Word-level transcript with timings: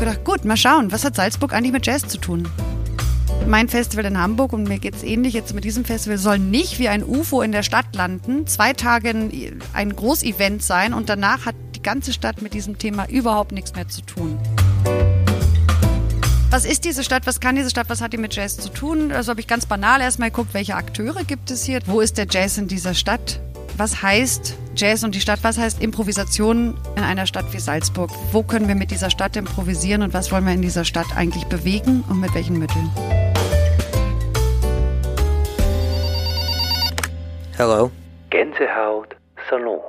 gedacht, 0.00 0.24
gut, 0.24 0.44
mal 0.44 0.56
schauen, 0.56 0.90
was 0.92 1.04
hat 1.04 1.14
Salzburg 1.14 1.52
eigentlich 1.52 1.72
mit 1.72 1.86
Jazz 1.86 2.08
zu 2.08 2.18
tun? 2.18 2.48
Mein 3.46 3.68
Festival 3.68 4.06
in 4.06 4.18
Hamburg 4.18 4.52
und 4.52 4.64
mir 4.64 4.78
geht 4.78 4.94
es 4.94 5.02
ähnlich 5.02 5.34
jetzt 5.34 5.54
mit 5.54 5.64
diesem 5.64 5.84
Festival 5.84 6.18
soll 6.18 6.38
nicht 6.38 6.78
wie 6.78 6.88
ein 6.88 7.04
UFO 7.04 7.42
in 7.42 7.52
der 7.52 7.62
Stadt 7.62 7.94
landen, 7.94 8.46
zwei 8.46 8.72
Tage 8.72 9.14
ein 9.72 9.96
Großevent 9.96 10.62
sein 10.62 10.94
und 10.94 11.08
danach 11.08 11.46
hat 11.46 11.54
die 11.74 11.82
ganze 11.82 12.12
Stadt 12.12 12.40
mit 12.40 12.54
diesem 12.54 12.78
Thema 12.78 13.08
überhaupt 13.08 13.52
nichts 13.52 13.74
mehr 13.74 13.88
zu 13.88 14.00
tun. 14.00 14.38
Was 16.50 16.64
ist 16.64 16.84
diese 16.84 17.04
Stadt? 17.04 17.26
Was 17.26 17.38
kann 17.38 17.54
diese 17.54 17.70
Stadt? 17.70 17.88
Was 17.90 18.00
hat 18.00 18.12
die 18.12 18.16
mit 18.16 18.34
Jazz 18.34 18.56
zu 18.56 18.70
tun? 18.70 19.12
Also 19.12 19.30
habe 19.30 19.40
ich 19.40 19.46
ganz 19.46 19.66
banal 19.66 20.00
erstmal 20.00 20.30
geguckt, 20.30 20.54
welche 20.54 20.76
Akteure 20.76 21.24
gibt 21.24 21.50
es 21.50 21.64
hier? 21.64 21.80
Wo 21.86 22.00
ist 22.00 22.18
der 22.18 22.26
Jazz 22.28 22.58
in 22.58 22.68
dieser 22.68 22.94
Stadt? 22.94 23.40
Was 23.76 24.02
heißt 24.02 24.56
Jazz 24.76 25.04
und 25.04 25.14
die 25.14 25.20
Stadt? 25.20 25.40
Was 25.42 25.58
heißt 25.58 25.82
Improvisation 25.82 26.78
in 26.96 27.02
einer 27.02 27.26
Stadt 27.26 27.52
wie 27.52 27.58
Salzburg? 27.58 28.10
Wo 28.32 28.42
können 28.42 28.68
wir 28.68 28.74
mit 28.74 28.90
dieser 28.90 29.10
Stadt 29.10 29.36
improvisieren 29.36 30.02
und 30.02 30.14
was 30.14 30.30
wollen 30.32 30.46
wir 30.46 30.52
in 30.52 30.62
dieser 30.62 30.84
Stadt 30.84 31.06
eigentlich 31.16 31.44
bewegen 31.44 32.04
und 32.08 32.20
mit 32.20 32.34
welchen 32.34 32.58
Mitteln? 32.58 32.90
Hello. 37.56 37.90
Gänsehaut 38.30 39.16
Salon. 39.48 39.80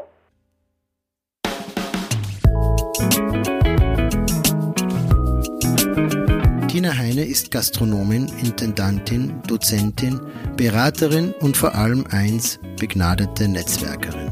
Tina 6.82 6.98
Heine 6.98 7.24
ist 7.24 7.52
Gastronomin, 7.52 8.28
Intendantin, 8.42 9.36
Dozentin, 9.46 10.20
Beraterin 10.58 11.32
und 11.40 11.56
vor 11.56 11.76
allem 11.76 12.08
eins 12.10 12.58
begnadete 12.80 13.48
Netzwerkerin. 13.48 14.32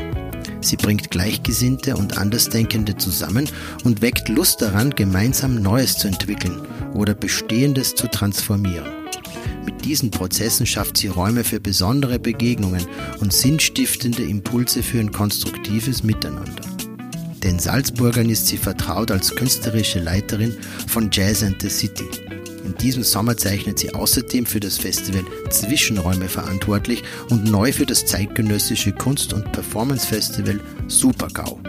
Sie 0.59 0.75
bringt 0.75 1.12
Gleichgesinnte 1.12 1.95
und 1.95 2.17
Andersdenkende 2.17 2.98
zusammen 2.98 3.48
und 3.84 4.02
weckt 4.02 4.30
Lust 4.30 4.63
daran, 4.63 4.89
gemeinsam 4.95 5.62
Neues 5.62 5.99
zu 5.99 6.08
entwickeln 6.08 6.59
oder 6.95 7.13
Bestehendes 7.13 7.94
zu 7.94 8.08
transformieren. 8.08 8.94
Mit 9.63 9.86
diesen 9.86 10.09
Prozessen 10.09 10.66
schafft 10.66 10.97
sie 10.97 11.09
Räume 11.09 11.44
für 11.44 11.59
besondere 11.59 12.17
Begegnungen 12.17 12.84
und 13.19 13.31
sinnstiftende 13.31 14.23
Impulse 14.23 14.81
für 14.81 15.00
ein 15.00 15.11
konstruktives 15.11 16.03
Miteinander. 16.03 16.63
Den 17.44 17.59
Salzburgern 17.59 18.28
ist 18.28 18.47
sie 18.47 18.58
vertraut 18.58 19.11
als 19.11 19.36
künstlerische 19.36 20.00
Leiterin 20.00 20.58
von 20.88 21.11
Jazz 21.13 21.44
and 21.44 21.61
the 21.61 21.69
City. 21.69 22.09
In 22.70 22.78
diesem 22.78 23.02
Sommer 23.02 23.36
zeichnet 23.36 23.80
sie 23.80 23.95
außerdem 23.95 24.45
für 24.45 24.59
das 24.59 24.78
Festival 24.78 25.25
Zwischenräume 25.50 26.30
verantwortlich 26.30 27.02
und 27.31 27.45
neu 27.45 27.72
für 27.72 27.88
das 27.88 28.06
zeitgenössische 28.06 28.92
Kunst- 28.92 29.34
und 29.34 29.52
Performance-Festival 29.52 30.59
Supergau. 30.88 31.59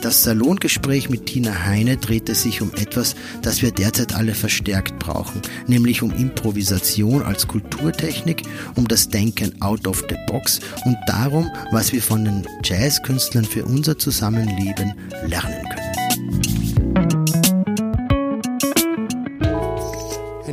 Das 0.00 0.22
Salongespräch 0.22 1.10
mit 1.10 1.26
Tina 1.26 1.66
Heine 1.66 1.98
drehte 1.98 2.34
sich 2.34 2.62
um 2.62 2.72
etwas, 2.76 3.14
das 3.42 3.60
wir 3.60 3.72
derzeit 3.72 4.14
alle 4.14 4.34
verstärkt 4.34 4.98
brauchen, 4.98 5.42
nämlich 5.66 6.00
um 6.00 6.12
Improvisation 6.12 7.22
als 7.22 7.46
Kulturtechnik, 7.46 8.44
um 8.76 8.88
das 8.88 9.10
Denken 9.10 9.60
out 9.60 9.86
of 9.86 10.02
the 10.08 10.16
box 10.28 10.60
und 10.86 10.96
darum, 11.08 11.50
was 11.72 11.92
wir 11.92 12.00
von 12.00 12.24
den 12.24 12.46
Jazzkünstlern 12.64 13.44
für 13.44 13.66
unser 13.66 13.98
Zusammenleben 13.98 14.94
lernen 15.26 15.68
können. 15.68 16.09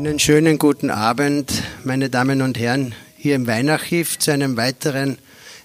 Einen 0.08 0.20
schönen 0.20 0.58
guten 0.58 0.90
Abend, 0.90 1.52
meine 1.84 2.10
Damen 2.10 2.42
und 2.42 2.58
Herren, 2.58 2.96
hier 3.18 3.36
im 3.36 3.46
Weinarchiv 3.46 4.18
zu 4.18 4.32
einem 4.32 4.56
weiteren 4.56 5.18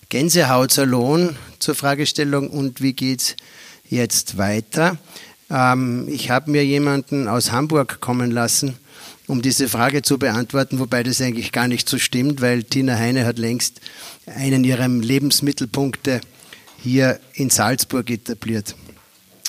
Gänsehautsalon 0.08 1.36
zur 1.60 1.76
Fragestellung 1.76 2.50
und 2.50 2.82
wie 2.82 2.92
geht's 2.92 3.36
jetzt 3.88 4.38
weiter. 4.38 4.98
Ähm, 5.48 6.08
ich 6.08 6.30
habe 6.30 6.50
mir 6.50 6.66
jemanden 6.66 7.28
aus 7.28 7.52
Hamburg 7.52 8.00
kommen 8.00 8.32
lassen, 8.32 8.76
um 9.28 9.42
diese 9.42 9.68
Frage 9.68 10.02
zu 10.02 10.18
beantworten, 10.18 10.80
wobei 10.80 11.04
das 11.04 11.20
eigentlich 11.20 11.52
gar 11.52 11.68
nicht 11.68 11.88
so 11.88 12.00
stimmt, 12.00 12.40
weil 12.40 12.64
Tina 12.64 12.96
Heine 12.96 13.24
hat 13.24 13.38
längst 13.38 13.80
einen 14.26 14.64
ihrer 14.64 14.88
Lebensmittelpunkte 14.88 16.20
hier 16.82 17.20
in 17.34 17.48
Salzburg 17.48 18.10
etabliert. 18.10 18.74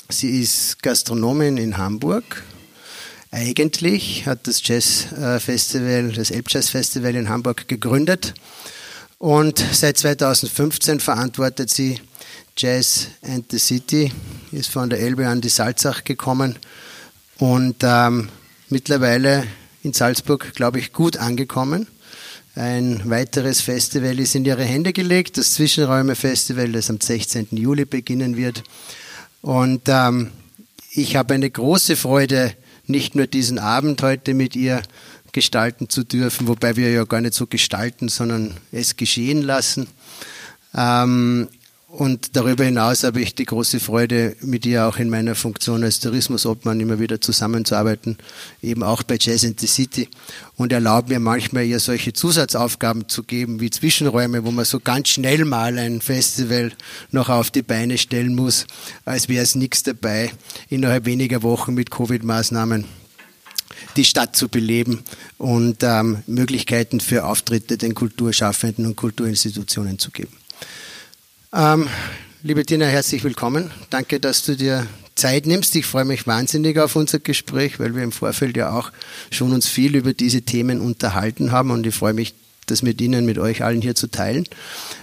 Sie 0.08 0.40
ist 0.40 0.80
Gastronomin 0.84 1.56
in 1.56 1.78
Hamburg. 1.78 2.44
Eigentlich 3.34 4.26
hat 4.26 4.46
das 4.46 4.60
Jazz 4.64 5.10
äh, 5.10 5.40
Festival, 5.40 6.12
das 6.12 6.30
Elb 6.30 6.46
Jazz 6.48 6.68
Festival 6.68 7.16
in 7.16 7.28
Hamburg 7.28 7.66
gegründet 7.66 8.32
und 9.18 9.58
seit 9.72 9.98
2015 9.98 11.00
verantwortet 11.00 11.68
sie 11.68 11.98
Jazz 12.56 13.08
and 13.22 13.50
the 13.50 13.58
City, 13.58 14.12
ist 14.52 14.70
von 14.70 14.88
der 14.88 15.00
Elbe 15.00 15.26
an 15.26 15.40
die 15.40 15.48
Salzach 15.48 16.04
gekommen 16.04 16.54
und 17.38 17.74
ähm, 17.82 18.28
mittlerweile 18.68 19.48
in 19.82 19.92
Salzburg, 19.92 20.54
glaube 20.54 20.78
ich, 20.78 20.92
gut 20.92 21.16
angekommen. 21.16 21.88
Ein 22.54 23.02
weiteres 23.10 23.62
Festival 23.62 24.20
ist 24.20 24.36
in 24.36 24.44
ihre 24.44 24.62
Hände 24.62 24.92
gelegt, 24.92 25.38
das 25.38 25.54
Zwischenräume-Festival, 25.54 26.70
das 26.70 26.88
am 26.88 27.00
16. 27.00 27.48
Juli 27.50 27.84
beginnen 27.84 28.36
wird. 28.36 28.62
Und 29.42 29.88
ähm, 29.88 30.30
ich 30.92 31.16
habe 31.16 31.34
eine 31.34 31.50
große 31.50 31.96
Freude, 31.96 32.54
nicht 32.86 33.14
nur 33.14 33.26
diesen 33.26 33.58
Abend 33.58 34.02
heute 34.02 34.34
mit 34.34 34.56
ihr 34.56 34.82
gestalten 35.32 35.88
zu 35.88 36.04
dürfen, 36.04 36.46
wobei 36.46 36.76
wir 36.76 36.90
ja 36.90 37.04
gar 37.04 37.20
nicht 37.20 37.34
so 37.34 37.46
gestalten, 37.46 38.08
sondern 38.08 38.54
es 38.72 38.96
geschehen 38.96 39.42
lassen. 39.42 39.88
Ähm, 40.74 41.48
und 41.96 42.34
darüber 42.34 42.64
hinaus 42.64 43.04
habe 43.04 43.20
ich 43.20 43.36
die 43.36 43.44
große 43.44 43.78
Freude, 43.78 44.34
mit 44.40 44.66
ihr 44.66 44.86
auch 44.86 44.96
in 44.96 45.08
meiner 45.08 45.36
Funktion 45.36 45.84
als 45.84 46.00
Tourismusobmann 46.00 46.80
immer 46.80 46.98
wieder 46.98 47.20
zusammenzuarbeiten, 47.20 48.18
eben 48.62 48.82
auch 48.82 49.04
bei 49.04 49.16
Jazz 49.20 49.44
in 49.44 49.54
the 49.56 49.68
City 49.68 50.08
und 50.56 50.72
erlaubt 50.72 51.08
mir 51.08 51.20
manchmal 51.20 51.66
ihr 51.66 51.78
solche 51.78 52.12
Zusatzaufgaben 52.12 53.08
zu 53.08 53.22
geben, 53.22 53.60
wie 53.60 53.70
Zwischenräume, 53.70 54.44
wo 54.44 54.50
man 54.50 54.64
so 54.64 54.80
ganz 54.80 55.10
schnell 55.10 55.44
mal 55.44 55.78
ein 55.78 56.00
Festival 56.00 56.72
noch 57.12 57.28
auf 57.28 57.52
die 57.52 57.62
Beine 57.62 57.96
stellen 57.96 58.34
muss, 58.34 58.66
als 59.04 59.28
wäre 59.28 59.44
es 59.44 59.54
nichts 59.54 59.84
dabei, 59.84 60.32
innerhalb 60.68 61.04
weniger 61.04 61.44
Wochen 61.44 61.74
mit 61.74 61.92
Covid-Maßnahmen 61.92 62.86
die 63.96 64.04
Stadt 64.04 64.34
zu 64.34 64.48
beleben 64.48 65.04
und 65.38 65.84
ähm, 65.84 66.24
Möglichkeiten 66.26 66.98
für 66.98 67.24
Auftritte 67.24 67.78
den 67.78 67.94
Kulturschaffenden 67.94 68.84
und 68.86 68.96
Kulturinstitutionen 68.96 70.00
zu 70.00 70.10
geben. 70.10 70.43
Ähm, 71.56 71.88
liebe 72.42 72.66
Tina, 72.66 72.86
herzlich 72.86 73.22
willkommen. 73.22 73.70
Danke, 73.88 74.18
dass 74.18 74.44
du 74.44 74.56
dir 74.56 74.88
Zeit 75.14 75.46
nimmst. 75.46 75.76
Ich 75.76 75.86
freue 75.86 76.04
mich 76.04 76.26
wahnsinnig 76.26 76.80
auf 76.80 76.96
unser 76.96 77.20
Gespräch, 77.20 77.78
weil 77.78 77.94
wir 77.94 78.02
im 78.02 78.10
Vorfeld 78.10 78.56
ja 78.56 78.72
auch 78.72 78.90
schon 79.30 79.52
uns 79.52 79.68
viel 79.68 79.94
über 79.94 80.14
diese 80.14 80.42
Themen 80.42 80.80
unterhalten 80.80 81.52
haben 81.52 81.70
und 81.70 81.86
ich 81.86 81.94
freue 81.94 82.12
mich, 82.12 82.34
das 82.66 82.82
mit 82.82 83.00
Ihnen, 83.00 83.24
mit 83.24 83.38
euch 83.38 83.62
allen 83.62 83.82
hier 83.82 83.94
zu 83.94 84.08
teilen. 84.08 84.48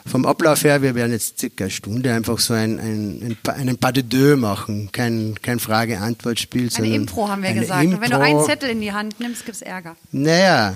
Vom 0.05 0.25
Ablauf 0.25 0.63
her, 0.63 0.81
wir 0.81 0.93
werden 0.95 1.11
jetzt 1.13 1.39
circa 1.39 1.65
eine 1.65 1.71
Stunde 1.71 2.11
einfach 2.11 2.39
so 2.39 2.53
ein, 2.53 2.79
ein, 2.79 3.37
ein, 3.45 3.53
einen 3.53 3.77
Pas 3.77 3.93
de 3.93 4.03
deux 4.03 4.35
machen, 4.35 4.89
kein, 4.91 5.35
kein 5.41 5.59
Frage-Antwort-Spiel. 5.59 6.69
Eine 6.75 6.87
Impro 6.87 7.29
haben 7.29 7.43
wir 7.43 7.53
gesagt. 7.53 7.83
Impro. 7.83 7.95
Und 7.95 8.01
wenn 8.01 8.11
du 8.11 8.19
einen 8.19 8.43
Zettel 8.43 8.71
in 8.71 8.81
die 8.81 8.91
Hand 8.91 9.19
nimmst, 9.19 9.45
gibt 9.45 9.55
es 9.55 9.61
Ärger. 9.61 9.95
Naja, 10.11 10.73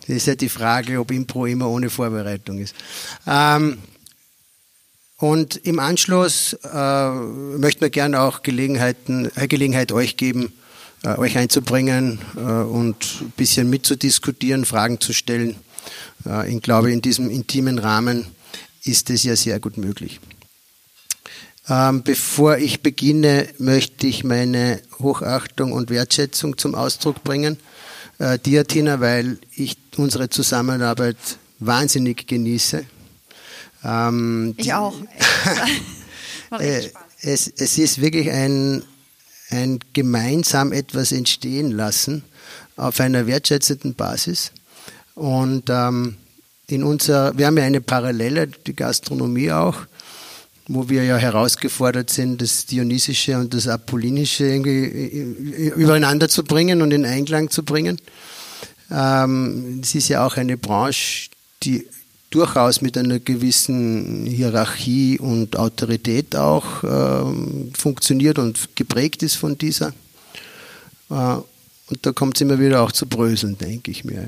das 0.00 0.16
ist 0.16 0.26
ja 0.26 0.34
die 0.34 0.48
Frage, 0.50 0.98
ob 1.00 1.10
Impro 1.12 1.46
immer 1.46 1.70
ohne 1.70 1.88
Vorbereitung 1.88 2.58
ist. 2.58 2.74
Ähm, 3.26 3.78
und 5.24 5.56
im 5.64 5.78
Anschluss 5.78 6.52
äh, 6.70 7.10
möchten 7.10 7.80
wir 7.80 7.88
gerne 7.88 8.20
auch 8.20 8.42
Gelegenheiten, 8.42 9.30
äh, 9.36 9.48
Gelegenheit 9.48 9.90
euch 9.90 10.18
geben, 10.18 10.52
äh, 11.02 11.16
euch 11.16 11.38
einzubringen 11.38 12.18
äh, 12.36 12.40
und 12.40 13.22
ein 13.22 13.32
bisschen 13.34 13.70
mitzudiskutieren, 13.70 14.66
Fragen 14.66 15.00
zu 15.00 15.14
stellen. 15.14 15.56
Äh, 16.26 16.54
ich 16.54 16.60
glaube, 16.60 16.92
in 16.92 17.00
diesem 17.00 17.30
intimen 17.30 17.78
Rahmen 17.78 18.26
ist 18.84 19.08
es 19.08 19.22
ja 19.22 19.34
sehr 19.34 19.60
gut 19.60 19.78
möglich. 19.78 20.20
Ähm, 21.70 22.02
bevor 22.02 22.58
ich 22.58 22.82
beginne, 22.82 23.48
möchte 23.56 24.06
ich 24.06 24.24
meine 24.24 24.82
Hochachtung 24.98 25.72
und 25.72 25.88
Wertschätzung 25.88 26.58
zum 26.58 26.74
Ausdruck 26.74 27.24
bringen. 27.24 27.56
Äh, 28.18 28.38
dir, 28.38 28.66
Tina, 28.66 29.00
weil 29.00 29.38
ich 29.56 29.78
unsere 29.96 30.28
Zusammenarbeit 30.28 31.16
wahnsinnig 31.60 32.26
genieße. 32.26 32.84
Ähm, 33.84 34.54
ich 34.56 34.66
die, 34.66 34.72
auch. 34.72 34.94
äh, 36.58 36.88
es, 37.22 37.48
es 37.48 37.78
ist 37.78 38.00
wirklich 38.00 38.30
ein, 38.30 38.82
ein 39.50 39.80
gemeinsam 39.92 40.72
etwas 40.72 41.12
entstehen 41.12 41.70
lassen 41.70 42.24
auf 42.76 43.00
einer 43.00 43.26
wertschätzenden 43.26 43.94
Basis. 43.94 44.52
Und 45.14 45.64
ähm, 45.68 46.16
in 46.66 46.82
unserer, 46.82 47.36
wir 47.36 47.46
haben 47.46 47.58
ja 47.58 47.64
eine 47.64 47.80
Parallele, 47.80 48.48
die 48.48 48.74
Gastronomie 48.74 49.52
auch, 49.52 49.76
wo 50.66 50.88
wir 50.88 51.04
ja 51.04 51.16
herausgefordert 51.16 52.08
sind, 52.08 52.40
das 52.40 52.66
Dionysische 52.66 53.38
und 53.38 53.52
das 53.52 53.68
Apollinische 53.68 54.46
irgendwie 54.46 54.84
übereinander 55.76 56.28
zu 56.28 56.42
bringen 56.42 56.80
und 56.80 56.90
in 56.90 57.04
Einklang 57.04 57.50
zu 57.50 57.64
bringen. 57.64 58.00
Ähm, 58.90 59.80
es 59.82 59.94
ist 59.94 60.08
ja 60.08 60.26
auch 60.26 60.36
eine 60.36 60.56
Branche, 60.56 61.28
die 61.62 61.86
durchaus 62.34 62.80
mit 62.80 62.98
einer 62.98 63.20
gewissen 63.20 64.26
Hierarchie 64.26 65.18
und 65.18 65.56
Autorität 65.56 66.34
auch 66.34 66.82
äh, 66.82 67.76
funktioniert 67.76 68.38
und 68.38 68.74
geprägt 68.74 69.22
ist 69.22 69.36
von 69.36 69.56
dieser. 69.56 69.94
Äh, 71.10 71.14
und 71.14 71.98
da 72.02 72.12
kommt 72.12 72.36
es 72.36 72.40
immer 72.40 72.58
wieder 72.58 72.82
auch 72.82 72.92
zu 72.92 73.06
Bröseln, 73.06 73.56
denke 73.58 73.90
ich 73.90 74.04
mir. 74.04 74.26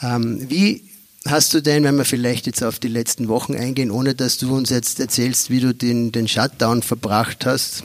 Ja. 0.00 0.16
Ähm, 0.16 0.48
wie 0.48 0.84
hast 1.26 1.54
du 1.54 1.60
denn, 1.60 1.84
wenn 1.84 1.96
wir 1.96 2.04
vielleicht 2.04 2.46
jetzt 2.46 2.62
auf 2.62 2.78
die 2.78 2.88
letzten 2.88 3.28
Wochen 3.28 3.54
eingehen, 3.54 3.90
ohne 3.90 4.14
dass 4.14 4.38
du 4.38 4.54
uns 4.54 4.70
jetzt 4.70 5.00
erzählst, 5.00 5.50
wie 5.50 5.60
du 5.60 5.74
den, 5.74 6.12
den 6.12 6.28
Shutdown 6.28 6.82
verbracht 6.82 7.46
hast, 7.46 7.82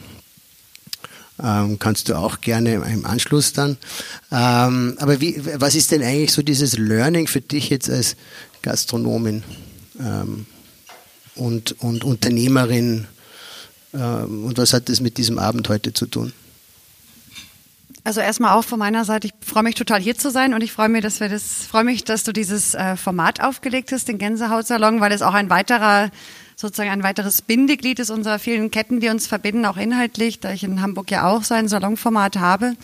ähm, 1.41 1.80
kannst 1.80 2.09
du 2.09 2.15
auch 2.15 2.41
gerne 2.41 2.75
im 2.75 3.06
Anschluss 3.06 3.53
dann. 3.53 3.77
Ähm, 4.31 4.95
aber 5.00 5.19
wie, 5.19 5.41
was 5.56 5.75
ist 5.75 5.91
denn 5.91 6.03
eigentlich 6.03 6.31
so 6.31 6.44
dieses 6.44 6.77
Learning 6.77 7.27
für 7.27 7.41
dich 7.41 7.69
jetzt 7.69 7.89
als 7.89 8.15
Gastronomin 8.63 9.44
ähm, 10.00 10.48
und, 11.36 11.80
und 11.83 12.04
Unternehmerin? 12.04 13.07
Ähm, 13.94 14.45
und 14.45 14.57
was 14.57 14.74
hat 14.74 14.89
das 14.89 15.00
mit 15.00 15.19
diesem 15.19 15.38
Abend 15.38 15.69
heute 15.69 15.94
zu 15.94 16.07
tun? 16.07 16.33
Also 18.06 18.19
erstmal 18.19 18.57
auch 18.57 18.65
von 18.65 18.80
meiner 18.80 19.06
Seite, 19.06 19.27
ich 19.27 19.33
freue 19.48 19.63
mich 19.63 19.75
total 19.75 20.01
hier 20.01 20.18
zu 20.18 20.30
sein 20.30 20.54
und 20.54 20.62
ich 20.62 20.74
freue 20.74 20.89
mich, 20.89 21.04
dass 21.04 21.21
wir 21.21 21.30
das, 21.30 21.65
freue 21.65 21.86
mich, 21.86 22.04
dass 22.04 22.24
du 22.25 22.33
dieses 22.33 22.74
äh, 22.74 22.98
Format 22.98 23.42
aufgelegt 23.42 23.94
hast, 23.94 24.10
den 24.10 24.18
Gänsehautsalon, 24.18 25.00
weil 25.00 25.13
es 25.13 25.21
auch 25.21 25.33
ein 25.33 25.50
weiterer, 25.50 26.12
sozusagen 26.57 26.89
ein 26.89 27.04
weiteres 27.04 27.42
Bindeglied 27.42 28.00
ist 28.00 28.09
unserer 28.09 28.39
vielen 28.39 28.71
Ketten, 28.71 29.00
die 29.00 29.07
uns 29.07 29.27
verbinden, 29.27 29.66
auch 29.66 29.77
inhaltlich, 29.77 30.42
da 30.42 30.51
ich 30.51 30.66
in 30.66 30.81
Hamburg 30.81 31.12
ja 31.12 31.27
auch 31.27 31.44
so 31.44 31.54
ein 31.54 31.69
Salonformat 31.69 32.38
habe. 32.38 32.75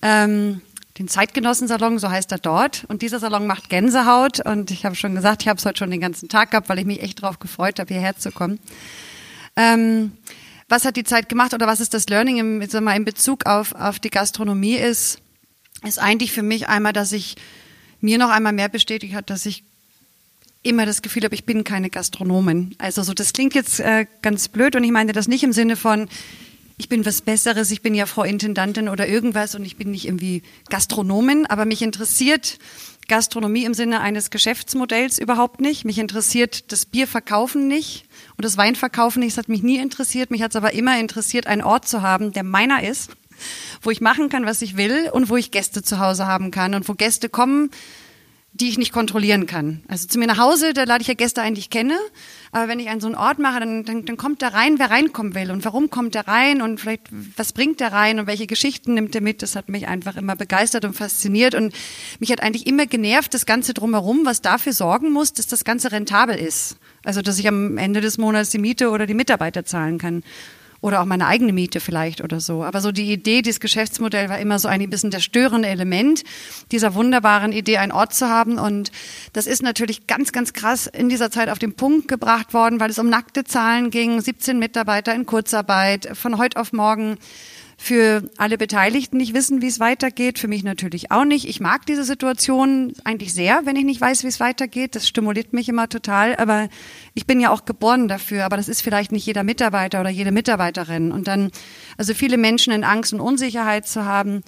Ähm, 0.00 0.62
den 0.98 1.08
Zeitgenossensalon, 1.08 1.98
so 1.98 2.10
heißt 2.10 2.32
er 2.32 2.38
dort. 2.38 2.84
Und 2.88 3.02
dieser 3.02 3.18
Salon 3.18 3.46
macht 3.46 3.68
Gänsehaut. 3.68 4.40
Und 4.40 4.70
ich 4.70 4.84
habe 4.84 4.94
schon 4.94 5.14
gesagt, 5.14 5.42
ich 5.42 5.48
habe 5.48 5.58
es 5.58 5.66
heute 5.66 5.78
schon 5.78 5.90
den 5.90 6.00
ganzen 6.00 6.28
Tag 6.28 6.50
gehabt, 6.50 6.68
weil 6.68 6.78
ich 6.78 6.86
mich 6.86 7.02
echt 7.02 7.22
darauf 7.22 7.38
gefreut 7.38 7.78
habe, 7.78 7.92
hierher 7.92 8.16
zu 8.16 8.30
kommen. 8.30 8.58
Ähm, 9.56 10.12
was 10.68 10.84
hat 10.84 10.96
die 10.96 11.04
Zeit 11.04 11.28
gemacht 11.28 11.54
oder 11.54 11.66
was 11.66 11.80
ist 11.80 11.94
das 11.94 12.08
Learning 12.08 12.38
im, 12.38 12.68
sag 12.68 12.82
mal, 12.82 12.96
in 12.96 13.04
Bezug 13.04 13.46
auf, 13.46 13.74
auf 13.74 13.98
die 13.98 14.10
Gastronomie 14.10 14.76
ist, 14.76 15.18
ist 15.84 15.98
eigentlich 15.98 16.32
für 16.32 16.42
mich 16.42 16.68
einmal, 16.68 16.92
dass 16.92 17.12
ich 17.12 17.36
mir 18.00 18.18
noch 18.18 18.30
einmal 18.30 18.52
mehr 18.52 18.68
bestätigt 18.68 19.14
hat, 19.14 19.30
dass 19.30 19.46
ich 19.46 19.62
immer 20.62 20.84
das 20.84 21.02
Gefühl 21.02 21.22
habe, 21.24 21.34
ich 21.34 21.44
bin 21.44 21.62
keine 21.62 21.90
Gastronomin. 21.90 22.74
Also 22.78 23.02
so, 23.02 23.14
das 23.14 23.32
klingt 23.32 23.54
jetzt 23.54 23.78
äh, 23.78 24.06
ganz 24.22 24.48
blöd 24.48 24.74
und 24.74 24.82
ich 24.82 24.90
meine 24.90 25.12
das 25.12 25.28
nicht 25.28 25.44
im 25.44 25.52
Sinne 25.52 25.76
von, 25.76 26.08
ich 26.78 26.88
bin 26.88 27.06
was 27.06 27.22
Besseres, 27.22 27.70
ich 27.70 27.82
bin 27.82 27.94
ja 27.94 28.06
Frau 28.06 28.22
Intendantin 28.22 28.88
oder 28.88 29.08
irgendwas 29.08 29.54
und 29.54 29.64
ich 29.64 29.76
bin 29.76 29.90
nicht 29.90 30.06
irgendwie 30.06 30.42
Gastronomin, 30.68 31.46
aber 31.46 31.64
mich 31.64 31.82
interessiert 31.82 32.58
Gastronomie 33.08 33.64
im 33.64 33.72
Sinne 33.72 34.00
eines 34.00 34.30
Geschäftsmodells 34.30 35.18
überhaupt 35.18 35.60
nicht. 35.60 35.84
Mich 35.84 35.98
interessiert 35.98 36.72
das 36.72 36.84
Bierverkaufen 36.84 37.68
nicht 37.68 38.04
und 38.36 38.44
das 38.44 38.56
Weinverkaufen 38.56 39.20
nicht. 39.20 39.36
Das 39.36 39.44
hat 39.44 39.48
mich 39.48 39.62
nie 39.62 39.78
interessiert. 39.78 40.30
Mich 40.30 40.42
hat 40.42 40.50
es 40.50 40.56
aber 40.56 40.74
immer 40.74 40.98
interessiert, 40.98 41.46
einen 41.46 41.62
Ort 41.62 41.86
zu 41.86 42.02
haben, 42.02 42.32
der 42.32 42.42
meiner 42.42 42.82
ist, 42.82 43.10
wo 43.80 43.90
ich 43.90 44.00
machen 44.00 44.28
kann, 44.28 44.44
was 44.44 44.60
ich 44.60 44.76
will 44.76 45.08
und 45.12 45.28
wo 45.28 45.36
ich 45.36 45.52
Gäste 45.52 45.82
zu 45.82 46.00
Hause 46.00 46.26
haben 46.26 46.50
kann 46.50 46.74
und 46.74 46.88
wo 46.88 46.94
Gäste 46.94 47.28
kommen, 47.28 47.70
die 48.56 48.68
ich 48.68 48.78
nicht 48.78 48.92
kontrollieren 48.92 49.46
kann. 49.46 49.82
Also 49.86 50.08
zu 50.08 50.18
mir 50.18 50.26
nach 50.26 50.38
Hause, 50.38 50.72
da 50.72 50.84
lade 50.84 51.02
ich 51.02 51.08
ja 51.08 51.14
Gäste 51.14 51.42
ein, 51.42 51.54
die 51.54 51.60
ich 51.60 51.70
kenne. 51.70 51.96
Aber 52.52 52.68
wenn 52.68 52.80
ich 52.80 52.88
einen 52.88 53.00
so 53.00 53.06
einen 53.06 53.16
Ort 53.16 53.38
mache, 53.38 53.60
dann, 53.60 53.84
dann, 53.84 54.04
dann 54.06 54.16
kommt 54.16 54.40
da 54.40 54.48
rein, 54.48 54.78
wer 54.78 54.90
reinkommen 54.90 55.34
will 55.34 55.50
und 55.50 55.64
warum 55.64 55.90
kommt 55.90 56.14
der 56.14 56.26
rein 56.26 56.62
und 56.62 56.80
vielleicht 56.80 57.02
was 57.36 57.52
bringt 57.52 57.80
der 57.80 57.92
rein 57.92 58.18
und 58.18 58.26
welche 58.26 58.46
Geschichten 58.46 58.94
nimmt 58.94 59.14
er 59.14 59.20
mit. 59.20 59.42
Das 59.42 59.56
hat 59.56 59.68
mich 59.68 59.88
einfach 59.88 60.16
immer 60.16 60.36
begeistert 60.36 60.84
und 60.84 60.94
fasziniert 60.94 61.54
und 61.54 61.74
mich 62.18 62.32
hat 62.32 62.42
eigentlich 62.42 62.66
immer 62.66 62.86
genervt, 62.86 63.34
das 63.34 63.44
Ganze 63.44 63.74
drumherum, 63.74 64.24
was 64.24 64.40
dafür 64.40 64.72
sorgen 64.72 65.12
muss, 65.12 65.34
dass 65.34 65.46
das 65.46 65.64
Ganze 65.64 65.92
rentabel 65.92 66.36
ist. 66.36 66.76
Also 67.04 67.20
dass 67.20 67.38
ich 67.38 67.46
am 67.48 67.76
Ende 67.76 68.00
des 68.00 68.16
Monats 68.16 68.50
die 68.50 68.58
Miete 68.58 68.90
oder 68.90 69.06
die 69.06 69.14
Mitarbeiter 69.14 69.64
zahlen 69.64 69.98
kann 69.98 70.22
oder 70.86 71.00
auch 71.00 71.04
meine 71.04 71.26
eigene 71.26 71.52
Miete 71.52 71.80
vielleicht 71.80 72.22
oder 72.22 72.38
so. 72.38 72.62
Aber 72.62 72.80
so 72.80 72.92
die 72.92 73.12
Idee, 73.12 73.42
dieses 73.42 73.58
Geschäftsmodell 73.58 74.28
war 74.28 74.38
immer 74.38 74.60
so 74.60 74.68
ein 74.68 74.88
bisschen 74.88 75.10
das 75.10 75.24
störende 75.24 75.66
Element 75.66 76.22
dieser 76.70 76.94
wunderbaren 76.94 77.50
Idee, 77.50 77.78
einen 77.78 77.90
Ort 77.90 78.14
zu 78.14 78.28
haben. 78.28 78.56
Und 78.56 78.92
das 79.32 79.48
ist 79.48 79.64
natürlich 79.64 80.06
ganz, 80.06 80.30
ganz 80.30 80.52
krass 80.52 80.86
in 80.86 81.08
dieser 81.08 81.32
Zeit 81.32 81.48
auf 81.48 81.58
den 81.58 81.74
Punkt 81.74 82.06
gebracht 82.06 82.54
worden, 82.54 82.78
weil 82.78 82.90
es 82.90 83.00
um 83.00 83.08
nackte 83.08 83.42
Zahlen 83.42 83.90
ging. 83.90 84.20
17 84.20 84.60
Mitarbeiter 84.60 85.12
in 85.12 85.26
Kurzarbeit 85.26 86.08
von 86.16 86.38
heute 86.38 86.60
auf 86.60 86.72
morgen 86.72 87.18
für 87.78 88.22
alle 88.38 88.56
Beteiligten 88.56 89.18
nicht 89.18 89.34
wissen, 89.34 89.60
wie 89.60 89.66
es 89.66 89.80
weitergeht. 89.80 90.38
Für 90.38 90.48
mich 90.48 90.64
natürlich 90.64 91.10
auch 91.10 91.24
nicht. 91.24 91.46
Ich 91.46 91.60
mag 91.60 91.84
diese 91.84 92.04
Situation 92.04 92.94
eigentlich 93.04 93.34
sehr, 93.34 93.66
wenn 93.66 93.76
ich 93.76 93.84
nicht 93.84 94.00
weiß, 94.00 94.24
wie 94.24 94.28
es 94.28 94.40
weitergeht. 94.40 94.94
Das 94.94 95.06
stimuliert 95.06 95.52
mich 95.52 95.68
immer 95.68 95.88
total. 95.88 96.36
Aber 96.36 96.68
ich 97.14 97.26
bin 97.26 97.38
ja 97.38 97.50
auch 97.50 97.66
geboren 97.66 98.08
dafür. 98.08 98.44
Aber 98.44 98.56
das 98.56 98.68
ist 98.68 98.80
vielleicht 98.80 99.12
nicht 99.12 99.26
jeder 99.26 99.44
Mitarbeiter 99.44 100.00
oder 100.00 100.10
jede 100.10 100.32
Mitarbeiterin. 100.32 101.12
Und 101.12 101.28
dann, 101.28 101.50
also 101.98 102.14
viele 102.14 102.38
Menschen 102.38 102.72
in 102.72 102.82
Angst 102.82 103.12
und 103.12 103.20
Unsicherheit 103.20 103.86
zu 103.86 104.06
haben 104.06 104.42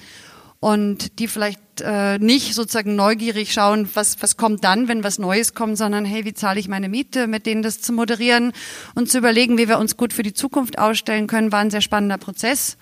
und 0.61 1.21
die 1.21 1.29
vielleicht 1.29 1.61
äh, 1.83 2.19
nicht 2.19 2.55
sozusagen 2.55 2.97
neugierig 2.97 3.53
schauen, 3.53 3.89
was, 3.95 4.21
was 4.23 4.37
kommt 4.37 4.65
dann, 4.65 4.89
wenn 4.89 5.05
was 5.05 5.19
Neues 5.19 5.55
kommt, 5.55 5.79
sondern 5.79 6.05
hey, 6.05 6.25
wie 6.25 6.35
zahle 6.35 6.59
ich 6.59 6.67
meine 6.67 6.89
Miete, 6.89 7.29
mit 7.29 7.47
denen 7.47 7.63
das 7.63 7.81
zu 7.81 7.93
moderieren 7.93 8.53
und 8.97 9.09
zu 9.09 9.19
überlegen, 9.19 9.59
wie 9.59 9.69
wir 9.69 9.79
uns 9.79 9.97
gut 9.97 10.13
für 10.13 10.25
die 10.25 10.33
Zukunft 10.33 10.79
ausstellen 10.79 11.29
können, 11.29 11.53
war 11.53 11.61
ein 11.61 11.71
sehr 11.71 11.81
spannender 11.81 12.19
Prozess 12.19 12.77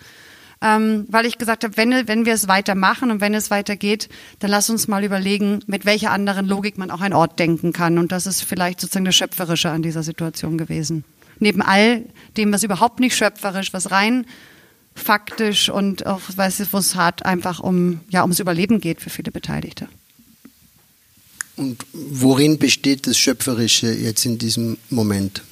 ähm, 0.62 1.06
weil 1.08 1.26
ich 1.26 1.38
gesagt 1.38 1.64
habe, 1.64 1.76
wenn, 1.76 2.08
wenn 2.08 2.24
wir 2.24 2.34
es 2.34 2.48
weitermachen 2.48 3.10
und 3.10 3.20
wenn 3.20 3.34
es 3.34 3.50
weitergeht, 3.50 4.08
dann 4.38 4.50
lass 4.50 4.70
uns 4.70 4.88
mal 4.88 5.04
überlegen, 5.04 5.60
mit 5.66 5.84
welcher 5.84 6.10
anderen 6.12 6.46
Logik 6.46 6.78
man 6.78 6.90
auch 6.90 7.00
einen 7.00 7.14
Ort 7.14 7.38
denken 7.38 7.72
kann. 7.72 7.98
Und 7.98 8.12
das 8.12 8.26
ist 8.26 8.42
vielleicht 8.42 8.80
sozusagen 8.80 9.04
das 9.04 9.16
Schöpferische 9.16 9.70
an 9.70 9.82
dieser 9.82 10.02
Situation 10.02 10.56
gewesen. 10.56 11.04
Neben 11.38 11.60
all 11.60 12.04
dem, 12.36 12.52
was 12.52 12.62
überhaupt 12.62 13.00
nicht 13.00 13.16
schöpferisch, 13.16 13.72
was 13.72 13.90
rein 13.90 14.24
faktisch 14.96 15.68
und 15.68 16.06
auch, 16.06 16.20
weiß 16.34 16.60
ich, 16.60 16.72
wo 16.72 16.78
es 16.78 16.94
hart 16.94 17.24
einfach 17.24 17.60
um, 17.60 18.00
ja, 18.08 18.22
ums 18.22 18.40
Überleben 18.40 18.80
geht 18.80 19.00
für 19.00 19.10
viele 19.10 19.30
Beteiligte. 19.30 19.88
Und 21.56 21.84
worin 21.92 22.58
besteht 22.58 23.06
das 23.06 23.18
Schöpferische 23.18 23.92
jetzt 23.92 24.26
in 24.26 24.38
diesem 24.38 24.78
Moment? 24.90 25.42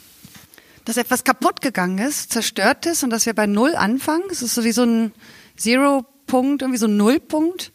Dass 0.85 0.97
etwas 0.97 1.25
kaputt 1.25 1.61
gegangen 1.61 1.99
ist, 1.99 2.33
zerstört 2.33 2.87
ist 2.87 3.03
und 3.03 3.11
dass 3.11 3.27
wir 3.27 3.35
bei 3.35 3.47
Null 3.47 3.75
anfangen. 3.75 4.25
Es 4.31 4.43
ist 4.43 4.55
so 4.55 4.65
wie 4.65 4.73
so 4.73 4.85
ein 4.85 5.13
Zero-Punkt, 5.57 6.63
irgendwie 6.63 6.79
so 6.79 6.87
ein 6.87 6.97
Nullpunkt. 6.97 7.73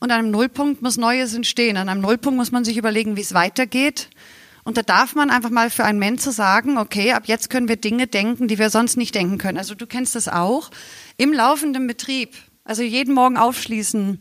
Und 0.00 0.10
an 0.10 0.18
einem 0.18 0.30
Nullpunkt 0.32 0.82
muss 0.82 0.96
Neues 0.96 1.34
entstehen. 1.34 1.76
An 1.76 1.88
einem 1.88 2.00
Nullpunkt 2.00 2.36
muss 2.36 2.50
man 2.50 2.64
sich 2.64 2.76
überlegen, 2.76 3.16
wie 3.16 3.20
es 3.20 3.34
weitergeht. 3.34 4.10
Und 4.64 4.76
da 4.76 4.82
darf 4.82 5.14
man 5.14 5.30
einfach 5.30 5.50
mal 5.50 5.70
für 5.70 5.84
einen 5.84 5.98
Menschen 5.98 6.32
sagen, 6.32 6.78
okay, 6.78 7.12
ab 7.12 7.24
jetzt 7.26 7.50
können 7.50 7.68
wir 7.68 7.76
Dinge 7.76 8.06
denken, 8.06 8.48
die 8.48 8.58
wir 8.58 8.70
sonst 8.70 8.96
nicht 8.96 9.14
denken 9.14 9.38
können. 9.38 9.58
Also 9.58 9.74
du 9.74 9.86
kennst 9.86 10.14
das 10.14 10.28
auch. 10.28 10.70
Im 11.16 11.32
laufenden 11.32 11.86
Betrieb, 11.86 12.34
also 12.64 12.82
jeden 12.82 13.14
Morgen 13.14 13.36
aufschließen 13.36 14.20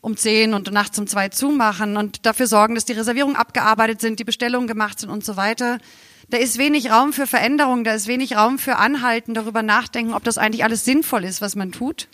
um 0.00 0.16
zehn 0.16 0.54
und 0.54 0.70
nachts 0.72 0.98
um 0.98 1.06
zwei 1.06 1.28
zumachen 1.28 1.96
und 1.96 2.24
dafür 2.24 2.46
sorgen, 2.46 2.74
dass 2.74 2.84
die 2.84 2.92
Reservierungen 2.92 3.36
abgearbeitet 3.36 4.00
sind, 4.00 4.20
die 4.20 4.24
Bestellungen 4.24 4.68
gemacht 4.68 5.00
sind 5.00 5.10
und 5.10 5.24
so 5.24 5.36
weiter. 5.36 5.78
Da 6.30 6.36
ist 6.36 6.58
wenig 6.58 6.90
Raum 6.90 7.14
für 7.14 7.26
Veränderung, 7.26 7.84
da 7.84 7.94
ist 7.94 8.06
wenig 8.06 8.36
Raum 8.36 8.58
für 8.58 8.76
Anhalten, 8.76 9.32
darüber 9.32 9.62
nachdenken, 9.62 10.12
ob 10.12 10.24
das 10.24 10.36
eigentlich 10.36 10.62
alles 10.62 10.84
sinnvoll 10.84 11.24
ist, 11.24 11.40
was 11.40 11.56
man 11.56 11.72
tut. 11.72 12.08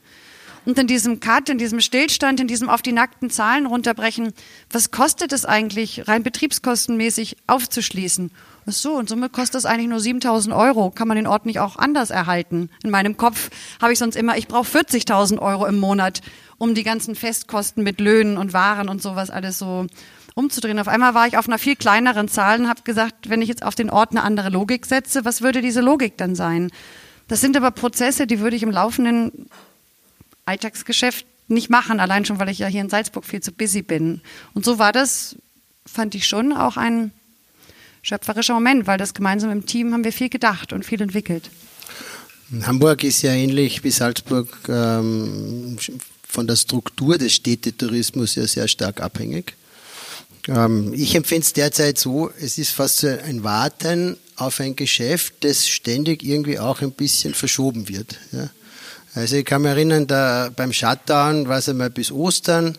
Und 0.64 0.78
in 0.78 0.86
diesem 0.86 1.20
Cut, 1.20 1.48
in 1.48 1.58
diesem 1.58 1.80
Stillstand, 1.80 2.40
in 2.40 2.46
diesem 2.46 2.68
auf 2.70 2.80
die 2.80 2.92
nackten 2.92 3.28
Zahlen 3.28 3.66
runterbrechen, 3.66 4.32
was 4.70 4.90
kostet 4.90 5.32
es 5.32 5.44
eigentlich, 5.44 6.08
rein 6.08 6.22
betriebskostenmäßig 6.22 7.36
aufzuschließen? 7.46 8.30
Ach 8.66 8.72
so, 8.72 8.94
und 8.94 9.10
somit 9.10 9.32
kostet 9.32 9.56
es 9.56 9.66
eigentlich 9.66 9.88
nur 9.88 10.00
7000 10.00 10.54
Euro. 10.54 10.90
Kann 10.90 11.08
man 11.08 11.16
den 11.16 11.26
Ort 11.26 11.44
nicht 11.44 11.58
auch 11.58 11.76
anders 11.76 12.10
erhalten? 12.10 12.70
In 12.82 12.90
meinem 12.90 13.18
Kopf 13.18 13.50
habe 13.82 13.92
ich 13.92 13.98
sonst 13.98 14.16
immer, 14.16 14.38
ich 14.38 14.48
brauche 14.48 14.78
40.000 14.78 15.38
Euro 15.38 15.66
im 15.66 15.78
Monat, 15.78 16.22
um 16.56 16.74
die 16.74 16.84
ganzen 16.84 17.14
Festkosten 17.14 17.82
mit 17.82 18.00
Löhnen 18.00 18.38
und 18.38 18.54
Waren 18.54 18.88
und 18.88 19.02
sowas 19.02 19.28
alles 19.28 19.58
so 19.58 19.86
umzudrehen. 20.34 20.78
Auf 20.78 20.88
einmal 20.88 21.14
war 21.14 21.26
ich 21.26 21.38
auf 21.38 21.48
einer 21.48 21.58
viel 21.58 21.76
kleineren 21.76 22.28
Zahl 22.28 22.60
und 22.60 22.68
habe 22.68 22.82
gesagt, 22.82 23.30
wenn 23.30 23.42
ich 23.42 23.48
jetzt 23.48 23.62
auf 23.62 23.74
den 23.74 23.90
Ort 23.90 24.10
eine 24.10 24.22
andere 24.22 24.50
Logik 24.50 24.86
setze, 24.86 25.24
was 25.24 25.42
würde 25.42 25.62
diese 25.62 25.80
Logik 25.80 26.16
dann 26.16 26.34
sein? 26.34 26.70
Das 27.28 27.40
sind 27.40 27.56
aber 27.56 27.70
Prozesse, 27.70 28.26
die 28.26 28.40
würde 28.40 28.56
ich 28.56 28.62
im 28.62 28.70
laufenden 28.70 29.48
Alltagsgeschäft 30.44 31.26
nicht 31.48 31.70
machen, 31.70 32.00
allein 32.00 32.24
schon, 32.24 32.38
weil 32.38 32.48
ich 32.48 32.58
ja 32.58 32.66
hier 32.66 32.80
in 32.80 32.90
Salzburg 32.90 33.24
viel 33.24 33.40
zu 33.40 33.52
busy 33.52 33.82
bin. 33.82 34.20
Und 34.54 34.64
so 34.64 34.78
war 34.78 34.92
das, 34.92 35.36
fand 35.86 36.14
ich 36.14 36.26
schon 36.26 36.52
auch 36.52 36.76
ein 36.76 37.12
schöpferischer 38.02 38.54
Moment, 38.54 38.86
weil 38.86 38.98
das 38.98 39.14
gemeinsam 39.14 39.50
im 39.50 39.66
Team 39.66 39.92
haben 39.92 40.04
wir 40.04 40.12
viel 40.12 40.28
gedacht 40.28 40.72
und 40.72 40.84
viel 40.84 41.00
entwickelt. 41.00 41.50
Hamburg 42.62 43.04
ist 43.04 43.22
ja 43.22 43.32
ähnlich 43.32 43.84
wie 43.84 43.90
Salzburg 43.90 44.48
ähm, 44.68 45.78
von 46.28 46.46
der 46.46 46.56
Struktur 46.56 47.16
des 47.16 47.34
Städtetourismus 47.34 48.34
ja 48.34 48.46
sehr 48.46 48.68
stark 48.68 49.00
abhängig. 49.00 49.54
Ähm, 50.48 50.92
ich 50.94 51.14
empfinde 51.14 51.42
es 51.42 51.52
derzeit 51.52 51.98
so, 51.98 52.30
es 52.40 52.58
ist 52.58 52.70
fast 52.70 52.98
so 52.98 53.08
ein 53.08 53.44
Warten 53.44 54.16
auf 54.36 54.60
ein 54.60 54.76
Geschäft, 54.76 55.34
das 55.40 55.68
ständig 55.68 56.22
irgendwie 56.22 56.58
auch 56.58 56.80
ein 56.80 56.92
bisschen 56.92 57.34
verschoben 57.34 57.88
wird. 57.88 58.18
Ja. 58.32 58.50
Also 59.14 59.36
ich 59.36 59.44
kann 59.44 59.62
mich 59.62 59.70
erinnern, 59.70 60.06
da 60.06 60.50
beim 60.54 60.72
Shutdown 60.72 61.48
war 61.48 61.58
es 61.58 61.68
einmal 61.68 61.90
bis 61.90 62.10
Ostern 62.10 62.76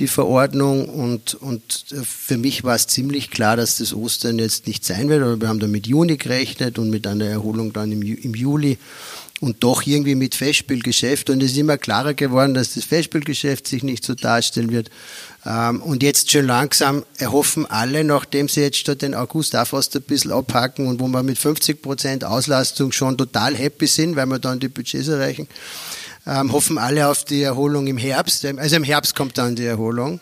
die 0.00 0.08
Verordnung 0.08 0.88
und, 0.88 1.34
und 1.34 1.84
für 2.02 2.36
mich 2.36 2.64
war 2.64 2.74
es 2.74 2.86
ziemlich 2.88 3.30
klar, 3.30 3.56
dass 3.56 3.78
das 3.78 3.94
Ostern 3.94 4.38
jetzt 4.38 4.66
nicht 4.66 4.84
sein 4.84 5.08
wird, 5.08 5.22
aber 5.22 5.40
wir 5.40 5.48
haben 5.48 5.60
dann 5.60 5.70
mit 5.70 5.86
Juni 5.86 6.16
gerechnet 6.16 6.78
und 6.78 6.90
mit 6.90 7.06
einer 7.06 7.26
Erholung 7.26 7.72
dann 7.72 7.92
im, 7.92 8.02
im 8.02 8.34
Juli 8.34 8.78
und 9.44 9.62
doch 9.62 9.86
irgendwie 9.86 10.14
mit 10.14 10.34
Festspielgeschäft. 10.34 11.28
Und 11.28 11.42
es 11.42 11.52
ist 11.52 11.58
immer 11.58 11.76
klarer 11.76 12.14
geworden, 12.14 12.54
dass 12.54 12.74
das 12.74 12.84
Festspielgeschäft 12.84 13.68
sich 13.68 13.82
nicht 13.82 14.02
so 14.02 14.14
darstellen 14.14 14.72
wird. 14.72 14.90
Ähm, 15.44 15.82
und 15.82 16.02
jetzt 16.02 16.30
schon 16.30 16.46
langsam 16.46 17.04
erhoffen 17.18 17.66
alle, 17.66 18.04
nachdem 18.04 18.48
sie 18.48 18.62
jetzt 18.62 18.86
schon 18.86 18.96
den 18.96 19.14
August 19.14 19.54
auch 19.54 19.66
fast 19.66 19.94
ein 19.96 20.02
bisschen 20.02 20.32
abhaken 20.32 20.86
und 20.86 20.98
wo 20.98 21.08
wir 21.08 21.22
mit 21.22 21.36
50 21.36 21.82
Prozent 21.82 22.24
Auslastung 22.24 22.90
schon 22.90 23.18
total 23.18 23.54
happy 23.54 23.86
sind, 23.86 24.16
weil 24.16 24.26
wir 24.26 24.38
dann 24.38 24.60
die 24.60 24.68
Budgets 24.68 25.08
erreichen, 25.08 25.46
ähm, 26.26 26.50
hoffen 26.50 26.78
alle 26.78 27.06
auf 27.06 27.24
die 27.24 27.42
Erholung 27.42 27.86
im 27.86 27.98
Herbst. 27.98 28.46
Also 28.46 28.76
im 28.76 28.84
Herbst 28.84 29.14
kommt 29.14 29.36
dann 29.36 29.56
die 29.56 29.66
Erholung. 29.66 30.20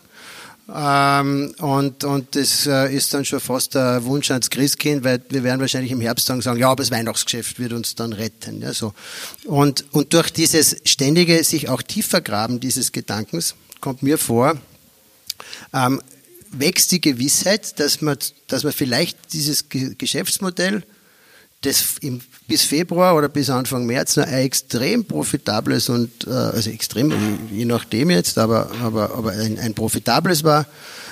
Ähm, 0.74 1.54
und, 1.58 2.04
und 2.04 2.34
das 2.34 2.66
äh, 2.66 2.94
ist 2.94 3.12
dann 3.12 3.24
schon 3.24 3.40
fast 3.40 3.74
der 3.74 4.04
Wunsch 4.04 4.30
ans 4.30 4.48
Christkind, 4.48 5.04
weil 5.04 5.22
wir 5.28 5.44
werden 5.44 5.60
wahrscheinlich 5.60 5.92
im 5.92 6.00
Herbst 6.00 6.28
dann 6.30 6.40
sagen, 6.40 6.58
ja, 6.58 6.70
aber 6.70 6.82
das 6.82 6.90
Weihnachtsgeschäft 6.90 7.58
wird 7.58 7.72
uns 7.72 7.94
dann 7.94 8.12
retten. 8.12 8.62
Ja, 8.62 8.72
so. 8.72 8.94
und, 9.44 9.84
und 9.92 10.14
durch 10.14 10.30
dieses 10.30 10.76
ständige 10.84 11.44
sich 11.44 11.68
auch 11.68 11.82
tiefer 11.82 12.20
graben 12.20 12.58
dieses 12.58 12.92
Gedankens 12.92 13.54
kommt 13.80 14.02
mir 14.02 14.16
vor, 14.16 14.56
ähm, 15.74 16.00
wächst 16.52 16.92
die 16.92 17.00
Gewissheit, 17.00 17.78
dass 17.78 18.00
man, 18.00 18.16
dass 18.46 18.64
man 18.64 18.72
vielleicht 18.72 19.18
dieses 19.32 19.66
Geschäftsmodell 19.68 20.84
das 21.62 21.96
im, 22.00 22.20
bis 22.48 22.62
Februar 22.62 23.16
oder 23.16 23.28
bis 23.28 23.48
Anfang 23.48 23.86
März 23.86 24.16
noch 24.16 24.26
ein 24.26 24.34
extrem 24.34 25.04
profitables 25.04 25.88
und, 25.88 26.26
äh, 26.26 26.30
also 26.30 26.70
extrem, 26.70 27.12
je 27.50 27.64
nachdem 27.64 28.10
jetzt, 28.10 28.36
aber, 28.38 28.70
aber, 28.82 29.14
aber 29.14 29.30
ein, 29.32 29.58
ein 29.58 29.74
profitables 29.74 30.44
war, 30.44 30.66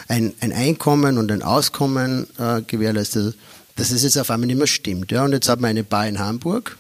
ein, 0.09 0.35
ein 0.41 0.53
Einkommen 0.53 1.19
und 1.19 1.31
ein 1.31 1.43
Auskommen 1.43 2.27
äh, 2.39 2.63
gewährleistet, 2.63 3.37
dass 3.77 3.93
es 3.93 4.03
jetzt 4.03 4.19
auf 4.19 4.31
einmal 4.31 4.49
nicht 4.49 4.59
mehr 4.59 4.67
stimmt. 4.67 5.13
Ja? 5.13 5.25
Und 5.25 5.33
jetzt 5.33 5.49
hat 5.49 5.61
man 5.61 5.71
eine 5.71 5.85
Bar 5.85 6.09
in 6.09 6.19
Hamburg, 6.19 6.77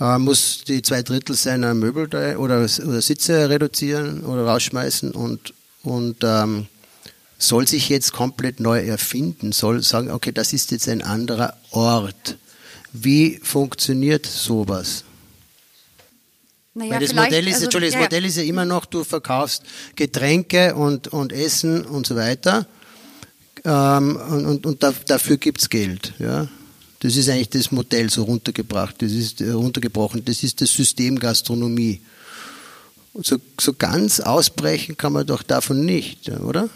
äh, 0.00 0.18
muss 0.18 0.64
die 0.66 0.82
zwei 0.82 1.02
Drittel 1.02 1.36
seiner 1.36 1.74
Möbel 1.74 2.06
oder, 2.06 2.40
oder 2.40 2.68
Sitze 2.68 3.48
reduzieren 3.48 4.24
oder 4.24 4.44
rausschmeißen 4.46 5.12
und, 5.12 5.54
und 5.84 6.16
ähm, 6.24 6.66
soll 7.38 7.68
sich 7.68 7.88
jetzt 7.88 8.12
komplett 8.12 8.58
neu 8.58 8.80
erfinden, 8.80 9.52
soll 9.52 9.82
sagen, 9.82 10.10
okay, 10.10 10.32
das 10.32 10.52
ist 10.52 10.72
jetzt 10.72 10.88
ein 10.88 11.02
anderer 11.02 11.54
Ort. 11.70 12.36
Wie 12.94 13.40
funktioniert 13.42 14.24
sowas? 14.24 15.02
Naja, 16.74 16.92
Weil 16.92 17.00
das 17.00 17.14
Modell 17.14 17.48
ist, 17.48 17.54
also, 17.54 17.64
Entschuldigung, 17.64 17.98
das 17.98 18.04
Modell 18.04 18.24
ist 18.24 18.36
ja 18.36 18.44
immer 18.44 18.64
noch, 18.64 18.86
du 18.86 19.02
verkaufst 19.02 19.64
Getränke 19.96 20.76
und, 20.76 21.08
und 21.08 21.32
Essen 21.32 21.84
und 21.84 22.06
so 22.06 22.14
weiter. 22.14 22.66
Ähm, 23.64 24.16
und 24.16 24.46
und, 24.46 24.66
und 24.66 24.82
da, 24.82 24.94
dafür 25.06 25.38
gibt 25.38 25.60
es 25.60 25.68
Geld. 25.68 26.14
Ja? 26.20 26.46
Das 27.00 27.16
ist 27.16 27.28
eigentlich 27.28 27.50
das 27.50 27.72
Modell 27.72 28.10
so 28.10 28.22
runtergebracht, 28.22 29.02
das 29.02 29.10
ist 29.10 29.40
äh, 29.40 29.50
runtergebrochen, 29.50 30.24
das 30.24 30.44
ist 30.44 30.60
das 30.60 30.72
System 30.72 31.18
Gastronomie. 31.18 32.00
Und 33.12 33.26
so, 33.26 33.38
so 33.60 33.72
ganz 33.72 34.20
ausbrechen 34.20 34.96
kann 34.96 35.12
man 35.12 35.26
doch 35.26 35.42
davon 35.42 35.84
nicht, 35.84 36.28
oder? 36.30 36.68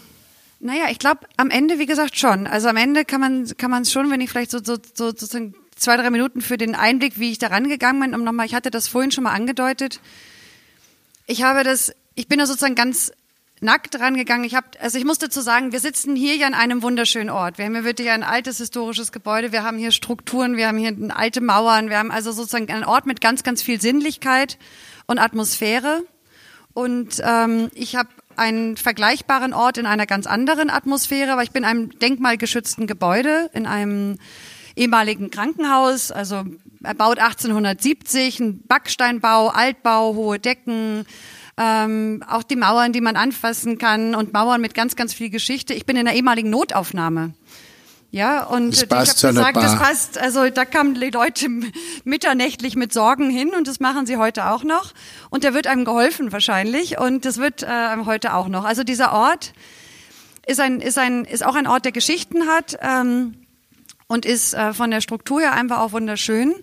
Naja, 0.59 0.87
ich 0.91 0.99
glaube, 0.99 1.21
am 1.37 1.49
Ende, 1.49 1.79
wie 1.79 1.85
gesagt, 1.85 2.17
schon. 2.17 2.45
Also 2.45 2.67
am 2.67 2.75
Ende 2.75 3.05
kann 3.05 3.21
man 3.21 3.47
kann 3.57 3.71
man 3.71 3.83
es 3.83 3.91
schon, 3.91 4.11
wenn 4.11 4.19
ich 4.19 4.29
vielleicht 4.29 4.51
so, 4.51 4.59
so, 4.61 4.75
so 4.93 5.07
sozusagen 5.07 5.55
zwei, 5.79 5.97
drei 5.97 6.09
Minuten 6.09 6.41
für 6.41 6.57
den 6.57 6.75
Einblick, 6.75 7.19
wie 7.19 7.31
ich 7.31 7.39
da 7.39 7.47
rangegangen 7.47 8.01
bin. 8.01 8.15
Um 8.15 8.23
nochmal, 8.23 8.45
ich 8.45 8.55
hatte 8.55 8.71
das 8.71 8.87
vorhin 8.87 9.11
schon 9.11 9.23
mal 9.23 9.33
angedeutet. 9.33 9.99
Ich 11.25 11.43
habe 11.43 11.63
das, 11.63 11.93
ich 12.15 12.27
bin 12.27 12.39
da 12.39 12.45
sozusagen 12.45 12.75
ganz 12.75 13.11
nackt 13.61 13.99
rangegangen. 13.99 14.45
Ich 14.45 14.55
habe, 14.55 14.67
also 14.79 14.97
ich 14.97 15.05
muss 15.05 15.19
dazu 15.19 15.41
sagen, 15.41 15.71
wir 15.71 15.79
sitzen 15.79 16.15
hier 16.15 16.35
ja 16.35 16.47
an 16.47 16.53
einem 16.53 16.81
wunderschönen 16.81 17.29
Ort. 17.29 17.57
Wir 17.57 17.65
haben 17.65 17.75
hier 17.75 17.83
wirklich 17.83 18.09
ein 18.09 18.23
altes 18.23 18.57
historisches 18.57 19.11
Gebäude. 19.11 19.51
Wir 19.51 19.63
haben 19.63 19.77
hier 19.77 19.91
Strukturen, 19.91 20.57
wir 20.57 20.67
haben 20.67 20.77
hier 20.77 20.95
alte 21.15 21.41
Mauern. 21.41 21.89
Wir 21.89 21.97
haben 21.97 22.11
also 22.11 22.31
sozusagen 22.31 22.71
einen 22.71 22.85
Ort 22.85 23.05
mit 23.05 23.21
ganz, 23.21 23.43
ganz 23.43 23.61
viel 23.61 23.81
Sinnlichkeit 23.81 24.57
und 25.07 25.19
Atmosphäre. 25.19 26.03
Und 26.73 27.21
ähm, 27.25 27.69
ich 27.73 27.95
habe 27.95 28.09
einen 28.35 28.77
vergleichbaren 28.77 29.53
Ort 29.53 29.77
in 29.77 29.85
einer 29.85 30.05
ganz 30.05 30.25
anderen 30.25 30.69
Atmosphäre, 30.69 31.33
aber 31.33 31.43
ich 31.43 31.51
bin 31.51 31.63
in 31.63 31.69
einem 31.69 31.99
denkmalgeschützten 31.99 32.87
Gebäude, 32.87 33.49
in 33.53 33.65
einem 33.65 34.17
ehemaligen 34.79 35.29
Krankenhaus, 35.29 36.11
also 36.11 36.43
erbaut 36.83 37.19
1870, 37.19 38.39
ein 38.39 38.61
Backsteinbau, 38.67 39.49
Altbau, 39.49 40.15
hohe 40.15 40.39
Decken, 40.39 41.05
ähm, 41.57 42.23
auch 42.27 42.43
die 42.43 42.55
Mauern, 42.55 42.93
die 42.93 43.01
man 43.01 43.17
anfassen 43.17 43.77
kann 43.77 44.15
und 44.15 44.31
Mauern 44.31 44.61
mit 44.61 44.73
ganz, 44.73 44.95
ganz 44.95 45.13
viel 45.13 45.29
Geschichte. 45.29 45.73
Ich 45.73 45.85
bin 45.85 45.97
in 45.97 46.07
einer 46.07 46.15
ehemaligen 46.15 46.49
Notaufnahme. 46.49 47.33
Ja, 48.11 48.45
und 48.45 48.71
das 48.71 48.87
passt 48.87 49.19
ich 49.19 49.23
habe 49.25 49.35
gesagt, 49.35 49.57
das 49.57 49.77
passt, 49.77 50.17
also 50.17 50.49
da 50.49 50.65
kamen 50.65 50.95
die 50.95 51.11
Leute 51.11 51.47
mitternächtlich 52.05 52.75
mit 52.75 52.91
Sorgen 52.91 53.29
hin 53.29 53.51
und 53.55 53.67
das 53.67 53.79
machen 53.79 54.07
sie 54.07 54.17
heute 54.17 54.49
auch 54.49 54.63
noch. 54.63 54.93
Und 55.29 55.43
da 55.43 55.53
wird 55.53 55.67
einem 55.67 55.85
geholfen 55.85 56.31
wahrscheinlich 56.31 56.97
und 56.97 57.25
das 57.25 57.37
wird 57.37 57.61
äh, 57.61 57.97
heute 58.05 58.33
auch 58.33 58.47
noch. 58.47 58.65
Also 58.65 58.83
dieser 58.83 59.13
Ort 59.13 59.53
ist 60.47 60.59
ein, 60.59 60.81
ist 60.81 60.97
ein, 60.97 61.25
ist 61.25 61.45
auch 61.45 61.53
ein 61.53 61.67
Ort, 61.67 61.85
der 61.85 61.91
Geschichten 61.91 62.47
hat. 62.47 62.79
Ähm, 62.81 63.35
und 64.09 64.25
ist 64.25 64.53
äh, 64.53 64.73
von 64.73 64.91
der 64.91 64.99
Struktur 64.99 65.39
her 65.39 65.53
einfach 65.53 65.79
auch 65.79 65.93
wunderschön. 65.93 66.53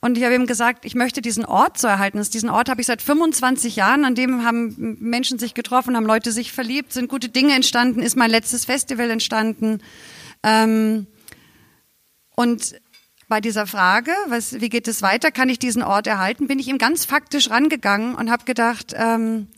Und 0.00 0.18
ich 0.18 0.24
habe 0.24 0.34
ihm 0.34 0.46
gesagt, 0.46 0.84
ich 0.84 0.94
möchte 0.94 1.20
diesen 1.22 1.44
Ort 1.44 1.78
so 1.78 1.86
erhalten. 1.86 2.22
Diesen 2.32 2.48
Ort 2.48 2.68
habe 2.68 2.80
ich 2.80 2.86
seit 2.86 3.02
25 3.02 3.76
Jahren, 3.76 4.04
an 4.04 4.14
dem 4.14 4.44
haben 4.44 4.96
Menschen 4.98 5.38
sich 5.38 5.54
getroffen, 5.54 5.96
haben 5.96 6.06
Leute 6.06 6.32
sich 6.32 6.52
verliebt, 6.52 6.92
sind 6.92 7.08
gute 7.08 7.28
Dinge 7.28 7.54
entstanden, 7.54 8.00
ist 8.00 8.16
mein 8.16 8.30
letztes 8.30 8.64
Festival 8.64 9.10
entstanden. 9.10 9.82
Ähm, 10.42 11.06
und 12.34 12.76
bei 13.28 13.40
dieser 13.40 13.66
Frage, 13.66 14.12
was, 14.28 14.60
wie 14.60 14.68
geht 14.68 14.88
es 14.88 15.02
weiter, 15.02 15.30
kann 15.30 15.48
ich 15.48 15.58
diesen 15.58 15.82
Ort 15.82 16.06
erhalten, 16.06 16.46
bin 16.46 16.58
ich 16.58 16.68
ihm 16.68 16.78
ganz 16.78 17.04
faktisch 17.04 17.50
rangegangen 17.50 18.14
und 18.14 18.30
habe 18.30 18.44
gedacht, 18.44 18.94
ähm, 18.96 19.48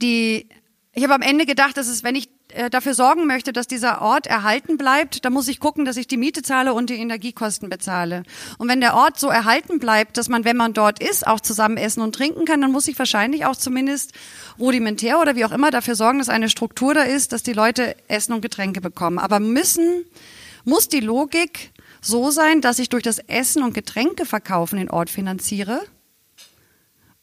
die, 0.00 0.48
ich 0.92 1.02
habe 1.02 1.14
am 1.14 1.22
Ende 1.22 1.46
gedacht, 1.46 1.76
dass 1.76 1.88
es, 1.88 2.04
wenn 2.04 2.14
ich 2.14 2.28
äh, 2.56 2.70
dafür 2.70 2.94
sorgen 2.94 3.26
möchte, 3.26 3.52
dass 3.52 3.66
dieser 3.66 4.00
Ort 4.00 4.26
erhalten 4.26 4.78
bleibt, 4.78 5.24
dann 5.24 5.32
muss 5.32 5.46
ich 5.46 5.60
gucken, 5.60 5.84
dass 5.84 5.96
ich 5.96 6.08
die 6.08 6.16
Miete 6.16 6.42
zahle 6.42 6.72
und 6.72 6.90
die 6.90 6.96
Energiekosten 6.96 7.68
bezahle. 7.68 8.22
Und 8.58 8.68
wenn 8.68 8.80
der 8.80 8.94
Ort 8.94 9.20
so 9.20 9.28
erhalten 9.28 9.78
bleibt, 9.78 10.16
dass 10.16 10.28
man, 10.28 10.44
wenn 10.44 10.56
man 10.56 10.72
dort 10.72 11.02
ist, 11.02 11.26
auch 11.26 11.40
zusammen 11.40 11.76
essen 11.76 12.00
und 12.00 12.14
trinken 12.14 12.46
kann, 12.46 12.62
dann 12.62 12.72
muss 12.72 12.88
ich 12.88 12.98
wahrscheinlich 12.98 13.44
auch 13.44 13.56
zumindest 13.56 14.12
rudimentär 14.58 15.20
oder 15.20 15.36
wie 15.36 15.44
auch 15.44 15.52
immer 15.52 15.70
dafür 15.70 15.94
sorgen, 15.94 16.18
dass 16.18 16.28
eine 16.28 16.48
Struktur 16.48 16.94
da 16.94 17.02
ist, 17.02 17.32
dass 17.32 17.42
die 17.42 17.52
Leute 17.52 17.94
Essen 18.08 18.32
und 18.32 18.40
Getränke 18.40 18.80
bekommen. 18.80 19.18
Aber 19.18 19.38
müssen, 19.38 20.04
muss 20.64 20.88
die 20.88 21.00
Logik 21.00 21.72
so 22.00 22.30
sein, 22.30 22.60
dass 22.60 22.78
ich 22.78 22.88
durch 22.88 23.02
das 23.02 23.18
Essen 23.18 23.62
und 23.62 23.74
Getränke 23.74 24.24
verkaufen 24.24 24.78
den 24.78 24.90
Ort 24.90 25.10
finanziere? 25.10 25.80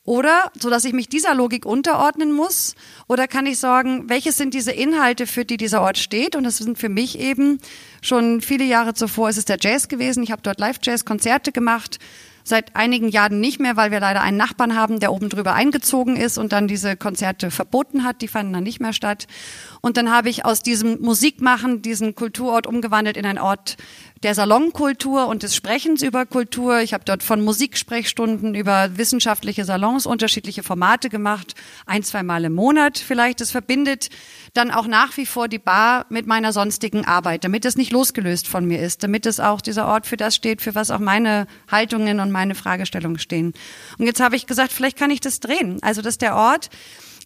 Oder, 0.05 0.51
so 0.59 0.69
dass 0.69 0.83
ich 0.83 0.91
mich 0.91 1.07
dieser 1.07 1.33
Logik 1.33 1.65
unterordnen 1.65 2.33
muss? 2.33 2.75
Oder 3.07 3.27
kann 3.27 3.45
ich 3.45 3.57
sagen, 3.57 4.09
welches 4.09 4.37
sind 4.37 4.53
diese 4.53 4.71
Inhalte, 4.71 5.27
für 5.27 5.45
die 5.45 5.55
dieser 5.55 5.81
Ort 5.81 5.97
steht? 5.97 6.35
Und 6.35 6.43
das 6.43 6.57
sind 6.57 6.77
für 6.77 6.89
mich 6.89 7.19
eben 7.19 7.59
schon 8.01 8.41
viele 8.41 8.65
Jahre 8.65 8.93
zuvor 8.93 9.29
ist 9.29 9.37
es 9.37 9.45
der 9.45 9.57
Jazz 9.61 9.87
gewesen. 9.87 10.21
Ich 10.21 10.31
habe 10.31 10.41
dort 10.41 10.59
Live-Jazz-Konzerte 10.59 11.53
gemacht. 11.53 11.99
Seit 12.45 12.75
einigen 12.75 13.07
Jahren 13.07 13.39
nicht 13.39 13.61
mehr, 13.61 13.77
weil 13.77 13.91
wir 13.91 14.01
leider 14.01 14.21
einen 14.21 14.35
Nachbarn 14.35 14.75
haben, 14.75 14.99
der 14.99 15.13
oben 15.13 15.29
drüber 15.29 15.53
eingezogen 15.53 16.17
ist 16.17 16.37
und 16.37 16.51
dann 16.51 16.67
diese 16.67 16.97
Konzerte 16.97 17.49
verboten 17.51 18.03
hat. 18.03 18.21
Die 18.21 18.27
fanden 18.27 18.51
dann 18.51 18.63
nicht 18.63 18.81
mehr 18.81 18.91
statt. 18.91 19.27
Und 19.79 19.95
dann 19.95 20.11
habe 20.11 20.27
ich 20.27 20.43
aus 20.43 20.61
diesem 20.61 20.99
Musikmachen 20.99 21.81
diesen 21.81 22.15
Kulturort 22.15 22.67
umgewandelt 22.67 23.15
in 23.15 23.25
einen 23.25 23.39
Ort 23.39 23.77
der 24.23 24.35
Salonkultur 24.35 25.27
und 25.27 25.43
des 25.43 25.53
Sprechens 25.53 26.01
über 26.01 26.25
Kultur. 26.25 26.79
Ich 26.79 26.93
habe 26.93 27.03
dort 27.03 27.23
von 27.23 27.43
Musiksprechstunden 27.43 28.55
über 28.55 28.97
wissenschaftliche 28.97 29.65
Salons 29.65 30.05
unterschiedliche 30.05 30.63
Formate 30.63 31.09
gemacht, 31.09 31.55
ein, 31.85 32.03
zwei 32.03 32.23
Mal 32.23 32.45
im 32.45 32.53
Monat 32.53 32.97
vielleicht. 32.97 33.41
Das 33.41 33.51
verbindet 33.51 34.09
dann 34.53 34.71
auch 34.71 34.87
nach 34.87 35.17
wie 35.17 35.25
vor 35.25 35.49
die 35.49 35.59
Bar 35.59 36.05
mit 36.09 36.25
meiner 36.25 36.53
sonstigen 36.53 37.05
Arbeit, 37.05 37.43
damit 37.43 37.65
es 37.65 37.75
nicht 37.75 37.91
losgelöst 37.91 38.47
von 38.47 38.65
mir 38.65 38.79
ist, 38.79 39.03
damit 39.03 39.25
es 39.25 39.41
auch 39.41 39.59
dieser 39.59 39.87
Ort 39.87 40.07
für 40.07 40.17
das 40.17 40.35
steht, 40.35 40.61
für 40.61 40.73
was 40.73 40.89
auch 40.89 40.99
meine 40.99 41.45
Haltungen 41.69 42.21
und 42.21 42.31
meine 42.31 42.55
Fragestellungen 42.55 43.19
stehen. 43.19 43.53
Und 43.97 44.05
jetzt 44.05 44.21
habe 44.21 44.37
ich 44.37 44.47
gesagt, 44.47 44.71
vielleicht 44.71 44.97
kann 44.97 45.11
ich 45.11 45.19
das 45.19 45.41
drehen. 45.41 45.79
Also, 45.81 46.01
dass 46.01 46.17
der 46.17 46.35
Ort 46.35 46.69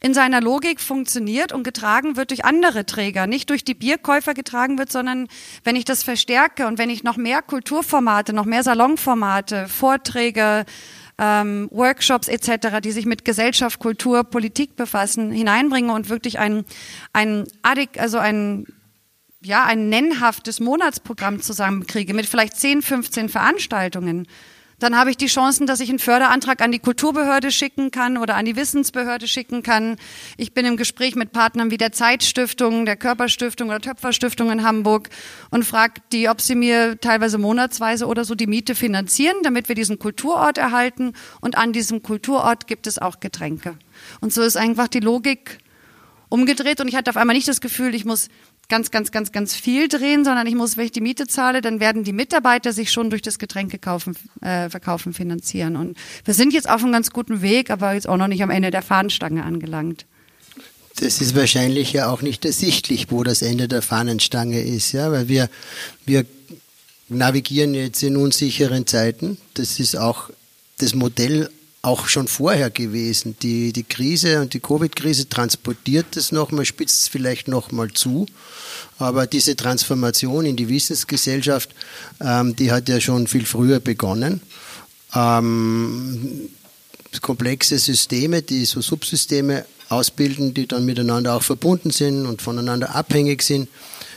in 0.02 0.14
seiner 0.14 0.42
Logik 0.42 0.80
funktioniert 0.80 1.52
und 1.52 1.64
getragen 1.64 2.18
wird 2.18 2.30
durch 2.30 2.46
andere 2.46 2.86
Träger, 2.86 3.28
nicht 3.28 3.50
durch 3.50 3.64
die 3.64 3.74
Bierkäufer 3.74 4.34
getragen 4.34 4.78
wird, 4.78 4.92
sondern 4.92 5.28
wenn 5.64 5.76
ich 5.76 5.86
das 5.86 6.04
verstärke 6.04 6.68
und 6.68 6.78
wenn 6.78 6.90
ich 6.90 7.04
noch 7.04 7.18
mehr 7.18 7.42
Kulturformate, 7.42 8.34
noch 8.34 8.46
mehr 8.46 8.64
Salonformate, 8.64 9.68
Vorträge, 9.68 10.66
ähm, 11.18 11.68
Workshops 11.72 12.28
etc., 12.28 12.80
die 12.84 12.92
sich 12.92 13.06
mit 13.06 13.26
Gesellschaft, 13.26 13.80
Kultur, 13.80 14.24
Politik 14.24 14.76
befassen, 14.76 15.32
hineinbringe 15.32 15.92
und 15.92 16.10
wirklich 16.10 16.38
ein, 16.38 16.64
ein 17.14 17.46
Adik, 17.64 18.00
also 18.00 18.20
ein 18.20 18.68
ja, 19.44 19.66
ein 19.66 19.90
nennhaftes 19.90 20.60
Monatsprogramm 20.60 21.42
zusammenkriege 21.42 22.14
mit 22.14 22.26
vielleicht 22.26 22.58
10, 22.58 22.82
15 22.82 23.30
Veranstaltungen, 23.30 24.28
Dann 24.80 24.96
habe 24.96 25.10
ich 25.10 25.18
die 25.18 25.26
Chancen, 25.26 25.66
dass 25.66 25.80
ich 25.80 25.90
einen 25.90 25.98
Förderantrag 25.98 26.62
an 26.62 26.72
die 26.72 26.78
Kulturbehörde 26.78 27.50
schicken 27.50 27.90
kann 27.90 28.16
oder 28.16 28.36
an 28.36 28.46
die 28.46 28.56
Wissensbehörde 28.56 29.28
schicken 29.28 29.64
kann. 29.64 29.96
Ich 30.38 30.54
bin 30.54 30.68
im 30.68 30.78
Gespräch 30.78 31.16
mit 31.16 31.32
Partnern 31.32 31.72
wie 31.72 31.78
der 31.78 31.94
Zeitstiftung, 31.94 32.86
der 32.86 32.96
Körperstiftung 32.96 33.70
oder 33.70 33.82
Töpferstiftung 33.82 34.52
in 34.52 34.62
Hamburg 34.62 35.10
und 35.50 35.66
frage 35.66 36.02
die, 36.12 36.30
ob 36.30 36.42
sie 36.42 36.54
mir 36.54 37.00
teilweise 37.02 37.40
monatsweise 37.40 38.06
oder 38.06 38.24
so 38.24 38.36
die 38.36 38.46
Miete 38.46 38.76
finanzieren, 38.76 39.38
damit 39.42 39.68
wir 39.68 39.74
diesen 39.74 39.98
Kulturort 39.98 40.60
erhalten. 40.60 41.14
Und 41.42 41.58
an 41.58 41.74
diesem 41.74 42.04
Kulturort 42.04 42.68
gibt 42.68 42.86
es 42.86 43.00
auch 43.00 43.20
Getränke. 43.20 43.80
Und 44.22 44.32
so 44.32 44.44
ist 44.44 44.58
einfach 44.58 44.88
die 44.88 45.00
Logik 45.00 45.58
umgedreht 46.30 46.82
und 46.82 46.88
ich 46.88 46.96
hatte 46.96 47.10
auf 47.10 47.18
einmal 47.18 47.36
nicht 47.36 47.48
das 47.48 47.62
Gefühl, 47.62 47.96
ich 47.96 48.06
muss 48.06 48.28
ganz, 48.70 48.92
ganz, 48.92 49.12
ganz, 49.12 49.32
ganz 49.32 49.56
viel 49.56 49.88
drehen, 49.88 50.26
sondern 50.26 50.46
ich 50.48 50.56
muss, 50.56 50.78
wenn 50.78 50.86
ich 50.86 50.92
die 50.92 51.02
Miete 51.02 51.28
zahle, 51.28 51.62
dann 51.62 51.80
werden 51.80 52.04
die 52.04 52.14
Mitarbeiter 52.14 52.74
sich 52.74 52.92
schon 52.92 53.10
durch 53.10 53.22
das 53.22 53.40
Getränkekaufen, 53.40 54.16
äh, 54.42 54.70
Verkaufen 54.70 55.14
finanzieren. 55.14 55.76
Und 55.76 55.98
wir 56.26 56.34
sind 56.34 56.54
jetzt 56.54 56.70
auf 56.70 56.84
einem 56.84 56.92
ganz 56.92 57.12
guten 57.12 57.42
Weg, 57.42 57.70
aber 57.70 57.94
jetzt 57.94 58.08
auch 58.08 58.18
noch 58.18 58.28
nicht 58.28 58.44
am 58.44 58.50
Ende 58.50 58.72
der 58.72 58.82
Fahnenstange 58.82 59.44
angelangt. 59.44 60.06
Das 61.00 61.22
ist 61.22 61.36
wahrscheinlich 61.36 61.94
ja 61.94 62.10
auch 62.10 62.22
nicht 62.22 62.44
ersichtlich, 62.44 63.12
wo 63.12 63.24
das 63.24 63.42
Ende 63.42 63.68
der 63.68 63.84
Fahnenstange 63.84 64.62
ist, 64.62 64.94
ja, 64.94 65.12
weil 65.12 65.28
wir, 65.28 65.50
wir 66.06 66.26
navigieren 67.08 67.76
jetzt 67.76 68.02
in 68.02 68.18
unsicheren 68.18 68.88
Zeiten. 68.88 69.38
Das 69.54 69.80
ist 69.80 69.96
auch 69.96 70.32
das 70.80 70.96
Modell 70.96 71.50
auch 71.88 72.08
schon 72.10 72.28
vorher 72.28 72.70
gewesen. 72.70 73.38
Die, 73.42 73.72
die 73.72 73.84
Krise 73.84 74.42
und 74.42 74.54
die 74.54 74.60
Covid-Krise 74.60 75.30
transportiert 75.30 76.18
es 76.18 76.34
nochmal, 76.34 76.66
spitzt 76.66 77.04
es 77.04 77.08
vielleicht 77.08 77.48
nochmal 77.48 77.92
zu. 77.94 78.26
Aber 79.00 79.26
diese 79.26 79.56
Transformation 79.56 80.46
in 80.46 80.58
die 80.58 80.68
Wissensgesellschaft, 80.68 81.70
ähm, 82.20 82.56
die 82.58 82.72
hat 82.74 82.90
ja 82.90 83.00
schon 83.00 83.28
viel 83.28 83.46
früher 83.46 83.80
begonnen. 83.80 84.42
Ähm, 85.16 86.50
komplexe 87.22 87.80
Systeme, 87.80 88.42
die 88.42 88.66
so 88.66 88.82
Subsysteme 88.82 89.66
ausbilden, 89.88 90.54
die 90.54 90.68
dann 90.68 90.84
miteinander 90.84 91.36
auch 91.36 91.44
verbunden 91.44 91.92
sind 91.92 92.26
und 92.26 92.42
voneinander 92.42 92.96
abhängig 92.96 93.44
sind, 93.44 93.70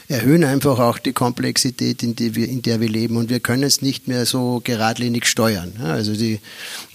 erhöhen 0.09 0.43
einfach 0.43 0.81
auch 0.81 0.99
die 0.99 1.13
Komplexität, 1.13 2.03
in, 2.03 2.17
die 2.17 2.35
wir, 2.35 2.49
in 2.49 2.63
der 2.63 2.81
wir 2.81 2.89
leben. 2.89 3.17
Und 3.17 3.31
wir 3.31 3.39
können 3.39 3.63
es 3.63 3.81
nicht 3.81 4.09
mehr 4.09 4.27
so 4.27 4.61
geradlinig 4.65 5.27
steuern. 5.27 5.75
Also 5.85 6.15
die, 6.15 6.41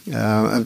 äh, 0.08 0.66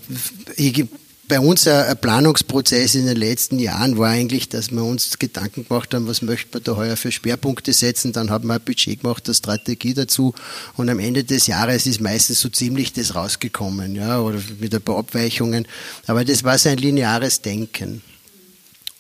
bei 1.30 1.40
uns 1.40 1.68
ein 1.68 1.96
Planungsprozess 1.96 2.96
in 2.96 3.06
den 3.06 3.16
letzten 3.16 3.60
Jahren 3.60 3.98
war 4.00 4.10
eigentlich, 4.10 4.50
dass 4.50 4.72
wir 4.72 4.84
uns 4.84 5.20
Gedanken 5.20 5.68
gemacht 5.68 5.94
haben, 5.94 6.08
was 6.08 6.24
möchten 6.24 6.52
wir 6.56 6.60
da 6.60 6.76
heuer 6.76 6.98
für 6.98 7.12
Schwerpunkte 7.12 7.72
setzen. 7.72 8.12
Dann 8.12 8.32
haben 8.32 8.48
wir 8.48 8.56
ein 8.56 8.62
Budget 8.62 9.02
gemacht, 9.02 9.28
eine 9.28 9.36
Strategie 9.36 9.94
dazu. 9.94 10.34
Und 10.76 10.90
am 10.90 10.98
Ende 10.98 11.24
des 11.24 11.46
Jahres 11.46 11.86
ist 11.86 12.02
meistens 12.02 12.40
so 12.40 12.50
ziemlich 12.50 12.94
das 12.94 13.14
rausgekommen, 13.14 13.96
ja, 13.96 14.20
oder 14.20 14.40
mit 14.60 14.74
ein 14.74 14.82
paar 14.82 14.98
Abweichungen. 14.98 15.68
Aber 16.08 16.26
das 16.26 16.44
war 16.44 16.58
so 16.58 16.70
ein 16.70 16.80
lineares 16.80 17.42
Denken. 17.42 18.02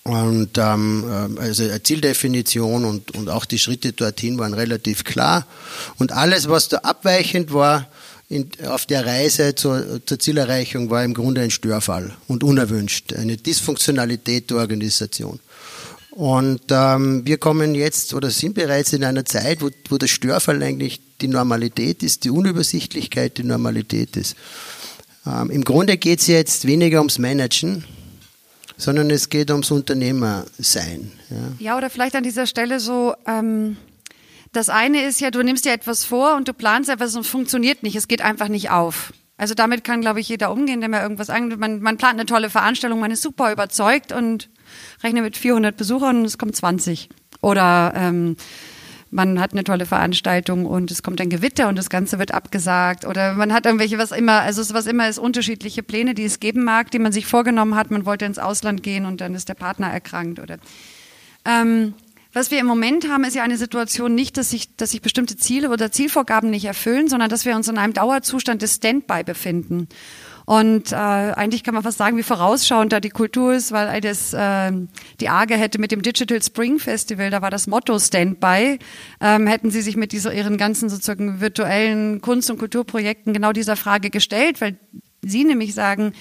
Und 0.03 0.58
ähm, 0.58 1.36
äh, 1.38 1.41
also 1.41 1.63
eine 1.63 1.81
Zieldefinition 1.81 2.86
und, 2.86 3.12
und 3.15 3.29
auch 3.29 3.46
die 3.46 3.60
Schritte 3.60 3.91
dorthin 3.91 4.38
waren 4.38 4.53
relativ 4.53 5.03
klar. 5.03 5.48
Und 5.98 6.12
alles, 6.12 6.48
was 6.48 6.69
da 6.69 6.77
abweichend 6.77 7.53
war 7.53 7.88
in, 8.29 8.51
auf 8.67 8.86
der 8.86 9.05
Reise 9.05 9.55
zur, 9.55 10.05
zur 10.05 10.19
Zielerreichung, 10.19 10.89
war 10.89 11.03
im 11.03 11.15
Grunde 11.15 11.41
ein 11.41 11.51
Störfall 11.51 12.15
und 12.27 12.43
unerwünscht, 12.43 13.13
eine 13.13 13.38
Dysfunktionalität 13.38 14.51
der 14.51 14.57
Organisation. 14.57 15.39
Und 16.12 16.62
ähm, 16.69 17.25
wir 17.25 17.38
kommen 17.38 17.75
jetzt 17.75 18.13
oder 18.13 18.29
sind 18.29 18.53
bereits 18.53 18.93
in 18.93 19.03
einer 19.03 19.25
Zeit, 19.25 19.62
wo, 19.62 19.69
wo 19.89 19.98
der 19.98 20.07
Störfall 20.07 20.62
eigentlich 20.62 21.01
die 21.21 21.27
Normalität 21.27 22.03
ist, 22.03 22.24
die 22.24 22.29
Unübersichtlichkeit 22.29 23.38
die 23.38 23.43
Normalität 23.43 24.15
ist. 24.15 24.36
Ähm, 25.25 25.50
Im 25.50 25.63
Grunde 25.63 25.98
geht 25.98 26.19
es 26.19 26.27
jetzt 26.27 26.67
weniger 26.67 27.00
ums 27.00 27.19
Managen, 27.19 27.83
sondern 28.77 29.09
es 29.09 29.29
geht 29.29 29.50
ums 29.50 29.71
Unternehmersein. 29.71 31.12
Ja, 31.29 31.38
ja 31.59 31.77
oder 31.77 31.89
vielleicht 31.89 32.15
an 32.15 32.24
dieser 32.24 32.48
Stelle 32.48 32.79
so, 32.79 33.15
ähm, 33.27 33.77
das 34.51 34.70
eine 34.70 35.03
ist 35.03 35.22
ja, 35.22 35.32
du 35.32 35.44
nimmst 35.44 35.65
dir 35.65 35.74
etwas 35.74 36.03
vor 36.03 36.36
und 36.36 36.48
du 36.48 36.53
planst 36.53 36.89
etwas 36.89 37.15
und 37.15 37.25
funktioniert 37.25 37.84
nicht, 37.84 37.96
es 37.96 38.08
geht 38.08 38.22
einfach 38.22 38.48
nicht 38.48 38.72
auf. 38.72 39.13
Also 39.38 39.53
damit 39.53 39.84
kann, 39.84 40.01
glaube 40.01 40.20
ich, 40.20 40.27
jeder 40.27 40.51
umgehen, 40.51 40.82
der 40.82 40.89
mir 40.89 41.01
irgendwas 41.01 41.29
an. 41.29 41.48
Man, 41.58 41.82
man 41.82 41.96
plant 41.98 42.15
eine 42.15 42.25
tolle 42.25 42.50
Veranstaltung, 42.50 43.00
man 43.00 43.12
ist 43.12 43.22
super 43.22 43.53
überzeugt 43.53 44.12
und 44.12 44.50
rechnet 45.01 45.24
mit 45.24 45.38
400 45.38 45.77
Besuchern 45.77 46.18
und 46.18 46.25
es 46.25 46.38
kommt 46.38 46.57
20. 46.57 47.07
Oder 47.42 47.94
ähm, 47.96 48.35
man 49.12 49.40
hat 49.40 49.53
eine 49.53 49.64
tolle 49.64 49.85
Veranstaltung 49.85 50.66
und 50.66 50.92
es 50.92 51.03
kommt 51.03 51.22
ein 51.22 51.29
Gewitter 51.29 51.70
und 51.70 51.77
das 51.77 51.90
Ganze 51.90 52.20
wird 52.20 52.33
abgesagt 52.33 53.05
oder 53.05 53.33
man 53.33 53.53
hat 53.53 53.66
irgendwelche, 53.66 53.98
was 53.98 54.12
immer, 54.12 54.42
also 54.42 54.74
was 54.74 54.85
immer 54.85 55.07
ist, 55.07 55.18
unterschiedliche 55.18 55.83
Pläne, 55.83 56.14
die 56.14 56.25
es 56.25 56.40
geben 56.40 56.64
mag, 56.64 56.92
die 56.92 57.00
man 57.00 57.12
sich 57.12 57.25
vorgenommen 57.25 57.75
hat. 57.75 57.92
Man 57.92 58.05
wollte 58.05 58.25
ins 58.25 58.40
Ausland 58.40 58.83
gehen 58.83 59.05
und 59.05 59.22
dann 59.22 59.35
ist 59.35 59.48
der 59.48 59.55
Partner 59.55 59.88
erkrankt 59.88 60.40
oder. 60.40 60.57
Ähm, 61.46 61.94
was 62.40 62.52
wir 62.52 62.60
im 62.60 62.68
Moment 62.68 63.10
haben, 63.10 63.25
ist 63.25 63.36
ja 63.36 63.44
eine 63.44 63.58
Situation 63.58 64.16
nicht, 64.16 64.38
dass 64.38 64.52
sich, 64.52 64.74
dass 64.78 64.92
sich 64.92 65.02
bestimmte 65.02 65.36
Ziele 65.36 65.72
oder 65.72 65.92
Zielvorgaben 65.92 66.50
nicht 66.50 66.64
erfüllen, 66.64 67.10
sondern 67.10 67.30
dass 67.30 67.44
wir 67.44 67.54
uns 67.54 67.68
in 67.68 67.78
einem 67.78 67.92
Dauerzustand 67.92 68.62
des 68.62 68.75
Standby 68.75 69.24
befinden. 69.25 69.90
Und 70.46 70.94
äh, 70.94 70.96
eigentlich 70.96 71.66
kann 71.66 71.74
man 71.74 71.84
fast 71.84 71.98
sagen, 71.98 72.16
wie 72.16 72.24
vorausschauend 72.24 72.94
da 72.94 73.02
die 73.02 73.10
Kultur 73.10 73.54
ist, 73.54 73.74
weil 73.74 74.00
das, 74.00 74.34
äh, 74.34 74.72
die 75.20 75.28
AGE 75.28 75.58
hätte 75.58 75.80
mit 75.80 75.92
dem 75.92 76.02
Digital 76.02 76.42
Spring 76.42 76.80
Festival, 76.80 77.30
da 77.30 77.42
war 77.42 77.52
das 77.52 77.68
Motto 77.68 78.00
Standby, 78.00 78.80
ähm, 79.20 79.46
hätten 79.46 79.70
sie 79.70 79.82
sich 79.82 79.98
mit 79.98 80.14
dieser, 80.14 80.34
ihren 80.34 80.56
ganzen 80.56 80.88
sozusagen 80.88 81.42
virtuellen 81.42 82.22
Kunst- 82.22 82.50
und 82.50 82.58
Kulturprojekten 82.58 83.34
genau 83.34 83.52
dieser 83.52 83.75
Frage 83.75 84.10
gestellt, 84.10 84.62
weil 84.62 84.78
sie 85.22 85.44
nämlich 85.44 85.74
sagen, 85.74 86.14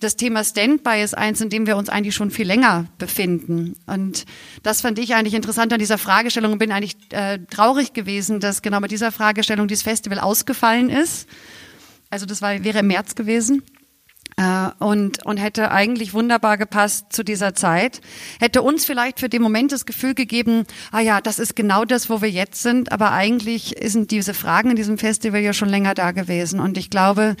das 0.00 0.16
Thema 0.16 0.42
Standby 0.44 1.02
ist 1.02 1.16
eins, 1.16 1.40
in 1.40 1.50
dem 1.50 1.66
wir 1.66 1.76
uns 1.76 1.88
eigentlich 1.88 2.14
schon 2.14 2.30
viel 2.30 2.46
länger 2.46 2.86
befinden. 2.98 3.76
Und 3.86 4.24
das 4.62 4.80
fand 4.80 4.98
ich 4.98 5.14
eigentlich 5.14 5.34
interessant 5.34 5.72
an 5.72 5.78
dieser 5.78 5.98
Fragestellung 5.98 6.52
und 6.52 6.58
bin 6.58 6.72
eigentlich 6.72 6.96
äh, 7.10 7.38
traurig 7.50 7.92
gewesen, 7.92 8.40
dass 8.40 8.62
genau 8.62 8.80
mit 8.80 8.90
dieser 8.90 9.12
Fragestellung 9.12 9.68
dieses 9.68 9.84
Festival 9.84 10.18
ausgefallen 10.18 10.90
ist. 10.90 11.28
Also 12.10 12.26
das 12.26 12.42
war, 12.42 12.64
wäre 12.64 12.80
im 12.80 12.88
März 12.88 13.14
gewesen. 13.14 13.62
Äh, 14.36 14.70
und, 14.78 15.24
und 15.26 15.36
hätte 15.36 15.70
eigentlich 15.70 16.14
wunderbar 16.14 16.56
gepasst 16.56 17.12
zu 17.12 17.22
dieser 17.22 17.54
Zeit. 17.54 18.00
Hätte 18.38 18.62
uns 18.62 18.84
vielleicht 18.84 19.20
für 19.20 19.28
den 19.28 19.42
Moment 19.42 19.72
das 19.72 19.86
Gefühl 19.86 20.14
gegeben, 20.14 20.64
ah 20.92 21.00
ja, 21.00 21.20
das 21.20 21.38
ist 21.38 21.56
genau 21.56 21.84
das, 21.84 22.08
wo 22.08 22.22
wir 22.22 22.30
jetzt 22.30 22.62
sind, 22.62 22.92
aber 22.92 23.12
eigentlich 23.12 23.76
sind 23.84 24.10
diese 24.10 24.34
Fragen 24.34 24.70
in 24.70 24.76
diesem 24.76 24.98
Festival 24.98 25.40
ja 25.40 25.52
schon 25.52 25.68
länger 25.68 25.94
da 25.94 26.12
gewesen. 26.12 26.60
Und 26.60 26.78
ich 26.78 26.90
glaube, 26.90 27.36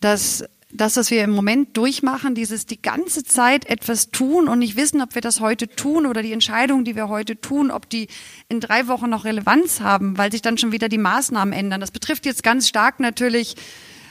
dass 0.00 0.44
das, 0.72 0.96
was 0.96 1.10
wir 1.10 1.22
im 1.22 1.30
Moment 1.30 1.76
durchmachen, 1.76 2.34
dieses 2.34 2.66
die 2.66 2.80
ganze 2.80 3.22
Zeit 3.22 3.66
etwas 3.66 4.10
tun 4.10 4.48
und 4.48 4.58
nicht 4.58 4.76
wissen, 4.76 5.00
ob 5.00 5.14
wir 5.14 5.22
das 5.22 5.40
heute 5.40 5.68
tun 5.68 6.06
oder 6.06 6.22
die 6.22 6.32
Entscheidungen, 6.32 6.84
die 6.84 6.96
wir 6.96 7.08
heute 7.08 7.40
tun, 7.40 7.70
ob 7.70 7.88
die 7.88 8.08
in 8.48 8.60
drei 8.60 8.88
Wochen 8.88 9.08
noch 9.08 9.24
Relevanz 9.24 9.80
haben, 9.80 10.18
weil 10.18 10.32
sich 10.32 10.42
dann 10.42 10.58
schon 10.58 10.72
wieder 10.72 10.88
die 10.88 10.98
Maßnahmen 10.98 11.54
ändern. 11.54 11.80
Das 11.80 11.92
betrifft 11.92 12.26
jetzt 12.26 12.42
ganz 12.42 12.68
stark 12.68 12.98
natürlich 12.98 13.54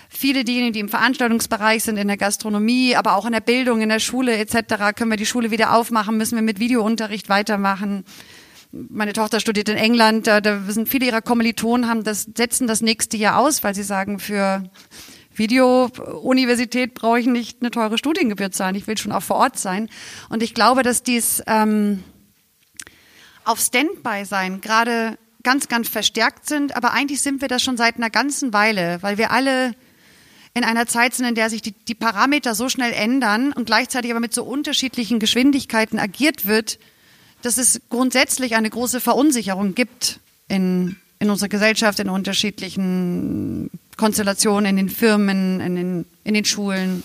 viele 0.07 0.45
diejenigen, 0.45 0.73
die 0.73 0.79
im 0.79 0.89
Veranstaltungsbereich 0.89 1.83
sind, 1.83 1.97
in 1.97 2.07
der 2.07 2.17
Gastronomie, 2.17 2.95
aber 2.95 3.15
auch 3.15 3.25
in 3.25 3.33
der 3.33 3.41
Bildung, 3.41 3.81
in 3.81 3.89
der 3.89 3.99
Schule 3.99 4.37
etc. 4.37 4.95
Können 4.95 5.11
wir 5.11 5.17
die 5.17 5.25
Schule 5.25 5.51
wieder 5.51 5.73
aufmachen? 5.73 6.15
Müssen 6.15 6.35
wir 6.35 6.41
mit 6.41 6.59
Videounterricht 6.59 7.27
weitermachen? 7.27 8.05
Meine 8.71 9.13
Tochter 9.13 9.39
studiert 9.39 9.69
in 9.69 9.77
England, 9.77 10.27
da, 10.27 10.41
sind 10.67 10.89
viele 10.89 11.05
ihrer 11.05 11.21
Kommilitonen 11.21 11.87
haben 11.89 12.03
das, 12.03 12.27
setzen 12.35 12.67
das 12.67 12.81
nächste 12.81 13.15
Jahr 13.15 13.37
aus, 13.37 13.63
weil 13.63 13.73
sie 13.73 13.83
sagen, 13.83 14.19
für 14.19 14.63
Video-Universität 15.37 16.93
brauche 16.93 17.19
ich 17.19 17.25
nicht 17.25 17.61
eine 17.61 17.71
teure 17.71 17.97
Studiengebühr 17.97 18.51
zahlen. 18.51 18.75
Ich 18.75 18.87
will 18.87 18.97
schon 18.97 19.11
auch 19.11 19.23
vor 19.23 19.37
Ort 19.37 19.59
sein. 19.59 19.89
Und 20.29 20.43
ich 20.43 20.53
glaube, 20.53 20.83
dass 20.83 21.03
dies 21.03 21.43
ähm, 21.47 22.03
auf 23.43 23.59
Standby 23.59 24.25
sein 24.25 24.61
gerade 24.61 25.17
ganz, 25.43 25.67
ganz 25.67 25.87
verstärkt 25.87 26.47
sind. 26.47 26.75
Aber 26.75 26.91
eigentlich 26.91 27.21
sind 27.21 27.41
wir 27.41 27.47
das 27.47 27.61
schon 27.61 27.77
seit 27.77 27.95
einer 27.95 28.09
ganzen 28.09 28.51
Weile, 28.53 28.97
weil 29.01 29.17
wir 29.17 29.31
alle 29.31 29.73
in 30.53 30.63
einer 30.63 30.87
Zeit 30.87 31.13
sind, 31.13 31.25
in 31.25 31.35
der 31.35 31.49
sich 31.49 31.61
die, 31.61 31.73
die 31.73 31.95
Parameter 31.95 32.55
so 32.55 32.69
schnell 32.69 32.93
ändern 32.93 33.51
und 33.53 33.65
gleichzeitig 33.65 34.11
aber 34.11 34.21
mit 34.21 34.33
so 34.33 34.43
unterschiedlichen 34.43 35.19
Geschwindigkeiten 35.19 35.99
agiert 35.99 36.45
wird, 36.45 36.79
dass 37.41 37.57
es 37.57 37.81
grundsätzlich 37.89 38.55
eine 38.55 38.69
große 38.69 39.01
Verunsicherung 39.01 39.75
gibt 39.75 40.19
in, 40.47 40.95
in 41.19 41.29
unserer 41.29 41.49
Gesellschaft, 41.49 41.99
in 41.99 42.09
unterschiedlichen 42.09 43.69
Konstellationen, 43.97 44.65
in 44.65 44.75
den 44.77 44.89
Firmen, 44.89 45.59
in 45.61 45.75
den, 45.75 46.05
in 46.23 46.33
den 46.33 46.45
Schulen, 46.45 47.03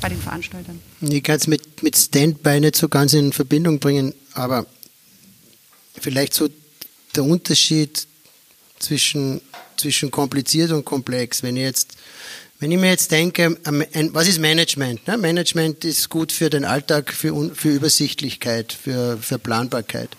bei 0.00 0.08
den 0.08 0.20
Veranstaltern. 0.20 0.80
Ich 1.00 1.22
kann 1.22 1.36
es 1.36 1.46
mit, 1.46 1.82
mit 1.82 1.96
Standby 1.96 2.60
nicht 2.60 2.76
so 2.76 2.88
ganz 2.88 3.12
in 3.12 3.32
Verbindung 3.32 3.78
bringen, 3.78 4.14
aber 4.32 4.66
vielleicht 6.00 6.34
so 6.34 6.48
der 7.14 7.24
Unterschied 7.24 8.06
zwischen, 8.78 9.40
zwischen 9.76 10.10
kompliziert 10.10 10.70
und 10.72 10.84
komplex. 10.84 11.42
Wenn 11.42 11.56
ich 11.56 11.62
jetzt 11.62 11.96
wenn 12.60 12.70
ich 12.70 12.78
mir 12.78 12.90
jetzt 12.90 13.10
denke, 13.10 13.56
was 14.12 14.28
ist 14.28 14.38
Management? 14.38 15.08
Ne? 15.08 15.16
Management 15.16 15.82
ist 15.86 16.10
gut 16.10 16.30
für 16.30 16.50
den 16.50 16.66
Alltag, 16.66 17.10
für, 17.10 17.54
für 17.54 17.70
Übersichtlichkeit, 17.70 18.74
für, 18.74 19.16
für 19.16 19.38
Planbarkeit. 19.38 20.10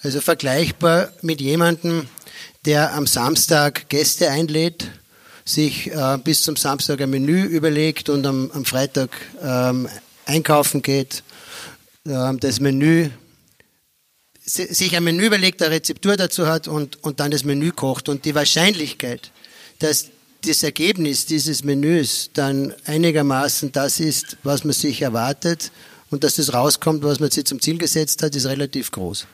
Also 0.00 0.20
vergleichbar 0.20 1.12
mit 1.22 1.40
jemandem, 1.40 2.06
der 2.66 2.94
am 2.94 3.08
Samstag 3.08 3.88
Gäste 3.88 4.30
einlädt, 4.30 4.92
sich 5.46 5.90
äh, 5.92 6.18
bis 6.22 6.42
zum 6.42 6.56
Samstag 6.56 7.00
ein 7.00 7.10
Menü 7.10 7.44
überlegt 7.44 8.08
und 8.08 8.26
am, 8.26 8.50
am 8.52 8.64
Freitag 8.64 9.10
ähm, 9.40 9.88
einkaufen 10.26 10.82
geht, 10.82 11.22
ähm, 12.04 12.38
das 12.40 12.60
Menü 12.60 13.10
sich 14.44 14.94
ein 14.96 15.02
Menü 15.02 15.26
überlegt, 15.26 15.60
eine 15.62 15.74
Rezeptur 15.74 16.16
dazu 16.16 16.46
hat 16.46 16.68
und, 16.68 17.02
und 17.02 17.18
dann 17.18 17.32
das 17.32 17.42
Menü 17.44 17.72
kocht. 17.72 18.08
Und 18.08 18.24
die 18.24 18.34
Wahrscheinlichkeit, 18.34 19.32
dass 19.80 20.08
das 20.44 20.62
Ergebnis 20.62 21.26
dieses 21.26 21.64
Menüs 21.64 22.30
dann 22.32 22.72
einigermaßen 22.84 23.72
das 23.72 23.98
ist, 23.98 24.36
was 24.44 24.62
man 24.62 24.72
sich 24.72 25.02
erwartet 25.02 25.72
und 26.10 26.22
dass 26.22 26.36
das 26.36 26.54
rauskommt, 26.54 27.02
was 27.02 27.18
man 27.18 27.30
sich 27.30 27.44
zum 27.44 27.60
Ziel 27.60 27.78
gesetzt 27.78 28.22
hat, 28.22 28.36
ist 28.36 28.46
relativ 28.46 28.92
groß. 28.92 29.26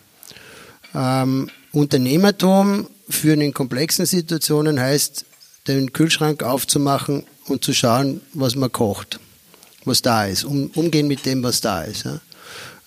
Ähm, 0.94 1.51
Unternehmertum 1.72 2.88
für 3.09 3.35
in 3.35 3.53
komplexen 3.53 4.07
Situationen 4.07 4.81
heißt, 4.81 5.27
den 5.68 5.92
Kühlschrank 5.92 6.42
aufzumachen 6.42 7.25
und 7.46 7.64
zu 7.64 7.72
schauen, 7.72 8.20
was 8.33 8.55
man 8.55 8.72
kocht, 8.72 9.20
was 9.85 10.03
da 10.03 10.27
ist, 10.27 10.44
um, 10.44 10.70
umgehen 10.75 11.09
mit 11.09 11.27
dem, 11.27 11.42
was 11.42 11.61
da 11.61 11.83
ist. 11.83 12.05
Ja. 12.05 12.20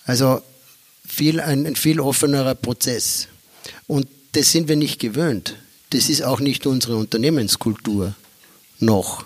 Also 0.04 0.42
viel, 1.06 1.40
ein, 1.40 1.66
ein 1.66 1.76
viel 1.76 2.00
offenerer 2.00 2.54
Prozess. 2.54 3.28
Und 3.86 4.06
das 4.32 4.52
sind 4.52 4.68
wir 4.68 4.76
nicht 4.76 5.00
gewöhnt. 5.00 5.56
Das 5.90 6.08
ist 6.08 6.22
auch 6.22 6.40
nicht 6.40 6.66
unsere 6.66 6.96
Unternehmenskultur 6.96 8.14
noch. 8.80 9.24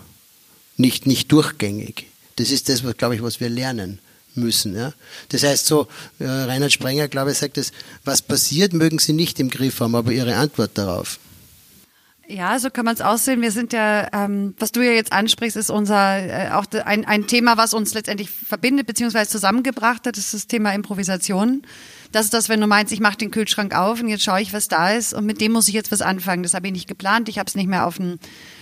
Nicht, 0.77 1.05
nicht 1.05 1.31
durchgängig. 1.31 2.07
Das 2.37 2.49
ist 2.49 2.69
das, 2.69 2.83
was, 2.83 2.97
glaube 2.97 3.15
ich, 3.15 3.21
was 3.21 3.39
wir 3.39 3.49
lernen 3.49 3.99
müssen. 4.35 4.75
Ja? 4.75 4.93
Das 5.29 5.43
heißt 5.43 5.65
so, 5.65 5.87
äh, 6.19 6.25
Reinhard 6.25 6.71
Sprenger, 6.71 7.07
glaube 7.07 7.31
ich, 7.31 7.37
sagt 7.37 7.57
es, 7.57 7.71
was 8.05 8.21
passiert, 8.21 8.73
mögen 8.73 8.99
Sie 8.99 9.13
nicht 9.13 9.39
im 9.39 9.49
Griff 9.49 9.79
haben, 9.79 9.95
aber 9.95 10.11
Ihre 10.11 10.35
Antwort 10.35 10.71
darauf. 10.75 11.19
Ja, 12.31 12.57
so 12.59 12.69
kann 12.69 12.85
man 12.85 12.95
es 12.95 13.01
aussehen. 13.01 13.41
Wir 13.41 13.51
sind 13.51 13.73
ja, 13.73 14.07
ähm, 14.13 14.55
was 14.57 14.71
du 14.71 14.79
ja 14.81 14.91
jetzt 14.91 15.11
ansprichst, 15.11 15.57
ist 15.57 15.69
unser 15.69 16.17
äh, 16.17 16.51
auch 16.51 16.65
ein, 16.85 17.03
ein 17.03 17.27
Thema, 17.27 17.57
was 17.57 17.73
uns 17.73 17.93
letztendlich 17.93 18.29
verbindet 18.29 18.87
bzw. 18.87 19.25
zusammengebracht 19.25 20.07
hat. 20.07 20.15
Das 20.15 20.25
ist 20.25 20.33
das 20.33 20.47
Thema 20.47 20.73
Improvisation. 20.73 21.63
Das 22.13 22.25
ist 22.25 22.33
das, 22.33 22.47
wenn 22.47 22.61
du 22.61 22.67
meinst, 22.67 22.93
ich 22.93 23.01
mache 23.01 23.17
den 23.17 23.31
Kühlschrank 23.31 23.75
auf 23.75 24.01
und 24.01 24.07
jetzt 24.07 24.23
schaue 24.23 24.41
ich, 24.41 24.53
was 24.53 24.69
da 24.69 24.91
ist 24.91 25.13
und 25.13 25.25
mit 25.25 25.41
dem 25.41 25.51
muss 25.51 25.67
ich 25.67 25.73
jetzt 25.73 25.91
was 25.91 26.01
anfangen. 26.01 26.43
Das 26.43 26.53
habe 26.53 26.67
ich 26.67 26.73
nicht 26.73 26.87
geplant. 26.87 27.27
Ich 27.27 27.37
habe 27.37 27.47
es 27.47 27.55
nicht 27.55 27.67
mehr 27.67 27.85
auf 27.85 27.97
den 27.97 28.17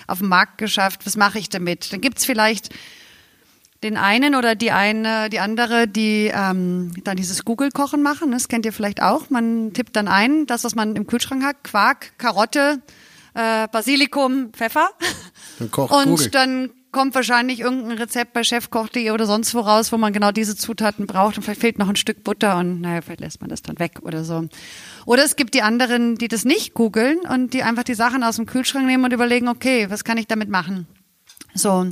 auf 0.08 0.20
den 0.20 0.30
Markt 0.30 0.58
geschafft. 0.58 1.06
Was 1.06 1.16
mache 1.16 1.38
ich 1.38 1.50
damit? 1.50 1.94
Dann 1.94 2.02
gibt's 2.02 2.26
vielleicht 2.26 2.70
den 3.84 3.98
einen 3.98 4.34
oder 4.34 4.56
die 4.56 4.72
eine, 4.72 5.30
die 5.30 5.40
andere, 5.40 5.88
die 5.88 6.32
ähm, 6.34 6.92
dann 7.04 7.18
dieses 7.18 7.46
Google-Kochen 7.46 8.02
machen. 8.02 8.32
Das 8.32 8.48
kennt 8.48 8.66
ihr 8.66 8.74
vielleicht 8.74 9.04
auch. 9.04 9.30
Man 9.30 9.74
tippt 9.74 9.96
dann 9.96 10.08
ein, 10.08 10.48
das, 10.48 10.64
was 10.64 10.74
man 10.74 10.96
im 10.96 11.06
Kühlschrank 11.06 11.44
hat, 11.44 11.64
Quark, 11.64 12.18
Karotte, 12.18 12.82
äh, 13.40 13.68
Basilikum, 13.72 14.52
Pfeffer. 14.54 14.90
Dann 15.60 15.72
kocht 15.72 15.92
Und 15.92 16.10
Google. 16.10 16.30
dann 16.30 16.70
kommt 16.92 17.16
wahrscheinlich 17.16 17.60
irgendein 17.60 17.98
Rezept 17.98 18.34
bei 18.34 18.44
chefkoch.de 18.44 19.12
oder 19.12 19.26
sonst 19.26 19.54
wo 19.54 19.60
raus, 19.60 19.92
wo 19.92 19.98
man 19.98 20.12
genau 20.12 20.32
diese 20.32 20.56
Zutaten 20.56 21.06
braucht 21.06 21.38
und 21.38 21.44
vielleicht 21.44 21.62
fehlt 21.62 21.80
noch 21.80 21.88
ein 21.88 21.96
Stück 21.96 22.24
Butter 22.24 22.58
und 22.58 22.82
naja, 22.82 23.02
vielleicht 23.02 23.22
lässt 23.22 23.42
man 23.42 23.50
das 23.50 23.62
dann 23.62 23.78
weg 23.80 24.00
oder 24.02 24.24
so. 24.24 24.48
Oder 25.06 25.24
es 25.24 25.36
gibt 25.36 25.54
die 25.54 25.62
anderen, 25.62 26.16
die 26.16 26.28
das 26.28 26.46
nicht 26.46 26.74
googeln 26.74 27.20
und 27.20 27.54
die 27.54 27.64
einfach 27.64 27.84
die 27.84 27.94
Sachen 27.94 28.24
aus 28.24 28.38
dem 28.38 28.46
Kühlschrank 28.46 28.86
nehmen 28.86 29.06
und 29.06 29.14
überlegen, 29.14 29.48
okay, 29.48 29.90
was 29.90 30.04
kann 30.04 30.18
ich 30.18 30.28
damit 30.28 30.50
machen? 30.50 30.88
So. 31.54 31.88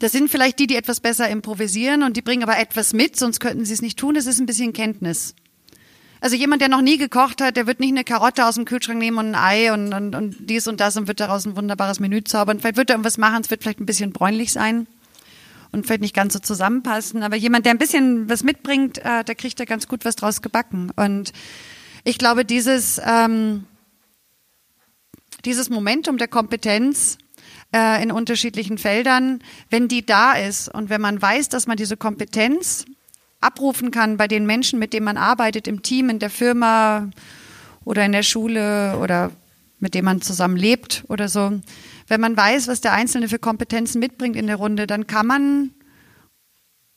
Das 0.00 0.12
sind 0.12 0.30
vielleicht 0.30 0.58
die, 0.58 0.66
die 0.66 0.76
etwas 0.76 1.00
besser 1.00 1.28
improvisieren 1.28 2.02
und 2.02 2.16
die 2.16 2.22
bringen 2.22 2.42
aber 2.42 2.58
etwas 2.58 2.92
mit, 2.92 3.16
sonst 3.16 3.40
könnten 3.40 3.64
sie 3.64 3.72
es 3.74 3.82
nicht 3.82 3.98
tun. 3.98 4.14
Das 4.14 4.26
ist 4.26 4.40
ein 4.40 4.46
bisschen 4.46 4.72
Kenntnis. 4.72 5.34
Also 6.24 6.36
jemand, 6.36 6.62
der 6.62 6.70
noch 6.70 6.80
nie 6.80 6.96
gekocht 6.96 7.42
hat, 7.42 7.54
der 7.58 7.66
wird 7.66 7.80
nicht 7.80 7.90
eine 7.90 8.02
Karotte 8.02 8.46
aus 8.46 8.54
dem 8.54 8.64
Kühlschrank 8.64 8.98
nehmen 8.98 9.18
und 9.18 9.34
ein 9.34 9.34
Ei 9.34 9.74
und, 9.74 9.92
und, 9.92 10.14
und 10.14 10.36
dies 10.48 10.66
und 10.66 10.80
das 10.80 10.96
und 10.96 11.06
wird 11.06 11.20
daraus 11.20 11.44
ein 11.44 11.54
wunderbares 11.54 12.00
Menü 12.00 12.24
zaubern. 12.24 12.60
Vielleicht 12.60 12.78
wird 12.78 12.88
er 12.88 12.94
irgendwas 12.94 13.18
machen, 13.18 13.42
es 13.42 13.50
wird 13.50 13.62
vielleicht 13.62 13.78
ein 13.78 13.84
bisschen 13.84 14.10
bräunlich 14.14 14.50
sein 14.50 14.86
und 15.70 15.84
vielleicht 15.84 16.00
nicht 16.00 16.14
ganz 16.14 16.32
so 16.32 16.38
zusammenpassen. 16.38 17.22
Aber 17.22 17.36
jemand, 17.36 17.66
der 17.66 17.74
ein 17.74 17.78
bisschen 17.78 18.26
was 18.30 18.42
mitbringt, 18.42 19.04
äh, 19.04 19.22
der 19.22 19.34
kriegt 19.34 19.60
da 19.60 19.66
ganz 19.66 19.86
gut 19.86 20.06
was 20.06 20.16
draus 20.16 20.40
gebacken. 20.40 20.90
Und 20.96 21.34
ich 22.04 22.16
glaube, 22.16 22.46
dieses, 22.46 22.98
ähm, 23.04 23.66
dieses 25.44 25.68
Momentum 25.68 26.16
der 26.16 26.28
Kompetenz 26.28 27.18
äh, 27.74 28.02
in 28.02 28.10
unterschiedlichen 28.10 28.78
Feldern, 28.78 29.40
wenn 29.68 29.88
die 29.88 30.06
da 30.06 30.32
ist 30.32 30.70
und 30.70 30.88
wenn 30.88 31.02
man 31.02 31.20
weiß, 31.20 31.50
dass 31.50 31.66
man 31.66 31.76
diese 31.76 31.98
Kompetenz 31.98 32.86
abrufen 33.44 33.90
kann 33.90 34.16
bei 34.16 34.28
den 34.28 34.46
Menschen, 34.46 34.78
mit 34.78 34.92
denen 34.92 35.04
man 35.04 35.16
arbeitet, 35.16 35.68
im 35.68 35.82
Team, 35.82 36.08
in 36.08 36.18
der 36.18 36.30
Firma 36.30 37.10
oder 37.84 38.04
in 38.04 38.12
der 38.12 38.22
Schule 38.22 38.98
oder 38.98 39.30
mit 39.78 39.94
dem 39.94 40.06
man 40.06 40.22
zusammen 40.22 40.56
lebt 40.56 41.04
oder 41.08 41.28
so. 41.28 41.60
Wenn 42.08 42.20
man 42.20 42.36
weiß, 42.36 42.68
was 42.68 42.80
der 42.80 42.92
Einzelne 42.92 43.28
für 43.28 43.38
Kompetenzen 43.38 43.98
mitbringt 43.98 44.36
in 44.36 44.46
der 44.46 44.56
Runde, 44.56 44.86
dann 44.86 45.06
kann 45.06 45.26
man 45.26 45.70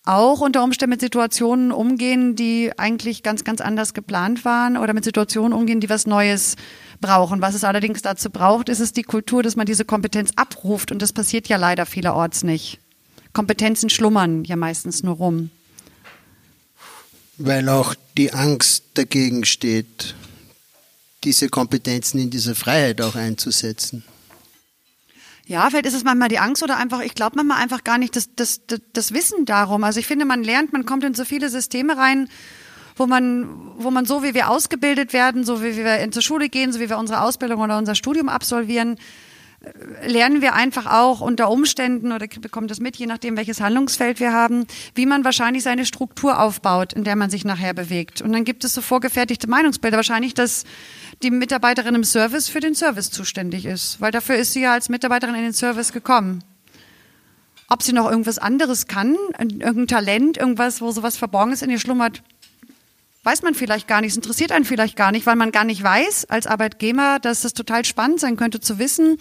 auch 0.06 0.40
unter 0.40 0.64
Umständen 0.64 0.92
mit 0.92 1.02
Situationen 1.02 1.74
umgehen, 1.74 2.38
die 2.38 2.72
eigentlich 2.78 3.24
ganz, 3.24 3.44
ganz 3.44 3.60
anders 3.60 3.94
geplant 3.94 4.46
waren 4.46 4.78
oder 4.78 4.94
mit 4.94 5.04
Situationen 5.04 5.52
umgehen, 5.52 5.82
die 5.82 5.90
was 5.90 6.08
Neues 6.08 6.56
brauchen. 7.02 7.42
Was 7.42 7.56
es 7.56 7.66
allerdings 7.66 8.02
dazu 8.02 8.30
braucht, 8.30 8.70
ist 8.70 8.80
es 8.80 8.94
die 8.94 9.04
Kultur, 9.04 9.44
dass 9.44 9.58
man 9.58 9.66
diese 9.66 9.84
Kompetenz 9.84 10.32
abruft 10.38 10.94
und 10.94 11.02
das 11.02 11.12
passiert 11.12 11.50
ja 11.50 11.58
leider 11.58 11.86
vielerorts 11.86 12.44
nicht. 12.44 12.80
Kompetenzen 13.34 13.90
schlummern 13.90 14.46
ja 14.46 14.56
meistens 14.56 15.04
nur 15.04 15.16
rum 15.16 15.50
weil 17.38 17.70
auch 17.70 17.96
die 18.18 18.34
Angst 18.34 18.84
dagegen 18.96 19.46
steht, 19.46 20.16
diese 21.24 21.50
Kompetenzen 21.50 22.20
in 22.20 22.30
dieser 22.30 22.56
Freiheit 22.56 23.02
auch 23.02 23.16
einzusetzen. 23.16 24.04
Ja, 25.46 25.70
vielleicht 25.70 25.86
ist 25.86 25.94
es 25.94 26.04
manchmal 26.04 26.30
die 26.30 26.40
Angst 26.40 26.62
oder 26.62 26.78
einfach, 26.78 27.00
ich 27.02 27.16
glaube 27.16 27.38
manchmal 27.38 27.62
einfach 27.62 27.84
gar 27.84 27.98
nicht 27.98 28.16
das, 28.16 28.30
das, 28.36 28.66
das, 28.68 28.82
das 28.92 29.14
Wissen 29.14 29.46
darum. 29.46 29.84
Also 29.84 30.00
ich 30.00 30.08
finde, 30.08 30.26
man 30.26 30.44
lernt, 30.44 30.74
man 30.74 30.86
kommt 30.86 31.06
in 31.06 31.14
so 31.14 31.24
viele 31.24 31.50
Systeme 31.50 31.98
rein, 31.98 32.28
wo 32.98 33.06
man, 33.06 33.48
wo 33.78 33.90
man 33.90 34.06
so 34.06 34.24
wie 34.24 34.34
wir 34.34 34.50
ausgebildet 34.50 35.14
werden, 35.14 35.46
so 35.46 35.64
wie 35.64 35.78
wir 35.78 36.00
in 36.00 36.12
zur 36.12 36.22
Schule 36.22 36.50
gehen, 36.50 36.74
so 36.74 36.80
wie 36.80 36.90
wir 36.90 36.98
unsere 36.98 37.22
Ausbildung 37.22 37.62
oder 37.62 37.78
unser 37.78 37.96
Studium 37.96 38.28
absolvieren, 38.28 38.98
lernen 40.06 40.42
wir 40.42 40.54
einfach 40.54 40.86
auch 40.86 41.22
unter 41.22 41.50
Umständen 41.50 42.12
oder 42.12 42.28
bekommen 42.28 42.68
das 42.68 42.80
mit, 42.80 42.98
je 42.98 43.06
nachdem, 43.06 43.38
welches 43.38 43.62
Handlungsfeld 43.62 44.20
wir 44.20 44.34
haben, 44.34 44.66
wie 44.96 45.06
man 45.06 45.24
wahrscheinlich 45.24 45.64
seine 45.64 45.86
Struktur 45.86 46.40
aufbaut, 46.40 46.94
in 46.94 47.04
der 47.04 47.16
man 47.16 47.30
sich 47.30 47.46
nachher 47.46 47.74
bewegt. 47.74 48.22
Und 48.22 48.32
dann 48.34 48.44
gibt 48.44 48.64
es 48.64 48.74
so 48.74 48.82
vorgefertigte 48.82 49.48
Meinungsbilder. 49.48 49.98
Wahrscheinlich, 49.98 50.34
dass 50.34 50.66
die 51.24 51.32
Mitarbeiterin 51.32 51.96
im 51.96 52.04
Service 52.04 52.48
für 52.50 52.60
den 52.60 52.76
Service 52.76 53.10
zuständig 53.12 53.66
ist, 53.66 54.00
weil 54.00 54.12
dafür 54.12 54.36
ist 54.36 54.54
sie 54.54 54.62
ja 54.62 54.74
als 54.74 54.90
Mitarbeiterin 54.90 55.36
in 55.36 55.44
den 55.44 55.54
Service 55.54 55.92
gekommen. 55.92 56.44
Ob 57.70 57.84
sie 57.84 57.92
noch 57.92 58.10
irgendwas 58.10 58.38
anderes 58.38 58.88
kann, 58.88 59.18
irgendein 59.40 59.88
Talent, 59.88 60.38
irgendwas, 60.38 60.82
wo 60.82 60.92
sowas 60.92 61.18
verborgen 61.18 61.52
ist 61.52 61.64
in 61.64 61.70
ihr 61.70 61.80
schlummert, 61.80 62.24
weiß 63.28 63.42
man 63.42 63.56
vielleicht 63.56 63.90
gar 63.90 64.00
nicht, 64.00 64.12
es 64.12 64.16
interessiert 64.16 64.54
einen 64.54 64.64
vielleicht 64.64 64.96
gar 64.96 65.12
nicht, 65.12 65.26
weil 65.26 65.36
man 65.36 65.52
gar 65.52 65.66
nicht 65.66 65.84
weiß 65.84 66.30
als 66.30 66.48
Arbeitgeber, 66.48 67.20
dass 67.22 67.44
es 67.44 67.54
total 67.54 67.84
spannend 67.84 68.22
sein 68.22 68.38
könnte 68.38 68.62
zu 68.62 68.80
wissen, 68.80 69.18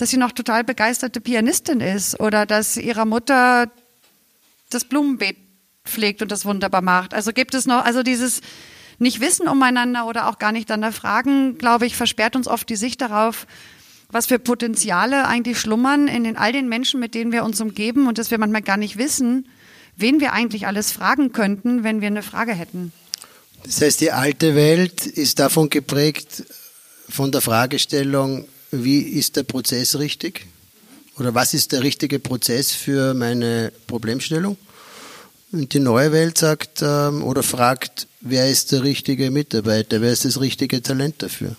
dass 0.00 0.08
sie 0.08 0.16
noch 0.16 0.32
total 0.32 0.64
begeisterte 0.64 1.20
Pianistin 1.20 1.80
ist 1.80 2.18
oder 2.20 2.46
dass 2.46 2.78
ihrer 2.78 3.04
Mutter 3.04 3.70
das 4.70 4.86
Blumenbeet 4.86 5.36
pflegt 5.84 6.22
und 6.22 6.32
das 6.32 6.46
wunderbar 6.46 6.80
macht. 6.80 7.12
Also 7.12 7.32
gibt 7.32 7.54
es 7.54 7.66
noch, 7.66 7.84
also 7.84 8.02
dieses 8.02 8.40
nicht 8.98 9.20
wissen 9.20 9.46
umeinander 9.46 10.06
oder 10.06 10.28
auch 10.28 10.38
gar 10.38 10.52
nicht 10.52 10.70
danach 10.70 10.94
fragen, 10.94 11.58
glaube 11.58 11.84
ich, 11.84 11.96
versperrt 11.96 12.34
uns 12.34 12.48
oft 12.48 12.70
die 12.70 12.76
Sicht 12.76 13.02
darauf, 13.02 13.46
was 14.08 14.24
für 14.24 14.38
Potenziale 14.38 15.26
eigentlich 15.26 15.60
schlummern 15.60 16.08
in 16.08 16.24
den 16.24 16.38
all 16.38 16.52
den 16.52 16.70
Menschen, 16.70 16.98
mit 16.98 17.14
denen 17.14 17.30
wir 17.30 17.44
uns 17.44 17.60
umgeben 17.60 18.08
und 18.08 18.16
dass 18.16 18.30
wir 18.30 18.38
manchmal 18.38 18.62
gar 18.62 18.78
nicht 18.78 18.96
wissen, 18.96 19.48
wen 19.96 20.18
wir 20.18 20.32
eigentlich 20.32 20.66
alles 20.66 20.92
fragen 20.92 21.32
könnten, 21.32 21.84
wenn 21.84 22.00
wir 22.00 22.08
eine 22.08 22.22
Frage 22.22 22.54
hätten. 22.54 22.92
Das 23.64 23.82
heißt, 23.82 24.00
die 24.00 24.12
alte 24.12 24.54
Welt 24.54 25.04
ist 25.06 25.40
davon 25.40 25.68
geprägt, 25.68 26.44
von 27.10 27.32
der 27.32 27.42
Fragestellung, 27.42 28.46
wie 28.70 29.00
ist 29.00 29.36
der 29.36 29.42
Prozess 29.42 29.98
richtig? 29.98 30.46
Oder 31.18 31.34
was 31.34 31.54
ist 31.54 31.72
der 31.72 31.82
richtige 31.82 32.18
Prozess 32.18 32.72
für 32.72 33.14
meine 33.14 33.72
Problemstellung? 33.86 34.56
Und 35.52 35.74
die 35.74 35.80
neue 35.80 36.12
Welt 36.12 36.38
sagt 36.38 36.80
ähm, 36.80 37.22
oder 37.24 37.42
fragt, 37.42 38.06
wer 38.20 38.48
ist 38.48 38.72
der 38.72 38.84
richtige 38.84 39.30
Mitarbeiter, 39.30 40.00
wer 40.00 40.12
ist 40.12 40.24
das 40.24 40.40
richtige 40.40 40.80
Talent 40.80 41.22
dafür? 41.22 41.56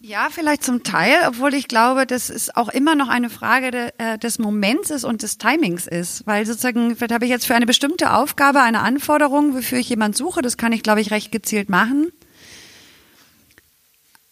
Ja, 0.00 0.28
vielleicht 0.30 0.64
zum 0.64 0.84
Teil, 0.84 1.16
obwohl 1.26 1.52
ich 1.54 1.68
glaube, 1.68 2.06
dass 2.06 2.30
es 2.30 2.54
auch 2.56 2.68
immer 2.70 2.94
noch 2.94 3.08
eine 3.08 3.28
Frage 3.28 3.70
de, 3.70 3.90
äh, 3.98 4.16
des 4.16 4.38
Moments 4.38 4.90
ist 4.90 5.04
und 5.04 5.22
des 5.22 5.36
Timings 5.36 5.86
ist. 5.86 6.26
Weil 6.26 6.46
sozusagen, 6.46 6.96
vielleicht 6.96 7.12
habe 7.12 7.26
ich 7.26 7.30
jetzt 7.30 7.46
für 7.46 7.54
eine 7.54 7.66
bestimmte 7.66 8.14
Aufgabe 8.14 8.62
eine 8.62 8.80
Anforderung, 8.80 9.54
wofür 9.54 9.78
ich 9.78 9.88
jemand 9.90 10.16
suche. 10.16 10.40
Das 10.40 10.56
kann 10.56 10.72
ich, 10.72 10.82
glaube 10.82 11.00
ich, 11.00 11.10
recht 11.10 11.30
gezielt 11.30 11.68
machen. 11.68 12.10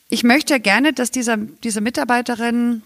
Ich 0.08 0.22
möchte 0.22 0.54
ja 0.54 0.58
gerne, 0.58 0.92
dass 0.92 1.10
dieser, 1.10 1.36
diese 1.36 1.80
Mitarbeiterin 1.80 2.82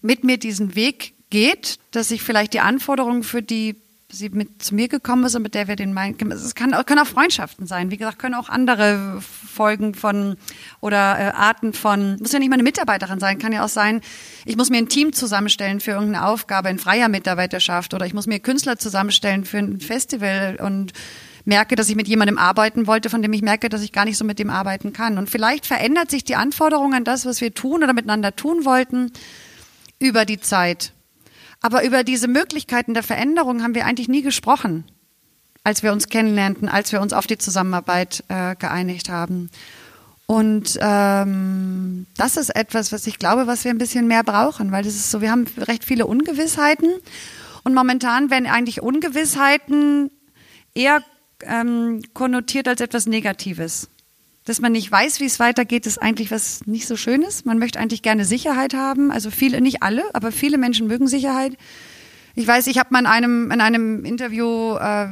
mit 0.00 0.24
mir 0.24 0.38
diesen 0.38 0.74
Weg 0.74 1.14
geht, 1.30 1.78
dass 1.90 2.10
ich 2.10 2.22
vielleicht 2.22 2.54
die 2.54 2.60
Anforderungen 2.60 3.22
für 3.22 3.42
die 3.42 3.76
sie 4.12 4.28
mit 4.28 4.62
zu 4.62 4.74
mir 4.74 4.88
gekommen 4.88 5.24
ist 5.24 5.34
und 5.34 5.42
mit 5.42 5.54
der 5.54 5.68
wir 5.68 5.76
den 5.76 5.92
meinen. 5.92 6.16
Es 6.32 6.54
kann, 6.54 6.72
können 6.84 7.00
auch 7.00 7.06
Freundschaften 7.06 7.66
sein. 7.66 7.90
Wie 7.90 7.96
gesagt, 7.96 8.18
können 8.18 8.34
auch 8.34 8.48
andere 8.48 9.20
Folgen 9.20 9.94
von 9.94 10.36
oder 10.80 11.18
äh, 11.18 11.22
Arten 11.30 11.72
von, 11.72 12.16
muss 12.20 12.32
ja 12.32 12.38
nicht 12.38 12.48
mal 12.48 12.54
eine 12.54 12.62
Mitarbeiterin 12.62 13.20
sein, 13.20 13.38
kann 13.38 13.52
ja 13.52 13.64
auch 13.64 13.68
sein, 13.68 14.00
ich 14.44 14.56
muss 14.56 14.70
mir 14.70 14.78
ein 14.78 14.88
Team 14.88 15.12
zusammenstellen 15.12 15.80
für 15.80 15.92
irgendeine 15.92 16.26
Aufgabe 16.26 16.70
in 16.70 16.78
freier 16.78 17.08
Mitarbeiterschaft 17.08 17.94
oder 17.94 18.06
ich 18.06 18.14
muss 18.14 18.26
mir 18.26 18.40
Künstler 18.40 18.78
zusammenstellen 18.78 19.44
für 19.44 19.58
ein 19.58 19.80
Festival 19.80 20.58
und 20.60 20.92
merke, 21.44 21.76
dass 21.76 21.88
ich 21.88 21.96
mit 21.96 22.08
jemandem 22.08 22.38
arbeiten 22.38 22.86
wollte, 22.86 23.10
von 23.10 23.22
dem 23.22 23.32
ich 23.32 23.42
merke, 23.42 23.68
dass 23.68 23.82
ich 23.82 23.92
gar 23.92 24.04
nicht 24.04 24.18
so 24.18 24.24
mit 24.24 24.38
dem 24.38 24.50
arbeiten 24.50 24.92
kann. 24.92 25.18
Und 25.18 25.30
vielleicht 25.30 25.66
verändert 25.66 26.10
sich 26.10 26.24
die 26.24 26.36
Anforderung 26.36 26.94
an 26.94 27.04
das, 27.04 27.26
was 27.26 27.40
wir 27.40 27.54
tun 27.54 27.82
oder 27.82 27.92
miteinander 27.92 28.36
tun 28.36 28.64
wollten, 28.64 29.12
über 29.98 30.24
die 30.24 30.40
Zeit. 30.40 30.92
Aber 31.60 31.84
über 31.84 32.04
diese 32.04 32.28
Möglichkeiten 32.28 32.94
der 32.94 33.02
Veränderung 33.02 33.62
haben 33.62 33.74
wir 33.74 33.86
eigentlich 33.86 34.08
nie 34.08 34.22
gesprochen, 34.22 34.84
als 35.62 35.82
wir 35.82 35.92
uns 35.92 36.08
kennenlernten, 36.08 36.68
als 36.68 36.92
wir 36.92 37.00
uns 37.00 37.12
auf 37.12 37.26
die 37.26 37.38
Zusammenarbeit 37.38 38.24
äh, 38.28 38.56
geeinigt 38.56 39.08
haben. 39.10 39.50
Und 40.26 40.78
ähm, 40.80 42.06
das 42.16 42.36
ist 42.36 42.54
etwas, 42.54 42.92
was 42.92 43.06
ich 43.06 43.18
glaube, 43.18 43.46
was 43.46 43.64
wir 43.64 43.72
ein 43.72 43.78
bisschen 43.78 44.06
mehr 44.06 44.22
brauchen, 44.22 44.70
weil 44.70 44.84
das 44.84 44.94
ist 44.94 45.10
so, 45.10 45.20
wir 45.20 45.30
haben 45.32 45.44
recht 45.58 45.84
viele 45.84 46.06
Ungewissheiten 46.06 46.88
und 47.64 47.74
momentan 47.74 48.30
werden 48.30 48.46
eigentlich 48.46 48.80
Ungewissheiten 48.80 50.10
eher 50.72 51.02
ähm, 51.46 52.02
konnotiert 52.14 52.68
als 52.68 52.80
etwas 52.80 53.06
Negatives. 53.06 53.88
Dass 54.44 54.60
man 54.60 54.72
nicht 54.72 54.90
weiß, 54.90 55.20
wie 55.20 55.26
es 55.26 55.38
weitergeht, 55.38 55.86
ist 55.86 55.98
eigentlich 55.98 56.30
was 56.30 56.66
nicht 56.66 56.86
so 56.86 56.96
Schönes. 56.96 57.44
Man 57.44 57.58
möchte 57.58 57.78
eigentlich 57.78 58.02
gerne 58.02 58.24
Sicherheit 58.24 58.74
haben. 58.74 59.10
Also 59.10 59.30
viele, 59.30 59.60
nicht 59.60 59.82
alle, 59.82 60.02
aber 60.14 60.32
viele 60.32 60.58
Menschen 60.58 60.86
mögen 60.86 61.06
Sicherheit. 61.06 61.56
Ich 62.34 62.46
weiß, 62.46 62.66
ich 62.68 62.78
habe 62.78 62.88
mal 62.92 63.00
in 63.00 63.06
einem, 63.06 63.50
in 63.50 63.60
einem 63.60 64.04
Interview 64.04 64.76
äh, 64.76 65.08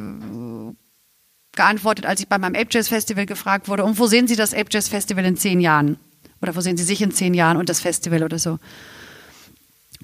geantwortet, 1.54 2.06
als 2.06 2.20
ich 2.20 2.28
bei 2.28 2.38
meinem 2.38 2.54
Ape 2.54 2.68
Jazz 2.70 2.88
Festival 2.88 3.26
gefragt 3.26 3.68
wurde, 3.68 3.84
und 3.84 3.98
wo 3.98 4.06
sehen 4.06 4.28
Sie 4.28 4.36
das 4.36 4.54
Ape 4.54 4.68
Jazz 4.70 4.88
Festival 4.88 5.24
in 5.24 5.36
zehn 5.36 5.60
Jahren? 5.60 5.98
Oder 6.40 6.56
wo 6.56 6.60
sehen 6.60 6.76
Sie 6.76 6.84
sich 6.84 7.02
in 7.02 7.10
zehn 7.10 7.34
Jahren 7.34 7.56
und 7.56 7.68
das 7.68 7.80
Festival 7.80 8.22
oder 8.22 8.38
so? 8.38 8.58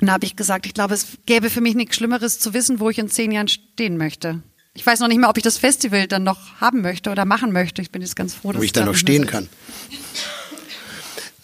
Und 0.00 0.08
da 0.08 0.12
habe 0.12 0.26
ich 0.26 0.36
gesagt, 0.36 0.66
ich 0.66 0.74
glaube, 0.74 0.94
es 0.94 1.18
gäbe 1.24 1.50
für 1.50 1.60
mich 1.60 1.76
nichts 1.76 1.96
Schlimmeres 1.96 2.40
zu 2.40 2.52
wissen, 2.52 2.80
wo 2.80 2.90
ich 2.90 2.98
in 2.98 3.08
zehn 3.08 3.30
Jahren 3.30 3.48
stehen 3.48 3.96
möchte. 3.96 4.42
Ich 4.74 4.84
weiß 4.84 4.98
noch 5.00 5.08
nicht 5.08 5.18
mehr, 5.18 5.30
ob 5.30 5.36
ich 5.36 5.44
das 5.44 5.56
Festival 5.56 6.08
dann 6.08 6.24
noch 6.24 6.60
haben 6.60 6.82
möchte 6.82 7.10
oder 7.10 7.24
machen 7.24 7.52
möchte. 7.52 7.80
Ich 7.80 7.90
bin 7.90 8.02
jetzt 8.02 8.16
ganz 8.16 8.34
froh, 8.34 8.52
dass 8.52 8.60
Wo 8.60 8.64
ich 8.64 8.72
da 8.72 8.84
noch 8.84 8.96
stehen 8.96 9.26
kann. 9.26 9.48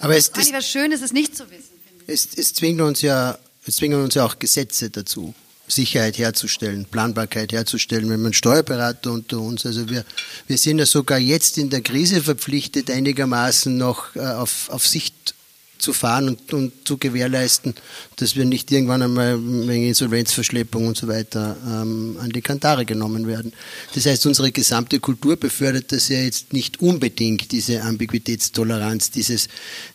Aber 0.01 0.16
es 0.16 0.29
ist 0.29 0.53
was 0.53 0.69
Schönes, 0.69 1.01
es 1.01 1.12
nicht 1.12 1.37
zu 1.37 1.49
wissen. 1.51 1.71
Es, 2.07 2.27
es 2.37 2.55
zwingt 2.55 2.81
uns 2.81 3.03
ja, 3.03 3.38
es 3.66 3.77
zwingen 3.77 4.03
uns 4.03 4.14
ja 4.14 4.25
auch 4.25 4.38
Gesetze 4.38 4.90
dazu. 4.90 5.35
Sicherheit 5.69 6.19
herzustellen, 6.19 6.85
Planbarkeit 6.85 7.53
herzustellen, 7.53 8.11
wenn 8.11 8.21
man 8.21 8.33
Steuerberater 8.33 9.12
unter 9.12 9.38
uns, 9.38 9.64
also 9.64 9.88
wir, 9.88 10.05
wir 10.49 10.59
sind 10.59 10.81
ja 10.81 10.87
sogar 10.87 11.19
jetzt 11.19 11.59
in 11.59 11.71
der 11.71 11.81
Krise 11.81 12.23
verpflichtet, 12.23 12.90
einigermaßen 12.90 13.77
noch 13.77 14.16
äh, 14.16 14.21
auf, 14.21 14.69
auf 14.71 14.85
Sicht 14.87 15.35
zu 15.81 15.93
fahren 15.93 16.29
und, 16.29 16.53
und 16.53 16.73
zu 16.87 16.99
gewährleisten, 16.99 17.75
dass 18.16 18.37
wir 18.37 18.45
nicht 18.45 18.71
irgendwann 18.71 19.03
einmal 19.03 19.38
wegen 19.40 19.87
Insolvenzverschleppung 19.87 20.87
und 20.87 20.97
so 20.97 21.09
weiter 21.09 21.57
ähm, 21.66 22.16
an 22.21 22.31
die 22.31 22.43
Kantare 22.43 22.85
genommen 22.85 23.27
werden. 23.27 23.53
Das 23.95 24.07
heißt, 24.07 24.27
unsere 24.27 24.53
gesamte 24.53 25.01
Kultur 25.01 25.37
befördert 25.37 25.93
das 25.93 26.09
ja 26.09 26.19
jetzt 26.21 26.53
nicht 26.53 26.81
unbedingt, 26.81 27.53
diese 27.53 27.83
Ambiguitätstoleranz, 27.83 29.11
dieses, 29.11 29.49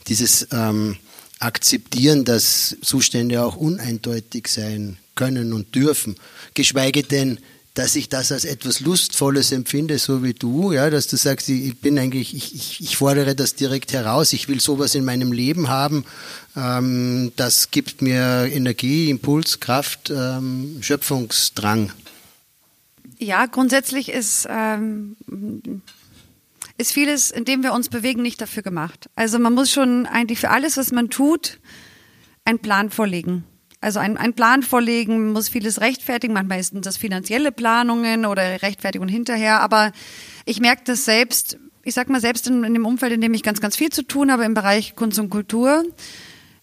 dieses 0.08 0.48
ähm, 0.52 0.98
Akzeptieren, 1.40 2.26
dass 2.26 2.78
Zustände 2.82 3.44
auch 3.44 3.58
uneindeutig 3.58 4.48
sein 4.48 4.98
können 5.16 5.54
und 5.54 5.76
dürfen, 5.76 6.16
geschweige 6.54 7.04
denn 7.04 7.40
dass 7.76 7.96
ich 7.96 8.08
das 8.08 8.32
als 8.32 8.46
etwas 8.46 8.80
Lustvolles 8.80 9.52
empfinde, 9.52 10.00
so 10.00 10.24
wie 10.24 10.34
du, 10.34 10.72
ja, 10.72 10.90
dass 10.90 11.08
du 11.08 11.18
sagst, 11.18 11.50
ich 11.50 11.78
bin 11.80 12.00
eigentlich, 12.00 12.34
ich, 12.34 12.56
ich, 12.56 12.82
ich 12.82 12.98
fordere 12.98 13.36
das 13.36 13.54
direkt 13.54 13.92
heraus, 13.92 14.32
ich 14.34 14.48
will 14.48 14.62
sowas 14.62 14.96
in 14.96 15.04
meinem 15.04 15.34
Leben 15.34 15.68
haben, 15.68 16.06
ähm, 16.56 17.34
das 17.36 17.72
gibt 17.72 18.02
mir 18.02 18.50
Energie, 18.50 19.10
Impuls, 19.10 19.60
Kraft, 19.60 20.10
ähm, 20.10 20.78
Schöpfungsdrang. 20.80 21.92
Ja, 23.20 23.46
grundsätzlich 23.46 24.10
ist, 24.10 24.48
ähm, 24.50 25.18
ist 26.78 26.94
vieles, 26.94 27.30
in 27.30 27.44
dem 27.44 27.62
wir 27.62 27.74
uns 27.74 27.90
bewegen, 27.90 28.22
nicht 28.22 28.40
dafür 28.40 28.64
gemacht. 28.64 29.10
Also 29.16 29.38
man 29.38 29.54
muss 29.54 29.70
schon 29.70 30.06
eigentlich 30.06 30.40
für 30.40 30.50
alles, 30.50 30.78
was 30.78 30.94
man 30.94 31.10
tut, 31.10 31.60
einen 32.46 32.60
Plan 32.60 32.90
vorlegen. 32.90 33.44
Also 33.86 34.00
ein, 34.00 34.18
ein 34.18 34.34
Plan 34.34 34.64
vorlegen, 34.64 35.32
muss 35.32 35.48
vieles 35.48 35.80
rechtfertigen, 35.80 36.34
manchmal 36.34 36.64
sind 36.64 36.88
das 36.88 36.98
finanzielle 36.98 37.52
Planungen 37.52 38.26
oder 38.26 38.64
Rechtfertigung 38.64 39.08
hinterher, 39.08 39.62
aber 39.62 39.92
ich 40.46 40.60
merke 40.60 40.82
das 40.86 41.06
selbst, 41.06 41.60
ich 41.84 41.94
sag 41.94 42.10
mal 42.10 42.20
selbst 42.20 42.48
in, 42.48 42.64
in 42.64 42.74
dem 42.74 42.84
Umfeld, 42.88 43.14
in 43.14 43.22
dem 43.22 43.36
ich 43.36 43.44
ganz, 43.44 43.62
ganz 43.62 43.76
viel 43.76 43.92
zu 43.92 44.02
tun 44.02 44.32
habe 44.32 44.44
im 44.44 44.56
Bereich 44.56 44.96
Kunst 44.96 45.20
und 45.20 45.30
Kultur, 45.30 45.86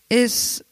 ist 0.09 0.65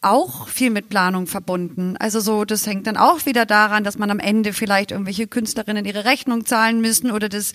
auch 0.00 0.46
viel 0.46 0.70
mit 0.70 0.90
Planung 0.90 1.26
verbunden. 1.26 1.96
Also 1.98 2.20
so, 2.20 2.44
das 2.44 2.68
hängt 2.68 2.86
dann 2.86 2.96
auch 2.96 3.26
wieder 3.26 3.44
daran, 3.44 3.82
dass 3.82 3.98
man 3.98 4.12
am 4.12 4.20
Ende 4.20 4.52
vielleicht 4.52 4.92
irgendwelche 4.92 5.26
Künstlerinnen 5.26 5.84
ihre 5.84 6.04
Rechnung 6.04 6.46
zahlen 6.46 6.80
müssen 6.80 7.10
oder 7.10 7.28
dass 7.28 7.52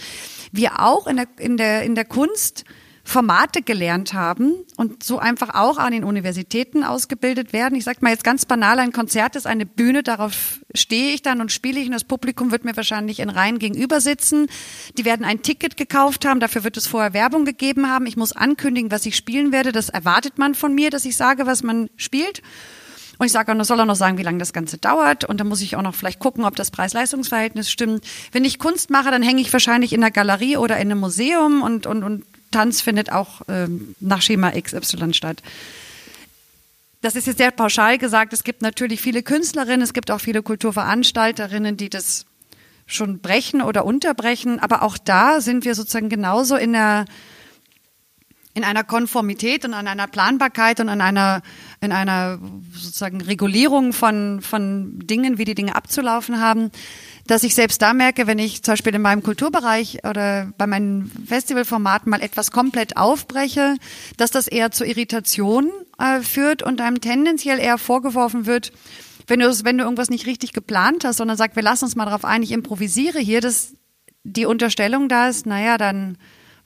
wir 0.52 0.82
auch 0.82 1.08
in 1.08 1.16
der, 1.16 1.28
in 1.38 1.56
der, 1.56 1.84
in 1.84 1.96
der 1.96 2.06
Kunst 2.06 2.66
Formate 3.08 3.62
gelernt 3.62 4.14
haben 4.14 4.56
und 4.78 5.04
so 5.04 5.20
einfach 5.20 5.54
auch 5.54 5.78
an 5.78 5.92
den 5.92 6.04
Universitäten 6.04 6.84
ausgebildet 6.84 7.54
werden. 7.54 7.78
Ich 7.78 7.84
sage 7.84 8.00
mal 8.02 8.10
jetzt 8.10 8.24
ganz 8.24 8.46
banal, 8.46 8.80
ein 8.80 8.92
Konzert 8.92 9.36
ist 9.36 9.46
eine 9.46 9.68
Bühne, 9.68 10.02
darauf 10.02 10.60
stehe 10.74 11.14
ich 11.14 11.22
dann 11.22 11.40
und 11.40 11.52
spiele 11.52 11.80
ich 11.80 11.86
und 11.86 11.94
das 11.94 12.04
Publikum 12.04 12.52
wird 12.52 12.66
mir 12.66 12.76
wahrscheinlich 12.76 13.20
in 13.20 13.30
Reihen 13.30 13.60
gegenüber 13.60 14.02
sitzen. 14.02 14.48
Die 14.98 15.06
werden 15.06 15.24
ein 15.24 15.44
Ticket 15.44 15.78
gekauft 15.78 16.26
haben, 16.26 16.40
dafür 16.40 16.64
wird 16.64 16.78
es 16.78 16.88
vorher 16.88 17.14
Werbung 17.14 17.46
gegeben 17.46 17.88
haben. 17.88 18.08
Ich 18.08 18.18
muss 18.18 18.34
ankündigen, 18.34 18.90
was 18.90 19.06
ich 19.06 19.16
spielen 19.16 19.52
werde. 19.52 19.72
Das 19.72 19.90
erwartet 19.90 20.40
man 20.40 20.56
von 20.56 20.74
mir, 20.74 20.90
dass 20.90 21.06
ich 21.06 21.16
sage, 21.16 21.46
was 21.46 21.62
man 21.62 21.92
spielt. 21.98 22.42
Und 23.18 23.28
ich 23.28 23.32
sage 23.32 23.54
auch, 23.54 23.64
soll 23.64 23.80
auch 23.80 23.86
noch 23.86 23.96
sagen, 23.96 24.18
wie 24.18 24.24
lange 24.24 24.40
das 24.40 24.52
Ganze 24.52 24.78
dauert. 24.78 25.26
Und 25.26 25.40
dann 25.40 25.48
muss 25.48 25.62
ich 25.62 25.76
auch 25.76 25.82
noch 25.82 25.96
vielleicht 25.96 26.20
gucken, 26.20 26.44
ob 26.44 26.56
das 26.56 26.72
Preis-Leistungs-Verhältnis 26.72 27.70
stimmt. 27.70 28.04
Wenn 28.32 28.44
ich 28.44 28.60
Kunst 28.60 28.90
mache, 28.90 29.12
dann 29.12 29.22
hänge 29.22 29.42
ich 29.42 29.54
wahrscheinlich 29.54 29.94
in 29.94 30.02
der 30.02 30.12
Galerie 30.12 30.58
oder 30.58 30.76
in 30.78 30.92
einem 30.92 31.00
Museum 31.00 31.62
und, 31.62 31.86
und, 31.86 32.04
und 32.04 32.26
Tanz 32.52 32.82
findet 32.82 33.12
auch 33.12 33.42
ähm, 33.48 33.96
nach 34.00 34.22
Schema 34.22 34.52
XY 34.52 35.14
statt. 35.14 35.42
Das 37.02 37.16
ist 37.16 37.28
jetzt 37.28 37.38
sehr 37.38 37.52
pauschal 37.52 37.98
gesagt. 37.98 38.34
Es 38.34 38.44
gibt 38.44 38.62
natürlich 38.62 39.02
viele 39.02 39.22
Künstlerinnen, 39.22 39.82
es 39.82 39.94
gibt 39.94 40.10
auch 40.10 40.20
viele 40.22 40.42
Kulturveranstalterinnen, 40.42 41.78
die 41.78 41.90
das 41.90 42.26
schon 42.88 43.20
brechen 43.20 43.62
oder 43.62 43.86
unterbrechen. 43.86 44.60
Aber 44.60 44.82
auch 44.82 44.98
da 44.98 45.42
sind 45.42 45.66
wir 45.66 45.76
sozusagen 45.76 46.10
genauso 46.10 46.56
in 46.56 46.74
der 46.74 47.06
in 48.56 48.64
einer 48.64 48.86
Konformität 48.86 49.66
und 49.66 49.74
an 49.74 49.88
einer 49.88 50.08
Planbarkeit 50.08 50.80
und 50.80 50.88
an 50.88 51.02
einer, 51.02 51.42
in 51.82 51.92
einer 51.92 52.40
sozusagen 52.74 53.20
Regulierung 53.20 53.92
von, 53.92 54.42
von 54.42 54.98
Dingen, 55.00 55.38
wie 55.38 55.44
die 55.44 55.56
Dinge 55.56 55.76
abzulaufen 55.76 56.40
haben, 56.40 56.72
dass 57.28 57.44
ich 57.44 57.54
selbst 57.54 57.82
da 57.82 57.94
merke, 57.94 58.28
wenn 58.28 58.40
ich 58.40 58.64
zum 58.64 58.72
Beispiel 58.72 58.96
in 58.96 59.02
meinem 59.02 59.24
Kulturbereich 59.24 60.06
oder 60.08 60.54
bei 60.58 60.68
meinen 60.68 61.12
Festivalformaten 61.28 62.10
mal 62.10 62.22
etwas 62.22 62.52
komplett 62.52 62.96
aufbreche, 62.96 63.76
dass 64.16 64.32
das 64.32 64.48
eher 64.48 64.72
zu 64.72 64.86
Irritation 64.86 65.70
äh, 66.00 66.22
führt 66.22 66.64
und 66.64 66.80
einem 66.80 67.02
tendenziell 67.02 67.60
eher 67.60 67.78
vorgeworfen 67.78 68.46
wird, 68.46 68.72
wenn 69.28 69.42
du, 69.42 69.48
wenn 69.66 69.78
du 69.78 69.84
irgendwas 69.84 70.10
nicht 70.10 70.28
richtig 70.28 70.54
geplant 70.54 71.04
hast, 71.04 71.18
sondern 71.18 71.36
sagst, 71.36 71.58
wir 71.58 71.64
lassen 71.64 71.86
uns 71.86 71.98
mal 71.98 72.06
darauf 72.06 72.24
ein, 72.24 72.42
ich 72.42 72.54
improvisiere 72.54 73.20
hier, 73.20 73.42
dass 73.42 73.74
die 74.24 74.46
Unterstellung 74.46 75.10
da 75.10 75.28
ist, 75.28 75.46
naja, 75.46 75.78
dann 75.78 76.18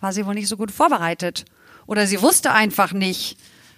war 0.01 0.13
sie 0.13 0.25
wohl 0.27 0.35
nicht 0.35 0.47
so 0.47 0.55
gut 0.55 0.71
vorbereitet. 0.71 1.45
Oder 1.89 2.05
sie 2.05 2.21
wusste 2.21 2.51
einfach 2.51 2.93
nicht, 2.93 3.35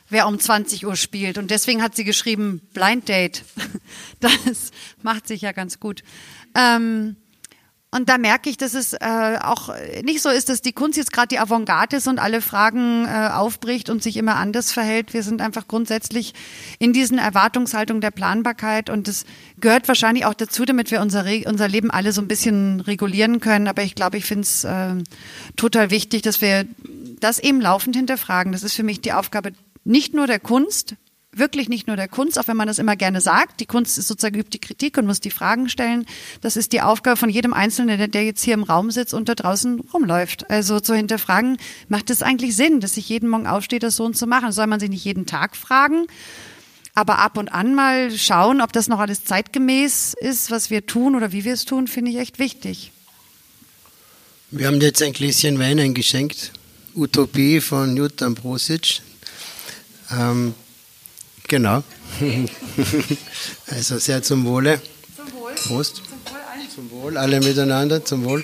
wer 0.10 0.28
um 0.28 0.38
20 0.38 0.86
Uhr 0.86 0.98
spielt. 0.98 1.38
Und 1.38 1.50
deswegen 1.50 1.82
hat 1.82 1.96
sie 1.96 2.04
geschrieben, 2.04 2.60
Blind 2.74 3.08
Date. 3.08 3.46
Das 4.20 4.72
macht 5.02 5.28
sich 5.28 5.42
ja 5.42 5.54
ganz 5.54 5.80
gut. 5.80 6.04
Ähm, 6.54 7.16
und 7.94 8.08
da 8.08 8.18
merke 8.18 8.50
ich, 8.50 8.56
dass 8.56 8.74
es 8.74 8.94
äh, 8.94 9.38
auch 9.42 9.70
nicht 10.04 10.22
so 10.22 10.30
ist, 10.30 10.48
dass 10.48 10.62
die 10.62 10.72
Kunst 10.72 10.98
jetzt 10.98 11.12
gerade 11.12 11.28
die 11.28 11.40
Avantgarde 11.40 11.98
ist 11.98 12.08
und 12.08 12.20
alle 12.20 12.42
Fragen 12.42 13.06
äh, 13.06 13.30
aufbricht 13.34 13.90
und 13.90 14.02
sich 14.02 14.16
immer 14.16 14.38
anders 14.38 14.72
verhält. 14.72 15.14
Wir 15.14 15.24
sind 15.24 15.42
einfach 15.42 15.68
grundsätzlich 15.68 16.34
in 16.80 16.94
diesen 16.94 17.18
Erwartungshaltung 17.18 18.00
der 18.00 18.12
Planbarkeit 18.12 18.90
und 18.90 19.10
das 19.10 19.26
gehört 19.60 19.90
wahrscheinlich 19.90 20.26
auch 20.26 20.34
dazu, 20.34 20.64
damit 20.64 20.90
wir 20.90 21.02
unser, 21.02 21.26
unser 21.46 21.68
Leben 21.68 21.92
alle 21.92 22.14
so 22.14 22.22
ein 22.22 22.30
bisschen 22.30 22.80
regulieren 22.80 23.42
können. 23.42 23.68
Aber 23.68 23.84
ich 23.84 23.94
glaube, 23.94 24.16
ich 24.16 24.24
finde 24.24 24.44
es 24.44 24.64
äh, 24.64 24.96
total 25.58 25.90
wichtig, 25.90 26.22
dass 26.22 26.40
wir 26.40 26.66
das 27.20 27.40
eben 27.40 27.60
laufend 27.60 27.98
hinterfragen. 27.98 28.54
Das 28.54 28.64
ist 28.64 28.74
für 28.74 28.84
mich 28.84 29.02
die 29.02 29.12
Aufgabe 29.12 29.52
nicht 29.84 30.14
nur 30.14 30.28
der 30.28 30.40
Kunst, 30.40 30.96
wirklich 31.34 31.70
nicht 31.70 31.88
nur 31.88 31.96
der 31.96 32.08
Kunst, 32.08 32.38
auch 32.38 32.48
wenn 32.48 32.58
man 32.58 32.68
das 32.68 32.80
immer 32.80 32.96
gerne 32.96 33.22
sagt. 33.22 33.60
Die 33.62 33.66
Kunst 33.66 33.98
ist 33.98 34.08
sozusagen 34.08 34.38
übt 34.38 34.50
die 34.52 34.60
Kritik 34.60 34.98
und 34.98 35.06
muss 35.06 35.22
die 35.22 35.32
Fragen 35.32 35.70
stellen. 35.70 36.06
Das 36.42 36.58
ist 36.58 36.74
die 36.74 36.82
Aufgabe 36.82 37.18
von 37.18 37.30
jedem 37.30 37.54
Einzelnen, 37.54 38.12
der, 38.12 38.24
jetzt 38.24 38.44
hier 38.44 38.54
im 38.54 38.64
Raum 38.64 38.92
sitzt 38.92 39.14
und 39.14 39.30
da 39.30 39.36
draußen 39.36 39.80
rumläuft. 39.94 40.50
Also 40.50 40.80
zu 40.80 40.94
hinterfragen, 40.94 41.58
macht 41.88 42.10
es 42.10 42.22
eigentlich 42.22 42.56
Sinn, 42.56 42.82
dass 42.82 42.96
sich 42.96 43.08
jeden 43.08 43.30
Morgen 43.30 43.48
aufsteht, 43.48 43.84
das 43.84 43.96
so 43.96 44.04
und 44.04 44.18
zu 44.18 44.28
machen? 44.28 44.52
Soll 44.52 44.68
man 44.68 44.80
sich 44.80 44.90
nicht 44.90 45.06
jeden 45.06 45.26
Tag 45.26 45.56
fragen? 45.56 46.08
Aber 46.94 47.20
ab 47.20 47.38
und 47.38 47.50
an 47.50 47.74
mal 47.74 48.12
schauen, 48.12 48.60
ob 48.60 48.74
das 48.74 48.90
noch 48.90 49.00
alles 49.00 49.24
zeitgemäß 49.24 50.14
ist, 50.20 50.52
was 50.52 50.70
wir 50.70 50.86
tun 50.86 51.16
oder 51.16 51.32
wie 51.32 51.46
wir 51.46 51.54
es 51.54 51.64
tun, 51.64 51.88
finde 51.88 52.12
ich 52.12 52.18
echt 52.18 52.38
wichtig. 52.40 52.92
Wir 54.50 54.68
haben 54.68 54.82
jetzt 54.82 55.02
ein 55.02 55.14
Gläschen 55.14 55.60
Wein 55.60 55.80
eingeschenkt. 55.80 56.52
Utopie 56.94 57.62
von 57.62 57.96
Jutta 57.96 58.28
Brosic. 58.28 59.02
Ähm, 60.12 60.54
genau. 61.52 61.84
also 63.68 64.00
sehr 64.00 64.24
zum 64.24 64.46
Wohle. 64.46 64.82
Zum 65.16 65.32
Wohl. 65.34 65.54
Prost. 65.54 65.98
Zum 65.98 66.06
Wohl, 66.06 66.70
zum 66.74 66.90
Wohl, 66.92 67.18
alle 67.18 67.42
miteinander, 67.42 68.04
zum 68.06 68.24
Wohl. 68.24 68.44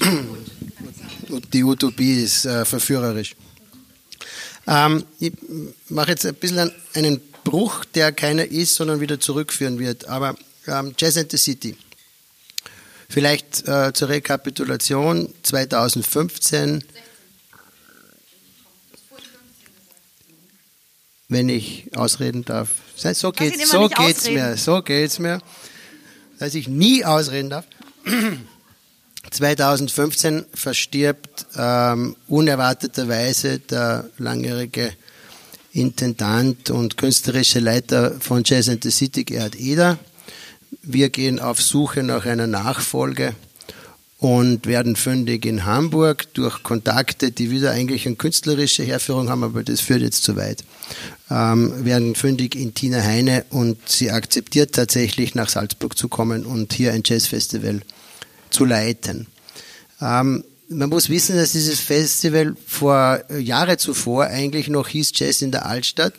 Die 1.52 1.62
Utopie 1.62 2.22
ist 2.22 2.46
äh, 2.46 2.64
verführerisch. 2.64 3.36
Ähm, 4.66 5.04
ich 5.20 5.32
mache 5.90 6.12
jetzt 6.12 6.24
ein 6.24 6.34
bisschen 6.34 6.72
einen 6.94 7.20
Bruch, 7.44 7.84
der 7.84 8.12
keiner 8.12 8.46
ist, 8.46 8.74
sondern 8.74 9.00
wieder 9.00 9.20
zurückführen 9.20 9.78
wird. 9.78 10.08
Aber 10.08 10.34
ähm, 10.66 10.94
Jazz 10.96 11.18
and 11.18 11.30
the 11.30 11.36
City. 11.36 11.76
Vielleicht 13.10 13.68
äh, 13.68 13.92
zur 13.92 14.08
Rekapitulation 14.08 15.28
2015. 15.42 16.82
Wenn 21.28 21.48
ich 21.48 21.90
ausreden 21.96 22.44
darf. 22.44 22.70
So 22.96 23.32
geht's, 23.32 23.70
so 23.70 23.88
geht's 23.88 24.28
mir, 24.28 24.56
so 24.56 24.82
geht's 24.82 25.18
mir. 25.18 25.40
Dass 26.38 26.54
ich 26.54 26.68
nie 26.68 27.04
ausreden 27.04 27.50
darf. 27.50 27.64
2015 29.30 30.44
verstirbt 30.52 31.46
ähm, 31.56 32.14
unerwarteterweise 32.28 33.58
der 33.58 34.08
langjährige 34.18 34.92
Intendant 35.72 36.70
und 36.70 36.96
künstlerische 36.96 37.58
Leiter 37.58 38.12
von 38.20 38.42
Jazz 38.44 38.68
and 38.68 38.84
the 38.84 38.90
City, 38.90 39.24
Gerhard 39.24 39.56
Eder. 39.56 39.98
Wir 40.82 41.08
gehen 41.08 41.40
auf 41.40 41.60
Suche 41.60 42.02
nach 42.02 42.26
einer 42.26 42.46
Nachfolge 42.46 43.34
und 44.24 44.64
werden 44.64 44.96
fündig 44.96 45.44
in 45.44 45.66
Hamburg 45.66 46.32
durch 46.32 46.62
Kontakte, 46.62 47.30
die 47.30 47.50
wieder 47.50 47.72
eigentlich 47.72 48.06
eine 48.06 48.16
künstlerische 48.16 48.82
Herführung 48.82 49.28
haben, 49.28 49.44
aber 49.44 49.62
das 49.62 49.82
führt 49.82 50.00
jetzt 50.00 50.24
zu 50.24 50.34
weit. 50.34 50.64
Ähm, 51.30 51.84
werden 51.84 52.14
fündig 52.14 52.54
in 52.54 52.72
Tina 52.72 53.02
Heine 53.02 53.44
und 53.50 53.86
sie 53.86 54.10
akzeptiert 54.10 54.74
tatsächlich 54.74 55.34
nach 55.34 55.50
Salzburg 55.50 55.98
zu 55.98 56.08
kommen 56.08 56.46
und 56.46 56.72
hier 56.72 56.94
ein 56.94 57.02
Jazzfestival 57.04 57.82
zu 58.48 58.64
leiten. 58.64 59.26
Ähm, 60.00 60.42
man 60.70 60.88
muss 60.88 61.10
wissen, 61.10 61.36
dass 61.36 61.52
dieses 61.52 61.80
Festival 61.80 62.56
vor 62.66 63.30
Jahre 63.30 63.76
zuvor 63.76 64.24
eigentlich 64.24 64.68
noch 64.68 64.88
hieß 64.88 65.12
Jazz 65.16 65.42
in 65.42 65.52
der 65.52 65.66
Altstadt 65.66 66.14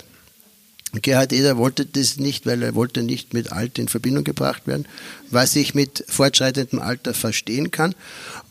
Gerhard 1.02 1.34
Eder 1.34 1.58
wollte 1.58 1.86
das 1.86 2.18
nicht, 2.18 2.46
weil 2.46 2.64
er 2.64 2.76
wollte 2.76 3.04
nicht 3.04 3.34
mit 3.34 3.52
Alt 3.52 3.80
in 3.80 3.88
Verbindung 3.88 4.24
gebracht 4.24 4.68
werden, 4.68 4.86
was 5.30 5.56
ich 5.56 5.76
mit 5.76 6.04
fortschreitendem 6.08 6.80
Alter 6.80 7.14
verstehen 7.14 7.72
kann. 7.72 7.96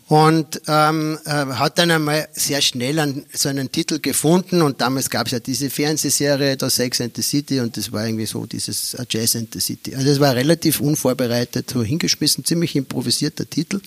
Und 0.06 0.60
ähm, 0.66 1.18
äh, 1.24 1.30
hat 1.30 1.78
dann 1.78 1.90
einmal 1.90 2.28
sehr 2.32 2.60
schnell 2.60 2.98
an, 2.98 3.24
so 3.32 3.48
einen 3.48 3.72
Titel 3.72 4.00
gefunden 4.00 4.60
und 4.60 4.82
damals 4.82 5.08
gab 5.08 5.26
es 5.26 5.32
ja 5.32 5.40
diese 5.40 5.70
Fernsehserie 5.70 6.58
The 6.60 6.68
Sex 6.68 7.00
and 7.00 7.16
the 7.16 7.22
City 7.22 7.60
und 7.60 7.78
das 7.78 7.90
war 7.90 8.06
irgendwie 8.06 8.26
so 8.26 8.44
dieses 8.44 8.94
Jazz 9.08 9.34
and 9.34 9.54
the 9.54 9.60
City. 9.60 9.94
Also 9.94 10.10
es 10.10 10.20
war 10.20 10.34
relativ 10.34 10.80
unvorbereitet, 10.80 11.70
so 11.70 11.82
hingeschmissen, 11.82 12.44
ziemlich 12.44 12.76
improvisierter 12.76 13.48
Titel. 13.48 13.80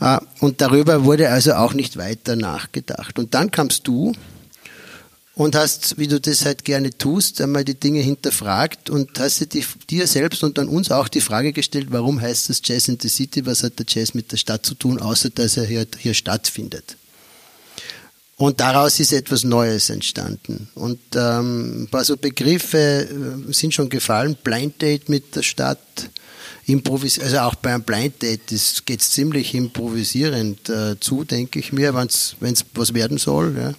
Äh, 0.00 0.18
und 0.40 0.60
darüber 0.60 1.04
wurde 1.04 1.30
also 1.30 1.54
auch 1.54 1.72
nicht 1.72 1.96
weiter 1.96 2.36
nachgedacht. 2.36 3.18
Und 3.18 3.32
dann 3.32 3.50
kamst 3.50 3.88
du 3.88 4.12
und 5.34 5.54
hast, 5.54 5.98
wie 5.98 6.08
du 6.08 6.20
das 6.20 6.44
halt 6.44 6.64
gerne 6.64 6.90
tust, 6.90 7.40
einmal 7.40 7.64
die 7.64 7.78
Dinge 7.78 8.00
hinterfragt 8.00 8.90
und 8.90 9.18
hast 9.18 9.52
dir, 9.52 9.64
dir 9.88 10.06
selbst 10.06 10.44
und 10.44 10.58
dann 10.58 10.68
uns 10.68 10.90
auch 10.90 11.08
die 11.08 11.22
Frage 11.22 11.52
gestellt, 11.52 11.88
warum 11.90 12.20
heißt 12.20 12.50
das 12.50 12.60
Jazz 12.62 12.88
in 12.88 12.98
the 13.00 13.08
City, 13.08 13.46
was 13.46 13.62
hat 13.62 13.78
der 13.78 13.86
Jazz 13.88 14.14
mit 14.14 14.30
der 14.30 14.36
Stadt 14.36 14.66
zu 14.66 14.74
tun, 14.74 15.00
außer 15.00 15.30
dass 15.30 15.56
er 15.56 15.64
hier, 15.64 15.86
hier 15.98 16.14
stattfindet. 16.14 16.96
Und 18.36 18.60
daraus 18.60 18.98
ist 18.98 19.12
etwas 19.12 19.44
Neues 19.44 19.88
entstanden. 19.88 20.68
Und 20.74 20.98
ähm, 21.14 21.84
ein 21.84 21.88
paar 21.88 22.04
so 22.04 22.16
Begriffe 22.16 23.08
äh, 23.48 23.52
sind 23.52 23.72
schon 23.72 23.88
gefallen. 23.88 24.36
Blind 24.42 24.82
Date 24.82 25.08
mit 25.08 25.36
der 25.36 25.42
Stadt, 25.42 25.78
Improvis 26.66 27.18
also 27.18 27.38
auch 27.38 27.54
beim 27.54 27.82
Blind 27.82 28.22
Date 28.22 28.48
geht 28.84 29.00
es 29.00 29.10
ziemlich 29.10 29.54
improvisierend 29.54 30.68
äh, 30.68 30.98
zu, 30.98 31.24
denke 31.24 31.58
ich 31.58 31.72
mir, 31.72 31.94
wenn 31.94 32.06
es 32.06 32.64
was 32.74 32.94
werden 32.94 33.18
soll. 33.18 33.56
Ja. 33.56 33.74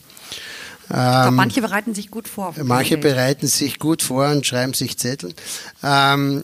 Glaub, 0.87 1.27
ähm, 1.27 1.35
manche 1.35 1.61
bereiten 1.61 1.93
sich 1.93 2.11
gut 2.11 2.27
vor. 2.27 2.53
Manche 2.63 2.97
bereiten 2.97 3.47
sich 3.47 3.79
gut 3.79 4.01
vor 4.01 4.29
und 4.29 4.45
schreiben 4.45 4.73
sich 4.73 4.97
Zettel. 4.97 5.33
Ähm, 5.81 6.43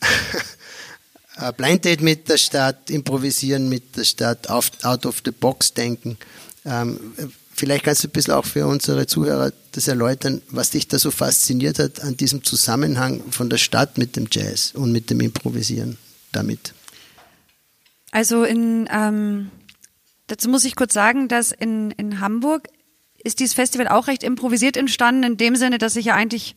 Blind 1.56 1.84
Date 1.84 2.02
mit 2.02 2.28
der 2.28 2.38
Stadt, 2.38 2.90
improvisieren 2.90 3.68
mit 3.68 3.96
der 3.96 4.04
Stadt, 4.04 4.50
out 4.50 5.06
of 5.06 5.22
the 5.24 5.30
box 5.30 5.72
denken. 5.72 6.18
Ähm, 6.64 7.14
vielleicht 7.54 7.84
kannst 7.84 8.04
du 8.04 8.08
ein 8.08 8.12
bisschen 8.12 8.34
auch 8.34 8.44
für 8.44 8.66
unsere 8.66 9.06
Zuhörer 9.06 9.52
das 9.72 9.88
erläutern, 9.88 10.42
was 10.50 10.70
dich 10.70 10.88
da 10.88 10.98
so 10.98 11.10
fasziniert 11.10 11.78
hat 11.78 12.00
an 12.00 12.16
diesem 12.16 12.44
Zusammenhang 12.44 13.22
von 13.30 13.48
der 13.48 13.58
Stadt 13.58 13.98
mit 13.98 14.16
dem 14.16 14.28
Jazz 14.30 14.72
und 14.74 14.92
mit 14.92 15.10
dem 15.10 15.20
Improvisieren 15.20 15.96
damit. 16.32 16.74
Also 18.10 18.44
in, 18.44 18.88
ähm, 18.92 19.50
dazu 20.26 20.48
muss 20.48 20.64
ich 20.64 20.76
kurz 20.76 20.92
sagen, 20.92 21.28
dass 21.28 21.52
in, 21.52 21.90
in 21.92 22.20
Hamburg 22.20 22.68
ist 23.24 23.40
dieses 23.40 23.54
Festival 23.54 23.88
auch 23.88 24.06
recht 24.06 24.22
improvisiert 24.22 24.76
entstanden, 24.76 25.22
in 25.22 25.36
dem 25.36 25.56
Sinne, 25.56 25.78
dass 25.78 25.96
ich 25.96 26.06
ja 26.06 26.14
eigentlich 26.14 26.54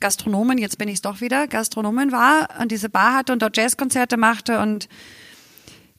Gastronomin, 0.00 0.58
jetzt 0.58 0.78
bin 0.78 0.88
ich 0.88 0.96
es 0.96 1.02
doch 1.02 1.20
wieder, 1.20 1.46
Gastronomin 1.46 2.12
war 2.12 2.48
und 2.60 2.70
diese 2.70 2.88
Bar 2.88 3.14
hatte 3.14 3.32
und 3.32 3.40
dort 3.40 3.56
Jazzkonzerte 3.56 4.16
machte 4.16 4.60
und 4.60 4.88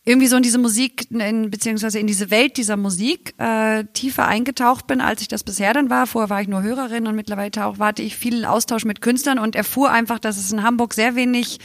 irgendwie 0.07 0.27
so 0.27 0.37
in 0.37 0.43
diese 0.43 0.57
Musik, 0.57 1.11
in, 1.11 1.51
beziehungsweise 1.51 1.99
in 1.99 2.07
diese 2.07 2.31
Welt 2.31 2.55
dieser 2.55 2.77
Musik 2.77 3.33
äh, 3.39 3.83
tiefer 3.91 4.25
eingetaucht 4.25 4.87
bin, 4.87 5.01
als 5.01 5.21
ich 5.21 5.27
das 5.27 5.43
bisher 5.43 5.73
dann 5.73 5.89
war. 5.89 6.07
Vorher 6.07 6.29
war 6.29 6.41
ich 6.41 6.47
nur 6.47 6.63
Hörerin 6.63 7.07
und 7.07 7.15
mittlerweile 7.17 7.65
auch, 7.65 7.77
warte 7.77 8.03
ich 8.03 8.15
viel 8.15 8.45
Austausch 8.45 8.85
mit 8.85 9.01
Künstlern 9.01 9.37
und 9.37 9.53
erfuhr 9.53 9.91
einfach, 9.91 10.17
dass 10.17 10.37
es 10.37 10.49
in 10.53 10.63
Hamburg 10.63 10.93
sehr 10.93 11.15
wenig 11.15 11.59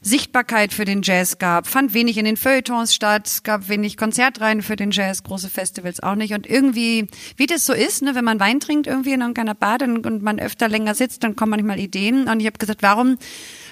Sichtbarkeit 0.00 0.72
für 0.72 0.84
den 0.84 1.02
Jazz 1.02 1.38
gab. 1.38 1.66
Fand 1.66 1.92
wenig 1.92 2.18
in 2.18 2.24
den 2.24 2.36
Feuilletons 2.36 2.94
statt, 2.94 3.40
gab 3.42 3.68
wenig 3.68 3.96
Konzertreihen 3.96 4.62
für 4.62 4.76
den 4.76 4.92
Jazz, 4.92 5.24
große 5.24 5.48
Festivals 5.48 6.00
auch 6.00 6.14
nicht. 6.14 6.34
Und 6.34 6.48
irgendwie, 6.48 7.08
wie 7.36 7.46
das 7.46 7.66
so 7.66 7.72
ist, 7.72 8.02
ne, 8.02 8.14
wenn 8.14 8.24
man 8.24 8.38
Wein 8.38 8.60
trinkt 8.60 8.86
irgendwie 8.86 9.12
in 9.12 9.22
irgendeiner 9.22 9.56
Bar 9.56 9.78
dann, 9.78 10.06
und 10.06 10.22
man 10.22 10.38
öfter 10.38 10.68
länger 10.68 10.94
sitzt, 10.94 11.24
dann 11.24 11.34
kommen 11.34 11.50
manchmal 11.50 11.80
Ideen. 11.80 12.28
Und 12.28 12.38
ich 12.38 12.46
habe 12.46 12.58
gesagt, 12.58 12.84
warum 12.84 13.18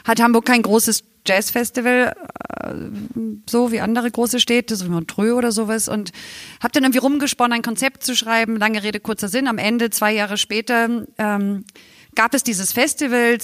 hat 0.04 0.20
Hamburg 0.20 0.46
kein 0.46 0.62
großes 0.62 1.04
Jazzfestival, 1.26 2.14
äh, 2.62 2.68
so 3.48 3.72
wie 3.72 3.80
andere 3.80 4.10
große 4.10 4.40
Städte, 4.40 4.76
so 4.76 4.86
wie 4.86 4.90
Montreux 4.90 5.34
oder 5.34 5.52
sowas. 5.52 5.88
Und 5.88 6.12
habe 6.62 6.72
dann 6.72 6.84
irgendwie 6.84 7.00
rumgesponnen, 7.00 7.52
ein 7.52 7.62
Konzept 7.62 8.04
zu 8.04 8.16
schreiben. 8.16 8.56
Lange 8.56 8.82
Rede, 8.82 9.00
kurzer 9.00 9.28
Sinn. 9.28 9.48
Am 9.48 9.58
Ende, 9.58 9.90
zwei 9.90 10.12
Jahre 10.12 10.36
später, 10.36 11.06
ähm, 11.18 11.64
gab 12.14 12.34
es 12.34 12.42
dieses 12.42 12.72
Festival, 12.72 13.38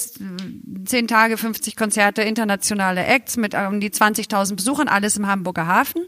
zehn 0.85 1.07
Tage, 1.07 1.37
50 1.37 1.75
Konzerte, 1.75 2.23
internationale 2.23 3.05
Acts 3.05 3.37
mit 3.37 3.53
um 3.53 3.79
die 3.79 3.91
20.000 3.91 4.55
Besuchern, 4.55 4.87
alles 4.87 5.15
im 5.15 5.27
Hamburger 5.27 5.67
Hafen. 5.67 6.05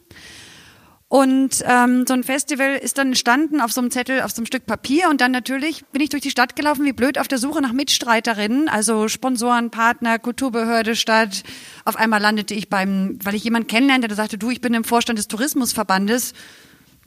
Und 1.07 1.63
ähm, 1.67 2.05
so 2.07 2.13
ein 2.13 2.23
Festival 2.23 2.77
ist 2.77 2.97
dann 2.97 3.09
entstanden 3.09 3.61
auf 3.61 3.71
so 3.71 3.79
einem 3.79 3.91
Zettel, 3.91 4.21
auf 4.21 4.31
so 4.31 4.37
einem 4.37 4.47
Stück 4.47 4.65
Papier. 4.65 5.09
Und 5.09 5.21
dann 5.21 5.31
natürlich 5.31 5.85
bin 5.87 6.01
ich 6.01 6.09
durch 6.09 6.23
die 6.23 6.31
Stadt 6.31 6.55
gelaufen, 6.55 6.83
wie 6.83 6.93
blöd, 6.93 7.19
auf 7.19 7.27
der 7.27 7.37
Suche 7.37 7.61
nach 7.61 7.73
Mitstreiterinnen, 7.73 8.69
also 8.69 9.07
Sponsoren, 9.07 9.69
Partner, 9.69 10.17
Kulturbehörde, 10.17 10.95
Stadt. 10.95 11.43
Auf 11.85 11.95
einmal 11.95 12.21
landete 12.21 12.55
ich 12.55 12.69
beim, 12.69 13.19
weil 13.23 13.35
ich 13.35 13.43
jemanden 13.43 13.67
kennenlernte, 13.67 14.07
der 14.07 14.17
sagte, 14.17 14.39
du, 14.39 14.49
ich 14.49 14.61
bin 14.61 14.73
im 14.73 14.83
Vorstand 14.83 15.19
des 15.19 15.27
Tourismusverbandes. 15.27 16.33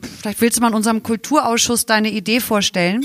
Vielleicht 0.01 0.41
willst 0.41 0.57
du 0.57 0.61
mal 0.61 0.69
in 0.69 0.75
unserem 0.75 1.03
Kulturausschuss 1.03 1.85
deine 1.85 2.11
Idee 2.11 2.39
vorstellen. 2.39 3.05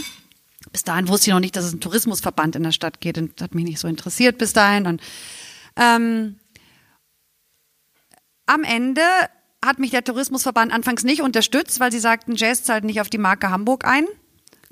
Bis 0.71 0.84
dahin 0.84 1.08
wusste 1.08 1.29
ich 1.29 1.34
noch 1.34 1.39
nicht, 1.39 1.56
dass 1.56 1.65
es 1.65 1.71
einen 1.71 1.82
Tourismusverband 1.82 2.56
in 2.56 2.63
der 2.63 2.71
Stadt 2.71 3.01
geht. 3.01 3.17
Und 3.17 3.41
hat 3.41 3.56
mich 3.56 3.65
nicht 3.65 3.79
so 3.79 3.88
interessiert 3.88 4.38
bis 4.38 4.53
dahin. 4.53 4.86
Und, 4.86 5.01
ähm, 5.75 6.36
am 8.45 8.63
Ende 8.63 9.01
hat 9.65 9.80
mich 9.80 9.91
der 9.91 10.04
Tourismusverband 10.04 10.73
anfangs 10.73 11.04
nicht 11.04 11.21
unterstützt, 11.21 11.80
weil 11.80 11.91
sie 11.91 11.99
sagten, 11.99 12.36
Jazz 12.36 12.63
zahlt 12.63 12.84
nicht 12.84 13.02
auf 13.02 13.10
die 13.10 13.17
Marke 13.17 13.49
Hamburg 13.49 13.86
ein. 13.86 14.06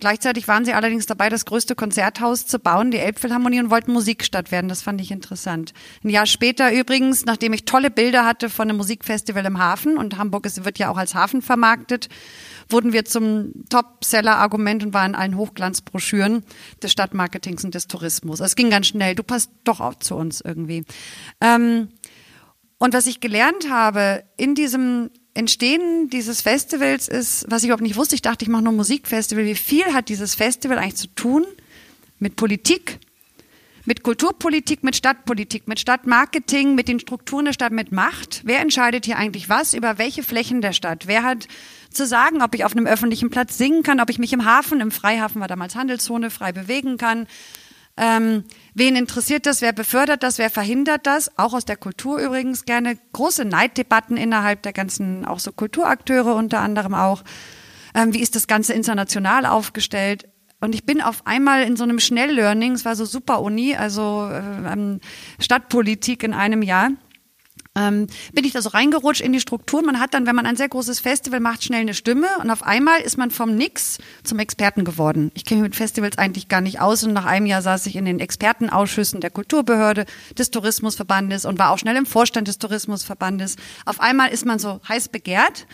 Gleichzeitig 0.02 0.48
waren 0.48 0.66
sie 0.66 0.74
allerdings 0.74 1.06
dabei, 1.06 1.30
das 1.30 1.46
größte 1.46 1.76
Konzerthaus 1.76 2.48
zu 2.48 2.58
bauen, 2.58 2.90
die 2.90 2.98
Elbphilharmonie, 2.98 3.60
und 3.60 3.70
wollten 3.70 3.94
Musikstadt 3.94 4.52
werden. 4.52 4.68
Das 4.68 4.82
fand 4.82 5.00
ich 5.00 5.12
interessant. 5.12 5.74
Ein 6.04 6.10
Jahr 6.10 6.26
später 6.26 6.74
übrigens, 6.74 7.26
nachdem 7.26 7.54
ich 7.54 7.66
tolle 7.66 7.92
Bilder 7.92 8.26
hatte 8.26 8.50
von 8.50 8.68
einem 8.68 8.78
Musikfestival 8.78 9.46
im 9.46 9.60
Hafen, 9.60 9.98
und 9.98 10.18
Hamburg 10.18 10.48
ist, 10.48 10.66
wird 10.66 10.80
ja 10.80 10.90
auch 10.90 10.98
als 10.98 11.14
Hafen 11.14 11.44
vermarktet, 11.44 12.10
wurden 12.68 12.94
wir 12.94 13.06
zum 13.06 13.54
Top-Seller-Argument 13.70 14.84
und 14.84 14.94
waren 14.96 15.12
in 15.12 15.16
allen 15.16 15.38
Hochglanzbroschüren 15.38 16.44
des 16.82 16.92
Stadtmarketings 16.92 17.64
und 17.64 17.76
des 17.76 17.88
Tourismus. 17.88 18.42
Also 18.42 18.50
es 18.50 18.56
ging 18.56 18.72
ganz 18.72 18.88
schnell. 18.88 19.14
Du 19.14 19.22
passt 19.22 19.52
doch 19.66 19.82
auch 19.82 19.96
zu 19.96 20.16
uns 20.16 20.42
irgendwie. 20.42 20.84
Ähm, 21.42 21.90
und 22.82 22.96
was 22.96 23.06
ich 23.06 23.20
gelernt 23.20 23.70
habe 23.70 24.24
in 24.38 24.56
diesem 24.56 25.12
Entstehen 25.36 26.10
dieses 26.10 26.42
Festivals 26.42 27.08
ist, 27.08 27.46
was 27.48 27.62
ich 27.62 27.68
überhaupt 27.68 27.84
nicht 27.84 27.96
wusste, 27.96 28.16
ich 28.16 28.24
dachte, 28.24 28.44
ich 28.44 28.50
mache 28.50 28.64
nur 28.64 28.74
Musikfestival. 28.74 29.46
Wie 29.46 29.54
viel 29.54 29.94
hat 29.94 30.10
dieses 30.10 30.34
Festival 30.34 30.80
eigentlich 30.80 30.96
zu 30.96 31.14
tun 31.14 31.46
mit 32.18 32.38
Politik, 32.38 32.98
mit 33.86 34.02
Kulturpolitik, 34.02 34.84
mit 34.84 34.96
Stadtpolitik, 34.96 35.68
mit 35.68 35.80
Stadtmarketing, 35.80 36.74
mit 36.74 36.88
den 36.88 37.00
Strukturen 37.00 37.46
der 37.46 37.54
Stadt, 37.54 37.72
mit 37.72 37.92
Macht? 37.92 38.42
Wer 38.46 38.62
entscheidet 38.62 39.06
hier 39.06 39.18
eigentlich 39.18 39.48
was 39.48 39.76
über 39.76 40.00
welche 40.00 40.24
Flächen 40.24 40.62
der 40.62 40.74
Stadt? 40.74 41.06
Wer 41.06 41.22
hat 41.22 41.48
zu 41.92 42.08
sagen, 42.08 42.42
ob 42.42 42.56
ich 42.56 42.66
auf 42.66 42.72
einem 42.72 42.88
öffentlichen 42.88 43.30
Platz 43.30 43.60
singen 43.60 43.84
kann, 43.84 44.00
ob 44.00 44.10
ich 44.10 44.18
mich 44.18 44.34
im 44.34 44.44
Hafen, 44.44 44.82
im 44.82 44.90
Freihafen 44.90 45.40
war 45.40 45.48
damals 45.48 45.76
Handelszone, 45.76 46.32
frei 46.32 46.52
bewegen 46.52 46.98
kann? 46.98 47.28
Ähm, 47.98 48.46
wen 48.74 48.96
interessiert 48.96 49.46
das? 49.46 49.62
Wer 49.62 49.74
befördert 49.74 50.24
das? 50.24 50.38
Wer 50.38 50.50
verhindert 50.50 51.06
das? 51.06 51.38
Auch 51.38 51.54
aus 51.54 51.66
der 51.66 51.78
Kultur 51.78 52.20
übrigens 52.20 52.66
gerne. 52.66 52.98
Große 53.14 53.46
Neiddebatten 53.46 54.18
innerhalb 54.18 54.62
der 54.64 54.74
ganzen, 54.74 55.26
auch 55.26 55.40
so 55.40 55.52
Kulturakteure 55.52 56.36
unter 56.36 56.60
anderem 56.60 56.94
auch. 56.94 57.24
Ähm, 57.94 58.14
wie 58.14 58.22
ist 58.22 58.36
das 58.36 58.48
Ganze 58.48 58.74
international 58.74 59.46
aufgestellt? 59.46 60.28
Und 60.62 60.76
ich 60.76 60.86
bin 60.86 61.02
auf 61.02 61.26
einmal 61.26 61.64
in 61.64 61.76
so 61.76 61.84
einem 61.84 62.00
Schnelllearning, 62.00 62.74
es 62.74 62.86
war 62.86 62.96
so 62.96 63.04
super 63.06 63.42
Uni, 63.42 63.76
also 63.76 64.30
äh, 64.32 65.00
Stadtpolitik 65.40 66.24
in 66.24 66.34
einem 66.34 66.62
Jahr 66.62 66.92
ähm, 67.78 68.08
bin 68.34 68.44
ich 68.44 68.52
da 68.52 68.62
so 68.62 68.70
reingerutscht 68.70 69.22
in 69.22 69.32
die 69.32 69.40
Struktur. 69.40 69.82
Man 69.82 70.00
hat 70.00 70.14
dann, 70.14 70.26
wenn 70.26 70.36
man 70.36 70.46
ein 70.46 70.56
sehr 70.56 70.68
großes 70.68 71.00
Festival 71.00 71.40
macht, 71.40 71.64
schnell 71.64 71.82
eine 71.82 71.94
Stimme 71.94 72.28
und 72.42 72.52
auf 72.52 72.64
einmal 72.64 73.00
ist 73.02 73.18
man 73.18 73.32
vom 73.32 73.56
Nix 73.56 73.98
zum 74.24 74.40
Experten 74.40 74.84
geworden. 74.84 75.32
Ich 75.34 75.46
kenne 75.46 75.62
mich 75.62 75.70
mit 75.70 75.76
Festivals 75.78 76.18
eigentlich 76.18 76.50
gar 76.50 76.62
nicht 76.62 76.82
aus 76.82 77.04
und 77.04 77.14
nach 77.14 77.26
einem 77.26 77.46
Jahr 77.46 77.62
saß 77.62 77.86
ich 77.86 77.96
in 77.96 78.06
den 78.06 78.20
Expertenausschüssen 78.20 79.22
der 79.22 79.30
Kulturbehörde, 79.30 80.06
des 80.38 80.52
Tourismusverbandes 80.52 81.46
und 81.46 81.60
war 81.60 81.72
auch 81.72 81.78
schnell 81.78 81.96
im 81.96 82.06
Vorstand 82.06 82.48
des 82.48 82.60
Tourismusverbandes. 82.60 83.56
Auf 83.86 84.02
einmal 84.02 84.32
ist 84.32 84.46
man 84.46 84.60
so 84.60 84.82
heiß 84.88 85.10
begehrt. 85.10 85.66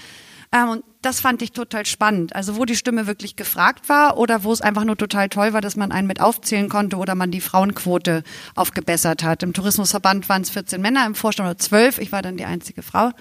Ähm, 0.52 0.70
und 0.70 0.84
das 1.02 1.20
fand 1.20 1.42
ich 1.42 1.52
total 1.52 1.86
spannend. 1.86 2.36
Also 2.36 2.56
wo 2.58 2.66
die 2.66 2.76
Stimme 2.76 3.08
wirklich 3.08 3.36
gefragt 3.36 3.90
war 3.90 4.18
oder 4.18 4.44
wo 4.44 4.52
es 4.52 4.62
einfach 4.62 4.84
nur 4.84 4.98
total 4.98 5.30
toll 5.30 5.54
war, 5.54 5.62
dass 5.62 5.76
man 5.76 5.92
einen 5.92 6.08
mit 6.08 6.22
aufzählen 6.22 6.70
konnte 6.70 6.98
oder 6.98 7.16
man 7.16 7.32
die 7.32 7.42
Frauenquote 7.42 8.24
aufgebessert 8.56 9.24
hat. 9.24 9.44
Im 9.44 9.54
Tourismusverband 9.54 10.28
waren 10.30 10.42
es 10.42 10.50
14 10.50 10.82
Männer, 10.82 11.06
im 11.06 11.16
Vorstand 11.16 11.50
oder 11.50 11.58
12. 11.58 12.00
Ich 12.00 12.12
war 12.12 12.22
dann 12.22 12.38
die 12.38 12.46
einzige 12.46 12.82
Frau. 12.82 13.12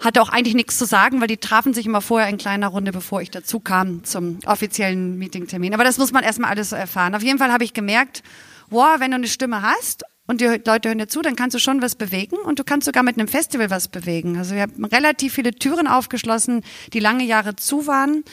Hatte 0.00 0.22
auch 0.22 0.28
eigentlich 0.28 0.54
nichts 0.54 0.78
zu 0.78 0.84
sagen, 0.84 1.20
weil 1.20 1.26
die 1.26 1.38
trafen 1.38 1.74
sich 1.74 1.84
immer 1.84 2.00
vorher 2.00 2.28
in 2.28 2.38
kleiner 2.38 2.68
Runde, 2.68 2.92
bevor 2.92 3.20
ich 3.20 3.32
dazu 3.32 3.58
kam 3.58 4.04
zum 4.04 4.38
offiziellen 4.46 5.18
Meetingtermin. 5.18 5.74
Aber 5.74 5.82
das 5.82 5.98
muss 5.98 6.12
man 6.12 6.22
erstmal 6.22 6.50
alles 6.50 6.70
so 6.70 6.76
erfahren. 6.76 7.16
Auf 7.16 7.22
jeden 7.22 7.38
Fall 7.38 7.52
habe 7.52 7.64
ich 7.64 7.74
gemerkt, 7.74 8.22
wow, 8.70 9.00
wenn 9.00 9.10
du 9.10 9.16
eine 9.16 9.26
Stimme 9.26 9.62
hast 9.62 10.04
und 10.28 10.42
die 10.42 10.44
Leute 10.44 10.88
hören 10.88 10.98
dir 10.98 11.08
zu, 11.08 11.22
dann 11.22 11.36
kannst 11.36 11.54
du 11.54 11.58
schon 11.58 11.82
was 11.82 11.96
bewegen 11.96 12.36
und 12.36 12.58
du 12.58 12.64
kannst 12.64 12.84
sogar 12.84 13.02
mit 13.02 13.18
einem 13.18 13.28
Festival 13.28 13.70
was 13.70 13.88
bewegen. 13.88 14.36
Also 14.36 14.54
wir 14.54 14.62
haben 14.62 14.84
relativ 14.84 15.32
viele 15.34 15.52
Türen 15.52 15.88
aufgeschlossen, 15.88 16.62
die 16.92 17.00
lange 17.00 17.24
Jahre 17.24 17.56
zu 17.56 17.86
waren 17.86 18.24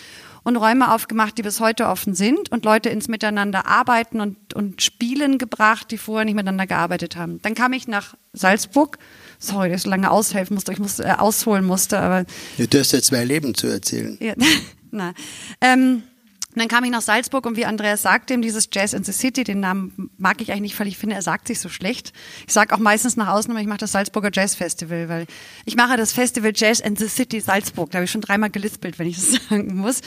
und 0.44 0.58
Räume 0.58 0.94
aufgemacht, 0.94 1.38
die 1.38 1.42
bis 1.42 1.62
heute 1.62 1.88
offen 1.88 2.14
sind 2.14 2.52
und 2.52 2.66
Leute 2.66 2.90
ins 2.90 3.08
Miteinander 3.08 3.66
arbeiten 3.66 4.20
und, 4.20 4.54
und 4.54 4.82
Spielen 4.82 5.38
gebracht, 5.38 5.90
die 5.90 5.98
vorher 5.98 6.26
nicht 6.26 6.36
miteinander 6.36 6.68
gearbeitet 6.68 7.16
haben. 7.16 7.42
Dann 7.42 7.56
kam 7.56 7.72
ich 7.72 7.88
nach 7.88 8.16
Salzburg. 8.34 9.00
Sorry, 9.40 9.70
dass 9.70 9.82
ich 9.82 9.88
lange 9.88 10.12
aushelfen 10.12 10.54
musste, 10.54 10.74
ich 10.74 10.80
musste 10.80 11.06
äh, 11.06 11.14
ausholen 11.14 11.66
musste, 11.66 12.00
aber. 12.00 12.26
Du 12.58 12.78
hast 12.78 12.92
ja 12.92 13.02
zwei 13.02 13.24
Leben 13.24 13.56
zu 13.56 13.68
erzählen. 13.68 14.18
Ja, 14.20 14.34
na. 14.92 15.14
Ähm, 15.62 16.04
und 16.56 16.62
dann 16.62 16.70
kam 16.70 16.86
ich 16.86 16.92
nach 16.92 17.02
Salzburg 17.02 17.46
und 17.46 17.58
wie 17.58 17.66
Andreas 17.66 18.02
sagte, 18.02 18.34
ihm 18.34 18.42
dieses 18.42 18.70
Jazz 18.72 18.94
in 18.94 19.04
the 19.04 19.12
City, 19.12 19.44
den 19.44 19.60
Namen 19.60 20.10
mag 20.18 20.42
ich 20.42 20.52
eigentlich 20.52 20.62
nicht, 20.62 20.80
weil 20.80 20.88
ich 20.88 20.98
finde, 20.98 21.16
er 21.16 21.22
sagt 21.22 21.48
sich 21.48 21.60
so 21.60 21.68
schlecht. 21.68 22.14
Ich 22.48 22.54
sage 22.54 22.74
auch 22.74 22.80
meistens 22.80 23.18
nach 23.18 23.28
außen, 23.28 23.56
ich 23.58 23.68
mache 23.68 23.80
das 23.80 23.92
Salzburger 23.92 24.30
Jazz 24.32 24.56
Festival, 24.56 25.10
weil 25.10 25.28
ich 25.66 25.76
mache 25.76 25.98
das 25.98 26.14
Festival 26.14 26.54
Jazz 26.56 26.80
in 26.80 26.96
the 26.96 27.10
City 27.10 27.42
Salzburg. 27.42 27.92
Da 27.92 27.98
habe 27.98 28.06
ich 28.06 28.12
schon 28.12 28.22
dreimal 28.22 28.50
gelispelt, 28.50 28.98
wenn 29.00 29.08
ich 29.08 29.16
das 29.32 29.50
sagen 29.50 29.76
muss. 29.76 30.00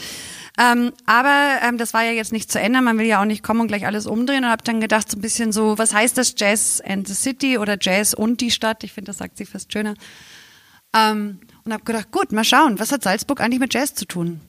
Ähm, 0.57 0.91
aber 1.05 1.59
ähm, 1.61 1.77
das 1.77 1.93
war 1.93 2.03
ja 2.03 2.13
jetzt 2.13 2.31
nicht 2.31 2.51
zu 2.51 2.59
Ende. 2.59 2.81
Man 2.81 2.97
will 2.97 3.05
ja 3.05 3.21
auch 3.21 3.25
nicht 3.25 3.43
kommen 3.43 3.61
und 3.61 3.67
gleich 3.67 3.85
alles 3.85 4.07
umdrehen. 4.07 4.43
Und 4.43 4.49
habe 4.49 4.63
dann 4.63 4.81
gedacht, 4.81 5.11
so 5.11 5.19
ein 5.19 5.21
bisschen 5.21 5.51
so, 5.51 5.77
was 5.77 5.93
heißt 5.93 6.17
das 6.17 6.33
Jazz 6.35 6.81
and 6.83 7.07
the 7.07 7.13
City 7.13 7.59
oder 7.59 7.77
Jazz 7.79 8.15
und 8.15 8.41
die 8.41 8.49
Stadt? 8.49 8.83
Ich 8.83 8.91
finde, 8.91 9.09
das 9.09 9.19
sagt 9.19 9.37
sie 9.37 9.45
fast 9.45 9.71
schöner. 9.71 9.93
Ähm, 10.95 11.41
und 11.63 11.73
habe 11.73 11.83
gedacht, 11.83 12.11
gut, 12.11 12.31
mal 12.31 12.43
schauen, 12.43 12.79
was 12.79 12.91
hat 12.91 13.03
Salzburg 13.03 13.39
eigentlich 13.39 13.59
mit 13.59 13.71
Jazz 13.71 13.93
zu 13.93 14.05
tun? 14.05 14.41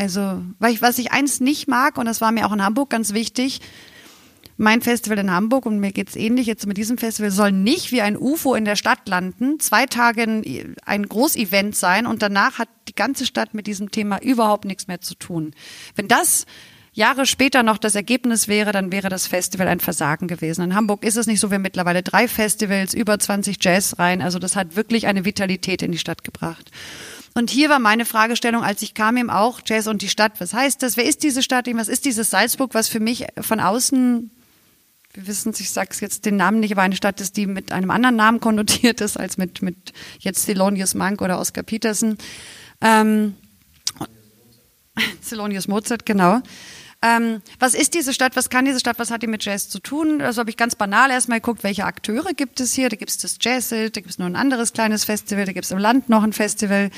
Also, 0.00 0.42
weil 0.58 0.72
ich, 0.72 0.80
was 0.80 0.98
ich 0.98 1.12
eins 1.12 1.40
nicht 1.40 1.68
mag, 1.68 1.98
und 1.98 2.06
das 2.06 2.22
war 2.22 2.32
mir 2.32 2.46
auch 2.46 2.52
in 2.52 2.64
Hamburg 2.64 2.88
ganz 2.88 3.12
wichtig, 3.12 3.60
mein 4.56 4.80
Festival 4.80 5.18
in 5.18 5.30
Hamburg, 5.30 5.66
und 5.66 5.78
mir 5.78 5.92
geht's 5.92 6.16
ähnlich 6.16 6.46
jetzt 6.46 6.66
mit 6.66 6.78
diesem 6.78 6.96
Festival, 6.96 7.30
soll 7.30 7.52
nicht 7.52 7.92
wie 7.92 8.00
ein 8.00 8.16
UFO 8.16 8.54
in 8.54 8.64
der 8.64 8.76
Stadt 8.76 9.06
landen, 9.06 9.60
zwei 9.60 9.84
Tage 9.84 10.42
ein 10.86 11.06
Großevent 11.06 11.76
sein 11.76 12.06
und 12.06 12.22
danach 12.22 12.58
hat 12.58 12.70
die 12.88 12.94
ganze 12.94 13.26
Stadt 13.26 13.52
mit 13.52 13.66
diesem 13.66 13.90
Thema 13.90 14.22
überhaupt 14.22 14.64
nichts 14.64 14.88
mehr 14.88 15.02
zu 15.02 15.16
tun. 15.16 15.52
Wenn 15.96 16.08
das 16.08 16.46
Jahre 16.94 17.26
später 17.26 17.62
noch 17.62 17.76
das 17.76 17.94
Ergebnis 17.94 18.48
wäre, 18.48 18.72
dann 18.72 18.92
wäre 18.92 19.10
das 19.10 19.26
Festival 19.26 19.68
ein 19.68 19.80
Versagen 19.80 20.28
gewesen. 20.28 20.62
In 20.62 20.74
Hamburg 20.74 21.04
ist 21.04 21.18
es 21.18 21.26
nicht 21.26 21.40
so, 21.40 21.50
wir 21.50 21.56
haben 21.56 21.62
mittlerweile 21.62 22.02
drei 22.02 22.26
Festivals, 22.26 22.94
über 22.94 23.18
20 23.18 23.62
Jazz 23.62 23.98
rein, 23.98 24.22
also 24.22 24.38
das 24.38 24.56
hat 24.56 24.76
wirklich 24.76 25.06
eine 25.06 25.26
Vitalität 25.26 25.82
in 25.82 25.92
die 25.92 25.98
Stadt 25.98 26.24
gebracht. 26.24 26.70
Und 27.34 27.50
hier 27.50 27.68
war 27.68 27.78
meine 27.78 28.04
Fragestellung, 28.04 28.62
als 28.62 28.82
ich 28.82 28.94
kam, 28.94 29.16
eben 29.16 29.30
auch 29.30 29.60
Jazz 29.64 29.86
und 29.86 30.02
die 30.02 30.08
Stadt. 30.08 30.40
Was 30.40 30.52
heißt 30.52 30.82
das? 30.82 30.96
Wer 30.96 31.04
ist 31.04 31.22
diese 31.22 31.42
Stadt? 31.42 31.66
Was 31.74 31.88
ist 31.88 32.04
dieses 32.04 32.30
Salzburg, 32.30 32.74
was 32.74 32.88
für 32.88 33.00
mich 33.00 33.26
von 33.40 33.60
außen, 33.60 34.30
wir 35.12 35.26
wissen 35.26 35.52
ich 35.58 35.70
sage 35.70 35.90
jetzt 36.00 36.24
den 36.24 36.36
Namen 36.36 36.60
nicht, 36.60 36.72
aber 36.72 36.82
eine 36.82 36.96
Stadt 36.96 37.20
ist, 37.20 37.36
die 37.36 37.46
mit 37.46 37.72
einem 37.72 37.90
anderen 37.90 38.16
Namen 38.16 38.40
konnotiert 38.40 39.00
ist, 39.00 39.18
als 39.18 39.36
mit, 39.36 39.62
mit 39.62 39.92
jetzt 40.18 40.44
Thelonious 40.46 40.94
Monk 40.94 41.22
oder 41.22 41.38
Oscar 41.38 41.62
Peterson. 41.62 42.16
Ähm, 42.80 43.34
Thelonious 45.28 45.68
Mozart, 45.68 46.06
genau. 46.06 46.40
Ähm, 47.02 47.40
was 47.58 47.74
ist 47.74 47.94
diese 47.94 48.12
Stadt? 48.12 48.36
Was 48.36 48.50
kann 48.50 48.66
diese 48.66 48.78
Stadt? 48.78 48.98
Was 48.98 49.10
hat 49.10 49.22
die 49.22 49.26
mit 49.26 49.44
Jazz 49.44 49.70
zu 49.70 49.78
tun? 49.78 50.20
Also 50.20 50.40
habe 50.40 50.50
ich 50.50 50.56
ganz 50.58 50.74
banal 50.74 51.10
erstmal 51.10 51.40
geguckt, 51.40 51.62
welche 51.62 51.84
Akteure 51.84 52.34
gibt 52.34 52.60
es 52.60 52.74
hier? 52.74 52.90
Da 52.90 52.96
gibt 52.96 53.10
es 53.10 53.18
das 53.18 53.38
Jazz, 53.40 53.70
da 53.70 53.88
gibt 53.88 54.10
es 54.10 54.18
nur 54.18 54.28
ein 54.28 54.36
anderes 54.36 54.74
kleines 54.74 55.04
Festival, 55.04 55.46
da 55.46 55.52
gibt 55.52 55.64
es 55.64 55.70
im 55.70 55.78
Land 55.78 56.10
noch 56.10 56.22
ein 56.22 56.34
Festival. 56.34 56.90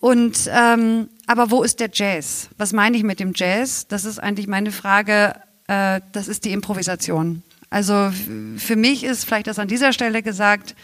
Und 0.00 0.48
ähm, 0.50 1.08
aber 1.26 1.50
wo 1.50 1.62
ist 1.62 1.80
der 1.80 1.90
Jazz? 1.92 2.48
Was 2.56 2.72
meine 2.72 2.96
ich 2.96 3.02
mit 3.02 3.20
dem 3.20 3.32
Jazz? 3.34 3.86
Das 3.86 4.04
ist 4.04 4.18
eigentlich 4.18 4.46
meine 4.46 4.72
Frage. 4.72 5.34
Äh, 5.66 6.00
das 6.12 6.28
ist 6.28 6.44
die 6.44 6.52
Improvisation. 6.52 7.42
Also 7.68 8.10
für 8.56 8.76
mich 8.76 9.04
ist 9.04 9.26
vielleicht 9.26 9.46
das 9.46 9.58
an 9.58 9.68
dieser 9.68 9.92
Stelle 9.92 10.22
gesagt. 10.22 10.74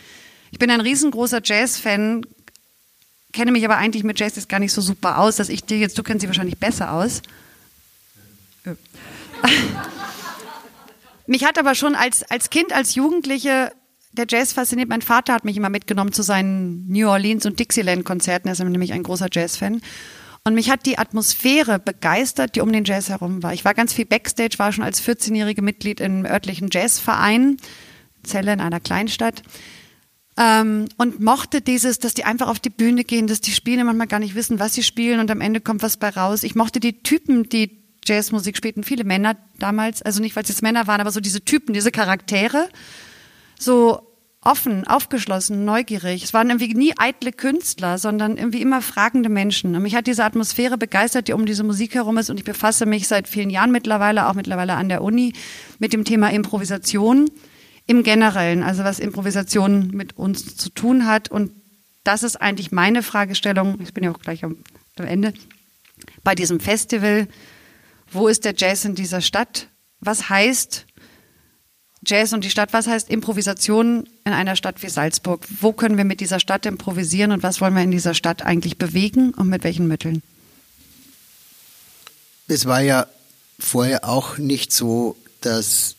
Ich 0.51 0.59
bin 0.59 0.71
ein 0.71 0.83
riesengroßer 0.83 1.41
Jazz-Fan, 1.43 2.27
kenne 3.33 3.53
mich 3.53 3.65
aber 3.65 3.79
eigentlich 3.79 4.05
mit 4.05 4.21
Jazz 4.21 4.37
jetzt 4.37 4.51
gar 4.51 4.61
nicht 4.61 4.73
so 4.73 4.83
super 4.83 5.19
aus, 5.19 5.37
dass 5.37 5.49
ich 5.49 5.65
dir 5.65 5.79
jetzt, 5.79 5.97
du 5.97 6.03
kennst 6.03 6.21
sie 6.21 6.27
wahrscheinlich 6.27 6.59
besser 6.59 6.93
aus. 6.93 7.23
mich 11.27 11.45
hat 11.45 11.59
aber 11.59 11.75
schon 11.75 11.95
als, 11.95 12.23
als 12.31 12.51
Kind, 12.51 12.73
als 12.73 12.95
Jugendliche 12.95 13.73
der 14.13 14.27
Jazz 14.29 14.53
fasziniert. 14.53 14.89
Mein 14.89 15.03
Vater 15.03 15.35
hat 15.35 15.45
mich 15.45 15.57
immer 15.57 15.71
mitgenommen 15.71 16.13
zu 16.13 16.23
seinen 16.23 16.87
New 16.89 17.09
Orleans 17.09 17.47
und 17.47 17.59
Dixieland 17.59 18.05
Konzerten. 18.05 18.49
Er 18.49 18.53
ist 18.53 18.63
nämlich 18.63 18.93
ein 18.93 19.03
großer 19.03 19.29
Jazz-Fan. 19.31 19.81
Und 20.47 20.55
mich 20.55 20.71
hat 20.71 20.85
die 20.85 20.99
Atmosphäre 20.99 21.79
begeistert, 21.79 22.55
die 22.55 22.61
um 22.61 22.71
den 22.71 22.85
Jazz 22.85 23.09
herum 23.09 23.43
war. 23.43 23.55
Ich 23.55 23.65
war 23.65 23.73
ganz 23.73 23.95
viel 23.95 24.05
Backstage, 24.05 24.59
war 24.59 24.73
schon 24.73 24.85
als 24.85 25.03
14-jährige 25.03 25.63
Mitglied 25.63 26.01
im 26.01 26.27
örtlichen 26.27 26.69
Jazzverein, 26.71 27.57
Zelle 28.23 28.53
in 28.53 28.61
einer 28.61 28.81
Kleinstadt. 28.81 29.43
Ähm, 30.37 30.87
und 30.99 31.21
mochte 31.21 31.61
dieses, 31.61 31.99
dass 31.99 32.13
die 32.13 32.25
einfach 32.25 32.49
auf 32.49 32.59
die 32.59 32.71
Bühne 32.71 33.05
gehen, 33.05 33.27
dass 33.27 33.41
die 33.41 33.53
Spiele 33.53 33.85
manchmal 33.85 34.09
gar 34.09 34.19
nicht 34.19 34.35
wissen, 34.35 34.59
was 34.59 34.75
sie 34.75 34.83
spielen 34.83 35.21
und 35.21 35.31
am 35.31 35.41
Ende 35.41 35.61
kommt 35.61 35.83
was 35.83 35.97
bei 35.97 36.11
raus. 36.11 36.43
Ich 36.43 36.55
mochte 36.55 36.81
die 36.81 37.03
Typen, 37.03 37.49
die 37.49 37.84
Jazzmusik 38.07 38.57
spielten, 38.57 38.85
viele 38.85 39.05
Männer 39.05 39.37
damals, 39.59 40.03
also 40.03 40.21
nicht, 40.21 40.37
weil 40.37 40.43
es 40.43 40.49
jetzt 40.49 40.63
Männer 40.63 40.87
waren, 40.87 41.01
aber 41.01 41.11
so 41.11 41.21
diese 41.21 41.45
Typen, 41.45 41.75
diese 41.75 41.91
Charaktere 41.91 42.69
so 43.59 44.15
offen, 44.45 44.87
aufgeschlossen, 44.87 45.65
neugierig. 45.65 46.23
Es 46.23 46.35
waren 46.35 46.51
irgendwie 46.51 46.75
nie 46.75 46.93
eitle 46.99 47.33
Künstler, 47.33 47.99
sondern 47.99 48.37
irgendwie 48.37 48.61
immer 48.61 48.83
fragende 48.83 49.29
Menschen. 49.29 49.75
Und 49.75 49.83
mich 49.83 49.95
hat 49.95 50.07
diese 50.07 50.25
Atmosphäre 50.25 50.77
begeistert, 50.77 51.29
die 51.29 51.33
um 51.33 51.47
diese 51.47 51.65
Musik 51.65 51.95
herum 51.95 52.19
ist. 52.19 52.31
Und 52.31 52.39
ich 52.39 52.45
befasse 52.45 52.85
mich 52.85 53.09
seit 53.09 53.27
vielen 53.27 53.51
Jahren 53.51 53.73
mittlerweile, 53.73 54.29
auch 54.29 54.35
mittlerweile 54.35 54.75
an 54.75 54.89
der 54.89 55.03
Uni, 55.03 55.33
mit 55.79 55.93
dem 55.93 56.05
Thema 56.05 56.31
Improvisation 56.31 57.31
im 57.87 58.03
Generellen. 58.03 58.63
Also 58.63 58.85
was 58.85 58.99
Improvisation 58.99 59.89
mit 59.93 60.17
uns 60.19 60.57
zu 60.57 60.69
tun 60.69 61.07
hat. 61.07 61.31
Und 61.31 61.51
das 62.05 62.23
ist 62.23 62.37
eigentlich 62.37 62.71
meine 62.71 63.03
Fragestellung. 63.03 63.79
Ich 63.83 63.95
bin 63.95 64.05
ja 64.05 64.11
auch 64.11 64.21
gleich 64.21 64.45
am, 64.45 64.59
am 64.99 65.07
Ende. 65.07 65.33
Bei 66.23 66.35
diesem 66.35 66.61
Festival. 66.61 67.29
Wo 68.15 68.29
ist 68.29 68.45
der 68.47 68.55
Jazz 68.57 68.87
in 68.87 68.95
dieser 68.95 69.21
Stadt? 69.21 69.69
Was 70.01 70.31
heißt 70.31 70.87
Jazz 72.07 72.33
und 72.33 72.45
die 72.45 72.51
Stadt. 72.51 72.73
Was 72.73 72.87
heißt 72.87 73.09
Improvisation 73.09 74.09
in 74.25 74.33
einer 74.33 74.57
Stadt 74.57 74.83
wie 74.83 74.89
Salzburg? 74.89 75.47
Wo 75.61 75.73
können 75.73 75.97
wir 75.97 76.05
mit 76.05 76.21
dieser 76.21 76.41
Stadt 76.41 76.67
improvisieren 76.67 77.33
und 77.33 77.43
was 77.43 77.61
wollen 77.61 77.75
wir 77.75 77.83
in 77.83 77.91
dieser 77.91 78.15
Stadt 78.15 78.43
eigentlich 78.43 78.79
bewegen 78.79 79.33
und 79.35 79.49
mit 79.49 79.65
welchen 79.65 79.89
Mitteln? 79.89 80.23
Es 82.47 82.67
war 82.67 82.83
ja 82.83 83.07
vorher 83.59 84.07
auch 84.07 84.37
nicht 84.39 84.73
so, 84.73 85.17
dass 85.41 85.97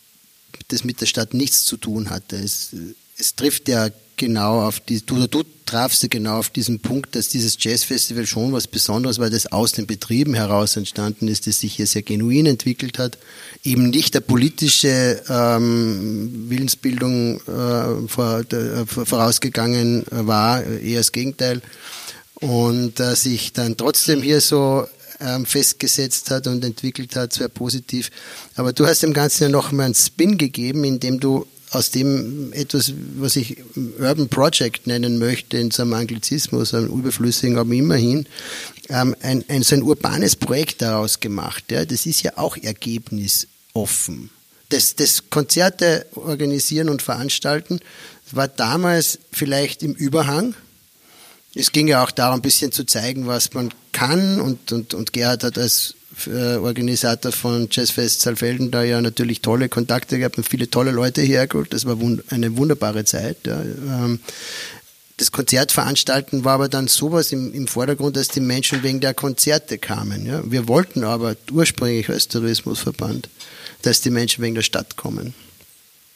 das 0.67 0.83
mit 0.83 1.01
der 1.01 1.07
Stadt 1.07 1.33
nichts 1.33 1.65
zu 1.65 1.77
tun 1.77 2.09
hatte. 2.09 2.35
Es 2.35 2.75
es 3.17 3.35
trifft 3.35 3.69
ja 3.69 3.89
genau 4.17 4.61
auf 4.61 4.79
die, 4.79 5.05
du, 5.05 5.27
du 5.27 5.43
trafst 5.65 6.03
ja 6.03 6.09
genau 6.09 6.37
auf 6.37 6.49
diesen 6.49 6.79
Punkt, 6.79 7.15
dass 7.15 7.29
dieses 7.29 7.57
Jazzfestival 7.59 8.25
schon 8.25 8.53
was 8.53 8.67
Besonderes 8.67 9.19
war, 9.19 9.29
das 9.29 9.51
aus 9.51 9.71
den 9.71 9.87
Betrieben 9.87 10.33
heraus 10.33 10.75
entstanden 10.77 11.27
ist, 11.27 11.47
das 11.47 11.59
sich 11.59 11.75
hier 11.75 11.87
sehr 11.87 12.03
genuin 12.03 12.45
entwickelt 12.45 12.99
hat, 12.99 13.17
eben 13.63 13.89
nicht 13.89 14.13
der 14.13 14.19
politische 14.21 15.21
ähm, 15.29 16.49
Willensbildung 16.49 17.39
äh, 17.41 18.07
vor, 18.07 18.39
äh, 18.51 18.85
vorausgegangen 18.85 20.05
war, 20.09 20.63
eher 20.63 20.99
das 20.99 21.11
Gegenteil. 21.11 21.61
Und 22.35 22.99
äh, 22.99 23.15
sich 23.15 23.53
dann 23.53 23.77
trotzdem 23.77 24.21
hier 24.21 24.41
so 24.41 24.85
ähm, 25.19 25.45
festgesetzt 25.45 26.31
hat 26.31 26.47
und 26.47 26.63
entwickelt 26.63 27.15
hat, 27.15 27.33
sehr 27.33 27.47
positiv. 27.47 28.11
Aber 28.55 28.73
du 28.73 28.85
hast 28.85 29.03
dem 29.03 29.13
Ganzen 29.13 29.43
ja 29.43 29.49
noch 29.49 29.71
mal 29.71 29.85
einen 29.85 29.95
Spin 29.95 30.37
gegeben, 30.37 30.83
indem 30.83 31.19
du 31.19 31.47
aus 31.75 31.91
dem 31.91 32.53
etwas, 32.53 32.93
was 33.17 33.35
ich 33.35 33.57
Urban 33.99 34.29
Project 34.29 34.87
nennen 34.87 35.19
möchte, 35.19 35.57
in 35.57 35.71
so 35.71 35.83
einem 35.83 35.93
Anglizismus, 35.93 36.73
einem 36.73 36.87
überflüssigen, 36.87 37.57
aber 37.57 37.73
immerhin, 37.73 38.25
ähm, 38.89 39.15
ein, 39.21 39.43
ein, 39.49 39.63
so 39.63 39.75
ein 39.75 39.83
urbanes 39.83 40.35
Projekt 40.35 40.81
daraus 40.81 41.19
gemacht. 41.19 41.65
Ja? 41.71 41.85
Das 41.85 42.05
ist 42.05 42.23
ja 42.23 42.37
auch 42.37 42.57
ergebnisoffen. 42.57 44.29
Das, 44.69 44.95
das 44.95 45.29
Konzerte 45.29 46.05
organisieren 46.15 46.89
und 46.89 47.01
veranstalten 47.01 47.79
war 48.31 48.47
damals 48.47 49.19
vielleicht 49.31 49.83
im 49.83 49.93
Überhang. 49.93 50.55
Es 51.53 51.71
ging 51.71 51.87
ja 51.87 52.03
auch 52.03 52.11
darum, 52.11 52.39
ein 52.39 52.41
bisschen 52.41 52.71
zu 52.71 52.85
zeigen, 52.85 53.27
was 53.27 53.53
man 53.53 53.71
kann 53.91 54.41
und, 54.41 54.71
und, 54.71 54.93
und 54.93 55.13
Gerhard 55.13 55.43
hat 55.43 55.57
als 55.57 55.94
äh, 56.27 56.55
Organisator 56.57 57.31
von 57.31 57.67
Jazzfest 57.71 58.21
Saalfelden 58.21 58.71
da 58.71 58.83
ja 58.83 59.01
natürlich 59.01 59.41
tolle 59.41 59.69
Kontakte 59.69 60.17
gehabt 60.17 60.37
und 60.37 60.47
viele 60.47 60.69
tolle 60.69 60.91
Leute 60.91 61.21
hergeholt. 61.21 61.73
Das 61.73 61.85
war 61.85 61.97
eine 62.29 62.57
wunderbare 62.57 63.05
Zeit. 63.05 63.37
Ähm, 63.47 64.19
das 65.17 65.31
Konzertveranstalten 65.31 66.43
war 66.43 66.55
aber 66.55 66.67
dann 66.67 66.87
sowas 66.87 67.31
im, 67.31 67.67
Vordergrund, 67.67 68.17
dass 68.17 68.27
die 68.27 68.41
Menschen 68.41 68.83
wegen 68.83 68.99
der 68.99 69.13
Konzerte 69.13 69.77
kamen. 69.77 70.51
Wir 70.51 70.67
wollten 70.67 71.05
aber 71.05 71.37
ursprünglich 71.51 72.09
als 72.09 72.27
Tourismusverband, 72.27 73.29
dass 73.81 74.01
die 74.01 74.09
Menschen 74.09 74.43
wegen 74.43 74.55
der 74.55 74.61
Stadt 74.61 74.97
kommen. 74.97 75.33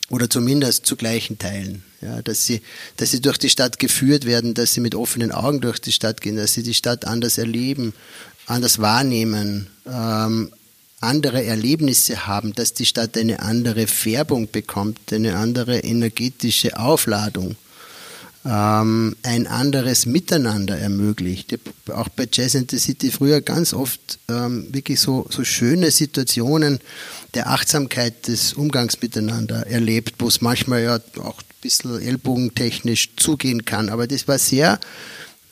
Oder 0.09 0.29
zumindest 0.29 0.85
zu 0.85 0.95
gleichen 0.95 1.37
Teilen. 1.37 1.83
Ja, 2.01 2.21
dass, 2.21 2.45
sie, 2.45 2.61
dass 2.97 3.11
sie 3.11 3.21
durch 3.21 3.37
die 3.37 3.49
Stadt 3.49 3.77
geführt 3.77 4.25
werden, 4.25 4.53
dass 4.53 4.73
sie 4.73 4.79
mit 4.79 4.95
offenen 4.95 5.31
Augen 5.31 5.59
durch 5.59 5.79
die 5.79 5.91
Stadt 5.91 6.21
gehen, 6.21 6.37
dass 6.37 6.53
sie 6.53 6.63
die 6.63 6.73
Stadt 6.73 7.05
anders 7.05 7.37
erleben, 7.37 7.93
anders 8.49 8.79
wahrnehmen, 8.79 9.67
ähm, 9.87 10.51
andere 11.01 11.45
Erlebnisse 11.45 12.27
haben, 12.27 12.53
dass 12.53 12.73
die 12.73 12.85
Stadt 12.85 13.17
eine 13.17 13.41
andere 13.41 13.87
Färbung 13.87 14.49
bekommt, 14.51 15.13
eine 15.13 15.37
andere 15.37 15.79
energetische 15.79 16.77
Aufladung, 16.77 17.55
ähm, 18.45 19.15
ein 19.23 19.47
anderes 19.47 20.05
Miteinander 20.05 20.77
ermöglicht. 20.77 21.57
Auch 21.89 22.09
bei 22.09 22.27
Jazz 22.31 22.55
in 22.55 22.67
the 22.69 22.77
City 22.77 23.11
früher 23.11 23.41
ganz 23.41 23.73
oft 23.73 24.19
ähm, 24.29 24.67
wirklich 24.73 24.99
so, 24.99 25.25
so 25.29 25.43
schöne 25.43 25.91
Situationen 25.91 26.79
der 27.33 27.49
Achtsamkeit 27.49 28.27
des 28.27 28.53
Umgangs 28.53 29.01
miteinander 29.01 29.67
erlebt, 29.67 30.15
wo 30.19 30.27
es 30.27 30.41
manchmal 30.41 30.83
ja 30.83 30.99
auch 31.21 31.39
ein 31.39 31.61
bisschen 31.61 32.01
ellbogentechnisch 32.01 33.15
zugehen 33.15 33.63
kann. 33.63 33.89
Aber 33.89 34.07
das 34.07 34.27
war 34.27 34.37
sehr 34.37 34.79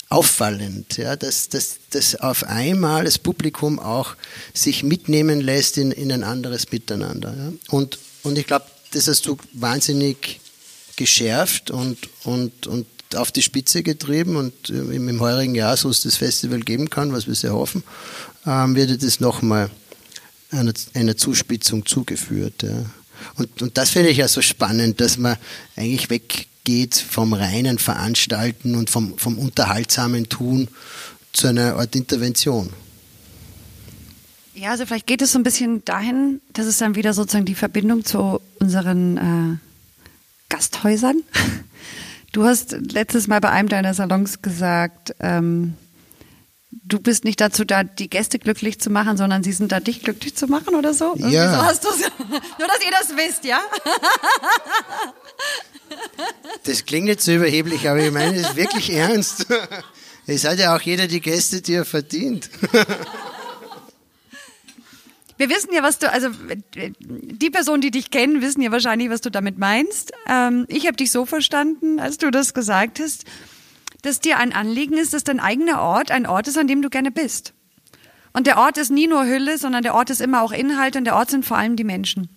auffallend, 0.10 0.97
ja, 0.97 1.16
dass, 1.16 1.49
dass, 1.49 1.80
dass 1.89 2.16
auf 2.16 2.43
einmal 2.45 3.03
das 3.03 3.18
Publikum 3.18 3.80
auch 3.80 4.16
sich 4.53 4.84
mitnehmen 4.84 5.41
lässt 5.41 5.78
in, 5.78 5.91
in 5.91 6.12
ein 6.12 6.24
anderes 6.24 6.72
Miteinander. 6.72 7.36
Ja. 7.36 7.53
Und, 7.70 7.99
und 8.24 8.38
ich 8.38 8.47
glaube, 8.47 8.66
das 8.91 9.08
hast 9.08 9.26
du 9.26 9.38
wahnsinnig 9.53 10.39
geschärft 10.95 11.72
und, 11.72 11.97
und, 12.24 12.68
und 12.68 12.88
auf 13.16 13.32
die 13.32 13.41
Spitze 13.41 13.84
getrieben 13.84 14.36
und 14.36 14.70
im, 14.70 15.10
im 15.10 15.20
heurigen 15.20 15.55
Jahr, 15.55 15.78
so 15.78 15.89
es 15.89 16.01
das 16.01 16.16
Festival 16.16 16.60
geben 16.62 16.89
kann, 16.89 17.12
was 17.12 17.28
wir 17.28 17.36
sehr 17.36 17.53
hoffen, 17.53 17.84
ähm, 18.45 18.76
wird 18.76 19.03
das 19.03 19.20
nochmal 19.20 19.70
einer, 20.51 20.74
einer 20.93 21.18
Zuspitzung 21.18 21.86
zugeführt. 21.86 22.64
Ja. 22.64 22.86
Und, 23.36 23.62
und 23.62 23.78
das 23.78 23.89
finde 23.91 24.10
ich 24.10 24.18
ja 24.18 24.28
so 24.28 24.41
spannend, 24.41 25.01
dass 25.01 25.18
man 25.18 25.38
eigentlich 25.76 26.10
weg 26.10 26.47
geht 26.68 26.95
vom 26.95 27.32
reinen 27.32 27.80
Veranstalten 27.80 28.76
und 28.76 28.89
vom, 28.89 29.18
vom 29.18 29.39
unterhaltsamen 29.39 30.28
Tun 30.28 30.68
zu 31.32 31.47
einer 31.47 31.78
Art 31.78 31.95
Intervention. 31.95 32.72
Ja, 34.53 34.72
also 34.72 34.86
vielleicht 34.86 35.07
geht 35.07 35.22
es 35.22 35.32
so 35.32 35.39
ein 35.39 35.43
bisschen 35.43 35.86
dahin, 35.86 36.41
dass 36.51 36.65
es 36.65 36.78
dann 36.78 36.95
wieder 36.95 37.13
sozusagen 37.13 37.45
die 37.45 37.55
Verbindung 37.55 38.03
zu 38.03 38.41
unseren 38.59 39.18
äh, 39.18 39.57
Gasthäusern. 40.49 41.24
Du 42.34 42.43
hast 42.43 42.74
letztes 42.91 43.28
Mal 43.28 43.39
bei 43.39 43.49
einem 43.49 43.70
deiner 43.70 43.93
Salons 43.93 44.41
gesagt, 44.41 45.15
ähm, 45.22 45.76
du 46.72 46.99
bist 46.99 47.24
nicht 47.24 47.39
dazu 47.39 47.65
da, 47.65 47.84
die 47.84 48.09
Gäste 48.09 48.39
glücklich 48.39 48.80
zu 48.80 48.89
machen, 48.89 49.18
sondern 49.18 49.43
sie 49.43 49.53
sind 49.53 49.72
da, 49.72 49.80
dich 49.80 50.01
glücklich 50.01 50.36
zu 50.36 50.47
machen 50.47 50.76
oder 50.76 50.93
so? 50.93 51.13
Irgendwie 51.15 51.36
ja. 51.36 51.53
So 51.53 51.63
hast 51.63 51.86
du's. 51.86 51.99
Nur, 52.59 52.68
dass 52.68 52.84
ihr 52.84 52.91
das 52.91 53.15
wisst, 53.15 53.45
ja? 53.45 53.61
Das 56.65 56.86
klingt 56.86 57.07
jetzt 57.07 57.24
so 57.24 57.32
überheblich, 57.34 57.89
aber 57.89 57.99
ich 57.99 58.11
meine 58.11 58.38
es 58.38 58.55
wirklich 58.57 58.89
ernst. 58.93 59.45
Es 60.26 60.43
hat 60.43 60.59
ja 60.59 60.76
auch 60.76 60.82
jeder 60.82 61.07
die 61.07 61.22
Gäste, 61.22 61.61
die 61.61 61.76
er 61.76 61.86
verdient. 61.86 62.49
Wir 65.38 65.49
wissen 65.49 65.70
ja, 65.72 65.84
was 65.84 65.99
du, 65.99 66.11
also 66.11 66.30
die 66.76 67.49
Personen, 67.49 67.82
die 67.82 67.91
dich 67.91 68.11
kennen, 68.11 68.41
wissen 68.41 68.61
ja 68.61 68.72
wahrscheinlich, 68.72 69.09
was 69.09 69.22
du 69.22 69.30
damit 69.30 69.57
meinst. 69.57 70.11
Ähm, 70.28 70.65
ich 70.68 70.88
habe 70.88 70.97
dich 70.97 71.11
so 71.11 71.26
verstanden, 71.26 71.99
als 71.99 72.18
du 72.18 72.32
das 72.32 72.53
gesagt 72.53 72.99
hast, 72.99 73.24
dass 74.01 74.19
dir 74.19 74.37
ein 74.37 74.53
Anliegen 74.53 74.97
ist, 74.97 75.13
dass 75.13 75.23
dein 75.23 75.39
eigener 75.39 75.81
Ort 75.81 76.11
ein 76.11 76.25
Ort 76.25 76.47
ist, 76.47 76.57
an 76.57 76.67
dem 76.67 76.81
du 76.81 76.89
gerne 76.89 77.11
bist. 77.11 77.53
Und 78.33 78.47
der 78.47 78.57
Ort 78.57 78.77
ist 78.77 78.91
nie 78.91 79.07
nur 79.07 79.25
Hülle, 79.25 79.57
sondern 79.57 79.83
der 79.83 79.95
Ort 79.95 80.09
ist 80.09 80.21
immer 80.21 80.41
auch 80.43 80.51
Inhalt 80.51 80.95
und 80.95 81.05
der 81.05 81.15
Ort 81.15 81.31
sind 81.31 81.45
vor 81.45 81.57
allem 81.57 81.75
die 81.75 81.83
Menschen. 81.83 82.29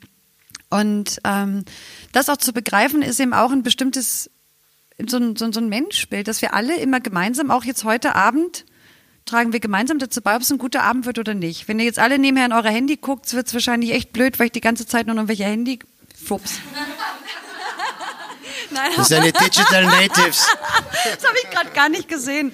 Und 0.70 1.20
ähm, 1.24 1.64
das 2.12 2.28
auch 2.28 2.36
zu 2.36 2.52
begreifen, 2.52 3.02
ist 3.02 3.20
eben 3.20 3.34
auch 3.34 3.50
ein 3.50 3.62
bestimmtes, 3.62 4.30
so 5.06 5.16
ein, 5.18 5.36
so, 5.36 5.50
so 5.52 5.60
ein 5.60 5.68
Menschbild, 5.68 6.28
dass 6.28 6.42
wir 6.42 6.54
alle 6.54 6.76
immer 6.76 7.00
gemeinsam, 7.00 7.50
auch 7.50 7.64
jetzt 7.64 7.84
heute 7.84 8.14
Abend, 8.14 8.64
tragen 9.26 9.52
wir 9.52 9.60
gemeinsam 9.60 9.98
dazu 9.98 10.22
bei, 10.22 10.36
ob 10.36 10.42
es 10.42 10.50
ein 10.50 10.58
guter 10.58 10.82
Abend 10.82 11.06
wird 11.06 11.18
oder 11.18 11.34
nicht. 11.34 11.68
Wenn 11.68 11.78
ihr 11.78 11.84
jetzt 11.84 11.98
alle 11.98 12.18
nebenher 12.18 12.46
in 12.46 12.52
eure 12.52 12.70
Handy 12.70 12.96
guckt, 12.96 13.32
wird 13.34 13.48
es 13.48 13.54
wahrscheinlich 13.54 13.92
echt 13.92 14.12
blöd, 14.12 14.38
weil 14.38 14.46
ich 14.46 14.52
die 14.52 14.60
ganze 14.60 14.86
Zeit 14.86 15.06
nur 15.06 15.16
noch 15.16 15.28
welche 15.28 15.44
Handy. 15.44 15.80
Fups. 16.14 16.60
Nein, 18.70 18.90
das 18.96 19.08
sind 19.08 19.24
die 19.24 19.32
Digital 19.32 19.84
Natives. 19.84 20.46
das 21.04 21.26
habe 21.26 21.36
ich 21.42 21.50
gerade 21.50 21.70
gar 21.70 21.88
nicht 21.88 22.08
gesehen. 22.08 22.52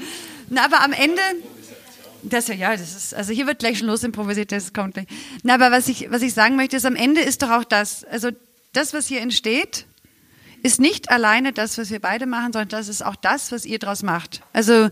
Na, 0.48 0.64
aber 0.64 0.82
am 0.82 0.92
Ende, 0.92 1.20
das 2.22 2.48
ja, 2.48 2.54
ja, 2.54 2.76
das 2.76 2.94
ist, 2.94 3.14
also 3.14 3.32
hier 3.32 3.46
wird 3.46 3.58
gleich 3.58 3.78
schon 3.78 3.88
los 3.88 4.02
improvisiert, 4.04 4.52
das 4.52 4.72
kommt 4.72 4.94
gleich. 4.94 5.06
Na, 5.42 5.54
aber 5.54 5.70
was 5.70 5.88
ich, 5.88 6.10
was 6.10 6.22
ich 6.22 6.34
sagen 6.34 6.56
möchte, 6.56 6.76
ist, 6.76 6.86
am 6.86 6.96
Ende 6.96 7.20
ist 7.20 7.42
doch 7.42 7.50
auch 7.50 7.64
das, 7.64 8.04
also 8.04 8.30
das, 8.72 8.92
was 8.92 9.06
hier 9.06 9.20
entsteht, 9.20 9.86
ist 10.62 10.80
nicht 10.80 11.10
alleine 11.10 11.52
das, 11.52 11.78
was 11.78 11.90
wir 11.90 12.00
beide 12.00 12.26
machen, 12.26 12.52
sondern 12.52 12.68
das 12.68 12.88
ist 12.88 13.04
auch 13.04 13.16
das, 13.16 13.52
was 13.52 13.64
ihr 13.64 13.78
daraus 13.78 14.02
macht. 14.02 14.42
Also 14.52 14.88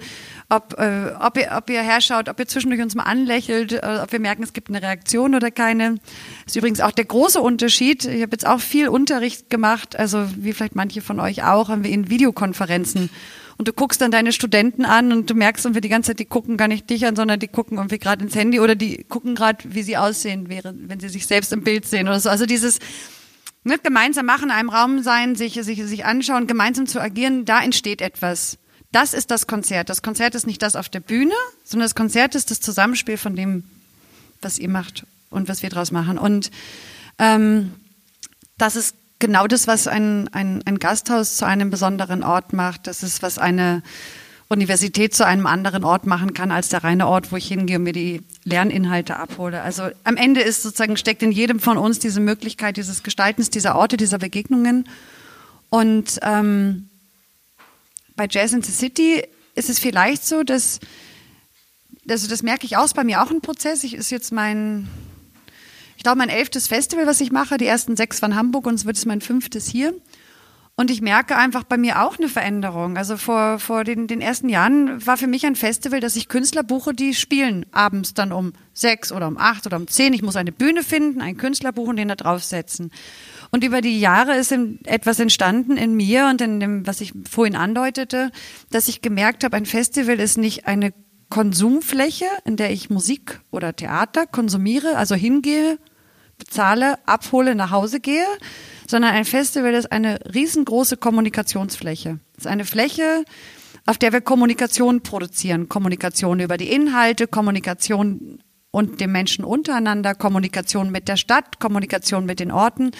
ob, 0.57 0.78
äh, 0.78 1.12
ob, 1.20 1.36
ihr, 1.36 1.52
ob 1.57 1.70
ihr 1.70 1.82
herschaut, 1.82 2.28
ob 2.28 2.38
ihr 2.38 2.46
zwischendurch 2.46 2.82
uns 2.82 2.94
mal 2.94 3.05
anlächelt, 3.05 3.72
äh, 3.72 4.00
ob 4.02 4.12
wir 4.12 4.20
merken, 4.20 4.42
es 4.42 4.52
gibt 4.52 4.68
eine 4.68 4.82
Reaktion 4.82 5.34
oder 5.34 5.50
keine. 5.50 5.96
Das 6.44 6.55
ist 6.55 6.57
übrigens 6.57 6.80
auch 6.80 6.92
der 6.92 7.05
große 7.05 7.40
Unterschied. 7.40 8.05
Ich 8.05 8.22
habe 8.22 8.32
jetzt 8.32 8.46
auch 8.46 8.61
viel 8.61 8.88
Unterricht 8.88 9.50
gemacht, 9.50 9.98
also 9.98 10.26
wie 10.36 10.52
vielleicht 10.52 10.74
manche 10.74 11.00
von 11.00 11.20
euch 11.20 11.44
auch, 11.44 11.68
haben 11.68 11.84
wir 11.84 11.90
in 11.90 12.11
Videokonferenzen. 12.11 13.11
Und 13.57 13.68
du 13.68 13.72
guckst 13.72 14.00
dann 14.00 14.11
deine 14.11 14.32
Studenten 14.32 14.84
an 14.84 15.12
und 15.12 15.30
du 15.30 15.34
merkst 15.34 15.64
irgendwie 15.64 15.80
die 15.80 15.88
ganze 15.88 16.11
Zeit, 16.11 16.18
die 16.18 16.24
gucken 16.24 16.57
gar 16.57 16.68
nicht 16.68 16.90
dich 16.90 17.07
an, 17.07 17.14
sondern 17.14 17.38
die 17.38 17.48
gucken 17.48 17.78
irgendwie 17.78 17.98
gerade 17.98 18.24
ins 18.24 18.34
Handy 18.34 18.59
oder 18.59 18.74
die 18.74 19.05
gucken 19.05 19.34
gerade, 19.34 19.59
wie 19.64 19.82
sie 19.82 19.96
aussehen, 19.96 20.48
während, 20.48 20.88
wenn 20.88 20.98
sie 20.98 21.09
sich 21.09 21.26
selbst 21.26 21.52
im 21.52 21.62
Bild 21.62 21.86
sehen 21.86 22.09
oder 22.09 22.18
so. 22.18 22.30
Also 22.30 22.46
dieses, 22.46 22.80
ne, 23.62 23.78
gemeinsam 23.78 24.26
machen, 24.26 24.44
in 24.46 24.50
einem 24.50 24.70
Raum 24.70 25.02
sein, 25.02 25.36
sich, 25.36 25.55
sich, 25.62 25.84
sich 25.84 26.05
anschauen, 26.05 26.46
gemeinsam 26.46 26.86
zu 26.86 27.00
agieren, 27.00 27.44
da 27.44 27.62
entsteht 27.62 28.00
etwas. 28.00 28.59
Das 28.95 29.12
ist 29.12 29.32
das 29.32 29.49
Konzert. 29.49 29.88
Das 29.88 30.03
Konzert 30.03 30.36
ist 30.36 30.47
nicht 30.47 30.62
das 30.62 30.76
auf 30.76 30.88
der 30.88 31.01
Bühne, 31.01 31.34
sondern 31.64 31.86
das 31.86 31.97
Konzert 31.97 32.36
ist 32.36 32.53
das 32.53 32.61
Zusammenspiel 32.61 33.16
von 33.16 33.34
dem, 33.34 33.64
was 34.40 34.57
ihr 34.57 34.68
macht 34.68 35.05
und 35.30 35.49
was 35.49 35.64
wir 35.64 35.68
draus 35.68 35.90
machen. 35.90 36.16
Und 36.16 36.53
ähm, 37.18 37.72
das 38.57 38.76
ist 38.76 38.95
genau 39.18 39.49
das, 39.49 39.66
was 39.66 39.88
ein, 39.88 40.28
ein, 40.32 40.62
ein 40.64 40.78
Gasthaus 40.78 41.34
zu 41.34 41.45
einem 41.45 41.70
besonderen 41.70 42.22
Ort 42.22 42.53
macht. 42.53 42.86
Das 42.86 43.03
ist, 43.03 43.20
was 43.20 43.36
eine 43.36 43.82
Universität 44.49 45.12
zu 45.12 45.26
einem 45.26 45.47
anderen 45.47 45.82
Ort 45.82 46.07
machen 46.07 46.32
kann 46.32 46.53
als 46.53 46.68
der 46.68 46.84
reine 46.84 47.09
Ort, 47.09 47.32
wo 47.32 47.36
ich 47.36 47.49
hingehe 47.49 47.78
und 47.78 47.82
mir 47.82 47.92
die 47.92 48.22
Lerninhalte 48.45 49.16
abhole. 49.16 49.62
Also 49.62 49.88
am 50.05 50.16
Ende 50.16 50.40
ist 50.40 50.62
sozusagen 50.62 50.97
steckt 50.97 51.24
in 51.24 51.32
jedem 51.32 51.59
von 51.59 51.78
uns 51.78 51.99
diese 51.99 52.20
Möglichkeit 52.20 52.76
dieses 52.76 53.03
Gestaltens 53.03 53.51
dieser 53.51 53.74
Orte, 53.74 53.97
dieser 53.97 54.18
Begegnungen. 54.18 54.88
Und 55.68 56.20
ähm, 56.22 56.90
bei 58.16 58.26
Jazz 58.30 58.52
in 58.52 58.62
the 58.62 58.72
City 58.72 59.22
ist 59.54 59.70
es 59.70 59.78
vielleicht 59.78 60.24
so, 60.24 60.42
dass 60.42 60.80
also 62.08 62.28
das 62.28 62.42
merke 62.42 62.66
ich 62.66 62.76
aus 62.76 62.92
bei 62.94 63.04
mir 63.04 63.22
auch 63.22 63.30
ein 63.30 63.40
Prozess. 63.40 63.84
Ich 63.84 63.94
ist 63.94 64.10
jetzt 64.10 64.32
mein, 64.32 64.88
ich 65.96 66.02
glaube 66.02 66.18
mein 66.18 66.28
elftes 66.28 66.68
Festival, 66.68 67.06
was 67.06 67.20
ich 67.20 67.32
mache. 67.32 67.56
Die 67.56 67.66
ersten 67.66 67.96
sechs 67.96 68.20
waren 68.22 68.36
Hamburg 68.36 68.66
und 68.66 68.74
es 68.74 68.84
wird 68.84 68.96
es 68.96 69.06
mein 69.06 69.20
fünftes 69.20 69.66
hier. 69.66 69.94
Und 70.77 70.91
ich 70.91 71.01
merke 71.01 71.37
einfach 71.37 71.62
bei 71.62 71.77
mir 71.77 72.03
auch 72.03 72.18
eine 72.18 72.29
Veränderung. 72.29 72.97
Also 72.97 73.16
vor, 73.16 73.61
vor 73.61 73.85
den, 73.85 74.09
den 74.09 74.20
ersten 74.20 74.49
Jahren 74.49 75.07
war 75.07 75.16
für 75.16 75.29
mich 75.29 75.47
ein 75.47 75.55
Festival, 75.55 76.01
dass 76.01 76.16
ich 76.16 76.29
Künstler 76.29 76.64
buche, 76.64 76.93
die 76.93 77.14
spielen 77.14 77.64
abends 77.70 78.12
dann 78.12 78.33
um 78.33 78.55
sechs 78.72 79.12
oder 79.12 79.29
um 79.29 79.39
acht 79.39 79.66
oder 79.66 79.77
um 79.77 79.87
zehn. 79.87 80.12
Ich 80.14 80.22
muss 80.22 80.35
eine 80.35 80.51
Bühne 80.51 80.83
finden, 80.83 81.20
einen 81.20 81.37
Künstler 81.37 81.70
buchen, 81.70 81.97
den 81.97 82.09
da 82.09 82.16
draufsetzen. 82.16 82.91
Und 83.53 83.62
über 83.62 83.83
die 83.83 84.01
Jahre 84.01 84.35
ist 84.35 84.53
etwas 84.85 85.20
entstanden 85.20 85.77
in 85.77 85.95
mir 85.95 86.27
und 86.27 86.41
in 86.41 86.59
dem, 86.59 86.85
was 86.89 87.01
ich 87.01 87.12
vorhin 87.31 87.55
andeutete, 87.55 88.33
dass 88.70 88.89
ich 88.89 89.01
gemerkt 89.01 89.45
habe, 89.45 89.57
ein 89.57 89.66
Festival 89.66 90.18
ist 90.18 90.39
nicht 90.39 90.66
eine 90.66 90.93
Konsumfläche, 91.31 92.27
in 92.45 92.57
der 92.57 92.72
ich 92.72 92.91
Musik 92.91 93.41
oder 93.53 93.77
Theater 93.77 94.27
konsumiere, 94.27 94.97
also 94.97 95.14
hingehe, 95.14 95.79
bezahle, 96.37 96.99
abhole, 97.07 97.55
nach 97.55 97.70
Hause 97.70 98.01
gehe, 98.01 98.27
sondern 98.87 99.12
ein 99.12 99.24
Festival 99.24 99.74
ist 99.74 99.91
eine 99.91 100.18
riesengroße 100.32 100.97
Kommunikationsfläche. 100.97 102.18
Es 102.37 102.45
ist 102.45 102.47
eine 102.47 102.64
Fläche, 102.64 103.24
auf 103.87 103.99
der 103.99 104.12
wir 104.12 104.20
Kommunikation 104.20 105.03
produzieren. 105.03 105.68
Kommunikation 105.68 106.41
über 106.41 106.57
die 106.57 106.70
Inhalte, 106.70 107.26
Kommunikation 107.26 108.43
und 108.70 109.01
den 109.01 109.12
Menschen 109.12 109.45
untereinander, 109.45 110.14
Kommunikation 110.14 110.91
mit 110.91 111.09
der 111.09 111.16
Stadt, 111.16 111.61
Kommunikation 111.61 112.26
mit 112.26 112.41
den 112.41 112.51
Orten 112.51 112.91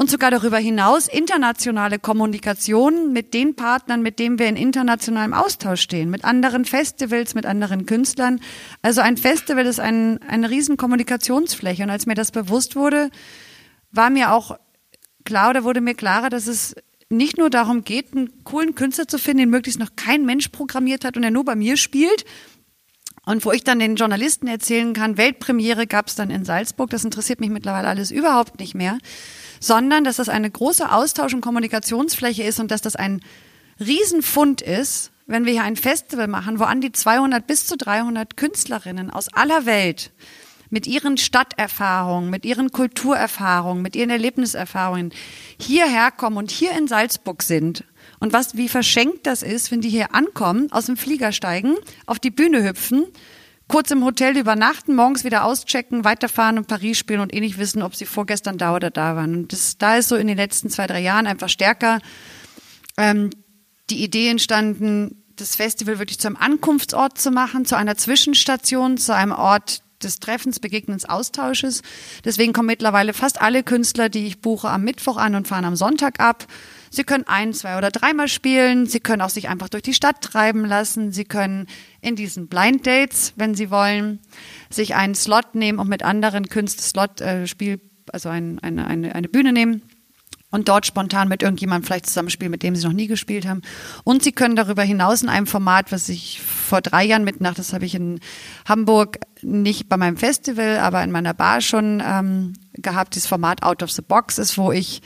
und 0.00 0.08
sogar 0.08 0.30
darüber 0.30 0.56
hinaus 0.56 1.08
internationale 1.08 1.98
Kommunikation 1.98 3.12
mit 3.12 3.34
den 3.34 3.54
Partnern, 3.54 4.00
mit 4.00 4.18
denen 4.18 4.38
wir 4.38 4.46
in 4.46 4.56
internationalem 4.56 5.34
Austausch 5.34 5.82
stehen, 5.82 6.08
mit 6.08 6.24
anderen 6.24 6.64
Festivals, 6.64 7.34
mit 7.34 7.44
anderen 7.44 7.84
Künstlern. 7.84 8.40
Also 8.80 9.02
ein 9.02 9.18
Festival 9.18 9.66
ist 9.66 9.78
ein, 9.78 10.18
eine 10.22 10.48
riesen 10.48 10.78
Kommunikationsfläche. 10.78 11.82
Und 11.82 11.90
als 11.90 12.06
mir 12.06 12.14
das 12.14 12.30
bewusst 12.30 12.76
wurde, 12.76 13.10
war 13.92 14.08
mir 14.08 14.32
auch 14.32 14.56
klar 15.24 15.50
oder 15.50 15.64
wurde 15.64 15.80
mir 15.80 15.94
klarer, 15.94 16.30
dass 16.30 16.46
es 16.46 16.74
nicht 17.08 17.38
nur 17.38 17.50
darum 17.50 17.82
geht, 17.82 18.12
einen 18.12 18.44
coolen 18.44 18.74
Künstler 18.74 19.08
zu 19.08 19.18
finden, 19.18 19.38
den 19.38 19.50
möglichst 19.50 19.80
noch 19.80 19.96
kein 19.96 20.24
Mensch 20.24 20.48
programmiert 20.48 21.04
hat 21.04 21.16
und 21.16 21.22
der 21.22 21.30
nur 21.30 21.44
bei 21.44 21.56
mir 21.56 21.76
spielt. 21.76 22.24
Und 23.26 23.44
wo 23.44 23.52
ich 23.52 23.64
dann 23.64 23.80
den 23.80 23.96
Journalisten 23.96 24.46
erzählen 24.46 24.94
kann, 24.94 25.16
Weltpremiere 25.16 25.86
gab 25.86 26.08
es 26.08 26.14
dann 26.14 26.30
in 26.30 26.44
Salzburg, 26.44 26.90
das 26.90 27.04
interessiert 27.04 27.40
mich 27.40 27.50
mittlerweile 27.50 27.88
alles 27.88 28.10
überhaupt 28.10 28.58
nicht 28.58 28.74
mehr, 28.74 28.98
sondern 29.60 30.04
dass 30.04 30.16
das 30.16 30.28
eine 30.28 30.50
große 30.50 30.90
Austausch- 30.90 31.34
und 31.34 31.42
Kommunikationsfläche 31.42 32.44
ist 32.44 32.60
und 32.60 32.70
dass 32.70 32.80
das 32.80 32.96
ein 32.96 33.20
Riesenfund 33.78 34.62
ist, 34.62 35.10
wenn 35.26 35.44
wir 35.44 35.52
hier 35.52 35.62
ein 35.62 35.76
Festival 35.76 36.28
machen, 36.28 36.58
wo 36.58 36.64
an 36.64 36.80
die 36.80 36.92
200 36.92 37.46
bis 37.46 37.66
zu 37.66 37.76
300 37.76 38.36
Künstlerinnen 38.36 39.10
aus 39.10 39.32
aller 39.32 39.66
Welt 39.66 40.12
mit 40.70 40.86
ihren 40.86 41.18
Stadterfahrungen, 41.18 42.30
mit 42.30 42.44
ihren 42.44 42.70
Kulturerfahrungen, 42.70 43.82
mit 43.82 43.96
ihren 43.96 44.10
Erlebniserfahrungen 44.10 45.12
hierher 45.60 46.10
kommen 46.10 46.36
und 46.36 46.50
hier 46.50 46.72
in 46.72 46.86
Salzburg 46.86 47.42
sind. 47.42 47.84
Und 48.20 48.32
was, 48.32 48.56
wie 48.56 48.68
verschenkt 48.68 49.26
das 49.26 49.42
ist, 49.42 49.70
wenn 49.70 49.80
die 49.80 49.88
hier 49.88 50.14
ankommen, 50.14 50.70
aus 50.72 50.86
dem 50.86 50.96
Flieger 50.96 51.32
steigen, 51.32 51.74
auf 52.06 52.18
die 52.18 52.30
Bühne 52.30 52.62
hüpfen, 52.62 53.06
kurz 53.66 53.90
im 53.90 54.04
Hotel 54.04 54.36
übernachten, 54.36 54.94
morgens 54.94 55.24
wieder 55.24 55.44
auschecken, 55.44 56.04
weiterfahren 56.04 56.58
und 56.58 56.66
Paris 56.66 56.98
spielen 56.98 57.20
und 57.20 57.34
eh 57.34 57.40
nicht 57.40 57.58
wissen, 57.58 57.82
ob 57.82 57.94
sie 57.94 58.06
vorgestern 58.06 58.58
da 58.58 58.74
oder 58.74 58.90
da 58.90 59.16
waren. 59.16 59.34
Und 59.34 59.52
das, 59.52 59.78
da 59.78 59.96
ist 59.96 60.08
so 60.08 60.16
in 60.16 60.26
den 60.26 60.36
letzten 60.36 60.70
zwei, 60.70 60.86
drei 60.86 61.00
Jahren 61.00 61.26
einfach 61.26 61.48
stärker 61.48 62.00
ähm, 62.96 63.30
die 63.90 64.02
Idee 64.02 64.28
entstanden, 64.28 65.22
das 65.36 65.56
Festival 65.56 65.98
wirklich 65.98 66.18
zu 66.18 66.28
einem 66.28 66.36
Ankunftsort 66.36 67.18
zu 67.18 67.30
machen, 67.30 67.64
zu 67.64 67.76
einer 67.76 67.96
Zwischenstation, 67.96 68.98
zu 68.98 69.14
einem 69.14 69.32
Ort 69.32 69.82
des 70.02 70.20
Treffens, 70.20 70.60
Begegnens, 70.60 71.04
Austausches. 71.04 71.82
Deswegen 72.24 72.52
kommen 72.52 72.66
mittlerweile 72.66 73.12
fast 73.12 73.40
alle 73.40 73.62
Künstler, 73.62 74.08
die 74.08 74.26
ich 74.26 74.40
buche, 74.40 74.68
am 74.68 74.82
Mittwoch 74.82 75.16
an 75.16 75.34
und 75.34 75.48
fahren 75.48 75.64
am 75.64 75.76
Sonntag 75.76 76.20
ab. 76.20 76.46
Sie 76.90 77.04
können 77.04 77.24
ein, 77.26 77.54
zwei 77.54 77.78
oder 77.78 77.90
dreimal 77.90 78.28
spielen. 78.28 78.86
Sie 78.86 79.00
können 79.00 79.22
auch 79.22 79.30
sich 79.30 79.48
einfach 79.48 79.68
durch 79.68 79.82
die 79.82 79.94
Stadt 79.94 80.20
treiben 80.20 80.64
lassen. 80.64 81.12
Sie 81.12 81.24
können 81.24 81.66
in 82.00 82.16
diesen 82.16 82.48
Blind 82.48 82.86
Dates, 82.86 83.32
wenn 83.36 83.54
Sie 83.54 83.70
wollen, 83.70 84.18
sich 84.70 84.94
einen 84.94 85.14
Slot 85.14 85.54
nehmen 85.54 85.78
und 85.78 85.88
mit 85.88 86.02
anderen 86.02 86.48
Künstlern 86.48 86.80
Slot 86.80 87.20
äh, 87.20 87.46
Spiel, 87.46 87.80
also 88.12 88.28
ein, 88.28 88.58
eine, 88.60 88.86
eine, 88.86 89.14
eine 89.14 89.28
Bühne 89.28 89.52
nehmen 89.52 89.82
und 90.50 90.68
dort 90.68 90.86
spontan 90.86 91.28
mit 91.28 91.42
irgendjemandem 91.42 91.86
vielleicht 91.86 92.06
zusammenspielen, 92.06 92.50
mit 92.50 92.62
dem 92.62 92.74
sie 92.74 92.86
noch 92.86 92.92
nie 92.92 93.06
gespielt 93.06 93.46
haben. 93.46 93.62
Und 94.04 94.22
sie 94.22 94.32
können 94.32 94.56
darüber 94.56 94.82
hinaus 94.82 95.22
in 95.22 95.28
einem 95.28 95.46
Format, 95.46 95.92
was 95.92 96.08
ich 96.08 96.40
vor 96.40 96.80
drei 96.80 97.04
Jahren 97.04 97.24
mitmache, 97.24 97.54
das 97.54 97.72
habe 97.72 97.84
ich 97.84 97.94
in 97.94 98.20
Hamburg 98.68 99.20
nicht 99.42 99.88
bei 99.88 99.96
meinem 99.96 100.16
Festival, 100.16 100.78
aber 100.78 101.02
in 101.02 101.12
meiner 101.12 101.34
Bar 101.34 101.60
schon 101.60 102.02
ähm, 102.04 102.54
gehabt, 102.74 103.14
dieses 103.14 103.28
Format 103.28 103.62
Out 103.62 103.82
of 103.82 103.92
the 103.92 104.02
Box 104.02 104.38
ist, 104.38 104.58
wo 104.58 104.72
ich 104.72 105.02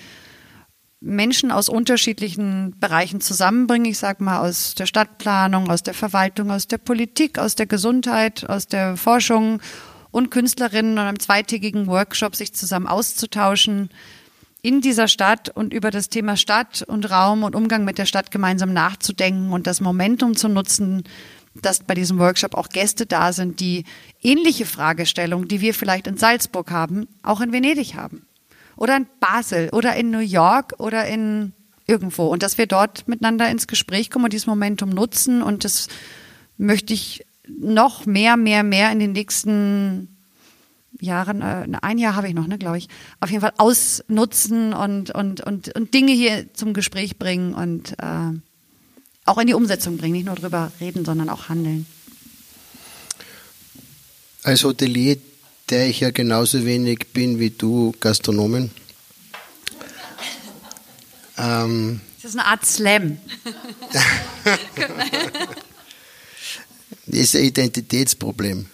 Menschen 1.01 1.53
aus 1.53 1.69
unterschiedlichen 1.69 2.75
Bereichen 2.81 3.21
zusammenbringe. 3.21 3.91
Ich 3.91 3.99
sage 3.99 4.25
mal 4.25 4.39
aus 4.39 4.75
der 4.75 4.87
Stadtplanung, 4.87 5.71
aus 5.71 5.83
der 5.83 5.93
Verwaltung, 5.93 6.51
aus 6.51 6.67
der 6.67 6.79
Politik, 6.79 7.39
aus 7.39 7.55
der 7.55 7.67
Gesundheit, 7.67 8.49
aus 8.49 8.67
der 8.67 8.97
Forschung 8.97 9.61
und 10.11 10.31
Künstlerinnen 10.31 10.93
und 10.93 11.05
einem 11.05 11.19
zweitägigen 11.19 11.87
Workshop 11.89 12.35
sich 12.35 12.55
zusammen 12.55 12.87
auszutauschen, 12.87 13.91
in 14.65 14.81
dieser 14.81 15.09
Stadt 15.09 15.51
und 15.51 15.75
über 15.75 15.91
das 15.91 16.09
Thema 16.09 16.39
Stadt 16.39 16.83
und 16.89 17.11
Raum 17.11 17.43
und 17.43 17.55
Umgang 17.55 17.85
mit 17.85 17.99
der 17.99 18.07
Stadt 18.07 18.31
gemeinsam 18.31 18.73
nachzudenken 18.73 19.53
und 19.53 19.67
das 19.67 19.83
Momentum 19.83 20.35
zu 20.35 20.49
nutzen, 20.49 21.05
dass 21.55 21.81
bei 21.81 21.93
diesem 21.93 22.19
Workshop 22.19 22.55
auch 22.55 22.71
Gäste 22.71 23.05
da 23.05 23.35
sind, 23.35 23.61
die 23.61 23.85
ähnliche 24.23 24.65
Fragestellungen, 24.65 25.49
die 25.49 25.61
wir 25.61 25.75
vielleicht 25.75 26.07
in 26.07 26.17
Salzburg 26.17 26.71
haben, 26.71 27.07
auch 27.23 27.43
in 27.43 27.53
Venedig 27.53 27.95
haben. 27.95 28.27
Oder 28.75 28.97
in 28.97 29.07
Basel 29.21 29.69
oder 29.71 29.97
in 29.97 30.11
New 30.11 30.21
York 30.21 30.73
oder 30.79 31.07
in 31.07 31.53
irgendwo. 31.87 32.29
Und 32.29 32.43
dass 32.43 32.57
wir 32.57 32.67
dort 32.67 33.07
miteinander 33.07 33.51
ins 33.51 33.67
Gespräch 33.67 34.11
kommen 34.11 34.25
und 34.25 34.33
dieses 34.33 34.47
Momentum 34.47 34.89
nutzen. 34.89 35.43
Und 35.43 35.65
das 35.65 35.89
möchte 36.57 36.95
ich 36.95 37.27
noch 37.47 38.07
mehr, 38.07 38.39
mehr, 38.39 38.63
mehr 38.63 38.91
in 38.91 38.99
den 38.99 39.13
nächsten 39.13 40.14
Jahren, 41.01 41.43
äh, 41.43 41.67
ein 41.83 41.99
Jahr 41.99 42.15
habe 42.15 42.29
ich 42.29 42.35
noch, 42.35 42.47
ne, 42.47 42.59
glaube 42.59 42.79
ich, 42.79 42.89
auf 43.21 43.31
jeden 43.31 43.41
Fall 43.41 43.53
ausnutzen 43.59 44.73
und, 44.73 45.11
und, 45.11 45.41
und, 45.41 45.75
und 45.75 45.95
Dinge 45.95 46.13
hier 46.13 46.53
zum 46.55 46.75
Gespräch 46.75 47.19
bringen 47.19 47.55
und 47.55 47.93
äh, 47.99 48.39
auch 49.25 49.39
in 49.39 49.47
die 49.47 49.55
Umsetzung 49.55 49.97
bringen, 49.97 50.15
nicht 50.15 50.27
nur 50.27 50.37
drüber 50.37 50.71
reden, 50.81 51.05
sondern 51.05 51.29
auch 51.29 51.49
handeln. 51.49 51.87
Als 54.43 54.65
Hotelier, 54.65 55.17
der 55.71 55.89
ich 55.89 56.01
ja 56.01 56.11
genauso 56.11 56.65
wenig 56.65 57.13
bin 57.13 57.39
wie 57.39 57.51
du, 57.51 57.95
Gastronomen. 58.01 58.71
Ähm, 61.39 62.01
das 62.23 62.33
ist 62.33 62.39
eine 62.39 62.47
Art 62.47 62.65
Slam. 62.65 63.19
das 67.07 67.19
ist 67.19 67.35
ein 67.35 67.45
Identitätsproblem, 67.45 68.67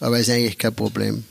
aber 0.00 0.18
ist 0.18 0.30
eigentlich 0.30 0.58
kein 0.58 0.74
Problem 0.74 1.24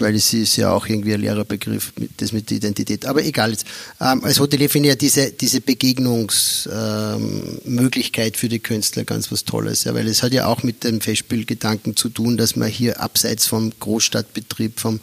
weil 0.00 0.14
es 0.14 0.32
ist 0.32 0.56
ja 0.56 0.72
auch 0.72 0.86
irgendwie 0.86 1.12
ein 1.14 1.20
leerer 1.20 1.44
Begriff, 1.44 1.92
das 2.16 2.32
mit 2.32 2.50
Identität. 2.50 3.04
Aber 3.06 3.24
egal 3.24 3.50
jetzt. 3.50 3.66
Ähm, 4.00 4.24
als 4.24 4.40
Hotelier 4.40 4.70
finde 4.70 4.88
ich 4.88 4.92
ja 4.92 4.96
diese, 4.96 5.32
diese 5.32 5.60
Begegnungsmöglichkeit 5.60 8.34
ähm, 8.34 8.38
für 8.38 8.48
die 8.48 8.60
Künstler 8.60 9.04
ganz 9.04 9.30
was 9.30 9.44
Tolles, 9.44 9.84
ja, 9.84 9.94
weil 9.94 10.08
es 10.08 10.22
hat 10.22 10.32
ja 10.32 10.46
auch 10.46 10.62
mit 10.62 10.84
dem 10.84 11.00
Festspielgedanken 11.00 11.96
zu 11.96 12.08
tun, 12.08 12.36
dass 12.36 12.56
man 12.56 12.68
hier 12.68 13.00
abseits 13.00 13.46
vom 13.46 13.72
Großstadtbetrieb, 13.78 14.80
vom 14.80 15.00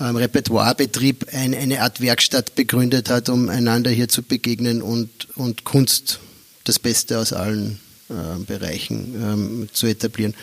ähm, 0.00 0.16
Repertoirebetrieb 0.16 1.26
ein, 1.32 1.54
eine 1.54 1.82
Art 1.82 2.00
Werkstatt 2.00 2.54
begründet 2.54 3.10
hat, 3.10 3.28
um 3.28 3.48
einander 3.48 3.90
hier 3.90 4.08
zu 4.08 4.22
begegnen 4.22 4.82
und, 4.82 5.28
und 5.36 5.64
Kunst, 5.64 6.20
das 6.64 6.78
Beste 6.78 7.18
aus 7.18 7.32
allen 7.32 7.80
äh, 8.10 8.44
Bereichen 8.46 9.14
ähm, 9.22 9.68
zu 9.72 9.86
etablieren. 9.86 10.34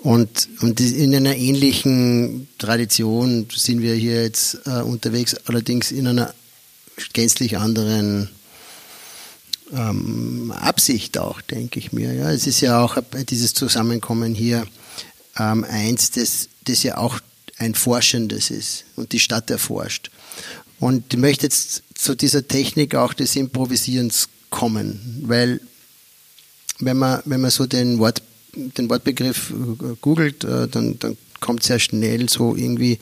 Und, 0.00 0.48
und 0.60 0.80
in 0.80 1.14
einer 1.14 1.36
ähnlichen 1.36 2.48
Tradition 2.58 3.48
sind 3.54 3.82
wir 3.82 3.94
hier 3.94 4.22
jetzt 4.22 4.58
äh, 4.64 4.80
unterwegs, 4.80 5.34
allerdings 5.46 5.90
in 5.90 6.06
einer 6.06 6.34
gänzlich 7.12 7.58
anderen 7.58 8.28
ähm, 9.72 10.52
Absicht 10.52 11.18
auch, 11.18 11.40
denke 11.40 11.78
ich 11.80 11.92
mir. 11.92 12.12
Ja, 12.14 12.30
es 12.30 12.46
ist 12.46 12.60
ja 12.60 12.80
auch 12.80 12.96
dieses 13.28 13.54
Zusammenkommen 13.54 14.34
hier 14.34 14.66
ähm, 15.38 15.64
eins, 15.64 16.12
das, 16.12 16.48
das 16.64 16.82
ja 16.82 16.98
auch 16.98 17.18
ein 17.58 17.74
Forschendes 17.74 18.50
ist 18.50 18.84
und 18.96 19.12
die 19.12 19.20
Stadt 19.20 19.50
erforscht. 19.50 20.10
Und 20.78 21.12
ich 21.12 21.18
möchte 21.18 21.46
jetzt 21.46 21.82
zu 21.94 22.14
dieser 22.14 22.46
Technik 22.46 22.94
auch 22.94 23.12
des 23.12 23.34
Improvisierens 23.34 24.28
kommen, 24.50 25.24
weil 25.26 25.60
wenn 26.78 26.96
man, 26.96 27.20
wenn 27.24 27.40
man 27.40 27.50
so 27.50 27.66
den 27.66 27.98
Wort 27.98 28.22
den 28.54 28.88
Wortbegriff 28.90 29.50
äh, 29.50 29.96
googelt, 30.00 30.44
äh, 30.44 30.68
dann, 30.68 30.98
dann 30.98 31.16
kommt 31.40 31.62
sehr 31.62 31.78
schnell 31.78 32.28
so 32.28 32.56
irgendwie 32.56 32.98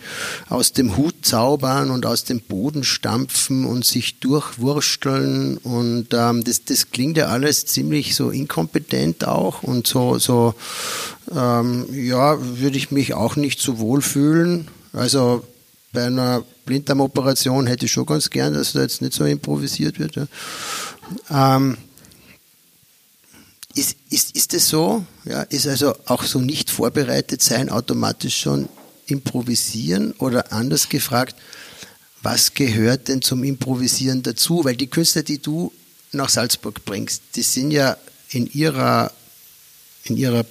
aus 0.49 0.73
dem 0.73 0.97
Hut 0.97 1.15
zaubern 1.23 1.91
und 1.91 2.07
aus 2.07 2.25
dem 2.25 2.41
Boden 2.41 2.85
stampfen 2.85 3.65
und 3.65 3.85
sich 3.85 4.21
durchwursteln 4.21 5.57
und 5.59 6.09
ähm, 6.13 6.45
das, 6.45 6.65
das 6.65 6.91
klingt 6.91 7.17
ja 7.17 7.27
alles 7.27 7.67
ziemlich 7.67 8.15
so 8.15 8.31
inkompetent 8.31 9.27
auch 9.27 9.63
und 9.63 9.87
so, 9.87 10.19
so 10.19 10.55
ähm, 11.35 11.87
ja, 11.93 12.37
würde 12.59 12.77
ich 12.77 12.91
mich 12.91 13.15
auch 13.15 13.37
nicht 13.37 13.61
so 13.61 13.79
wohl 13.79 14.03
fühlen. 14.03 14.69
Also 14.93 15.43
bei 15.93 16.05
einer 16.05 16.45
Blinddarmoperation 16.67 17.67
hätte 17.67 17.87
ich 17.87 17.93
schon 17.93 18.07
ganz 18.07 18.31
gern, 18.31 18.55
dass 18.55 18.73
da 18.73 18.83
jetzt 18.83 19.01
nicht 19.01 19.15
so 19.15 19.25
improvisiert 19.25 19.99
wird. 19.99 20.17
Ja. 20.17 21.57
Ähm, 21.57 21.79
ist, 23.77 23.97
ist, 24.11 24.35
ist 24.37 24.55
es 24.55 24.69
so? 24.69 25.05
Ja, 25.25 25.43
ist 25.43 25.67
also 25.67 25.95
auch 26.07 26.25
so 26.25 26.41
nicht 26.41 26.71
vorbereitet 26.71 27.43
sein 27.43 27.69
automatisch 27.69 28.41
schon 28.41 28.69
improvisieren 29.07 30.13
oder 30.19 30.53
anders 30.53 30.89
gefragt, 30.89 31.37
was 32.23 32.55
gehört 32.55 33.09
denn 33.09 33.23
zum 33.23 33.45
Improvisieren 33.45 34.23
dazu? 34.23 34.65
Weil 34.65 34.77
die 34.77 34.89
Künstler, 34.89 35.23
die 35.23 35.39
du 35.39 35.73
nach 36.13 36.29
Salzburg 36.29 36.85
bringst, 36.85 37.23
die 37.37 37.43
sind 37.43 37.71
ja 37.71 37.97
in 38.31 38.51
ihrer, 38.53 39.13
in 40.05 40.17
ihrer 40.17 40.41
äh, 40.41 40.45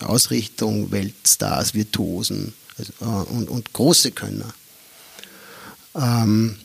Ausrichtung 0.00 0.90
Weltstars, 0.90 1.74
Virtuosen 1.74 2.54
also, 2.78 2.92
äh, 3.00 3.04
und, 3.04 3.48
und, 3.50 3.72
große 3.72 4.12
Könner. 4.12 4.52
Ähm, 5.94 6.56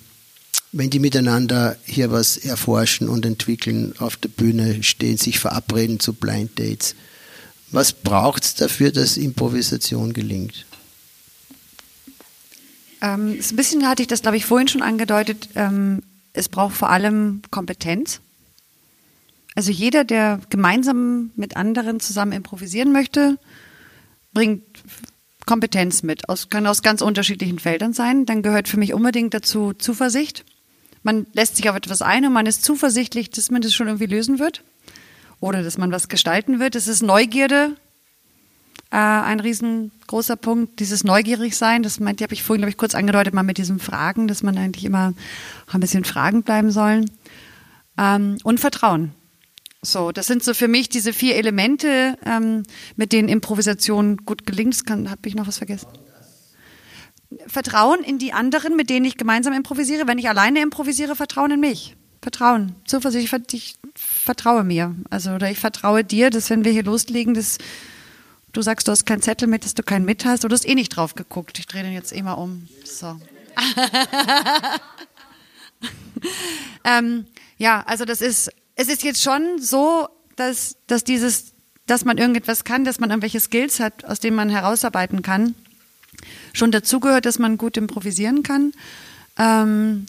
wenn 0.76 0.90
die 0.90 1.00
miteinander 1.00 1.78
hier 1.86 2.12
was 2.12 2.36
erforschen 2.36 3.08
und 3.08 3.26
entwickeln, 3.26 3.94
auf 4.00 4.18
der 4.18 4.28
Bühne 4.28 4.84
stehen, 4.84 5.16
sich 5.16 5.40
verabreden 5.40 6.02
zu 6.02 6.12
Blind 6.12 6.60
Dates, 6.60 6.96
was 7.72 7.94
braucht 7.94 8.44
es 8.44 8.56
dafür, 8.56 8.92
dass 8.92 9.16
Improvisation 9.16 10.12
gelingt? 10.12 10.66
Ähm, 13.02 13.40
ein 13.40 13.56
bisschen 13.56 13.88
hatte 13.88 14.02
ich 14.02 14.10
das, 14.10 14.22
glaube 14.22 14.36
ich, 14.36 14.46
vorhin 14.46 14.68
schon 14.68 14.82
angedeutet. 14.82 15.48
Ähm, 15.56 16.04
es 16.34 16.50
braucht 16.50 16.76
vor 16.76 16.90
allem 16.90 17.42
Kompetenz. 17.52 18.20
Also 19.56 19.72
jeder, 19.72 20.04
der 20.04 20.42
gemeinsam 20.50 21.32
mit 21.38 21.56
anderen 21.56 22.02
zusammen 22.02 22.34
improvisieren 22.34 22.92
möchte, 22.92 23.38
bringt 24.34 24.64
Kompetenz 25.46 26.04
mit. 26.04 26.28
Aus, 26.28 26.50
kann 26.50 26.68
aus 26.68 26.82
ganz 26.82 27.02
unterschiedlichen 27.02 27.60
Feldern 27.60 27.94
sein. 27.94 28.26
Dann 28.26 28.42
gehört 28.42 28.68
für 28.68 28.78
mich 28.78 28.94
unbedingt 28.94 29.34
dazu 29.34 29.72
Zuversicht. 29.72 30.44
Man 31.06 31.28
lässt 31.34 31.56
sich 31.56 31.70
auf 31.70 31.76
etwas 31.76 32.02
ein 32.02 32.26
und 32.26 32.34
man 32.34 32.48
ist 32.48 32.66
zuversichtlich, 32.66 33.30
dass 33.30 33.52
man 33.52 33.62
das 33.62 33.76
schon 33.76 33.86
irgendwie 33.86 34.08
lösen 34.08 34.40
wird. 34.40 34.64
Oder 35.40 35.62
dass 35.62 35.78
man 35.78 35.92
was 35.92 36.10
gestalten 36.10 36.60
wird. 36.60 36.74
Es 36.74 36.88
ist 36.88 37.04
Neugierde, 37.04 37.76
äh, 38.90 38.96
ein 38.98 39.40
riesengroßer 39.40 40.36
Punkt. 40.36 40.80
Dieses 40.80 41.04
Neugierigsein, 41.04 41.84
das 41.84 42.00
meinte, 42.00 42.24
habe 42.24 42.34
ich 42.34 42.42
vorhin, 42.42 42.62
glaube 42.62 42.72
ich, 42.72 42.78
kurz 42.78 42.96
angedeutet, 42.96 43.36
mal 43.36 43.44
mit 43.44 43.60
diesen 43.60 43.78
Fragen, 43.78 44.28
dass 44.28 44.42
man 44.42 44.58
eigentlich 44.58 44.84
immer 44.84 45.14
ein 45.72 45.80
bisschen 45.80 46.06
Fragen 46.06 46.42
bleiben 46.42 46.72
sollen. 46.72 47.12
Ähm, 48.00 48.40
und 48.44 48.60
Vertrauen. 48.60 49.12
So, 49.84 50.12
das 50.12 50.26
sind 50.26 50.44
so 50.44 50.56
für 50.56 50.68
mich 50.68 50.90
diese 50.90 51.14
vier 51.14 51.36
Elemente, 51.36 52.18
ähm, 52.26 52.64
mit 52.96 53.12
denen 53.14 53.30
Improvisation 53.30 54.18
gut 54.26 54.48
gelingt. 54.48 54.82
Habe 54.90 55.06
ich 55.26 55.36
noch 55.36 55.46
was 55.46 55.60
vergessen? 55.60 55.88
Vertrauen 57.48 58.04
in 58.04 58.18
die 58.18 58.34
anderen, 58.34 58.76
mit 58.76 58.90
denen 58.90 59.06
ich 59.06 59.18
gemeinsam 59.18 59.54
improvisiere. 59.54 60.08
Wenn 60.08 60.18
ich 60.18 60.30
alleine 60.30 60.62
improvisiere, 60.62 61.16
Vertrauen 61.16 61.52
in 61.52 61.60
mich. 61.60 61.96
Vertrauen, 62.22 62.76
Zuversicht, 62.86 63.54
ich 63.54 63.76
vertraue 63.94 64.64
mir. 64.64 64.96
Also, 65.10 65.32
oder 65.32 65.52
ich 65.52 65.60
vertraue 65.60 66.04
dir, 66.04 66.30
dass 66.30 66.50
wenn 66.50 66.66
wir 66.66 66.72
hier 66.72 66.84
loslegen, 66.84 67.34
dass 67.34 67.60
du 68.52 68.62
sagst, 68.62 68.88
du 68.88 68.92
hast 68.92 69.06
keinen 69.06 69.22
Zettel 69.22 69.48
mit, 69.48 69.64
dass 69.64 69.76
du 69.76 69.84
keinen 69.84 70.06
mit 70.06 70.26
hast. 70.26 70.44
Du 70.44 70.50
hast 70.50 70.68
eh 70.68 70.76
nicht 70.76 70.90
drauf 70.90 71.16
geguckt. 71.16 71.60
Ich 71.60 71.68
drehe 71.68 71.84
den 71.84 71.94
jetzt 71.94 72.16
eh 72.16 72.24
mal 72.24 72.34
um. 72.34 72.68
So. 72.84 73.20
ähm, 76.84 77.26
ja, 77.58 77.84
also 77.86 78.06
das 78.06 78.22
ist 78.22 78.52
es 78.76 78.90
ist 78.90 79.04
jetzt 79.04 79.24
schon 79.24 79.60
so, 79.60 80.08
dass, 80.36 80.78
dass 80.88 81.04
dieses, 81.04 81.54
dass 81.86 82.06
man 82.06 82.18
irgendetwas 82.18 82.64
kann, 82.64 82.84
dass 82.84 83.00
man 83.00 83.10
irgendwelche 83.10 83.40
Skills 83.40 83.80
hat, 83.80 84.06
aus 84.06 84.20
denen 84.20 84.36
man 84.36 84.50
herausarbeiten 84.50 85.22
kann, 85.22 85.56
schon 86.54 86.72
dazugehört, 86.72 87.26
dass 87.26 87.40
man 87.40 87.58
gut 87.58 87.78
improvisieren 87.78 88.44
kann. 88.44 88.74
Ähm, 89.38 90.06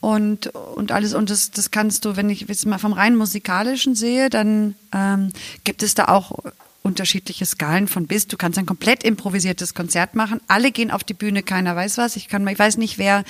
und, 0.00 0.46
und 0.48 0.92
alles, 0.92 1.14
und 1.14 1.28
das, 1.28 1.50
das 1.50 1.70
kannst 1.70 2.04
du, 2.04 2.16
wenn 2.16 2.30
ich 2.30 2.42
jetzt 2.42 2.66
mal 2.66 2.78
vom 2.78 2.92
rein 2.92 3.16
musikalischen 3.16 3.96
sehe, 3.96 4.30
dann 4.30 4.76
ähm, 4.92 5.32
gibt 5.64 5.82
es 5.82 5.94
da 5.94 6.06
auch 6.06 6.38
unterschiedliche 6.82 7.44
Skalen 7.44 7.88
von 7.88 8.06
bis. 8.06 8.28
Du 8.28 8.36
kannst 8.36 8.58
ein 8.58 8.66
komplett 8.66 9.02
improvisiertes 9.02 9.74
Konzert 9.74 10.14
machen. 10.14 10.40
Alle 10.46 10.70
gehen 10.70 10.90
auf 10.90 11.04
die 11.04 11.14
Bühne, 11.14 11.42
keiner 11.42 11.74
weiß 11.74 11.98
was. 11.98 12.16
Ich 12.16 12.28
kann, 12.28 12.46
ich 12.46 12.58
weiß 12.58 12.76
nicht, 12.76 12.98
wer 12.98 13.24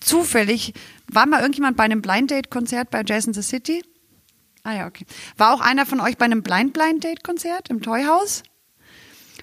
zufällig, 0.00 0.72
war 1.08 1.26
mal 1.26 1.40
irgendjemand 1.40 1.76
bei 1.76 1.84
einem 1.84 2.02
Blind 2.02 2.30
Date 2.30 2.50
Konzert 2.50 2.90
bei 2.90 3.02
Jazz 3.06 3.26
in 3.26 3.34
the 3.34 3.42
City? 3.42 3.84
Ah 4.62 4.74
ja, 4.74 4.86
okay. 4.86 5.04
War 5.36 5.54
auch 5.54 5.60
einer 5.60 5.84
von 5.84 6.00
euch 6.00 6.16
bei 6.16 6.24
einem 6.24 6.42
Blind 6.42 6.72
Blind 6.72 7.04
Date 7.04 7.22
Konzert 7.22 7.68
im 7.68 7.82
Toy 7.82 8.04
House? 8.04 8.42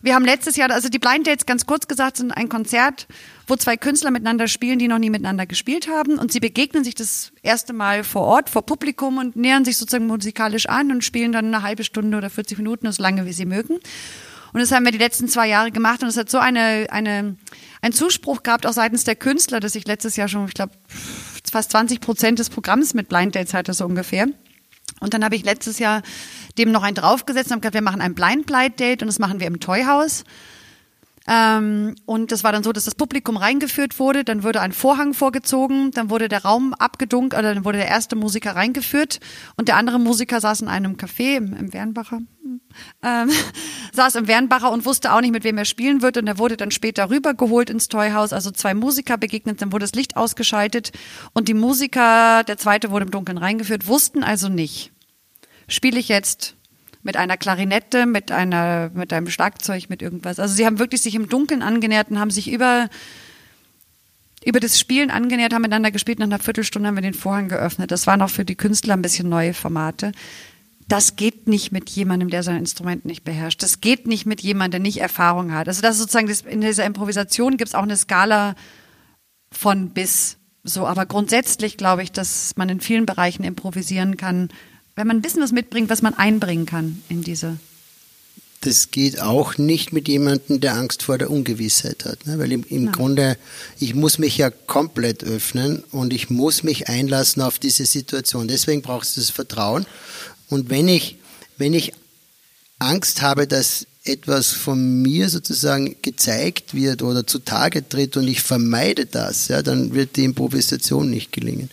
Wir 0.03 0.15
haben 0.15 0.25
letztes 0.25 0.55
Jahr, 0.55 0.71
also 0.71 0.89
die 0.89 0.97
Blind 0.97 1.27
Dates, 1.27 1.45
ganz 1.45 1.67
kurz 1.67 1.87
gesagt, 1.87 2.17
sind 2.17 2.31
ein 2.31 2.49
Konzert, 2.49 3.07
wo 3.45 3.55
zwei 3.55 3.77
Künstler 3.77 4.09
miteinander 4.09 4.47
spielen, 4.47 4.79
die 4.79 4.87
noch 4.87 4.97
nie 4.97 5.11
miteinander 5.11 5.45
gespielt 5.45 5.87
haben. 5.87 6.17
Und 6.17 6.31
sie 6.31 6.39
begegnen 6.39 6.83
sich 6.83 6.95
das 6.95 7.31
erste 7.43 7.73
Mal 7.73 8.03
vor 8.03 8.23
Ort, 8.23 8.49
vor 8.49 8.65
Publikum 8.65 9.19
und 9.19 9.35
nähern 9.35 9.63
sich 9.63 9.77
sozusagen 9.77 10.07
musikalisch 10.07 10.67
an 10.67 10.91
und 10.91 11.03
spielen 11.03 11.31
dann 11.31 11.45
eine 11.45 11.61
halbe 11.61 11.83
Stunde 11.83 12.17
oder 12.17 12.31
40 12.31 12.57
Minuten, 12.57 12.91
so 12.91 13.01
lange 13.01 13.25
wie 13.27 13.33
sie 13.33 13.45
mögen. 13.45 13.79
Und 14.53 14.59
das 14.59 14.71
haben 14.71 14.83
wir 14.83 14.91
die 14.91 14.97
letzten 14.97 15.27
zwei 15.27 15.47
Jahre 15.47 15.71
gemacht 15.71 16.01
und 16.01 16.09
es 16.09 16.17
hat 16.17 16.29
so 16.29 16.39
eine, 16.39 16.87
eine, 16.89 17.37
einen 17.81 17.93
Zuspruch 17.93 18.43
gehabt, 18.43 18.65
auch 18.65 18.73
seitens 18.73 19.03
der 19.03 19.15
Künstler, 19.15 19.59
dass 19.59 19.75
ich 19.75 19.87
letztes 19.87 20.17
Jahr 20.17 20.27
schon, 20.27 20.45
ich 20.47 20.53
glaube, 20.53 20.73
fast 21.49 21.71
20 21.71 22.01
Prozent 22.01 22.39
des 22.39 22.49
Programms 22.49 22.93
mit 22.93 23.07
Blind 23.07 23.35
Dates 23.35 23.53
hatte, 23.53 23.73
so 23.73 23.85
ungefähr. 23.85 24.27
Und 25.01 25.13
dann 25.13 25.25
habe 25.25 25.35
ich 25.35 25.43
letztes 25.43 25.79
Jahr 25.79 26.03
dem 26.57 26.71
noch 26.71 26.83
einen 26.83 26.95
draufgesetzt 26.95 27.47
und 27.47 27.53
habe 27.53 27.61
gesagt, 27.61 27.73
wir 27.73 27.81
machen 27.81 28.01
ein 28.01 28.15
Blind 28.15 28.45
Blind 28.45 28.79
Date 28.79 29.01
und 29.01 29.07
das 29.07 29.19
machen 29.19 29.39
wir 29.41 29.47
im 29.47 29.59
Toy 29.59 29.83
House. 29.83 30.23
Ähm, 31.31 31.95
und 32.05 32.33
das 32.33 32.43
war 32.43 32.51
dann 32.51 32.61
so, 32.61 32.73
dass 32.73 32.83
das 32.83 32.95
Publikum 32.95 33.37
reingeführt 33.37 33.99
wurde, 33.99 34.25
dann 34.25 34.43
wurde 34.43 34.59
ein 34.59 34.73
Vorhang 34.73 35.13
vorgezogen, 35.13 35.91
dann 35.91 36.09
wurde 36.09 36.27
der 36.27 36.43
Raum 36.43 36.73
abgedunkt, 36.73 37.33
oder 37.33 37.55
dann 37.55 37.63
wurde 37.63 37.77
der 37.77 37.87
erste 37.87 38.17
Musiker 38.17 38.57
reingeführt. 38.57 39.21
Und 39.55 39.69
der 39.69 39.77
andere 39.77 39.97
Musiker 39.97 40.41
saß 40.41 40.59
in 40.59 40.67
einem 40.67 40.97
Café 40.97 41.37
im, 41.37 41.53
im 41.53 41.71
Wernbacher, 41.71 42.19
ähm, 43.01 43.29
saß 43.93 44.15
im 44.15 44.27
Wernbacher 44.27 44.73
und 44.73 44.85
wusste 44.85 45.13
auch 45.13 45.21
nicht, 45.21 45.31
mit 45.31 45.45
wem 45.45 45.57
er 45.57 45.63
spielen 45.63 46.01
wird. 46.01 46.17
Und 46.17 46.27
er 46.27 46.37
wurde 46.37 46.57
dann 46.57 46.69
später 46.69 47.09
rübergeholt 47.09 47.69
ins 47.69 47.87
Toyhaus, 47.87 48.33
also 48.33 48.51
zwei 48.51 48.73
Musiker 48.73 49.17
begegnet, 49.17 49.61
dann 49.61 49.71
wurde 49.71 49.85
das 49.85 49.93
Licht 49.93 50.17
ausgeschaltet. 50.17 50.91
Und 51.31 51.47
die 51.47 51.53
Musiker, 51.53 52.43
der 52.43 52.57
zweite 52.57 52.91
wurde 52.91 53.05
im 53.05 53.11
Dunkeln 53.11 53.37
reingeführt, 53.37 53.87
wussten 53.87 54.25
also 54.25 54.49
nicht, 54.49 54.91
spiele 55.69 55.97
ich 55.97 56.09
jetzt 56.09 56.57
mit 57.03 57.17
einer 57.17 57.37
Klarinette, 57.37 58.05
mit 58.05 58.31
einer, 58.31 58.91
mit 58.93 59.11
einem 59.13 59.29
Schlagzeug, 59.29 59.89
mit 59.89 60.01
irgendwas. 60.01 60.39
Also 60.39 60.53
sie 60.53 60.65
haben 60.65 60.79
wirklich 60.79 61.01
sich 61.01 61.15
im 61.15 61.29
Dunkeln 61.29 61.61
angenähert 61.61 62.11
und 62.11 62.19
haben 62.19 62.31
sich 62.31 62.51
über, 62.51 62.89
über 64.45 64.59
das 64.59 64.79
Spielen 64.79 65.11
angenähert, 65.11 65.53
haben 65.53 65.63
miteinander 65.63 65.91
gespielt. 65.91 66.19
Nach 66.19 66.27
einer 66.27 66.39
Viertelstunde 66.39 66.87
haben 66.87 66.95
wir 66.95 67.01
den 67.01 67.13
Vorhang 67.13 67.49
geöffnet. 67.49 67.91
Das 67.91 68.07
waren 68.07 68.21
auch 68.21 68.29
für 68.29 68.45
die 68.45 68.55
Künstler 68.55 68.93
ein 68.95 69.01
bisschen 69.01 69.29
neue 69.29 69.53
Formate. 69.53 70.11
Das 70.87 71.15
geht 71.15 71.47
nicht 71.47 71.71
mit 71.71 71.89
jemandem, 71.89 72.29
der 72.29 72.43
sein 72.43 72.57
Instrument 72.57 73.05
nicht 73.05 73.23
beherrscht. 73.23 73.63
Das 73.63 73.81
geht 73.81 74.07
nicht 74.07 74.25
mit 74.25 74.41
jemandem, 74.41 74.71
der 74.71 74.79
nicht 74.81 74.99
Erfahrung 74.99 75.53
hat. 75.53 75.67
Also 75.67 75.81
das 75.81 75.95
ist 75.95 76.01
sozusagen, 76.01 76.27
das, 76.27 76.41
in 76.41 76.61
dieser 76.61 76.85
Improvisation 76.85 77.57
gibt 77.57 77.69
es 77.69 77.75
auch 77.75 77.83
eine 77.83 77.97
Skala 77.97 78.55
von 79.51 79.91
bis. 79.91 80.37
So, 80.63 80.85
aber 80.85 81.05
grundsätzlich 81.05 81.77
glaube 81.77 82.03
ich, 82.03 82.11
dass 82.11 82.55
man 82.57 82.69
in 82.69 82.81
vielen 82.81 83.05
Bereichen 83.05 83.43
improvisieren 83.43 84.17
kann, 84.17 84.49
wenn 84.95 85.07
man 85.07 85.21
bisschen 85.21 85.41
was 85.41 85.51
mitbringt, 85.51 85.89
was 85.89 86.01
man 86.01 86.13
einbringen 86.13 86.65
kann 86.65 87.01
in 87.09 87.23
diese. 87.23 87.57
Das 88.61 88.91
geht 88.91 89.19
auch 89.19 89.57
nicht 89.57 89.91
mit 89.91 90.07
jemandem, 90.07 90.61
der 90.61 90.75
Angst 90.75 91.01
vor 91.01 91.17
der 91.17 91.31
Ungewissheit 91.31 92.05
hat. 92.05 92.27
Ne? 92.27 92.37
Weil 92.37 92.51
im, 92.51 92.63
im 92.69 92.91
Grunde, 92.91 93.37
ich 93.79 93.95
muss 93.95 94.19
mich 94.19 94.37
ja 94.37 94.51
komplett 94.51 95.23
öffnen 95.23 95.83
und 95.91 96.13
ich 96.13 96.29
muss 96.29 96.61
mich 96.61 96.87
einlassen 96.87 97.41
auf 97.41 97.57
diese 97.57 97.87
Situation. 97.87 98.47
Deswegen 98.47 98.83
braucht 98.83 99.07
es 99.07 99.15
das 99.15 99.31
Vertrauen. 99.31 99.87
Und 100.47 100.69
wenn 100.69 100.87
ich, 100.87 101.17
wenn 101.57 101.73
ich 101.73 101.93
Angst 102.77 103.23
habe, 103.23 103.47
dass 103.47 103.87
etwas 104.03 104.51
von 104.51 105.01
mir 105.01 105.29
sozusagen 105.29 105.95
gezeigt 106.01 106.73
wird 106.75 107.01
oder 107.01 107.25
zutage 107.25 107.87
tritt 107.87 108.17
und 108.17 108.27
ich 108.27 108.41
vermeide 108.41 109.05
das, 109.05 109.47
ja, 109.47 109.61
dann 109.61 109.93
wird 109.93 110.15
die 110.15 110.23
Improvisation 110.23 111.09
nicht 111.09 111.31
gelingen. 111.31 111.69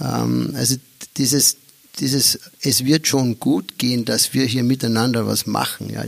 Ähm, 0.00 0.52
also 0.56 0.76
dieses 1.16 1.56
dieses, 1.98 2.38
es 2.60 2.84
wird 2.84 3.06
schon 3.06 3.40
gut 3.40 3.78
gehen, 3.78 4.04
dass 4.04 4.34
wir 4.34 4.44
hier 4.44 4.62
miteinander 4.62 5.26
was 5.26 5.46
machen. 5.46 5.90
Ja, 5.90 6.04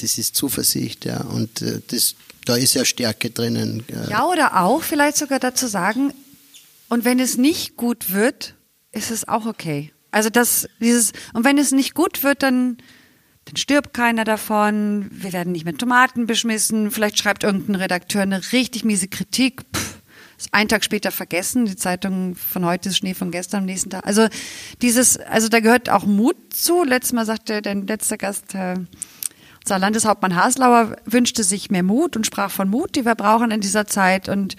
das 0.00 0.18
ist 0.18 0.36
Zuversicht, 0.36 1.04
ja, 1.04 1.20
und 1.22 1.62
äh, 1.62 1.80
das, 1.88 2.14
da 2.44 2.56
ist 2.56 2.74
ja 2.74 2.84
Stärke 2.84 3.30
drinnen. 3.30 3.84
Ja, 4.08 4.26
oder 4.26 4.60
auch 4.62 4.82
vielleicht 4.82 5.16
sogar 5.16 5.38
dazu 5.38 5.66
sagen, 5.66 6.12
und 6.88 7.04
wenn 7.04 7.20
es 7.20 7.36
nicht 7.36 7.76
gut 7.76 8.12
wird, 8.12 8.54
ist 8.92 9.10
es 9.10 9.28
auch 9.28 9.46
okay. 9.46 9.92
Also 10.10 10.28
das, 10.28 10.68
dieses, 10.80 11.12
und 11.32 11.44
wenn 11.44 11.56
es 11.56 11.70
nicht 11.70 11.94
gut 11.94 12.22
wird, 12.24 12.42
dann, 12.42 12.78
dann 13.44 13.56
stirbt 13.56 13.94
keiner 13.94 14.24
davon, 14.24 15.08
wir 15.12 15.32
werden 15.32 15.52
nicht 15.52 15.64
mit 15.64 15.78
Tomaten 15.78 16.26
beschmissen, 16.26 16.90
vielleicht 16.90 17.18
schreibt 17.18 17.44
irgendein 17.44 17.76
Redakteur 17.76 18.22
eine 18.22 18.52
richtig 18.52 18.84
miese 18.84 19.06
Kritik, 19.06 19.62
Pff, 19.74 19.89
einen 20.52 20.68
Tag 20.68 20.84
später 20.84 21.10
vergessen. 21.10 21.66
Die 21.66 21.76
Zeitung 21.76 22.34
von 22.34 22.64
heute 22.64 22.88
ist 22.88 22.96
Schnee 22.96 23.14
von 23.14 23.30
gestern 23.30 23.60
am 23.60 23.66
nächsten 23.66 23.90
Tag. 23.90 24.06
Also 24.06 24.28
dieses, 24.82 25.18
also 25.18 25.48
da 25.48 25.60
gehört 25.60 25.90
auch 25.90 26.04
Mut 26.04 26.36
zu. 26.50 26.84
Letztes 26.84 27.12
Mal 27.12 27.26
sagte 27.26 27.62
dein 27.62 27.86
letzter 27.86 28.16
Gast, 28.16 28.54
Herr 28.54 28.76
Unser 29.64 29.78
Landeshauptmann 29.78 30.34
Haslauer 30.34 30.96
wünschte 31.04 31.44
sich 31.44 31.70
mehr 31.70 31.82
Mut 31.82 32.16
und 32.16 32.26
sprach 32.26 32.50
von 32.50 32.68
Mut, 32.68 32.96
die 32.96 33.04
wir 33.04 33.14
brauchen 33.14 33.50
in 33.50 33.60
dieser 33.60 33.86
Zeit. 33.86 34.28
Und, 34.28 34.56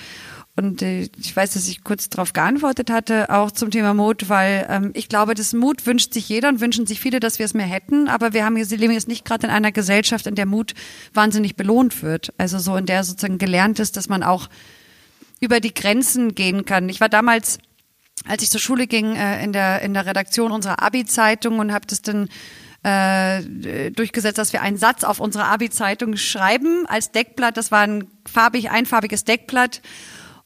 und 0.55 0.81
äh, 0.83 1.09
ich 1.17 1.35
weiß, 1.35 1.53
dass 1.53 1.67
ich 1.67 1.83
kurz 1.83 2.09
darauf 2.09 2.33
geantwortet 2.33 2.91
hatte, 2.91 3.29
auch 3.31 3.51
zum 3.51 3.71
Thema 3.71 3.95
Mut, 3.95 4.29
weil 4.29 4.67
ähm, 4.69 4.91
ich 4.93 5.09
glaube, 5.09 5.33
das 5.33 5.53
Mut 5.53 5.87
wünscht 5.87 6.13
sich 6.13 6.29
jeder 6.29 6.49
und 6.49 6.61
wünschen 6.61 6.85
sich 6.85 6.99
viele, 6.99 7.19
dass 7.19 7.39
wir 7.39 7.45
es 7.45 7.55
mehr 7.55 7.65
hätten. 7.65 8.07
Aber 8.07 8.33
wir 8.33 8.45
haben 8.45 8.57
jetzt, 8.57 8.71
leben 8.71 8.93
jetzt 8.93 9.07
nicht 9.07 9.25
gerade 9.25 9.47
in 9.47 9.53
einer 9.53 9.71
Gesellschaft, 9.71 10.27
in 10.27 10.35
der 10.35 10.45
Mut 10.45 10.73
wahnsinnig 11.13 11.55
belohnt 11.55 12.03
wird. 12.03 12.33
Also 12.37 12.59
so 12.59 12.77
in 12.77 12.85
der 12.85 13.03
sozusagen 13.03 13.39
gelernt 13.39 13.79
ist, 13.79 13.97
dass 13.97 14.07
man 14.07 14.21
auch 14.21 14.47
über 15.41 15.59
die 15.59 15.73
Grenzen 15.73 16.35
gehen 16.35 16.63
kann. 16.63 16.87
Ich 16.87 17.01
war 17.01 17.09
damals 17.09 17.59
als 18.27 18.43
ich 18.43 18.49
zur 18.49 18.59
Schule 18.59 18.87
ging, 18.87 19.15
äh, 19.15 19.43
in, 19.43 19.53
der, 19.53 19.81
in 19.81 19.93
der 19.93 20.05
Redaktion 20.05 20.51
unserer 20.51 20.81
Abi-Zeitung 20.81 21.59
und 21.59 21.73
habe 21.73 21.87
das 21.87 22.01
dann 22.01 22.29
äh, 22.83 23.91
durchgesetzt, 23.91 24.37
dass 24.37 24.53
wir 24.53 24.61
einen 24.61 24.77
Satz 24.77 25.03
auf 25.03 25.19
unsere 25.19 25.45
Abi-Zeitung 25.45 26.17
schreiben 26.17 26.85
als 26.87 27.11
Deckblatt. 27.11 27.57
Das 27.57 27.71
war 27.71 27.81
ein 27.81 28.07
farbig, 28.27 28.71
einfarbiges 28.71 29.23
Deckblatt. 29.23 29.81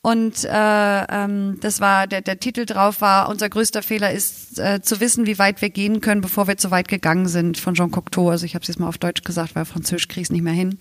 Und 0.01 0.43
äh, 0.43 0.49
ähm, 0.51 1.57
das 1.61 1.81
war 1.81 2.05
der, 2.05 2.21
der 2.21 2.39
Titel 2.39 2.65
drauf 2.65 3.01
war, 3.01 3.27
unser 3.27 3.49
größter 3.49 3.81
Fehler 3.81 4.11
ist 4.11 4.59
äh, 4.59 4.79
zu 4.79 4.99
wissen, 4.99 5.25
wie 5.25 5.39
weit 5.39 5.63
wir 5.63 5.71
gehen 5.71 5.99
können, 5.99 6.21
bevor 6.21 6.47
wir 6.47 6.57
zu 6.57 6.69
weit 6.69 6.87
gegangen 6.87 7.27
sind, 7.27 7.57
von 7.57 7.73
Jean 7.73 7.89
Cocteau. 7.89 8.29
Also 8.29 8.45
ich 8.45 8.53
habe 8.53 8.61
es 8.61 8.67
jetzt 8.67 8.79
mal 8.79 8.87
auf 8.87 8.99
Deutsch 8.99 9.23
gesagt, 9.23 9.55
weil 9.55 9.65
Französisch 9.65 10.07
kriege 10.07 10.21
ich 10.21 10.29
nicht 10.29 10.43
mehr 10.43 10.53
hin. 10.53 10.77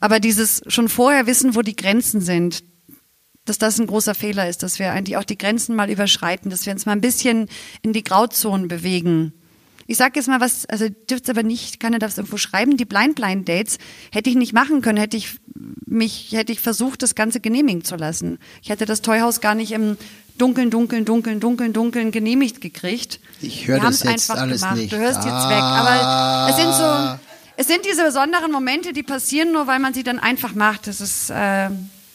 Aber 0.00 0.20
dieses 0.20 0.60
schon 0.66 0.90
vorher 0.90 1.26
wissen, 1.26 1.54
wo 1.54 1.62
die 1.62 1.76
Grenzen 1.76 2.20
sind, 2.20 2.62
dass 3.48 3.58
das 3.58 3.78
ein 3.78 3.86
großer 3.86 4.14
Fehler 4.14 4.48
ist, 4.48 4.62
dass 4.62 4.78
wir 4.78 4.92
eigentlich 4.92 5.16
auch 5.16 5.24
die 5.24 5.38
Grenzen 5.38 5.74
mal 5.74 5.90
überschreiten, 5.90 6.50
dass 6.50 6.66
wir 6.66 6.72
uns 6.72 6.86
mal 6.86 6.92
ein 6.92 7.00
bisschen 7.00 7.48
in 7.82 7.92
die 7.92 8.04
Grauzonen 8.04 8.68
bewegen 8.68 9.32
ich 9.90 9.96
sage 9.96 10.12
jetzt 10.16 10.28
mal 10.28 10.40
was, 10.40 10.66
also 10.66 10.86
dürft 11.10 11.28
aber 11.30 11.42
nicht, 11.42 11.80
keiner 11.80 11.98
darf 11.98 12.12
es 12.12 12.18
irgendwo 12.18 12.36
schreiben, 12.36 12.76
die 12.76 12.84
Blind 12.84 13.14
Blind 13.14 13.48
Dates 13.48 13.78
hätte 14.12 14.28
ich 14.28 14.36
nicht 14.36 14.52
machen 14.52 14.82
können, 14.82 14.98
hätte 14.98 15.16
ich 15.16 15.38
mich, 15.86 16.32
hätte 16.32 16.52
ich 16.52 16.60
versucht, 16.60 17.02
das 17.02 17.14
Ganze 17.14 17.40
genehmigen 17.40 17.82
zu 17.82 17.96
lassen. 17.96 18.38
Ich 18.62 18.68
hätte 18.68 18.84
das 18.84 19.00
Toyhaus 19.00 19.40
gar 19.40 19.54
nicht 19.54 19.72
im 19.72 19.96
Dunkeln, 20.36 20.70
Dunkeln, 20.70 21.06
Dunkeln, 21.06 21.40
Dunkeln, 21.40 21.72
Dunkeln 21.72 22.10
genehmigt 22.10 22.60
gekriegt. 22.60 23.18
Ich 23.40 23.66
höre 23.66 23.80
das 23.80 24.02
jetzt 24.02 24.30
alles 24.30 24.60
gemacht. 24.60 24.76
nicht. 24.76 24.92
Du 24.92 24.98
hörst 24.98 25.24
jetzt 25.24 25.32
ah. 25.32 25.48
weg. 25.48 25.58
Aber 25.58 26.50
es 26.50 26.56
sind 26.56 26.74
so, 26.74 27.18
es 27.56 27.66
sind 27.66 27.86
diese 27.90 28.04
besonderen 28.04 28.52
Momente, 28.52 28.92
die 28.92 29.02
passieren 29.02 29.52
nur, 29.52 29.66
weil 29.66 29.78
man 29.78 29.94
sie 29.94 30.02
dann 30.02 30.18
einfach 30.18 30.54
macht. 30.54 30.86
Das 30.86 31.00
ist, 31.00 31.30
äh, 31.30 31.70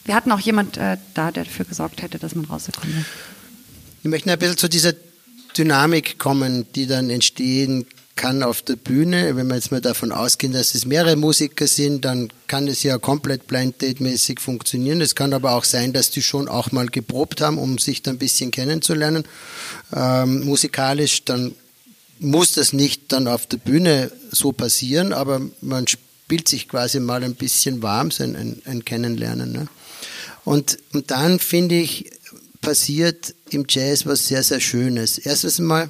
wir 0.06 0.16
hatten 0.16 0.32
auch 0.32 0.40
jemand 0.40 0.78
äh, 0.78 0.98
da, 1.14 1.32
der 1.32 1.46
dafür 1.46 1.66
gesorgt 1.66 2.02
hätte, 2.02 2.20
dass 2.20 2.36
man 2.36 2.46
rausgekommen 2.46 2.98
ist. 2.98 3.08
Wir 4.02 4.10
möchten 4.10 4.30
ein 4.30 4.40
bisschen 4.40 4.58
zu 4.58 4.68
dieser 4.68 4.94
Dynamik 5.58 6.20
kommen, 6.20 6.66
die 6.74 6.88
dann 6.88 7.10
entstehen 7.10 7.86
kann 8.16 8.44
auf 8.44 8.62
der 8.62 8.76
Bühne. 8.76 9.36
Wenn 9.36 9.48
wir 9.48 9.56
jetzt 9.56 9.72
mal 9.72 9.82
davon 9.82 10.12
ausgehen, 10.12 10.54
dass 10.54 10.76
es 10.76 10.86
mehrere 10.86 11.16
Musiker 11.16 11.68
sind, 11.68 12.06
dann 12.06 12.30
kann 12.48 12.68
es 12.68 12.84
ja 12.84 12.98
komplett 12.98 13.48
Blind 13.48 13.82
Date-mäßig 13.82 14.40
funktionieren. 14.40 15.02
Es 15.02 15.16
kann 15.16 15.34
aber 15.34 15.54
auch 15.54 15.64
sein, 15.64 15.94
dass 15.94 16.12
die 16.12 16.22
schon 16.22 16.48
auch 16.48 16.72
mal 16.72 16.88
geprobt 16.88 17.42
haben, 17.42 17.58
um 17.58 17.78
sich 17.78 18.04
dann 18.04 18.16
ein 18.16 18.20
bisschen 18.20 18.52
kennenzulernen. 18.52 19.24
Ähm, 19.96 20.46
musikalisch, 20.46 21.24
dann 21.26 21.56
muss 22.20 22.54
das 22.54 22.74
nicht 22.74 23.12
dann 23.12 23.28
auf 23.28 23.48
der 23.48 23.58
Bühne 23.58 24.12
so 24.32 24.52
passieren, 24.52 25.14
aber 25.14 25.42
man 25.62 25.88
spielt 25.88 26.48
sich 26.48 26.70
quasi 26.70 27.00
mal 27.00 27.24
ein 27.24 27.36
bisschen 27.36 27.82
warm, 27.82 28.12
so 28.12 28.24
ein, 28.24 28.36
ein, 28.36 28.62
ein 28.66 28.86
Kennenlernen. 28.86 29.52
Ne? 29.52 29.68
Und, 30.46 30.78
und 30.94 31.12
dann 31.12 31.40
finde 31.40 31.76
ich, 31.76 32.12
passiert 32.62 33.36
im 33.50 33.66
Jazz 33.68 34.06
was 34.06 34.28
sehr, 34.28 34.44
sehr 34.44 34.60
Schönes. 34.60 35.18
Erstens 35.18 35.60
mal 35.60 35.90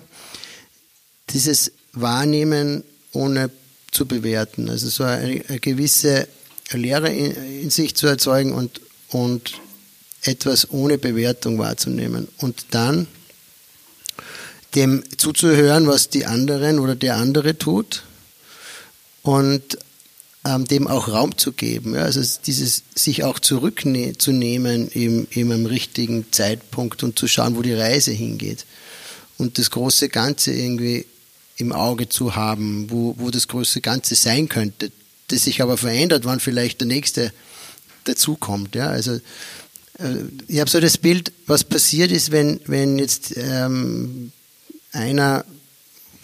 dieses 1.30 1.72
Wahrnehmen 1.94 2.84
ohne 3.14 3.50
zu 3.92 4.06
bewerten. 4.06 4.70
Also 4.70 4.90
so 4.90 5.04
eine, 5.04 5.44
eine 5.48 5.60
gewisse 5.60 6.28
Lehre 6.72 7.10
in, 7.10 7.62
in, 7.62 7.70
sich 7.70 7.96
zu 7.96 8.08
erzeugen 8.08 8.54
und, 8.54 8.82
und 9.10 9.62
etwas 10.24 10.72
ohne 10.72 10.98
Bewertung 10.98 11.60
wahrzunehmen. 11.60 12.28
Und 12.38 12.66
dann 12.72 13.08
dem 14.76 15.04
zuzuhören, 15.18 15.88
was 15.88 16.10
die 16.10 16.26
anderen 16.26 16.80
oder 16.80 16.96
der 16.96 17.18
andere 17.18 17.58
tut 17.58 18.04
und 19.22 19.78
ähm, 20.46 20.66
dem 20.66 20.88
auch 20.88 21.08
Raum 21.08 21.38
zu 21.38 21.54
geben. 21.54 21.96
Ja? 21.96 22.04
Also 22.04 22.22
dieses 22.46 22.84
sich 22.96 23.24
auch 23.24 23.40
zurückzunehmen 23.40 24.90
im, 24.90 25.28
im 25.32 25.52
am 25.52 25.66
richtigen 25.66 26.26
Zeitpunkt 26.32 27.04
und 27.04 27.18
zu 27.18 27.28
schauen, 27.28 27.56
wo 27.56 27.62
die 27.62 27.74
Reise 27.74 28.12
hingeht. 28.12 28.66
Und 29.38 29.58
das 29.58 29.72
große 29.72 30.10
Ganze 30.10 30.54
irgendwie 30.54 31.06
im 31.58 31.72
Auge 31.72 32.10
zu 32.10 32.36
haben, 32.36 32.90
wo, 32.90 33.16
wo 33.18 33.32
das 33.32 33.48
große 33.48 33.82
Ganze 33.82 34.16
sein 34.16 34.50
könnte, 34.50 34.92
das 35.28 35.44
sich 35.46 35.62
aber 35.62 35.78
verändert, 35.78 36.26
wann 36.26 36.40
vielleicht 36.40 36.82
der 36.82 36.88
nächste 36.88 37.32
dazukommt. 38.04 38.76
Ja? 38.76 38.90
Also 38.90 39.14
äh, 40.00 40.16
ich 40.48 40.60
habe 40.60 40.70
so 40.70 40.80
das 40.80 40.98
Bild, 40.98 41.32
was 41.48 41.64
passiert 41.64 42.12
ist, 42.12 42.32
wenn, 42.32 42.60
wenn 42.66 43.00
jetzt 43.00 43.34
ähm, 43.38 44.32
einer 44.92 45.46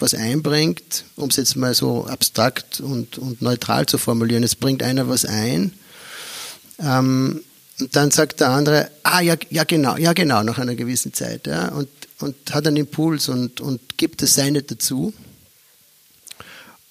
was 0.02 0.14
einbringt, 0.14 1.06
um 1.16 1.30
es 1.30 1.36
jetzt 1.36 1.56
mal 1.56 1.74
so 1.74 2.06
abstrakt 2.06 2.80
und, 2.80 3.18
und 3.18 3.42
neutral 3.42 3.86
zu 3.86 3.98
formulieren. 3.98 4.44
Es 4.44 4.56
bringt 4.56 4.84
einer 4.84 5.08
was 5.10 5.26
ein, 5.26 5.74
ähm, 6.80 7.42
und 7.80 7.96
dann 7.96 8.12
sagt 8.12 8.42
der 8.42 8.50
andere, 8.50 8.92
ah 9.04 9.22
ja, 9.22 9.36
ja 9.50 9.64
genau, 9.64 9.96
ja 9.96 10.14
genau, 10.14 10.44
nach 10.44 10.58
einer 10.58 10.76
gewissen 10.76 11.14
Zeit, 11.14 11.48
ja, 11.48 11.70
und, 11.70 11.88
und 12.20 12.36
hat 12.52 12.68
einen 12.68 12.78
Impuls 12.78 13.30
und, 13.30 13.62
und 13.62 13.98
gibt 13.98 14.22
das 14.22 14.36
Seine 14.36 14.64
dazu. 14.64 15.14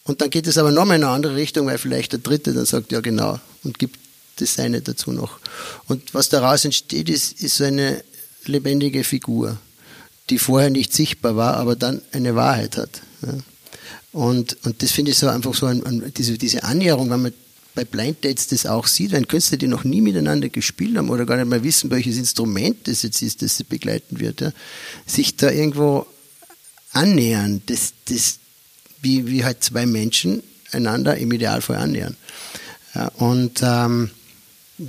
Und 0.04 0.22
dann 0.22 0.30
geht 0.30 0.46
es 0.46 0.56
aber 0.56 0.70
nochmal 0.70 0.96
in 0.96 1.04
eine 1.04 1.12
andere 1.12 1.36
Richtung, 1.36 1.66
weil 1.66 1.76
vielleicht 1.76 2.12
der 2.12 2.20
Dritte 2.20 2.54
dann 2.54 2.64
sagt, 2.64 2.92
ja 2.92 3.00
genau, 3.00 3.38
und 3.64 3.78
gibt 3.78 3.98
das 4.36 4.54
Seine 4.54 4.80
dazu 4.80 5.12
noch. 5.12 5.38
Und 5.86 6.14
was 6.14 6.30
daraus 6.30 6.64
entsteht, 6.64 7.10
ist, 7.10 7.42
ist 7.42 7.56
so 7.56 7.64
eine 7.64 8.02
lebendige 8.46 9.04
Figur 9.04 9.58
die 10.30 10.38
vorher 10.38 10.70
nicht 10.70 10.92
sichtbar 10.92 11.36
war, 11.36 11.56
aber 11.56 11.76
dann 11.76 12.02
eine 12.12 12.34
Wahrheit 12.34 12.76
hat. 12.76 13.02
Ja. 13.22 13.34
Und, 14.12 14.56
und 14.64 14.82
das 14.82 14.90
finde 14.90 15.10
ich 15.10 15.18
so 15.18 15.28
einfach 15.28 15.54
so 15.54 15.66
ein, 15.66 15.84
ein, 15.84 16.12
diese, 16.16 16.38
diese 16.38 16.64
Annäherung, 16.64 17.10
wenn 17.10 17.22
man 17.22 17.32
bei 17.74 17.84
Blind 17.84 18.24
Dates 18.24 18.48
das 18.48 18.66
auch 18.66 18.88
sieht, 18.88 19.12
wenn 19.12 19.28
Künstler, 19.28 19.56
die 19.56 19.68
noch 19.68 19.84
nie 19.84 20.00
miteinander 20.00 20.48
gespielt 20.48 20.96
haben 20.96 21.10
oder 21.10 21.26
gar 21.26 21.36
nicht 21.36 21.46
mal 21.46 21.62
wissen, 21.62 21.90
welches 21.90 22.16
Instrument 22.16 22.88
das 22.88 23.02
jetzt 23.02 23.22
ist, 23.22 23.42
das 23.42 23.56
sie 23.56 23.64
begleiten 23.64 24.18
wird, 24.18 24.40
ja, 24.40 24.52
sich 25.06 25.36
da 25.36 25.50
irgendwo 25.50 26.06
annähern, 26.92 27.62
das, 27.66 27.92
das, 28.06 28.38
wie, 29.00 29.26
wie 29.26 29.44
halt 29.44 29.62
zwei 29.62 29.86
Menschen 29.86 30.42
einander 30.72 31.16
im 31.18 31.30
Idealfall 31.30 31.76
annähern. 31.76 32.16
Ja, 32.94 33.08
und 33.18 33.60
ähm, 33.62 34.10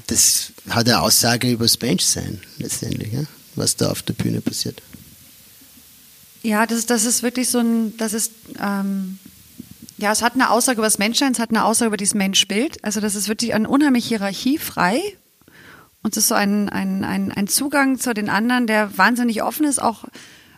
das 0.07 0.53
hat 0.69 0.87
eine 0.87 1.01
Aussage 1.01 1.51
über 1.51 1.65
das 1.65 1.77
Benchsein 1.77 2.41
letztendlich, 2.57 3.13
ja, 3.13 3.23
was 3.55 3.75
da 3.75 3.91
auf 3.91 4.01
der 4.01 4.13
Bühne 4.13 4.41
passiert. 4.41 4.81
Ja, 6.41 6.65
das, 6.65 6.85
das 6.85 7.05
ist 7.05 7.23
wirklich 7.23 7.49
so 7.49 7.59
ein, 7.59 7.97
das 7.97 8.13
ist, 8.13 8.31
ähm, 8.61 9.19
ja, 9.97 10.11
es 10.11 10.21
hat 10.21 10.35
eine 10.35 10.49
Aussage 10.49 10.77
über 10.77 10.87
das 10.87 10.97
Menschsein, 10.97 11.33
es 11.33 11.39
hat 11.39 11.49
eine 11.49 11.65
Aussage 11.65 11.87
über 11.87 11.97
dieses 11.97 12.13
Menschbild. 12.13 12.83
Also 12.83 13.01
das 13.01 13.15
ist 13.15 13.27
wirklich 13.27 13.53
ein 13.53 13.65
unheimlich 13.65 14.05
hierarchiefrei. 14.05 15.01
Und 16.01 16.15
es 16.15 16.23
ist 16.23 16.27
so 16.29 16.35
ein, 16.35 16.69
ein, 16.69 17.03
ein, 17.03 17.31
ein 17.33 17.47
Zugang 17.47 17.99
zu 17.99 18.13
den 18.13 18.29
anderen, 18.29 18.67
der 18.67 18.97
wahnsinnig 18.97 19.43
offen 19.43 19.65
ist, 19.65 19.81
auch 19.81 20.05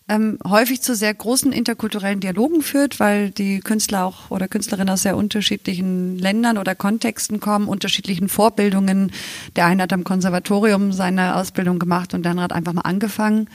ähm, 0.08 0.38
häufig 0.46 0.82
zu 0.82 0.94
sehr 0.94 1.14
großen 1.14 1.52
interkulturellen 1.52 2.20
Dialogen 2.20 2.62
führt, 2.62 3.00
weil 3.00 3.32
die 3.32 3.60
Künstler 3.62 4.06
auch 4.06 4.30
oder 4.30 4.48
Künstlerinnen 4.48 4.94
aus 4.94 5.04
sehr 5.04 5.16
unterschiedlichen 5.16 6.20
Ländern 6.20 6.58
oder 6.58 6.76
Kontexten 6.76 7.40
kommen, 7.40 7.68
unterschiedlichen 7.68 8.28
Vorbildungen. 8.28 9.12
Der 9.56 9.66
eine 9.66 9.84
hat 9.84 9.94
am 9.94 10.04
Konservatorium 10.04 10.92
seine 10.92 11.36
Ausbildung 11.36 11.80
gemacht 11.80 12.14
und 12.14 12.24
der 12.24 12.32
andere 12.32 12.44
hat 12.44 12.54
einfach 12.54 12.74
mal 12.74 12.82
angefangen. 12.82 13.48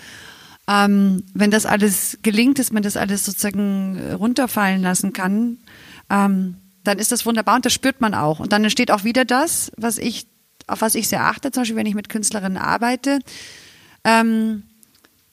Ähm, 0.68 1.22
wenn 1.32 1.50
das 1.50 1.64
alles 1.64 2.18
gelingt, 2.22 2.58
dass 2.58 2.72
man 2.72 2.82
das 2.82 2.96
alles 2.96 3.24
sozusagen 3.24 4.00
runterfallen 4.14 4.82
lassen 4.82 5.12
kann, 5.12 5.58
ähm, 6.10 6.56
dann 6.82 6.98
ist 6.98 7.12
das 7.12 7.26
wunderbar 7.26 7.56
und 7.56 7.64
das 7.64 7.72
spürt 7.72 8.00
man 8.00 8.14
auch. 8.14 8.40
Und 8.40 8.52
dann 8.52 8.64
entsteht 8.64 8.90
auch 8.90 9.04
wieder 9.04 9.24
das, 9.24 9.70
was 9.76 9.98
ich, 9.98 10.26
auf 10.66 10.80
was 10.80 10.94
ich 10.94 11.08
sehr 11.08 11.24
achte, 11.24 11.50
zum 11.50 11.62
Beispiel, 11.62 11.76
wenn 11.76 11.86
ich 11.86 11.94
mit 11.94 12.08
Künstlerinnen 12.08 12.58
arbeite. 12.58 13.20
Ähm, 14.04 14.62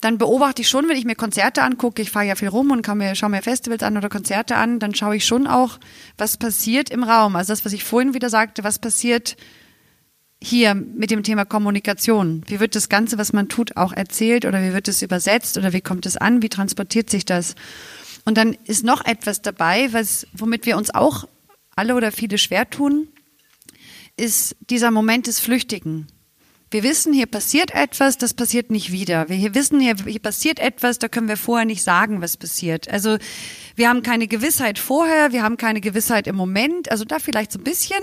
dann 0.01 0.17
beobachte 0.17 0.61
ich 0.61 0.67
schon, 0.67 0.89
wenn 0.89 0.97
ich 0.97 1.05
mir 1.05 1.15
Konzerte 1.15 1.61
angucke, 1.61 2.01
ich 2.01 2.11
fahre 2.11 2.25
ja 2.25 2.35
viel 2.35 2.49
rum 2.49 2.71
und 2.71 2.85
mir, 2.95 3.15
schaue 3.15 3.29
mir 3.29 3.41
Festivals 3.41 3.83
an 3.83 3.95
oder 3.95 4.09
Konzerte 4.09 4.55
an, 4.57 4.79
dann 4.79 4.93
schaue 4.93 5.15
ich 5.15 5.25
schon 5.25 5.47
auch, 5.47 5.79
was 6.17 6.37
passiert 6.37 6.89
im 6.89 7.03
Raum. 7.03 7.37
Also 7.37 7.53
das, 7.53 7.63
was 7.63 7.71
ich 7.71 7.85
vorhin 7.85 8.13
wieder 8.13 8.29
sagte, 8.29 8.63
was 8.65 8.79
passiert 8.79 9.37
hier 10.43 10.75
mit 10.75 11.09
dem 11.09 11.23
Thema 11.23 11.45
Kommunikation? 11.45 12.43
Wie 12.47 12.59
wird 12.59 12.75
das 12.75 12.89
Ganze, 12.89 13.17
was 13.17 13.31
man 13.31 13.47
tut, 13.47 13.77
auch 13.77 13.93
erzählt 13.93 14.45
oder 14.45 14.61
wie 14.61 14.73
wird 14.73 14.87
es 14.87 15.01
übersetzt 15.01 15.57
oder 15.57 15.71
wie 15.71 15.81
kommt 15.81 16.05
es 16.05 16.17
an? 16.17 16.41
Wie 16.41 16.49
transportiert 16.49 17.09
sich 17.09 17.23
das? 17.23 17.55
Und 18.25 18.37
dann 18.37 18.57
ist 18.65 18.83
noch 18.83 19.05
etwas 19.05 19.41
dabei, 19.41 19.91
was, 19.93 20.27
womit 20.33 20.65
wir 20.65 20.77
uns 20.77 20.93
auch 20.93 21.27
alle 21.75 21.95
oder 21.95 22.11
viele 22.11 22.37
schwer 22.37 22.69
tun, 22.69 23.07
ist 24.17 24.55
dieser 24.69 24.91
Moment 24.91 25.27
des 25.27 25.39
Flüchtigen. 25.39 26.07
Wir 26.71 26.83
wissen, 26.83 27.13
hier 27.13 27.27
passiert 27.27 27.73
etwas, 27.75 28.17
das 28.17 28.33
passiert 28.33 28.71
nicht 28.71 28.91
wieder. 28.91 29.29
Wir 29.29 29.35
hier 29.35 29.53
wissen, 29.53 29.79
hier, 29.79 29.95
hier 30.07 30.19
passiert 30.19 30.59
etwas, 30.59 30.97
da 30.97 31.07
können 31.07 31.27
wir 31.27 31.37
vorher 31.37 31.65
nicht 31.65 31.83
sagen, 31.83 32.19
was 32.19 32.35
passiert. 32.35 32.89
Also 32.89 33.17
wir 33.75 33.89
haben 33.89 34.01
keine 34.01 34.27
Gewissheit 34.27 34.79
vorher, 34.79 35.31
wir 35.31 35.43
haben 35.43 35.57
keine 35.57 35.81
Gewissheit 35.81 36.25
im 36.25 36.35
Moment, 36.35 36.89
also 36.89 37.05
da 37.05 37.19
vielleicht 37.19 37.51
so 37.51 37.59
ein 37.59 37.63
bisschen. 37.63 38.01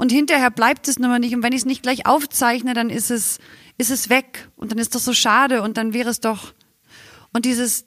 Und 0.00 0.10
hinterher 0.10 0.50
bleibt 0.50 0.88
es 0.88 0.98
nur 0.98 1.18
nicht. 1.18 1.34
Und 1.34 1.42
wenn 1.42 1.52
ich 1.52 1.58
es 1.58 1.66
nicht 1.66 1.82
gleich 1.82 2.06
aufzeichne, 2.06 2.72
dann 2.72 2.88
ist 2.88 3.10
es, 3.10 3.38
ist 3.76 3.90
es 3.90 4.08
weg. 4.08 4.48
Und 4.56 4.72
dann 4.72 4.78
ist 4.78 4.94
das 4.94 5.04
so 5.04 5.12
schade 5.12 5.60
und 5.60 5.76
dann 5.76 5.92
wäre 5.92 6.08
es 6.08 6.20
doch. 6.20 6.54
Und 7.34 7.44
dieses, 7.44 7.84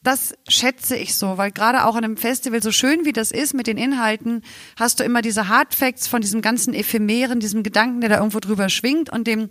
das 0.00 0.34
schätze 0.46 0.94
ich 0.94 1.16
so, 1.16 1.38
weil 1.38 1.50
gerade 1.50 1.84
auch 1.84 1.96
an 1.96 2.04
einem 2.04 2.16
Festival, 2.16 2.62
so 2.62 2.70
schön 2.70 3.04
wie 3.04 3.12
das 3.12 3.32
ist 3.32 3.52
mit 3.52 3.66
den 3.66 3.78
Inhalten, 3.78 4.42
hast 4.76 5.00
du 5.00 5.02
immer 5.02 5.22
diese 5.22 5.48
Hardfacts 5.48 6.06
von 6.06 6.20
diesem 6.20 6.40
ganzen 6.40 6.72
Ephemeren, 6.72 7.40
diesem 7.40 7.64
Gedanken, 7.64 8.00
der 8.00 8.10
da 8.10 8.18
irgendwo 8.18 8.38
drüber 8.38 8.68
schwingt 8.68 9.10
und 9.10 9.26
dem 9.26 9.50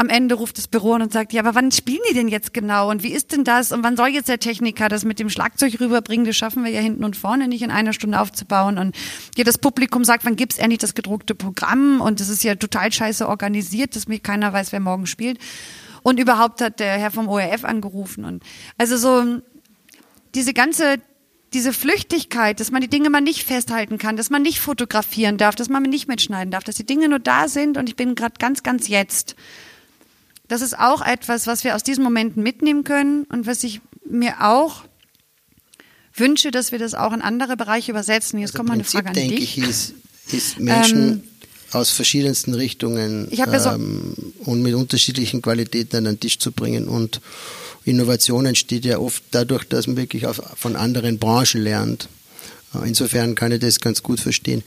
am 0.00 0.08
Ende 0.08 0.36
ruft 0.36 0.58
das 0.58 0.68
Büro 0.68 0.92
an 0.92 1.02
und 1.02 1.12
sagt, 1.12 1.32
ja, 1.32 1.42
aber 1.42 1.56
wann 1.56 1.72
spielen 1.72 2.00
die 2.08 2.14
denn 2.14 2.28
jetzt 2.28 2.54
genau 2.54 2.88
und 2.88 3.02
wie 3.02 3.12
ist 3.12 3.32
denn 3.32 3.42
das 3.42 3.72
und 3.72 3.82
wann 3.82 3.96
soll 3.96 4.08
jetzt 4.08 4.28
der 4.28 4.38
Techniker 4.38 4.88
das 4.88 5.04
mit 5.04 5.18
dem 5.18 5.28
Schlagzeug 5.28 5.80
rüberbringen? 5.80 6.24
Das 6.24 6.36
schaffen 6.36 6.64
wir 6.64 6.70
ja 6.70 6.80
hinten 6.80 7.02
und 7.02 7.16
vorne 7.16 7.48
nicht 7.48 7.62
in 7.62 7.72
einer 7.72 7.92
Stunde 7.92 8.20
aufzubauen 8.20 8.78
und 8.78 8.96
ja, 9.36 9.42
das 9.42 9.58
Publikum 9.58 10.04
sagt, 10.04 10.24
wann 10.24 10.36
gibt's 10.36 10.58
endlich 10.58 10.78
das 10.78 10.94
gedruckte 10.94 11.34
Programm 11.34 12.00
und 12.00 12.20
das 12.20 12.28
ist 12.28 12.44
ja 12.44 12.54
total 12.54 12.92
scheiße 12.92 13.28
organisiert, 13.28 13.96
dass 13.96 14.06
mir 14.06 14.20
keiner 14.20 14.52
weiß, 14.52 14.70
wer 14.70 14.78
morgen 14.78 15.06
spielt. 15.06 15.38
Und 16.04 16.20
überhaupt 16.20 16.60
hat 16.60 16.78
der 16.78 16.92
Herr 16.92 17.10
vom 17.10 17.28
ORF 17.28 17.64
angerufen 17.64 18.24
und 18.24 18.44
also 18.78 18.96
so 18.96 19.42
diese 20.32 20.54
ganze 20.54 20.98
diese 21.52 21.72
Flüchtigkeit, 21.72 22.60
dass 22.60 22.70
man 22.70 22.82
die 22.82 22.88
Dinge 22.88 23.10
mal 23.10 23.20
nicht 23.20 23.42
festhalten 23.42 23.98
kann, 23.98 24.16
dass 24.16 24.30
man 24.30 24.42
nicht 24.42 24.60
fotografieren 24.60 25.38
darf, 25.38 25.56
dass 25.56 25.68
man 25.68 25.82
nicht 25.82 26.06
mitschneiden 26.06 26.52
darf, 26.52 26.62
dass 26.62 26.76
die 26.76 26.86
Dinge 26.86 27.08
nur 27.08 27.18
da 27.18 27.48
sind 27.48 27.78
und 27.78 27.88
ich 27.88 27.96
bin 27.96 28.14
gerade 28.14 28.34
ganz, 28.38 28.62
ganz 28.62 28.86
jetzt. 28.86 29.34
Das 30.48 30.62
ist 30.62 30.78
auch 30.78 31.04
etwas, 31.04 31.46
was 31.46 31.62
wir 31.64 31.76
aus 31.76 31.82
diesen 31.82 32.02
Momenten 32.02 32.42
mitnehmen 32.42 32.84
können 32.84 33.24
und 33.24 33.46
was 33.46 33.62
ich 33.64 33.80
mir 34.04 34.36
auch 34.40 34.84
wünsche, 36.14 36.50
dass 36.50 36.72
wir 36.72 36.78
das 36.78 36.94
auch 36.94 37.12
in 37.12 37.22
andere 37.22 37.56
Bereiche 37.56 37.92
übersetzen. 37.92 38.38
Jetzt 38.38 38.50
also 38.50 38.58
kommt 38.58 38.68
mal 38.68 38.74
eine 38.74 38.84
Frage 38.84 39.08
an 39.08 39.14
denke 39.14 39.36
dich. 39.36 39.58
Ich, 39.58 39.68
ist, 39.68 39.94
ist 40.32 40.58
Menschen 40.58 41.10
ähm, 41.10 41.22
aus 41.72 41.90
verschiedensten 41.90 42.54
Richtungen 42.54 43.28
ähm, 43.30 44.14
und 44.40 44.62
mit 44.62 44.74
unterschiedlichen 44.74 45.42
Qualitäten 45.42 45.96
an 45.96 46.04
den 46.04 46.20
Tisch 46.20 46.38
zu 46.38 46.52
bringen 46.52 46.88
und 46.88 47.20
Innovation 47.84 48.46
entsteht 48.46 48.84
ja 48.84 48.98
oft 48.98 49.22
dadurch, 49.30 49.64
dass 49.64 49.86
man 49.86 49.96
wirklich 49.96 50.26
auf, 50.26 50.42
von 50.56 50.76
anderen 50.76 51.18
Branchen 51.18 51.62
lernt. 51.62 52.08
Insofern 52.84 53.34
kann 53.34 53.50
ich 53.52 53.60
das 53.60 53.80
ganz 53.80 54.02
gut 54.02 54.20
verstehen. 54.20 54.62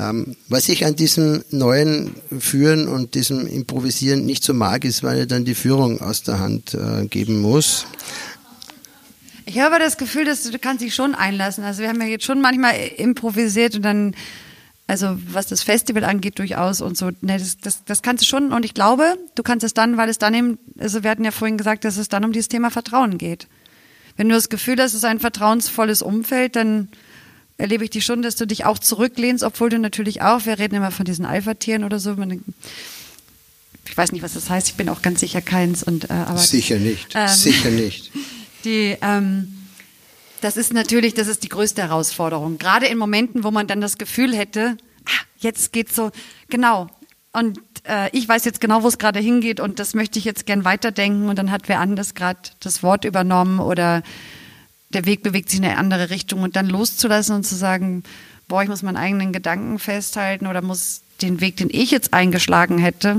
Ähm, 0.00 0.36
was 0.48 0.68
ich 0.70 0.86
an 0.86 0.96
diesem 0.96 1.44
neuen 1.50 2.14
Führen 2.38 2.88
und 2.88 3.14
diesem 3.14 3.46
Improvisieren 3.46 4.24
nicht 4.24 4.42
so 4.42 4.54
mag, 4.54 4.84
ist, 4.84 5.02
weil 5.02 5.18
er 5.18 5.26
dann 5.26 5.44
die 5.44 5.54
Führung 5.54 6.00
aus 6.00 6.22
der 6.22 6.38
Hand 6.38 6.74
äh, 6.74 7.06
geben 7.06 7.40
muss. 7.40 7.86
Ich 9.44 9.58
habe 9.58 9.78
das 9.78 9.98
Gefühl, 9.98 10.24
dass 10.24 10.44
du, 10.44 10.50
du 10.50 10.58
kannst 10.58 10.82
dich 10.82 10.94
schon 10.94 11.14
einlassen. 11.14 11.64
Also 11.64 11.82
wir 11.82 11.88
haben 11.88 12.00
ja 12.00 12.06
jetzt 12.06 12.24
schon 12.24 12.40
manchmal 12.40 12.74
improvisiert 12.96 13.74
und 13.76 13.82
dann 13.82 14.14
also 14.86 15.16
was 15.28 15.46
das 15.46 15.62
Festival 15.62 16.02
angeht, 16.02 16.40
durchaus 16.40 16.80
und 16.80 16.96
so. 16.96 17.10
Ne, 17.20 17.38
das, 17.38 17.58
das, 17.58 17.84
das 17.84 18.02
kannst 18.02 18.24
du 18.24 18.26
schon. 18.26 18.52
Und 18.52 18.64
ich 18.64 18.74
glaube, 18.74 19.16
du 19.36 19.44
kannst 19.44 19.64
es 19.64 19.72
dann, 19.72 19.96
weil 19.96 20.08
es 20.08 20.18
dann 20.18 20.34
eben, 20.34 20.58
also 20.80 21.04
wir 21.04 21.10
hatten 21.10 21.24
ja 21.24 21.30
vorhin 21.30 21.58
gesagt, 21.58 21.84
dass 21.84 21.96
es 21.96 22.08
dann 22.08 22.24
um 22.24 22.32
dieses 22.32 22.48
Thema 22.48 22.70
Vertrauen 22.70 23.16
geht. 23.16 23.46
Wenn 24.16 24.28
du 24.28 24.34
das 24.34 24.48
Gefühl 24.48 24.78
hast, 24.78 24.90
es 24.90 24.98
ist 24.98 25.04
ein 25.04 25.20
vertrauensvolles 25.20 26.02
Umfeld, 26.02 26.56
dann 26.56 26.88
erlebe 27.60 27.84
ich 27.84 27.90
dich 27.90 28.04
schon, 28.04 28.22
dass 28.22 28.36
du 28.36 28.46
dich 28.46 28.64
auch 28.64 28.78
zurücklehnst, 28.78 29.44
obwohl 29.44 29.70
du 29.70 29.78
natürlich 29.78 30.22
auch, 30.22 30.46
wir 30.46 30.58
reden 30.58 30.74
immer 30.74 30.90
von 30.90 31.04
diesen 31.04 31.24
Alpha-Tieren 31.24 31.84
oder 31.84 31.98
so, 31.98 32.16
ich 33.90 33.96
weiß 33.96 34.12
nicht, 34.12 34.22
was 34.22 34.34
das 34.34 34.50
heißt, 34.50 34.68
ich 34.68 34.74
bin 34.74 34.88
auch 34.88 35.02
ganz 35.02 35.20
sicher 35.20 35.40
keins. 35.40 35.82
Und, 35.82 36.10
äh, 36.10 36.12
aber, 36.12 36.38
sicher 36.38 36.78
nicht, 36.78 37.14
ähm, 37.14 37.28
sicher 37.28 37.70
nicht. 37.70 38.10
Die, 38.64 38.96
ähm, 39.00 39.56
das 40.40 40.56
ist 40.56 40.72
natürlich, 40.72 41.14
das 41.14 41.28
ist 41.28 41.42
die 41.44 41.48
größte 41.48 41.82
Herausforderung. 41.82 42.58
Gerade 42.58 42.86
in 42.86 42.98
Momenten, 42.98 43.42
wo 43.42 43.50
man 43.50 43.66
dann 43.66 43.80
das 43.80 43.98
Gefühl 43.98 44.34
hätte, 44.34 44.76
ah, 45.06 45.24
jetzt 45.38 45.72
geht's 45.72 45.94
so, 45.94 46.10
genau. 46.48 46.88
Und 47.32 47.58
äh, 47.84 48.10
ich 48.12 48.28
weiß 48.28 48.44
jetzt 48.44 48.60
genau, 48.60 48.82
wo 48.82 48.88
es 48.88 48.98
gerade 48.98 49.18
hingeht 49.18 49.60
und 49.60 49.78
das 49.78 49.94
möchte 49.94 50.18
ich 50.18 50.24
jetzt 50.24 50.46
gern 50.46 50.64
weiterdenken 50.64 51.28
und 51.28 51.38
dann 51.38 51.50
hat 51.50 51.68
wer 51.68 51.80
anders 51.80 52.14
gerade 52.14 52.40
das 52.60 52.82
Wort 52.82 53.04
übernommen 53.04 53.60
oder 53.60 54.02
der 54.90 55.04
Weg 55.06 55.22
bewegt 55.22 55.50
sich 55.50 55.60
in 55.60 55.64
eine 55.64 55.78
andere 55.78 56.10
Richtung 56.10 56.42
und 56.42 56.56
dann 56.56 56.66
loszulassen 56.66 57.36
und 57.36 57.44
zu 57.44 57.54
sagen, 57.54 58.02
boah, 58.48 58.62
ich 58.62 58.68
muss 58.68 58.82
meinen 58.82 58.96
eigenen 58.96 59.32
Gedanken 59.32 59.78
festhalten 59.78 60.46
oder 60.46 60.62
muss 60.62 61.02
den 61.22 61.40
Weg, 61.40 61.56
den 61.56 61.70
ich 61.70 61.90
jetzt 61.90 62.12
eingeschlagen 62.12 62.78
hätte, 62.78 63.18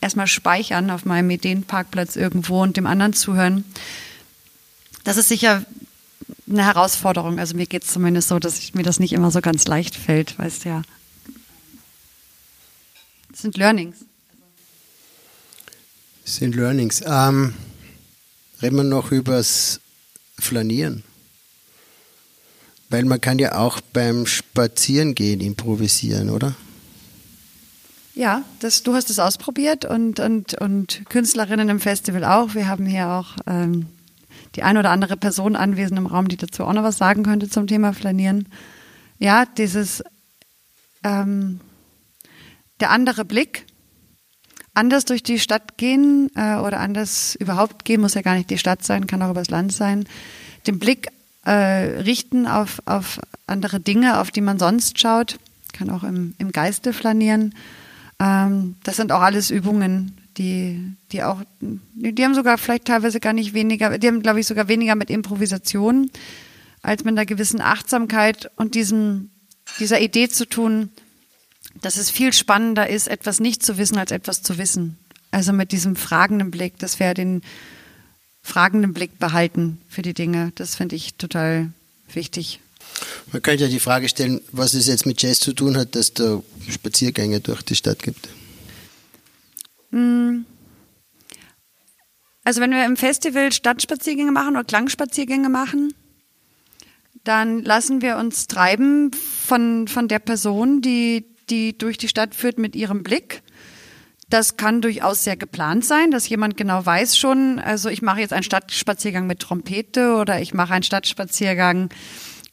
erstmal 0.00 0.26
speichern 0.26 0.90
auf 0.90 1.04
meinem 1.04 1.30
Ideenparkplatz 1.30 2.16
irgendwo 2.16 2.62
und 2.62 2.76
dem 2.76 2.86
anderen 2.86 3.12
zuhören. 3.12 3.64
Das 5.04 5.16
ist 5.16 5.28
sicher 5.28 5.64
eine 6.48 6.64
Herausforderung. 6.64 7.38
Also 7.38 7.56
mir 7.56 7.66
geht 7.66 7.84
es 7.84 7.92
zumindest 7.92 8.28
so, 8.28 8.38
dass 8.38 8.72
mir 8.74 8.82
das 8.82 8.98
nicht 8.98 9.12
immer 9.12 9.30
so 9.30 9.40
ganz 9.40 9.66
leicht 9.66 9.94
fällt, 9.94 10.38
weißt 10.38 10.64
ja. 10.64 10.82
Das 13.30 13.42
sind 13.42 13.56
Learnings. 13.56 13.98
Das 16.24 16.36
sind 16.36 16.54
Learnings. 16.54 17.02
Ähm, 17.04 17.54
reden 18.60 18.76
wir 18.76 18.84
noch 18.84 19.10
übers 19.10 19.80
Flanieren. 20.42 21.02
Weil 22.88 23.04
man 23.04 23.20
kann 23.20 23.38
ja 23.38 23.56
auch 23.56 23.80
beim 23.80 24.26
Spazierengehen 24.26 25.40
improvisieren, 25.40 26.28
oder? 26.28 26.54
Ja, 28.14 28.42
das, 28.60 28.82
du 28.82 28.94
hast 28.94 29.08
es 29.08 29.18
ausprobiert 29.18 29.86
und, 29.86 30.20
und, 30.20 30.54
und 30.54 31.02
Künstlerinnen 31.08 31.70
im 31.70 31.80
Festival 31.80 32.24
auch. 32.24 32.54
Wir 32.54 32.68
haben 32.68 32.84
hier 32.84 33.08
auch 33.08 33.36
ähm, 33.46 33.86
die 34.54 34.62
ein 34.62 34.76
oder 34.76 34.90
andere 34.90 35.16
Person 35.16 35.56
anwesend 35.56 35.98
im 35.98 36.06
Raum, 36.06 36.28
die 36.28 36.36
dazu 36.36 36.64
auch 36.64 36.72
noch 36.74 36.82
was 36.82 36.98
sagen 36.98 37.22
könnte 37.22 37.48
zum 37.48 37.66
Thema 37.66 37.94
Flanieren. 37.94 38.48
Ja, 39.18 39.46
dieses 39.46 40.02
ähm, 41.04 41.60
der 42.80 42.90
andere 42.90 43.24
Blick, 43.24 43.64
anders 44.74 45.04
durch 45.04 45.22
die 45.22 45.38
Stadt 45.38 45.76
gehen 45.76 46.30
äh, 46.34 46.56
oder 46.56 46.80
anders 46.80 47.34
überhaupt 47.36 47.84
gehen, 47.84 48.00
muss 48.00 48.14
ja 48.14 48.22
gar 48.22 48.34
nicht 48.34 48.50
die 48.50 48.58
Stadt 48.58 48.84
sein, 48.84 49.06
kann 49.06 49.22
auch 49.22 49.30
übers 49.30 49.50
Land 49.50 49.72
sein, 49.72 50.04
den 50.66 50.78
Blick 50.78 51.08
äh, 51.44 51.50
richten 51.50 52.46
auf, 52.46 52.82
auf 52.86 53.20
andere 53.46 53.80
Dinge, 53.80 54.18
auf 54.20 54.30
die 54.30 54.40
man 54.40 54.58
sonst 54.58 54.98
schaut, 54.98 55.38
kann 55.72 55.90
auch 55.90 56.04
im, 56.04 56.34
im 56.38 56.52
Geiste 56.52 56.92
flanieren. 56.92 57.54
Ähm, 58.18 58.76
das 58.84 58.96
sind 58.96 59.12
auch 59.12 59.20
alles 59.20 59.50
Übungen, 59.50 60.16
die, 60.38 60.80
die 61.10 61.22
auch, 61.22 61.42
die 61.60 62.24
haben 62.24 62.34
sogar 62.34 62.56
vielleicht 62.58 62.86
teilweise 62.86 63.20
gar 63.20 63.32
nicht 63.32 63.52
weniger, 63.52 63.98
die 63.98 64.06
haben, 64.06 64.22
glaube 64.22 64.40
ich, 64.40 64.46
sogar 64.46 64.68
weniger 64.68 64.94
mit 64.94 65.10
Improvisation 65.10 66.10
als 66.80 67.04
mit 67.04 67.12
einer 67.12 67.26
gewissen 67.26 67.60
Achtsamkeit 67.60 68.50
und 68.56 68.74
diesem, 68.74 69.30
dieser 69.78 70.00
Idee 70.00 70.28
zu 70.28 70.48
tun, 70.48 70.90
dass 71.80 71.96
es 71.96 72.10
viel 72.10 72.32
spannender 72.32 72.88
ist, 72.88 73.08
etwas 73.08 73.40
nicht 73.40 73.62
zu 73.62 73.78
wissen, 73.78 73.98
als 73.98 74.10
etwas 74.10 74.42
zu 74.42 74.58
wissen. 74.58 74.98
Also 75.30 75.52
mit 75.52 75.72
diesem 75.72 75.96
fragenden 75.96 76.50
Blick, 76.50 76.78
dass 76.78 77.00
wir 77.00 77.14
den 77.14 77.42
fragenden 78.42 78.92
Blick 78.92 79.18
behalten 79.18 79.80
für 79.88 80.02
die 80.02 80.14
Dinge. 80.14 80.52
Das 80.56 80.74
finde 80.74 80.96
ich 80.96 81.14
total 81.14 81.72
wichtig. 82.12 82.60
Man 83.32 83.40
könnte 83.40 83.64
ja 83.64 83.70
die 83.70 83.80
Frage 83.80 84.08
stellen, 84.08 84.40
was 84.52 84.74
es 84.74 84.86
jetzt 84.86 85.06
mit 85.06 85.22
Jazz 85.22 85.40
zu 85.40 85.52
tun 85.54 85.76
hat, 85.76 85.94
dass 85.94 86.12
da 86.12 86.42
Spaziergänge 86.68 87.40
durch 87.40 87.62
die 87.62 87.76
Stadt 87.76 88.02
gibt. 88.02 88.28
Hm. 89.90 90.44
Also 92.44 92.60
wenn 92.60 92.72
wir 92.72 92.84
im 92.84 92.96
Festival 92.96 93.52
Stadtspaziergänge 93.52 94.32
machen 94.32 94.56
oder 94.56 94.64
Klangspaziergänge 94.64 95.48
machen, 95.48 95.94
dann 97.24 97.62
lassen 97.62 98.02
wir 98.02 98.16
uns 98.16 98.48
treiben 98.48 99.12
von, 99.12 99.86
von 99.86 100.08
der 100.08 100.18
Person, 100.18 100.82
die, 100.82 101.24
die 101.52 101.78
durch 101.78 101.98
die 101.98 102.08
Stadt 102.08 102.34
führt 102.34 102.58
mit 102.58 102.74
ihrem 102.74 103.02
Blick. 103.02 103.42
Das 104.28 104.56
kann 104.56 104.80
durchaus 104.80 105.24
sehr 105.24 105.36
geplant 105.36 105.84
sein, 105.84 106.10
dass 106.10 106.28
jemand 106.28 106.56
genau 106.56 106.84
weiß 106.84 107.18
schon, 107.18 107.58
also 107.58 107.90
ich 107.90 108.00
mache 108.00 108.20
jetzt 108.20 108.32
einen 108.32 108.42
Stadtspaziergang 108.42 109.26
mit 109.26 109.40
Trompete 109.40 110.14
oder 110.16 110.40
ich 110.40 110.54
mache 110.54 110.72
einen 110.72 110.82
Stadtspaziergang 110.82 111.90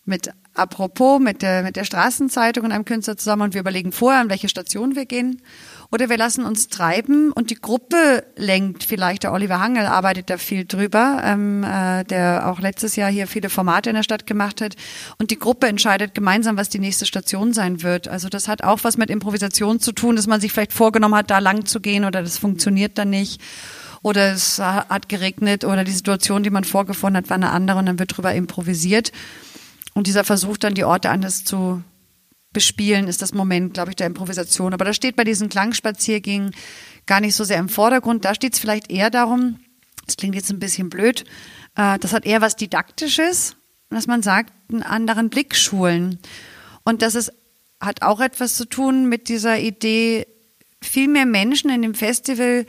mit 0.03 0.29
Apropos, 0.55 1.21
mit 1.21 1.41
der, 1.41 1.63
mit 1.63 1.77
der 1.77 1.85
Straßenzeitung 1.85 2.65
und 2.65 2.73
einem 2.73 2.83
Künstler 2.83 3.15
zusammen 3.15 3.43
und 3.43 3.53
wir 3.53 3.61
überlegen 3.61 3.93
vorher, 3.93 4.19
an 4.19 4.29
welche 4.29 4.49
Station 4.49 4.95
wir 4.95 5.05
gehen. 5.05 5.41
Oder 5.91 6.09
wir 6.09 6.17
lassen 6.17 6.45
uns 6.45 6.67
treiben 6.67 7.31
und 7.31 7.49
die 7.49 7.55
Gruppe 7.55 8.23
lenkt 8.35 8.83
vielleicht. 8.83 9.23
Der 9.23 9.33
Oliver 9.33 9.59
Hangel 9.59 9.87
arbeitet 9.87 10.29
da 10.29 10.37
viel 10.37 10.65
drüber, 10.65 11.21
ähm, 11.25 11.63
äh, 11.63 12.03
der 12.03 12.47
auch 12.47 12.59
letztes 12.59 12.95
Jahr 12.95 13.09
hier 13.09 13.25
viele 13.25 13.49
Formate 13.49 13.89
in 13.89 13.95
der 13.95 14.03
Stadt 14.03 14.27
gemacht 14.27 14.61
hat. 14.61 14.75
Und 15.17 15.31
die 15.31 15.39
Gruppe 15.39 15.67
entscheidet 15.67 16.13
gemeinsam, 16.13 16.57
was 16.57 16.69
die 16.69 16.77
nächste 16.77 17.07
Station 17.07 17.53
sein 17.53 17.81
wird. 17.81 18.07
Also 18.07 18.29
das 18.29 18.47
hat 18.47 18.63
auch 18.63 18.83
was 18.83 18.97
mit 18.97 19.09
Improvisation 19.09 19.79
zu 19.79 19.91
tun, 19.91 20.15
dass 20.15 20.27
man 20.27 20.39
sich 20.39 20.51
vielleicht 20.51 20.73
vorgenommen 20.73 21.15
hat, 21.15 21.31
da 21.31 21.39
lang 21.39 21.65
zu 21.65 21.79
gehen 21.79 22.05
oder 22.05 22.21
das 22.21 22.37
funktioniert 22.37 22.99
dann 22.99 23.09
nicht 23.09 23.41
oder 24.01 24.31
es 24.31 24.59
hat 24.59 25.09
geregnet 25.09 25.65
oder 25.65 25.83
die 25.83 25.91
Situation, 25.91 26.43
die 26.43 26.49
man 26.49 26.63
vorgefunden 26.63 27.17
hat, 27.17 27.29
war 27.29 27.35
eine 27.35 27.49
andere 27.49 27.79
und 27.79 27.85
dann 27.85 27.99
wird 27.99 28.15
drüber 28.15 28.33
improvisiert. 28.33 29.11
Und 29.93 30.07
dieser 30.07 30.23
Versuch 30.23 30.57
dann 30.57 30.75
die 30.75 30.85
Orte 30.85 31.09
anders 31.09 31.43
zu 31.43 31.83
bespielen, 32.51 33.07
ist 33.07 33.21
das 33.21 33.33
Moment, 33.33 33.73
glaube 33.73 33.91
ich, 33.91 33.95
der 33.95 34.07
Improvisation. 34.07 34.73
Aber 34.73 34.85
da 34.85 34.93
steht 34.93 35.15
bei 35.15 35.23
diesen 35.23 35.49
Klangspaziergängen 35.49 36.55
gar 37.05 37.21
nicht 37.21 37.35
so 37.35 37.43
sehr 37.43 37.59
im 37.59 37.69
Vordergrund. 37.69 38.25
Da 38.25 38.33
steht 38.35 38.53
es 38.53 38.59
vielleicht 38.59 38.91
eher 38.91 39.09
darum, 39.09 39.59
das 40.05 40.17
klingt 40.17 40.35
jetzt 40.35 40.49
ein 40.49 40.59
bisschen 40.59 40.89
blöd, 40.89 41.25
äh, 41.75 41.99
das 41.99 42.13
hat 42.13 42.25
eher 42.25 42.41
was 42.41 42.55
Didaktisches, 42.55 43.55
dass 43.89 44.07
man 44.07 44.21
sagt, 44.21 44.53
einen 44.71 44.83
anderen 44.83 45.29
Blick 45.29 45.55
schulen. 45.55 46.19
Und 46.83 47.01
das 47.01 47.15
ist, 47.15 47.31
hat 47.79 48.01
auch 48.01 48.19
etwas 48.19 48.57
zu 48.57 48.65
tun 48.65 49.07
mit 49.07 49.29
dieser 49.29 49.59
Idee, 49.59 50.27
viel 50.81 51.07
mehr 51.07 51.25
Menschen 51.25 51.69
in 51.69 51.81
dem 51.81 51.93
Festival, 51.93 52.65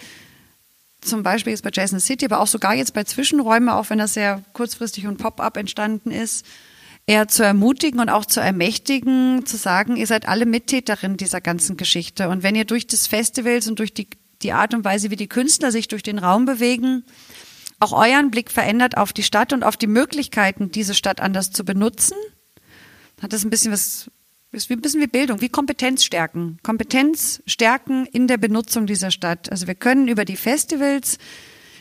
zum 1.01 1.22
Beispiel 1.22 1.53
jetzt 1.53 1.62
bei 1.62 1.70
Jason 1.72 2.01
City, 2.01 2.26
aber 2.26 2.41
auch 2.41 2.47
sogar 2.47 2.74
jetzt 2.74 2.93
bei 2.93 3.05
Zwischenräumen, 3.05 3.70
auch 3.70 3.89
wenn 3.89 3.99
das 3.99 4.14
sehr 4.14 4.43
kurzfristig 4.53 5.07
und 5.07 5.16
Pop-up 5.16 5.57
entstanden 5.57 6.11
ist, 6.11 6.45
eher 7.07 7.29
zu 7.29 7.43
ermutigen 7.43 8.01
und 8.01 8.09
auch 8.09 8.25
zu 8.25 8.41
ermächtigen, 8.41 9.45
zu 9.47 9.57
sagen, 9.57 9.97
ihr 9.97 10.07
seid 10.07 10.29
alle 10.29 10.47
Mittäterin 10.47 11.17
dieser 11.17 11.41
ganzen 11.41 11.77
Geschichte. 11.77 12.29
Und 12.29 12.43
wenn 12.43 12.55
ihr 12.55 12.65
durch 12.65 12.87
das 12.87 13.07
Festivals 13.07 13.69
und 13.69 13.79
durch 13.79 13.93
die, 13.93 14.09
die 14.43 14.53
Art 14.53 14.75
und 14.75 14.85
Weise, 14.85 15.11
wie 15.11 15.17
die 15.17 15.29
Künstler 15.29 15.73
sich 15.73 15.89
durch 15.89 16.03
den 16.03 16.19
Raum 16.19 16.45
bewegen, 16.45 17.05
auch 17.81 17.93
euren 17.93 18.31
Blick 18.31 18.51
verändert 18.51 18.97
auf 18.97 19.13
die 19.13 19.23
Stadt 19.23 19.53
und 19.53 19.65
auf 19.65 19.77
die 19.77 19.87
Möglichkeiten, 19.87 20.71
diese 20.71 20.95
Stadt 20.95 21.21
anders 21.21 21.51
zu 21.51 21.65
benutzen, 21.65 22.17
hat 23.21 23.33
das 23.33 23.45
ein 23.45 23.51
bisschen 23.51 23.73
was 23.73 24.11
ist 24.53 24.69
ein 24.69 24.81
bisschen 24.81 25.01
wie 25.01 25.07
Bildung, 25.07 25.41
wie 25.41 25.49
Kompetenz 25.49 26.05
stärken. 26.05 26.59
Kompetenz 26.65 27.41
stärken 27.47 28.07
in 28.07 28.27
der 28.27 28.37
Benutzung 28.37 28.87
dieser 28.87 29.13
Stadt. 29.13 29.51
Also 29.51 29.69
wir 29.69 29.77
können 29.77 30.09
über 30.09 30.25
die 30.25 30.37
Festivals 30.37 31.19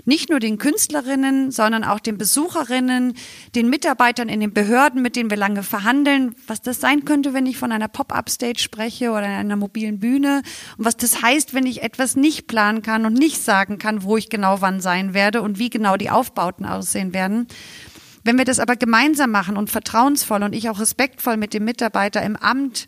nicht 0.05 0.29
nur 0.29 0.39
den 0.39 0.57
Künstlerinnen, 0.57 1.51
sondern 1.51 1.83
auch 1.83 1.99
den 1.99 2.17
Besucherinnen, 2.17 3.13
den 3.55 3.69
Mitarbeitern 3.69 4.29
in 4.29 4.39
den 4.39 4.53
Behörden, 4.53 5.01
mit 5.01 5.15
denen 5.15 5.29
wir 5.29 5.37
lange 5.37 5.63
verhandeln, 5.63 6.35
was 6.47 6.61
das 6.61 6.79
sein 6.79 7.05
könnte, 7.05 7.33
wenn 7.33 7.45
ich 7.45 7.57
von 7.57 7.71
einer 7.71 7.87
Pop-up-Stage 7.87 8.59
spreche 8.59 9.11
oder 9.11 9.23
einer 9.23 9.55
mobilen 9.55 9.99
Bühne 9.99 10.41
und 10.77 10.85
was 10.85 10.97
das 10.97 11.21
heißt, 11.21 11.53
wenn 11.53 11.65
ich 11.65 11.83
etwas 11.83 12.15
nicht 12.15 12.47
planen 12.47 12.81
kann 12.81 13.05
und 13.05 13.13
nicht 13.13 13.41
sagen 13.41 13.77
kann, 13.77 14.03
wo 14.03 14.17
ich 14.17 14.29
genau 14.29 14.61
wann 14.61 14.81
sein 14.81 15.13
werde 15.13 15.41
und 15.41 15.59
wie 15.59 15.69
genau 15.69 15.97
die 15.97 16.09
Aufbauten 16.09 16.65
aussehen 16.65 17.13
werden. 17.13 17.47
Wenn 18.23 18.37
wir 18.37 18.45
das 18.45 18.59
aber 18.59 18.75
gemeinsam 18.75 19.31
machen 19.31 19.57
und 19.57 19.69
vertrauensvoll 19.69 20.43
und 20.43 20.53
ich 20.53 20.69
auch 20.69 20.79
respektvoll 20.79 21.37
mit 21.37 21.53
dem 21.53 21.65
Mitarbeiter 21.65 22.21
im 22.21 22.35
Amt 22.35 22.87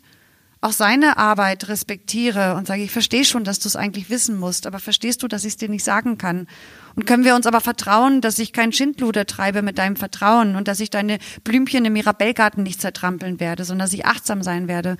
auch 0.62 0.72
seine 0.72 1.18
Arbeit 1.18 1.68
respektiere 1.68 2.54
und 2.54 2.68
sage, 2.68 2.84
ich 2.84 2.92
verstehe 2.92 3.24
schon, 3.24 3.42
dass 3.42 3.58
du 3.58 3.66
es 3.66 3.74
eigentlich 3.74 4.10
wissen 4.10 4.38
musst, 4.38 4.64
aber 4.68 4.78
verstehst 4.78 5.22
du, 5.22 5.28
dass 5.28 5.44
ich 5.44 5.54
es 5.54 5.56
dir 5.56 5.68
nicht 5.68 5.82
sagen 5.82 6.18
kann? 6.18 6.46
Und 6.94 7.04
können 7.04 7.24
wir 7.24 7.34
uns 7.34 7.46
aber 7.46 7.60
vertrauen, 7.60 8.20
dass 8.20 8.38
ich 8.38 8.52
kein 8.52 8.72
Schindluder 8.72 9.26
treibe 9.26 9.62
mit 9.62 9.78
deinem 9.78 9.96
Vertrauen 9.96 10.54
und 10.54 10.68
dass 10.68 10.78
ich 10.78 10.88
deine 10.88 11.18
Blümchen 11.42 11.84
im 11.84 11.94
Mirabellgarten 11.94 12.62
nicht 12.62 12.80
zertrampeln 12.80 13.40
werde, 13.40 13.64
sondern 13.64 13.86
dass 13.86 13.92
ich 13.92 14.06
achtsam 14.06 14.44
sein 14.44 14.68
werde. 14.68 14.98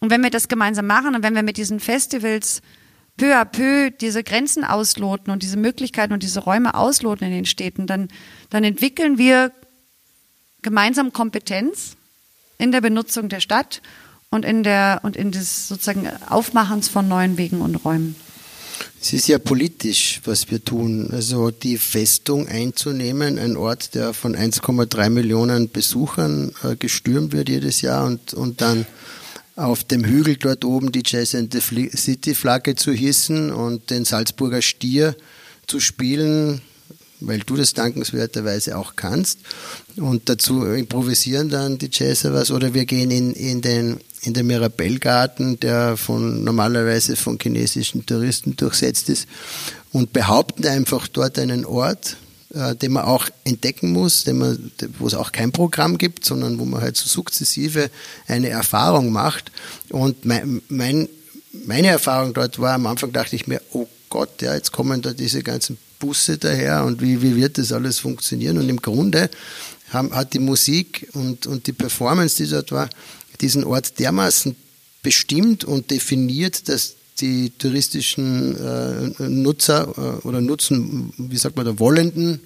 Und 0.00 0.08
wenn 0.10 0.22
wir 0.22 0.30
das 0.30 0.48
gemeinsam 0.48 0.86
machen 0.86 1.14
und 1.14 1.22
wenn 1.22 1.34
wir 1.34 1.42
mit 1.42 1.58
diesen 1.58 1.80
Festivals 1.80 2.62
peu 3.18 3.36
à 3.36 3.44
peu 3.44 3.90
diese 3.90 4.24
Grenzen 4.24 4.64
ausloten 4.64 5.30
und 5.30 5.42
diese 5.42 5.58
Möglichkeiten 5.58 6.14
und 6.14 6.22
diese 6.22 6.40
Räume 6.40 6.74
ausloten 6.74 7.26
in 7.26 7.34
den 7.34 7.46
Städten, 7.46 7.86
dann, 7.86 8.08
dann 8.48 8.64
entwickeln 8.64 9.18
wir 9.18 9.52
gemeinsam 10.62 11.12
Kompetenz 11.12 11.96
in 12.56 12.72
der 12.72 12.80
Benutzung 12.80 13.28
der 13.28 13.40
Stadt 13.40 13.82
und 14.30 14.44
in 14.44 14.62
der 14.62 15.00
und 15.02 15.16
in 15.16 15.32
des 15.32 15.68
sozusagen 15.68 16.08
Aufmachens 16.28 16.88
von 16.88 17.08
neuen 17.08 17.38
Wegen 17.38 17.60
und 17.60 17.76
Räumen. 17.76 18.16
Es 19.00 19.12
ist 19.12 19.28
ja 19.28 19.38
politisch, 19.38 20.20
was 20.24 20.50
wir 20.50 20.64
tun. 20.64 21.10
Also 21.12 21.50
die 21.50 21.78
Festung 21.78 22.46
einzunehmen, 22.48 23.38
ein 23.38 23.56
Ort, 23.56 23.94
der 23.94 24.12
von 24.12 24.36
1,3 24.36 25.10
Millionen 25.10 25.70
Besuchern 25.70 26.52
äh, 26.62 26.76
gestürmt 26.76 27.32
wird 27.32 27.48
jedes 27.48 27.80
Jahr 27.80 28.06
und, 28.06 28.34
und 28.34 28.60
dann 28.60 28.86
auf 29.56 29.82
dem 29.82 30.04
Hügel 30.04 30.36
dort 30.36 30.64
oben 30.64 30.92
die 30.92 31.02
Jazz 31.04 31.34
and 31.34 31.52
the 31.52 31.90
City 31.96 32.34
Flagge 32.34 32.76
zu 32.76 32.92
hissen 32.92 33.52
und 33.52 33.90
den 33.90 34.04
Salzburger 34.04 34.62
Stier 34.62 35.16
zu 35.66 35.80
spielen, 35.80 36.60
weil 37.20 37.40
du 37.40 37.56
das 37.56 37.74
dankenswerterweise 37.74 38.78
auch 38.78 38.94
kannst. 38.94 39.40
Und 39.96 40.28
dazu 40.28 40.64
improvisieren 40.64 41.48
dann 41.48 41.78
die 41.78 41.90
Jazzer 41.90 42.32
was. 42.32 42.50
Oder 42.50 42.74
wir 42.74 42.84
gehen 42.84 43.10
in, 43.10 43.32
in 43.32 43.60
den, 43.60 43.98
in 44.22 44.34
den 44.34 44.46
Mirabellgarten, 44.46 45.60
der 45.60 45.96
von, 45.96 46.44
normalerweise 46.44 47.16
von 47.16 47.38
chinesischen 47.40 48.04
Touristen 48.06 48.56
durchsetzt 48.56 49.08
ist, 49.08 49.26
und 49.92 50.12
behaupten 50.12 50.66
einfach 50.66 51.08
dort 51.08 51.38
einen 51.38 51.64
Ort, 51.64 52.16
äh, 52.54 52.74
den 52.74 52.92
man 52.92 53.04
auch 53.04 53.28
entdecken 53.44 53.92
muss, 53.92 54.24
den 54.24 54.38
man, 54.38 54.72
wo 54.98 55.06
es 55.06 55.14
auch 55.14 55.32
kein 55.32 55.52
Programm 55.52 55.98
gibt, 55.98 56.24
sondern 56.24 56.58
wo 56.58 56.64
man 56.64 56.80
halt 56.80 56.96
so 56.96 57.08
sukzessive 57.08 57.90
eine 58.26 58.48
Erfahrung 58.48 59.12
macht. 59.12 59.50
Und 59.90 60.24
mein, 60.24 60.62
mein, 60.68 61.08
meine 61.66 61.88
Erfahrung 61.88 62.34
dort 62.34 62.58
war, 62.58 62.74
am 62.74 62.86
Anfang 62.86 63.12
dachte 63.12 63.36
ich 63.36 63.46
mir, 63.46 63.60
oh 63.72 63.86
Gott, 64.10 64.42
ja, 64.42 64.54
jetzt 64.54 64.72
kommen 64.72 65.02
da 65.02 65.12
diese 65.12 65.42
ganzen 65.42 65.78
Busse 65.98 66.38
daher 66.38 66.84
und 66.84 67.00
wie, 67.00 67.22
wie 67.22 67.36
wird 67.36 67.58
das 67.58 67.72
alles 67.72 67.98
funktionieren? 67.98 68.58
Und 68.58 68.68
im 68.68 68.80
Grunde 68.80 69.30
haben, 69.90 70.14
hat 70.14 70.32
die 70.32 70.38
Musik 70.38 71.08
und, 71.14 71.46
und 71.46 71.66
die 71.66 71.72
Performance, 71.72 72.36
die 72.36 72.48
dort 72.48 72.72
war, 72.72 72.88
diesen 73.40 73.64
Ort 73.64 73.98
dermaßen 73.98 74.56
bestimmt 75.02 75.64
und 75.64 75.90
definiert, 75.90 76.68
dass 76.68 76.94
die 77.20 77.50
touristischen 77.50 78.56
äh, 78.56 79.28
Nutzer 79.28 79.92
äh, 79.96 80.26
oder 80.26 80.40
Nutzen, 80.40 81.12
wie 81.16 81.36
sagt 81.36 81.56
man 81.56 81.66
da, 81.66 81.78
Wollenden, 81.78 82.40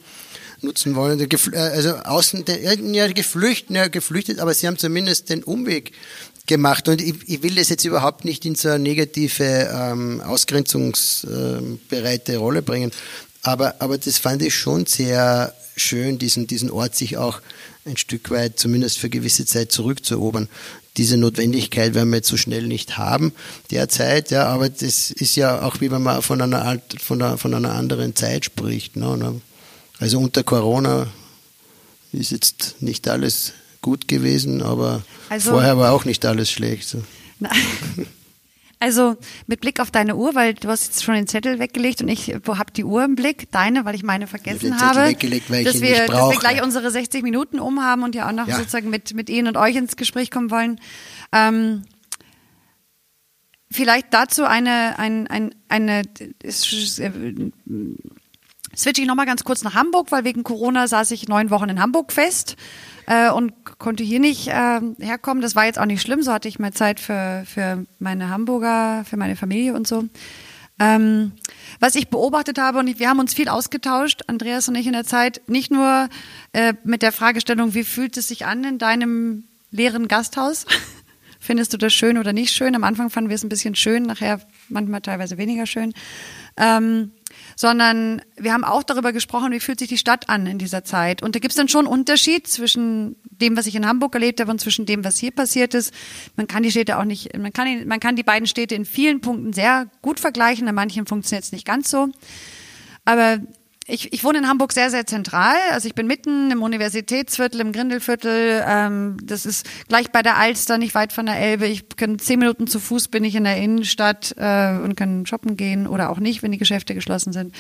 nutzen 0.63 0.95
wollen, 0.95 1.21
äh, 1.21 1.27
also 1.57 1.97
außen, 1.97 2.45
ja, 2.93 3.07
geflüchtet, 3.09 3.71
ja, 3.71 3.89
geflüchtet, 3.89 4.39
aber 4.39 4.55
sie 4.55 4.67
haben 4.67 4.79
zumindest 4.79 5.29
den 5.29 5.43
Umweg 5.43 5.93
gemacht. 6.47 6.89
Und 6.89 7.03
ich, 7.03 7.17
ich 7.27 7.43
will 7.43 7.55
das 7.55 7.69
jetzt 7.69 7.85
überhaupt 7.85 8.25
nicht 8.25 8.47
in 8.47 8.55
so 8.55 8.69
eine 8.69 8.79
negative, 8.79 9.69
ähm, 9.73 10.21
ausgrenzungsbereite 10.21 12.37
Rolle 12.37 12.63
bringen. 12.63 12.93
Aber, 13.43 13.75
aber 13.81 13.99
das 13.99 14.19
fand 14.19 14.43
ich 14.43 14.55
schon 14.55 14.87
sehr 14.87 15.53
schön, 15.77 16.19
diesen, 16.19 16.47
diesen 16.47 16.71
Ort 16.71 16.95
sich 16.97 17.17
auch 17.17 17.41
ein 17.85 17.97
Stück 17.97 18.31
weit, 18.31 18.61
zumindest 18.61 18.99
für 18.99 19.11
gewisse 19.11 19.45
Zeit, 19.47 19.73
zurückzuerobern. 19.73 20.49
Diese 20.99 21.17
Notwendigkeit 21.17 21.95
werden 21.95 22.11
wir 22.11 22.17
jetzt 22.17 22.29
so 22.29 22.37
schnell 22.37 22.67
nicht 22.67 22.99
haben 22.99 23.33
derzeit, 23.71 24.31
ja, 24.31 24.47
aber 24.47 24.69
das 24.69 25.11
ist 25.11 25.37
ja 25.37 25.63
auch, 25.63 25.81
wie 25.81 25.91
wenn 25.91 26.03
man 26.03 26.21
von 26.21 26.43
einer, 26.43 26.65
Alt, 26.65 27.01
von 27.01 27.23
einer, 27.23 27.39
von 27.39 27.55
einer 27.55 27.73
anderen 27.73 28.15
Zeit 28.15 28.45
spricht. 28.45 28.97
Ne? 28.97 29.41
Also 29.99 30.19
unter 30.19 30.43
Corona 30.43 31.07
ist 32.13 32.31
jetzt 32.31 32.77
nicht 32.81 33.09
alles 33.09 33.53
gut 33.81 34.07
gewesen, 34.07 34.63
aber 34.63 35.03
also, 35.29 35.53
vorher 35.53 35.79
war 35.79 35.93
auch 35.93 36.05
nicht 36.05 36.25
alles 36.27 36.51
schlecht. 36.51 36.89
So. 36.89 37.03
Also 38.83 39.17
mit 39.47 39.61
Blick 39.61 39.79
auf 39.79 39.93
deine 39.93 40.17
Uhr, 40.17 40.35
weil 40.35 40.55
du 40.55 40.69
hast 40.69 40.87
jetzt 40.87 41.05
schon 41.05 41.15
den 41.15 41.29
Zettel 41.29 41.61
weggelegt 41.61 42.03
und 42.03 42.09
ich 42.09 42.35
habe 42.35 42.73
die 42.73 42.83
Uhr 42.83 43.05
im 43.05 43.15
Blick, 43.15 43.49
deine, 43.53 43.85
weil 43.85 43.95
ich 43.95 44.03
meine 44.03 44.27
vergessen 44.27 44.75
ich 44.77 44.83
habe, 44.83 45.07
weggelegt, 45.11 45.53
weil 45.53 45.63
dass, 45.63 45.77
ich 45.77 45.83
wir, 45.83 46.09
dass 46.09 46.33
wir 46.33 46.39
gleich 46.41 46.61
unsere 46.65 46.91
60 46.91 47.23
Minuten 47.23 47.61
umhaben 47.61 48.03
und 48.03 48.17
ja 48.17 48.27
auch 48.27 48.33
noch 48.33 48.49
ja. 48.49 48.57
sozusagen 48.57 48.91
mit, 48.91 49.15
mit 49.15 49.31
Ihnen 49.31 49.47
und 49.47 49.57
euch 49.57 49.77
ins 49.77 49.95
Gespräch 49.95 50.33
kommen 50.33 50.51
wollen. 50.51 50.81
Ähm, 51.31 51.85
vielleicht 53.71 54.13
dazu 54.13 54.47
eine, 54.47 54.99
ein, 54.99 55.29
ein, 55.29 55.55
eine, 55.69 56.03
ist, 56.43 56.99
äh, 56.99 57.13
switche 58.77 59.03
ich 59.03 59.09
nochmal 59.09 59.27
ganz 59.27 59.45
kurz 59.45 59.63
nach 59.63 59.75
Hamburg, 59.75 60.11
weil 60.11 60.25
wegen 60.25 60.43
Corona 60.43 60.89
saß 60.89 61.11
ich 61.11 61.29
neun 61.29 61.51
Wochen 61.51 61.69
in 61.69 61.81
Hamburg 61.81 62.13
fest 62.13 62.57
äh, 63.07 63.31
und 63.31 63.53
konnte 63.79 64.03
hier 64.03 64.21
nicht 64.21 64.49
äh, 64.49 64.81
herkommen. 64.99 65.43
Das 65.43 65.57
war 65.57 65.67
jetzt 65.67 65.79
auch 65.79 65.87
nicht 65.87 66.03
schlimm, 66.03 66.23
so 66.23 66.33
hatte 66.33 66.49
ich 66.49 66.59
mal 66.59 66.73
Zeit 66.73 67.01
für, 67.01 67.45
für 67.47 67.87
meine 67.99 68.29
Hamburger, 68.29 69.05
für 69.05 69.17
meine 69.17 69.37
Familie 69.37 69.75
und 69.75 69.87
so. 69.87 70.05
Ähm, 70.79 71.33
was 71.81 71.95
ich 71.95 72.09
beobachtet 72.09 72.59
habe, 72.59 72.79
und 72.79 72.99
wir 72.99 73.09
haben 73.09 73.21
uns 73.21 73.35
viel 73.35 73.49
ausgetauscht, 73.49 74.23
Andreas 74.27 74.69
und 74.69 74.75
ich 74.75 74.87
in 74.87 74.95
der 74.95 75.05
Zeit, 75.05 75.43
nicht 75.47 75.71
nur 75.71 76.09
äh, 76.53 76.75
mit 76.85 77.03
der 77.03 77.13
Fragestellung, 77.13 77.75
wie 77.75 77.85
fühlt 77.85 78.17
es 78.17 78.29
sich 78.29 78.47
an 78.47 78.65
in 78.65 78.79
deinem 78.79 79.45
leeren 79.71 80.09
Gasthaus? 80.09 80.67
Findest 81.41 81.73
du 81.73 81.77
das 81.77 81.93
schön 81.93 82.19
oder 82.19 82.33
nicht 82.33 82.53
schön? 82.53 82.75
Am 82.75 82.85
Anfang 82.85 83.11
fanden 83.11 83.29
wir 83.29 83.35
es 83.35 83.45
ein 83.45 83.49
bisschen 83.49 83.75
schön, 83.75 84.05
nachher 84.05 84.41
manchmal 84.69 85.01
teilweise 85.01 85.39
weniger 85.39 85.67
schön. 85.67 85.93
Ähm, 86.57 87.13
sondern 87.57 88.23
wir 88.37 88.53
haben 88.53 88.65
auch 88.65 88.83
darüber 88.83 89.13
gesprochen, 89.13 89.53
wie 89.53 89.61
fühlt 89.61 89.79
sich 89.79 89.89
die 89.89 89.99
Stadt 89.99 90.29
an 90.29 90.47
in 90.47 90.59
dieser 90.59 90.85
Zeit. 90.85 91.23
Und 91.23 91.35
da 91.35 91.39
gibt 91.39 91.53
es 91.53 91.57
dann 91.57 91.69
schon 91.69 91.87
einen 91.87 91.95
Unterschied 91.95 92.47
zwischen 92.47 93.17
dem, 93.23 93.57
was 93.57 93.67
ich 93.67 93.75
in 93.75 93.87
Hamburg 93.87 94.15
erlebt 94.15 94.41
habe 94.41 94.51
und 94.51 94.61
zwischen 94.61 94.87
dem, 94.87 95.05
was 95.05 95.19
hier 95.19 95.31
passiert 95.31 95.75
ist. 95.75 95.93
Man 96.37 96.47
kann 96.47 96.63
die 96.63 96.71
Städte 96.71 96.99
auch 96.99 97.05
nicht, 97.05 97.37
man 97.37 97.53
kann, 97.53 97.87
man 97.87 98.01
kann 98.01 98.17
die 98.17 98.23
beiden 98.23 98.47
Städte 98.47 98.75
in 98.75 98.85
vielen 98.85 99.21
Punkten 99.21 99.53
sehr 99.53 99.89
gut 100.01 100.21
vergleichen, 100.21 100.67
in 100.69 100.75
manchen 100.75 101.07
funktioniert 101.07 101.45
es 101.45 101.53
nicht 101.53 101.67
ganz 101.67 101.91
so. 101.91 102.09
Aber 103.05 103.41
ich, 103.89 104.13
ich 104.13 104.23
wohne 104.23 104.39
in 104.39 104.49
Hamburg 104.49 104.73
sehr, 104.73 104.91
sehr 104.91 105.07
zentral. 105.07 105.57
Also 105.73 105.89
ich 105.89 105.95
bin 105.95 106.07
mitten 106.07 106.51
im 106.51 106.63
Universitätsviertel, 106.63 107.61
im 107.61 107.73
Grindelviertel. 107.73 108.63
Ähm, 108.67 109.17
das 109.23 109.45
ist 109.45 109.67
gleich 109.89 110.13
bei 110.13 110.23
der 110.23 110.37
Alster, 110.37 110.79
nicht 110.79 110.95
weit 110.95 111.13
von 111.13 111.27
der 111.27 111.37
Elbe. 111.37 111.67
Ich 111.67 111.89
kann 111.97 112.19
zehn 112.19 112.39
Minuten 112.39 112.69
zu 112.69 112.79
Fuß 112.79 113.09
bin 113.09 113.25
ich 113.25 113.35
in 113.35 113.45
der 113.45 113.57
Innenstadt 113.57 114.35
äh, 114.39 114.77
und 114.77 114.97
kann 114.97 115.27
shoppen 115.27 115.57
gehen 115.57 115.87
oder 115.87 116.11
auch 116.11 116.19
nicht, 116.19 116.43
wenn 116.43 116.53
die 116.53 116.59
Geschäfte 116.59 116.95
geschlossen 116.95 117.33
sind. 117.33 117.55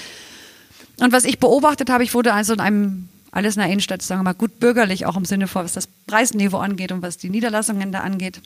Und 1.00 1.12
was 1.12 1.24
ich 1.24 1.40
beobachtet 1.40 1.90
habe, 1.90 2.04
ich 2.04 2.14
wurde 2.14 2.32
also 2.32 2.52
in 2.52 2.60
einem 2.60 3.08
alles 3.32 3.56
in 3.56 3.62
der 3.62 3.70
Innenstadt, 3.70 4.02
sagen 4.02 4.20
wir 4.20 4.24
mal, 4.24 4.34
gut 4.34 4.60
bürgerlich, 4.60 5.06
auch 5.06 5.16
im 5.16 5.24
Sinne 5.24 5.48
von, 5.48 5.64
was 5.64 5.72
das 5.72 5.88
Preisniveau 6.06 6.58
angeht 6.58 6.92
und 6.92 7.02
was 7.02 7.16
die 7.16 7.30
Niederlassungen 7.30 7.90
da 7.90 8.00
angeht. 8.00 8.40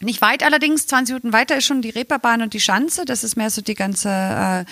Nicht 0.00 0.20
weit 0.20 0.42
allerdings, 0.42 0.86
20 0.86 1.14
Minuten 1.14 1.32
weiter 1.32 1.56
ist 1.56 1.64
schon 1.64 1.80
die 1.80 1.88
Reeperbahn 1.88 2.42
und 2.42 2.52
die 2.52 2.60
Schanze. 2.60 3.06
Das 3.06 3.24
ist 3.24 3.34
mehr 3.36 3.48
so 3.48 3.62
die 3.62 3.74
ganze, 3.74 4.10
äh, 4.10 4.64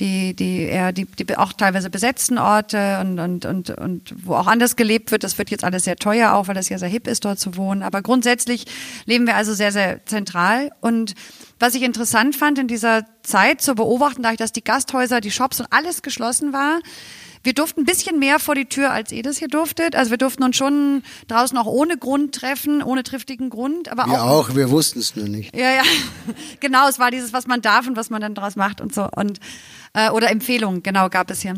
die, 0.00 0.34
die, 0.34 0.62
eher 0.62 0.92
die, 0.92 1.04
die 1.04 1.36
auch 1.36 1.52
teilweise 1.52 1.90
besetzten 1.90 2.38
Orte 2.38 2.98
und, 3.00 3.18
und, 3.18 3.44
und, 3.44 3.70
und 3.70 4.14
wo 4.24 4.34
auch 4.34 4.46
anders 4.46 4.74
gelebt 4.74 5.10
wird. 5.10 5.24
Das 5.24 5.36
wird 5.36 5.50
jetzt 5.50 5.62
alles 5.62 5.84
sehr 5.84 5.96
teuer 5.96 6.32
auch, 6.32 6.48
weil 6.48 6.54
das 6.54 6.70
ja 6.70 6.78
sehr 6.78 6.88
hip 6.88 7.06
ist, 7.06 7.26
dort 7.26 7.38
zu 7.38 7.56
wohnen. 7.56 7.82
Aber 7.82 8.00
grundsätzlich 8.00 8.64
leben 9.04 9.26
wir 9.26 9.36
also 9.36 9.52
sehr, 9.52 9.72
sehr 9.72 10.06
zentral. 10.06 10.70
Und 10.80 11.14
was 11.58 11.74
ich 11.74 11.82
interessant 11.82 12.34
fand 12.34 12.58
in 12.58 12.66
dieser 12.66 13.04
Zeit 13.22 13.60
zu 13.60 13.74
beobachten, 13.74 14.22
dadurch, 14.22 14.38
dass 14.38 14.52
die 14.52 14.64
Gasthäuser, 14.64 15.20
die 15.20 15.30
Shops 15.30 15.60
und 15.60 15.66
alles 15.70 16.00
geschlossen 16.00 16.54
war, 16.54 16.80
wir 17.42 17.54
durften 17.54 17.80
ein 17.80 17.84
bisschen 17.84 18.18
mehr 18.18 18.38
vor 18.38 18.54
die 18.54 18.66
Tür, 18.66 18.90
als 18.90 19.12
ihr 19.12 19.22
das 19.22 19.38
hier 19.38 19.48
durftet. 19.48 19.96
Also 19.96 20.10
wir 20.10 20.18
durften 20.18 20.42
uns 20.42 20.56
schon 20.56 21.02
draußen 21.28 21.56
auch 21.58 21.66
ohne 21.66 21.96
Grund 21.96 22.34
treffen, 22.34 22.82
ohne 22.82 23.02
triftigen 23.02 23.50
Grund. 23.50 23.90
Aber 23.90 24.06
wir 24.06 24.22
auch, 24.22 24.48
auch 24.48 24.54
wir 24.54 24.70
wussten 24.70 25.00
es 25.00 25.16
nur 25.16 25.28
nicht. 25.28 25.54
Ja, 25.54 25.70
ja, 25.70 25.82
genau. 26.60 26.88
Es 26.88 26.98
war 26.98 27.10
dieses, 27.10 27.32
was 27.32 27.46
man 27.46 27.60
darf 27.62 27.86
und 27.86 27.96
was 27.96 28.10
man 28.10 28.20
dann 28.20 28.34
draus 28.34 28.56
macht 28.56 28.80
und 28.80 28.94
so. 28.94 29.08
Und 29.16 29.40
äh, 29.94 30.10
oder 30.10 30.30
Empfehlungen, 30.30 30.82
genau, 30.82 31.08
gab 31.08 31.30
es 31.30 31.42
hier. 31.42 31.54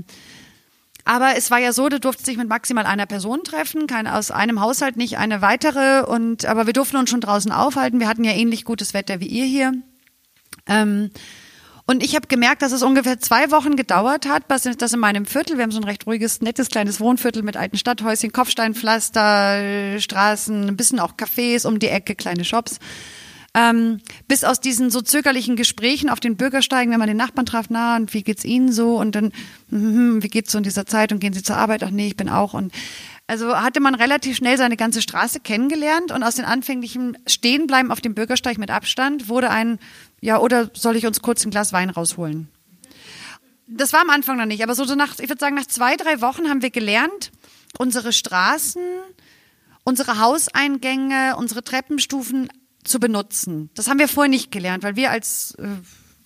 Aber 1.05 1.37
es 1.37 1.51
war 1.51 1.59
ja 1.59 1.73
so, 1.73 1.91
du 1.91 2.01
durftest 2.01 2.29
dich 2.29 2.39
mit 2.39 2.49
maximal 2.49 2.87
einer 2.87 3.05
Person 3.05 3.45
treffen, 3.45 3.87
kein, 3.87 4.07
aus 4.07 4.31
einem 4.31 4.61
Haushalt 4.61 4.97
nicht 4.97 5.19
eine 5.19 5.43
weitere. 5.43 6.03
Und 6.03 6.47
aber 6.47 6.67
wir 6.67 6.73
durften 6.73 6.97
uns 6.97 7.11
schon 7.11 7.21
draußen 7.21 7.53
aufhalten. 7.53 8.01
Wir 8.01 8.09
hatten 8.09 8.25
ja 8.25 8.33
ähnlich 8.33 8.65
gutes 8.65 8.95
Wetter 8.95 9.21
wie 9.21 9.27
ihr 9.27 9.45
hier. 9.45 9.75
Ähm, 10.67 11.11
und 11.87 12.03
ich 12.03 12.15
habe 12.17 12.27
gemerkt, 12.29 12.63
dass 12.63 12.73
es 12.73 12.83
ungefähr 12.83 13.21
zwei 13.21 13.51
Wochen 13.51 13.77
gedauert 13.77 14.27
hat, 14.27 14.45
dass 14.49 14.93
in 14.93 15.01
meinem 15.01 15.27
Viertel, 15.27 15.57
wir 15.59 15.65
haben 15.65 15.71
so 15.71 15.81
ein 15.81 15.85
recht 15.85 16.07
ruhiges, 16.07 16.41
nettes 16.41 16.69
kleines 16.69 16.99
Wohnviertel 16.99 17.43
mit 17.43 17.57
alten 17.57 17.77
Stadthäuschen, 17.77 18.33
Kopfsteinpflaster, 18.33 20.01
Straßen, 20.01 20.69
ein 20.69 20.77
bisschen 20.77 20.99
auch 20.99 21.15
Cafés 21.17 21.67
um 21.67 21.79
die 21.79 21.89
Ecke, 21.89 22.15
kleine 22.15 22.45
Shops. 22.45 22.79
Ähm, 23.57 24.01
bis 24.27 24.43
aus 24.43 24.61
diesen 24.61 24.91
so 24.91 25.01
zögerlichen 25.01 25.55
Gesprächen 25.55 26.11
auf 26.11 26.19
den 26.19 26.37
Bürgersteigen, 26.37 26.91
wenn 26.91 26.99
man 26.99 27.07
den 27.07 27.17
Nachbarn 27.17 27.47
traf, 27.47 27.67
na, 27.69 27.95
und 27.95 28.13
wie 28.13 28.25
geht's 28.25 28.45
Ihnen 28.45 28.73
so? 28.73 28.99
Und 28.99 29.15
dann, 29.15 29.31
hm, 29.69 30.25
wie 30.25 30.29
geht's 30.29 30.51
so 30.51 30.59
in 30.59 30.65
dieser 30.65 30.87
Zeit? 30.87 31.13
Und 31.13 31.21
gehen 31.21 31.35
Sie 31.35 31.43
zur 31.43 31.57
Arbeit? 31.57 31.85
Ach 31.85 31.91
nee, 31.91 32.09
ich 32.09 32.17
bin 32.17 32.29
auch. 32.29 32.55
Und 32.55 32.73
also 33.27 33.57
hatte 33.57 33.81
man 33.81 33.95
relativ 33.95 34.37
schnell 34.37 34.59
seine 34.59 34.77
ganze 34.77 35.01
Straße 35.01 35.41
kennengelernt 35.41 36.13
und 36.13 36.23
aus 36.23 36.35
den 36.37 36.45
anfänglichen 36.45 37.17
Stehenbleiben 37.27 37.91
auf 37.91 38.01
dem 38.01 38.15
Bürgersteig 38.15 38.59
mit 38.59 38.71
Abstand 38.71 39.29
wurde 39.29 39.51
ein, 39.51 39.79
ja, 40.21 40.39
oder 40.39 40.71
soll 40.75 40.97
ich 40.97 41.07
uns 41.07 41.23
kurz 41.23 41.45
ein 41.45 41.51
Glas 41.51 41.73
Wein 41.73 41.91
rausholen? 41.91 42.49
Das 43.67 43.95
war 43.95 44.03
am 44.03 44.11
Anfang 44.11 44.37
noch 44.37 44.45
nicht, 44.45 44.63
aber 44.63 44.75
so, 44.75 44.85
so 44.85 44.95
nach, 44.95 45.19
ich 45.19 45.29
würde 45.31 45.41
sagen, 45.41 45.55
nach 45.55 45.67
zwei, 45.67 45.97
drei 45.97 46.21
Wochen 46.21 46.51
haben 46.51 46.61
wir 46.61 46.71
gelernt, 46.71 47.33
unsere 47.79 48.13
Straßen, 48.13 48.83
unsere 49.85 50.21
Hauseingänge, 50.21 51.37
unsere 51.37 51.65
Treppenstufen 51.65 52.51
zu 52.85 53.01
benutzen. 53.01 53.71
Das 53.75 53.89
haben 53.89 53.99
wir 53.99 54.09
vorher 54.09 54.29
nicht 54.29 54.53
gelernt, 54.53 54.85
weil 54.85 54.97
wir 54.97 55.11
als 55.11 55.55
äh, 55.55 55.67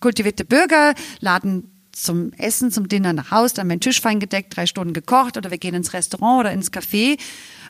kultivierte 0.00 0.44
Bürger 0.44 0.94
laden 1.20 1.77
zum 2.02 2.32
Essen, 2.34 2.70
zum 2.70 2.88
Dinner 2.88 3.12
nach 3.12 3.30
Haus, 3.30 3.54
dann 3.54 3.66
mein 3.66 3.80
Tisch 3.80 4.00
fein 4.00 4.20
gedeckt, 4.20 4.56
drei 4.56 4.66
Stunden 4.66 4.92
gekocht 4.92 5.36
oder 5.36 5.50
wir 5.50 5.58
gehen 5.58 5.74
ins 5.74 5.92
Restaurant 5.92 6.40
oder 6.40 6.52
ins 6.52 6.72
Café. 6.72 7.18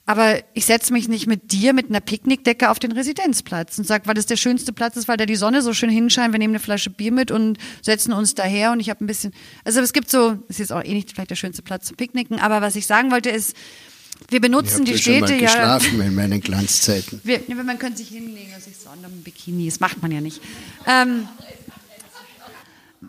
Aber 0.06 0.38
ich 0.55 0.64
setze 0.64 0.94
mich 0.94 1.06
nicht 1.06 1.26
mit 1.26 1.52
dir 1.52 1.74
mit 1.74 1.90
einer 1.90 2.00
Picknickdecke 2.00 2.70
auf 2.70 2.78
den 2.78 2.92
Residenzplatz 2.92 3.78
und 3.78 3.86
sag, 3.86 4.06
weil 4.06 4.14
das 4.14 4.24
der 4.24 4.36
schönste 4.36 4.72
Platz 4.72 4.96
ist, 4.96 5.06
weil 5.06 5.18
da 5.18 5.26
die 5.26 5.36
Sonne 5.36 5.60
so 5.60 5.74
schön 5.74 5.90
hinscheint. 5.90 6.32
Wir 6.32 6.38
nehmen 6.38 6.55
eine 6.55 6.60
Flasche 6.60 6.88
Bier 6.88 7.12
mit 7.12 7.30
und 7.30 7.59
setzen 7.82 8.14
uns 8.14 8.34
daher 8.34 8.72
und 8.72 8.80
ich 8.80 8.88
habe 8.88 9.05
ein 9.05 9.06
bisschen. 9.06 9.34
Also 9.64 9.80
es 9.80 9.92
gibt 9.92 10.10
so, 10.10 10.38
es 10.48 10.56
ist 10.56 10.59
jetzt 10.60 10.72
auch 10.72 10.82
eh 10.82 10.94
nicht 10.94 11.12
vielleicht 11.12 11.30
der 11.30 11.36
schönste 11.36 11.60
Platz 11.60 11.88
zum 11.88 11.96
Picknicken, 11.96 12.38
aber 12.38 12.62
was 12.62 12.74
ich 12.76 12.86
sagen 12.86 13.10
wollte 13.10 13.28
ist, 13.28 13.55
wir 14.30 14.40
benutzen 14.40 14.84
die 14.84 14.98
Städte 14.98 15.28
schon 15.28 15.36
mal 15.36 15.42
ja. 15.42 15.46
geschlafen 15.46 16.00
in 16.06 16.14
meinen 16.14 16.40
Glanzzeiten. 16.40 17.20
Wir, 17.22 17.40
man 17.55 17.78
könnte 17.78 17.98
sich 17.98 18.09
hinlegen 18.09 18.52
und 18.55 18.62
sich 18.62 18.76
sonnen 18.76 19.05
im 19.05 19.22
Bikini. 19.22 19.66
Das 19.66 19.80
macht 19.80 20.02
man 20.02 20.10
ja 20.10 20.20
nicht. 20.20 20.40
Ähm, 20.86 21.28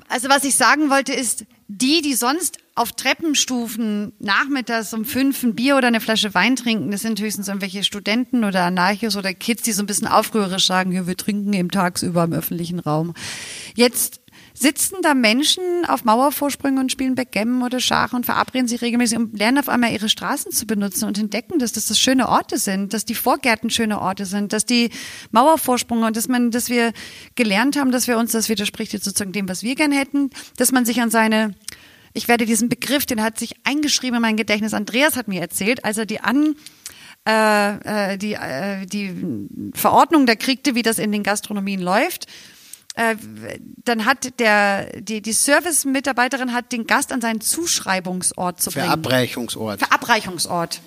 also 0.08 0.30
was 0.30 0.44
ich 0.44 0.56
sagen 0.56 0.90
wollte 0.90 1.14
ist, 1.14 1.46
die, 1.68 2.02
die 2.02 2.14
sonst 2.14 2.58
auf 2.76 2.92
Treppenstufen 2.94 4.14
nachmittags 4.20 4.94
um 4.94 5.06
fünf 5.06 5.44
ein 5.44 5.56
Bier 5.56 5.78
oder 5.78 5.88
eine 5.88 6.00
Flasche 6.00 6.34
Wein 6.34 6.56
trinken, 6.56 6.92
das 6.92 7.02
sind 7.02 7.20
höchstens 7.20 7.48
irgendwelche 7.48 7.84
Studenten 7.84 8.44
oder 8.44 8.64
Anarchos 8.64 9.18
oder 9.18 9.34
Kids, 9.34 9.64
die 9.64 9.72
so 9.72 9.84
ein 9.84 9.86
bisschen 9.86 10.08
aufrührisch 10.08 10.66
sagen, 10.66 11.08
wir 11.08 11.18
trinken 11.18 11.54
eben 11.54 11.70
tagsüber 11.70 12.24
im 12.24 12.34
öffentlichen 12.34 12.80
Raum. 12.80 13.14
Jetzt 13.76 14.22
sitzen 14.60 14.98
da 15.02 15.14
Menschen 15.14 15.64
auf 15.88 16.04
Mauervorsprüngen 16.04 16.80
und 16.80 16.92
spielen 16.92 17.16
Backgammon 17.16 17.64
oder 17.64 17.80
Schach 17.80 18.12
und 18.12 18.26
verabreden 18.26 18.68
sich 18.68 18.82
regelmäßig 18.82 19.18
und 19.18 19.40
lernen 19.40 19.58
auf 19.58 19.70
einmal 19.70 19.94
ihre 19.94 20.10
Straßen 20.10 20.52
zu 20.52 20.68
benutzen 20.68 21.06
und 21.06 21.18
entdecken, 21.18 21.60
dass 21.60 21.72
das, 21.72 21.88
das 21.88 21.98
schöne 21.98 22.28
Orte 22.28 22.58
sind, 22.58 22.94
dass 22.94 23.06
die 23.06 23.16
Vorgärten 23.16 23.70
schöne 23.70 24.02
Orte 24.02 24.26
sind, 24.26 24.52
dass 24.52 24.66
die 24.66 24.90
Mauervorsprünge 25.32 26.06
und 26.06 26.18
dass 26.18 26.28
man, 26.28 26.52
dass 26.52 26.70
wir 26.70 26.92
gelernt 27.36 27.78
haben, 27.78 27.92
dass 27.92 28.08
wir 28.08 28.18
uns, 28.18 28.34
das 28.34 28.50
widerspricht 28.50 28.92
jetzt 28.92 29.06
sozusagen 29.06 29.32
dem, 29.32 29.48
was 29.48 29.64
wir 29.64 29.76
gern 29.76 29.94
hätten, 29.94 30.30
dass 30.58 30.74
man 30.74 30.84
sich 30.86 31.02
an 31.02 31.10
seine 31.10 31.56
ich 32.12 32.28
werde 32.28 32.48
diesen 32.48 32.70
Begriff, 32.70 33.06
den 33.06 33.22
hat 33.22 33.38
sich 33.38 33.54
eingeschrieben 33.64 34.16
in 34.16 34.22
mein 34.24 34.36
Gedächtnis. 34.36 34.74
Andreas 34.74 35.16
hat 35.16 35.28
mir 35.28 35.42
erzählt, 35.42 35.86
als 35.86 36.00
er 36.00 36.08
die 36.08 36.20
an 36.20 36.56
äh, 37.28 38.14
äh 38.14 38.18
die 38.18 38.34
äh, 38.34 38.86
die 38.88 39.14
Verordnung 39.74 40.26
da 40.26 40.36
kriegte, 40.36 40.74
wie 40.74 40.82
das 40.82 40.98
in 40.98 41.12
den 41.12 41.22
Gastronomien 41.22 41.80
läuft 41.80 42.26
äh, 43.00 43.16
dann 43.86 44.06
hat 44.06 44.40
der, 44.40 45.00
die, 45.00 45.22
die 45.22 45.32
Service-Mitarbeiterin 45.32 46.52
hat 46.52 46.74
den 46.74 46.86
Gast 46.86 47.14
an 47.14 47.22
seinen 47.22 47.40
Zuschreibungsort 47.40 48.62
zu 48.62 48.72
bringen. 48.72 48.88
Verabreichungsort. 48.88 49.80
Verabreichungsort. 49.80 50.82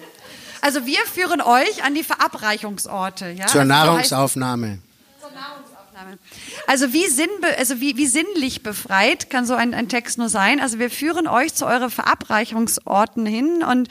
Also 0.61 0.85
wir 0.85 0.99
führen 1.13 1.41
euch 1.41 1.83
an 1.85 1.95
die 1.95 2.03
Verabreichungsorte. 2.03 3.31
Ja? 3.31 3.47
Zur 3.47 3.65
Nahrungsaufnahme. 3.65 4.79
Zur 5.21 5.31
Nahrungsaufnahme. 5.31 6.19
Also 6.67 6.93
wie, 6.93 7.07
sinnbe 7.07 7.47
also 7.59 7.81
wie, 7.81 7.97
wie 7.97 8.07
sinnlich 8.07 8.63
befreit 8.63 9.31
kann 9.31 9.47
so 9.47 9.55
ein, 9.55 9.73
ein 9.73 9.89
Text 9.89 10.19
nur 10.19 10.29
sein. 10.29 10.61
Also 10.61 10.79
wir 10.79 10.91
führen 10.91 11.27
euch 11.27 11.55
zu 11.55 11.65
euren 11.65 11.91
Verabreichungsorten 11.91 13.25
hin 13.25 13.63
und 13.63 13.89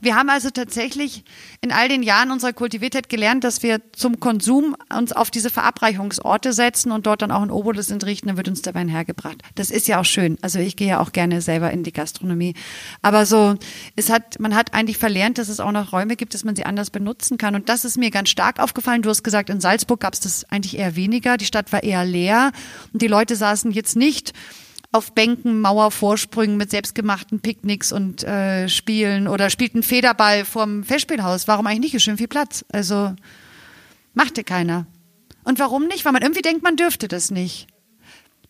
wir 0.00 0.14
haben 0.14 0.30
also 0.30 0.50
tatsächlich 0.50 1.24
in 1.60 1.72
all 1.72 1.88
den 1.88 2.02
Jahren 2.02 2.30
unserer 2.30 2.52
Kultiviertheit 2.52 3.08
gelernt, 3.08 3.44
dass 3.44 3.62
wir 3.62 3.80
zum 3.92 4.20
Konsum 4.20 4.76
uns 4.96 5.12
auf 5.12 5.30
diese 5.30 5.50
Verabreichungsorte 5.50 6.52
setzen 6.52 6.90
und 6.92 7.06
dort 7.06 7.22
dann 7.22 7.30
auch 7.30 7.42
ein 7.42 7.50
Obolus 7.50 7.90
entrichten, 7.90 8.28
dann 8.28 8.36
wird 8.36 8.48
uns 8.48 8.62
der 8.62 8.74
Wein 8.74 8.88
hergebracht. 8.88 9.42
Das 9.54 9.70
ist 9.70 9.88
ja 9.88 10.00
auch 10.00 10.04
schön. 10.04 10.38
Also 10.42 10.58
ich 10.58 10.76
gehe 10.76 10.88
ja 10.88 11.00
auch 11.00 11.12
gerne 11.12 11.42
selber 11.42 11.70
in 11.70 11.82
die 11.82 11.92
Gastronomie. 11.92 12.54
Aber 13.02 13.26
so, 13.26 13.56
es 13.96 14.10
hat, 14.10 14.40
man 14.40 14.54
hat 14.54 14.74
eigentlich 14.74 14.98
verlernt, 14.98 15.38
dass 15.38 15.48
es 15.48 15.60
auch 15.60 15.72
noch 15.72 15.92
Räume 15.92 16.16
gibt, 16.16 16.34
dass 16.34 16.44
man 16.44 16.56
sie 16.56 16.64
anders 16.64 16.90
benutzen 16.90 17.38
kann. 17.38 17.54
Und 17.54 17.68
das 17.68 17.84
ist 17.84 17.98
mir 17.98 18.10
ganz 18.10 18.30
stark 18.30 18.58
aufgefallen. 18.58 19.02
Du 19.02 19.10
hast 19.10 19.22
gesagt, 19.22 19.50
in 19.50 19.60
Salzburg 19.60 20.00
gab 20.00 20.14
es 20.14 20.20
das 20.20 20.44
eigentlich 20.50 20.78
eher 20.78 20.96
weniger. 20.96 21.36
Die 21.36 21.44
Stadt 21.44 21.72
war 21.72 21.82
eher 21.82 22.04
leer 22.04 22.52
und 22.92 23.02
die 23.02 23.08
Leute 23.08 23.36
saßen 23.36 23.70
jetzt 23.72 23.96
nicht 23.96 24.32
auf 24.92 25.12
Bänken, 25.12 25.60
Mauervorsprüngen 25.60 26.56
mit 26.56 26.70
selbstgemachten 26.70 27.40
Picknicks 27.40 27.92
und 27.92 28.24
äh, 28.24 28.68
Spielen 28.68 29.28
oder 29.28 29.48
spielten 29.48 29.82
Federball 29.82 30.44
vorm 30.44 30.82
Festspielhaus. 30.82 31.46
Warum 31.46 31.66
eigentlich 31.66 31.80
nicht? 31.80 31.94
Ist 31.94 32.02
schön 32.02 32.16
viel 32.16 32.28
Platz. 32.28 32.64
Also 32.72 33.14
machte 34.14 34.42
keiner. 34.42 34.86
Und 35.44 35.58
warum 35.58 35.86
nicht? 35.86 36.04
Weil 36.04 36.12
man 36.12 36.22
irgendwie 36.22 36.42
denkt, 36.42 36.62
man 36.62 36.76
dürfte 36.76 37.06
das 37.06 37.30
nicht. 37.30 37.68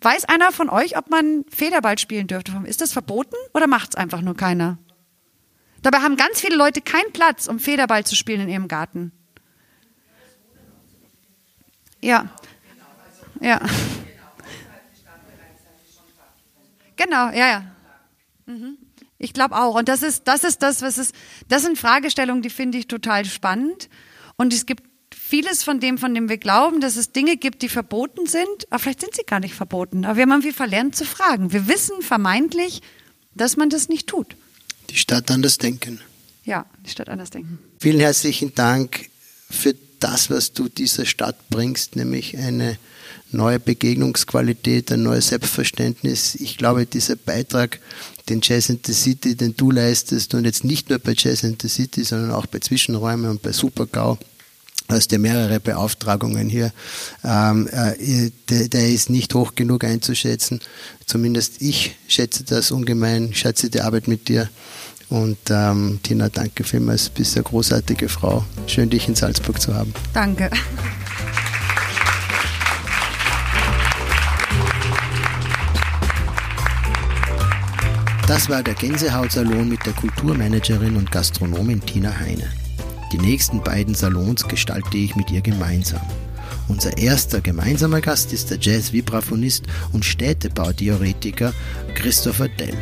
Weiß 0.00 0.24
einer 0.24 0.50
von 0.50 0.70
euch, 0.70 0.96
ob 0.96 1.10
man 1.10 1.44
Federball 1.50 1.98
spielen 1.98 2.26
dürfte? 2.26 2.52
Ist 2.64 2.80
das 2.80 2.92
verboten 2.92 3.36
oder 3.52 3.66
macht 3.66 3.90
es 3.90 3.96
einfach 3.96 4.22
nur 4.22 4.34
keiner? 4.34 4.78
Dabei 5.82 5.98
haben 5.98 6.16
ganz 6.16 6.40
viele 6.40 6.56
Leute 6.56 6.80
keinen 6.80 7.12
Platz, 7.12 7.48
um 7.48 7.58
Federball 7.58 8.04
zu 8.04 8.16
spielen 8.16 8.40
in 8.42 8.48
ihrem 8.48 8.68
Garten. 8.68 9.12
Ja. 12.00 12.30
Ja. 13.40 13.60
Genau, 17.00 17.30
ja, 17.30 17.48
ja. 17.48 17.64
Mhm. 18.44 18.76
Ich 19.16 19.32
glaube 19.32 19.56
auch. 19.56 19.74
Und 19.74 19.88
das 19.88 20.02
ist, 20.02 20.24
das 20.24 20.44
ist 20.44 20.62
das, 20.62 20.82
was 20.82 20.98
es, 20.98 21.12
das 21.48 21.62
sind 21.62 21.78
Fragestellungen, 21.78 22.42
die 22.42 22.50
finde 22.50 22.76
ich 22.76 22.88
total 22.88 23.24
spannend. 23.24 23.88
Und 24.36 24.52
es 24.52 24.66
gibt 24.66 24.84
vieles 25.14 25.62
von 25.62 25.80
dem, 25.80 25.96
von 25.96 26.14
dem 26.14 26.28
wir 26.28 26.36
glauben, 26.36 26.80
dass 26.80 26.96
es 26.96 27.12
Dinge 27.12 27.38
gibt, 27.38 27.62
die 27.62 27.70
verboten 27.70 28.26
sind, 28.26 28.66
aber 28.68 28.80
vielleicht 28.80 29.00
sind 29.00 29.14
sie 29.14 29.22
gar 29.22 29.40
nicht 29.40 29.54
verboten. 29.54 30.04
Aber 30.04 30.16
wir 30.16 30.22
haben 30.22 30.30
irgendwie 30.30 30.52
verlernt 30.52 30.94
zu 30.94 31.06
fragen. 31.06 31.52
Wir 31.52 31.68
wissen 31.68 32.02
vermeintlich, 32.02 32.82
dass 33.34 33.56
man 33.56 33.70
das 33.70 33.88
nicht 33.88 34.06
tut. 34.06 34.36
Die 34.90 34.96
Stadt 34.96 35.30
anders 35.30 35.56
denken. 35.56 36.00
Ja, 36.44 36.66
die 36.84 36.90
Stadt 36.90 37.08
anders 37.08 37.30
denken. 37.30 37.58
Vielen 37.78 38.00
herzlichen 38.00 38.54
Dank 38.54 39.08
für 39.48 39.74
das, 40.00 40.28
was 40.28 40.52
du 40.52 40.68
dieser 40.68 41.06
Stadt 41.06 41.48
bringst, 41.48 41.96
nämlich 41.96 42.36
eine 42.36 42.78
neue 43.32 43.60
Begegnungsqualität, 43.60 44.92
ein 44.92 45.02
neues 45.02 45.28
Selbstverständnis. 45.28 46.34
Ich 46.34 46.56
glaube, 46.56 46.86
dieser 46.86 47.16
Beitrag, 47.16 47.80
den 48.28 48.40
Jazz 48.42 48.68
in 48.68 48.80
the 48.84 48.92
City, 48.92 49.36
den 49.36 49.56
du 49.56 49.70
leistest 49.70 50.34
und 50.34 50.44
jetzt 50.44 50.64
nicht 50.64 50.90
nur 50.90 50.98
bei 50.98 51.14
Jazz 51.16 51.42
in 51.42 51.56
the 51.60 51.68
City, 51.68 52.04
sondern 52.04 52.32
auch 52.32 52.46
bei 52.46 52.58
Zwischenräumen 52.58 53.30
und 53.30 53.42
bei 53.42 53.52
Supergau, 53.52 54.18
hast 54.88 55.12
ja 55.12 55.18
mehrere 55.18 55.60
Beauftragungen 55.60 56.48
hier, 56.48 56.72
ähm, 57.24 57.68
äh, 57.68 58.30
der, 58.48 58.68
der, 58.68 58.88
ist 58.88 59.10
nicht 59.10 59.34
hoch 59.34 59.54
genug 59.54 59.84
einzuschätzen. 59.84 60.60
Zumindest 61.06 61.62
ich 61.62 61.96
schätze 62.08 62.44
das 62.44 62.70
ungemein, 62.70 63.32
schätze 63.34 63.70
die 63.70 63.80
Arbeit 63.80 64.08
mit 64.08 64.28
dir. 64.28 64.48
Und 65.08 65.38
ähm, 65.50 65.98
Tina, 66.02 66.28
danke 66.28 66.62
vielmals, 66.62 67.08
bist 67.08 67.36
eine 67.36 67.42
großartige 67.42 68.08
Frau. 68.08 68.44
Schön, 68.66 68.90
dich 68.90 69.08
in 69.08 69.16
Salzburg 69.16 69.60
zu 69.60 69.74
haben. 69.74 69.92
Danke. 70.14 70.50
Das 78.30 78.48
war 78.48 78.62
der 78.62 78.74
Gänsehautsalon 78.74 79.68
mit 79.68 79.84
der 79.84 79.92
Kulturmanagerin 79.92 80.94
und 80.94 81.10
Gastronomin 81.10 81.84
Tina 81.84 82.16
Heine. 82.16 82.48
Die 83.12 83.18
nächsten 83.18 83.60
beiden 83.60 83.92
Salons 83.96 84.46
gestalte 84.46 84.98
ich 84.98 85.16
mit 85.16 85.32
ihr 85.32 85.40
gemeinsam. 85.40 86.00
Unser 86.68 86.96
erster 86.96 87.40
gemeinsamer 87.40 88.00
Gast 88.00 88.32
ist 88.32 88.52
der 88.52 88.58
Jazz-Vibraphonist 88.60 89.64
und 89.92 90.04
Städtebautheoretiker 90.04 91.52
Christopher 91.96 92.46
Dell. 92.46 92.78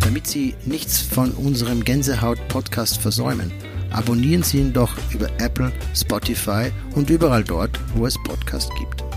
Damit 0.00 0.26
Sie 0.26 0.56
nichts 0.66 1.00
von 1.00 1.30
unserem 1.30 1.82
Gänsehaut-Podcast 1.84 2.98
versäumen, 2.98 3.50
abonnieren 3.92 4.42
Sie 4.42 4.58
ihn 4.58 4.74
doch 4.74 4.94
über 5.14 5.30
Apple, 5.38 5.72
Spotify 5.96 6.70
und 6.94 7.08
überall 7.08 7.44
dort, 7.44 7.80
wo 7.94 8.04
es 8.04 8.22
Podcasts 8.24 8.70
gibt. 8.78 9.07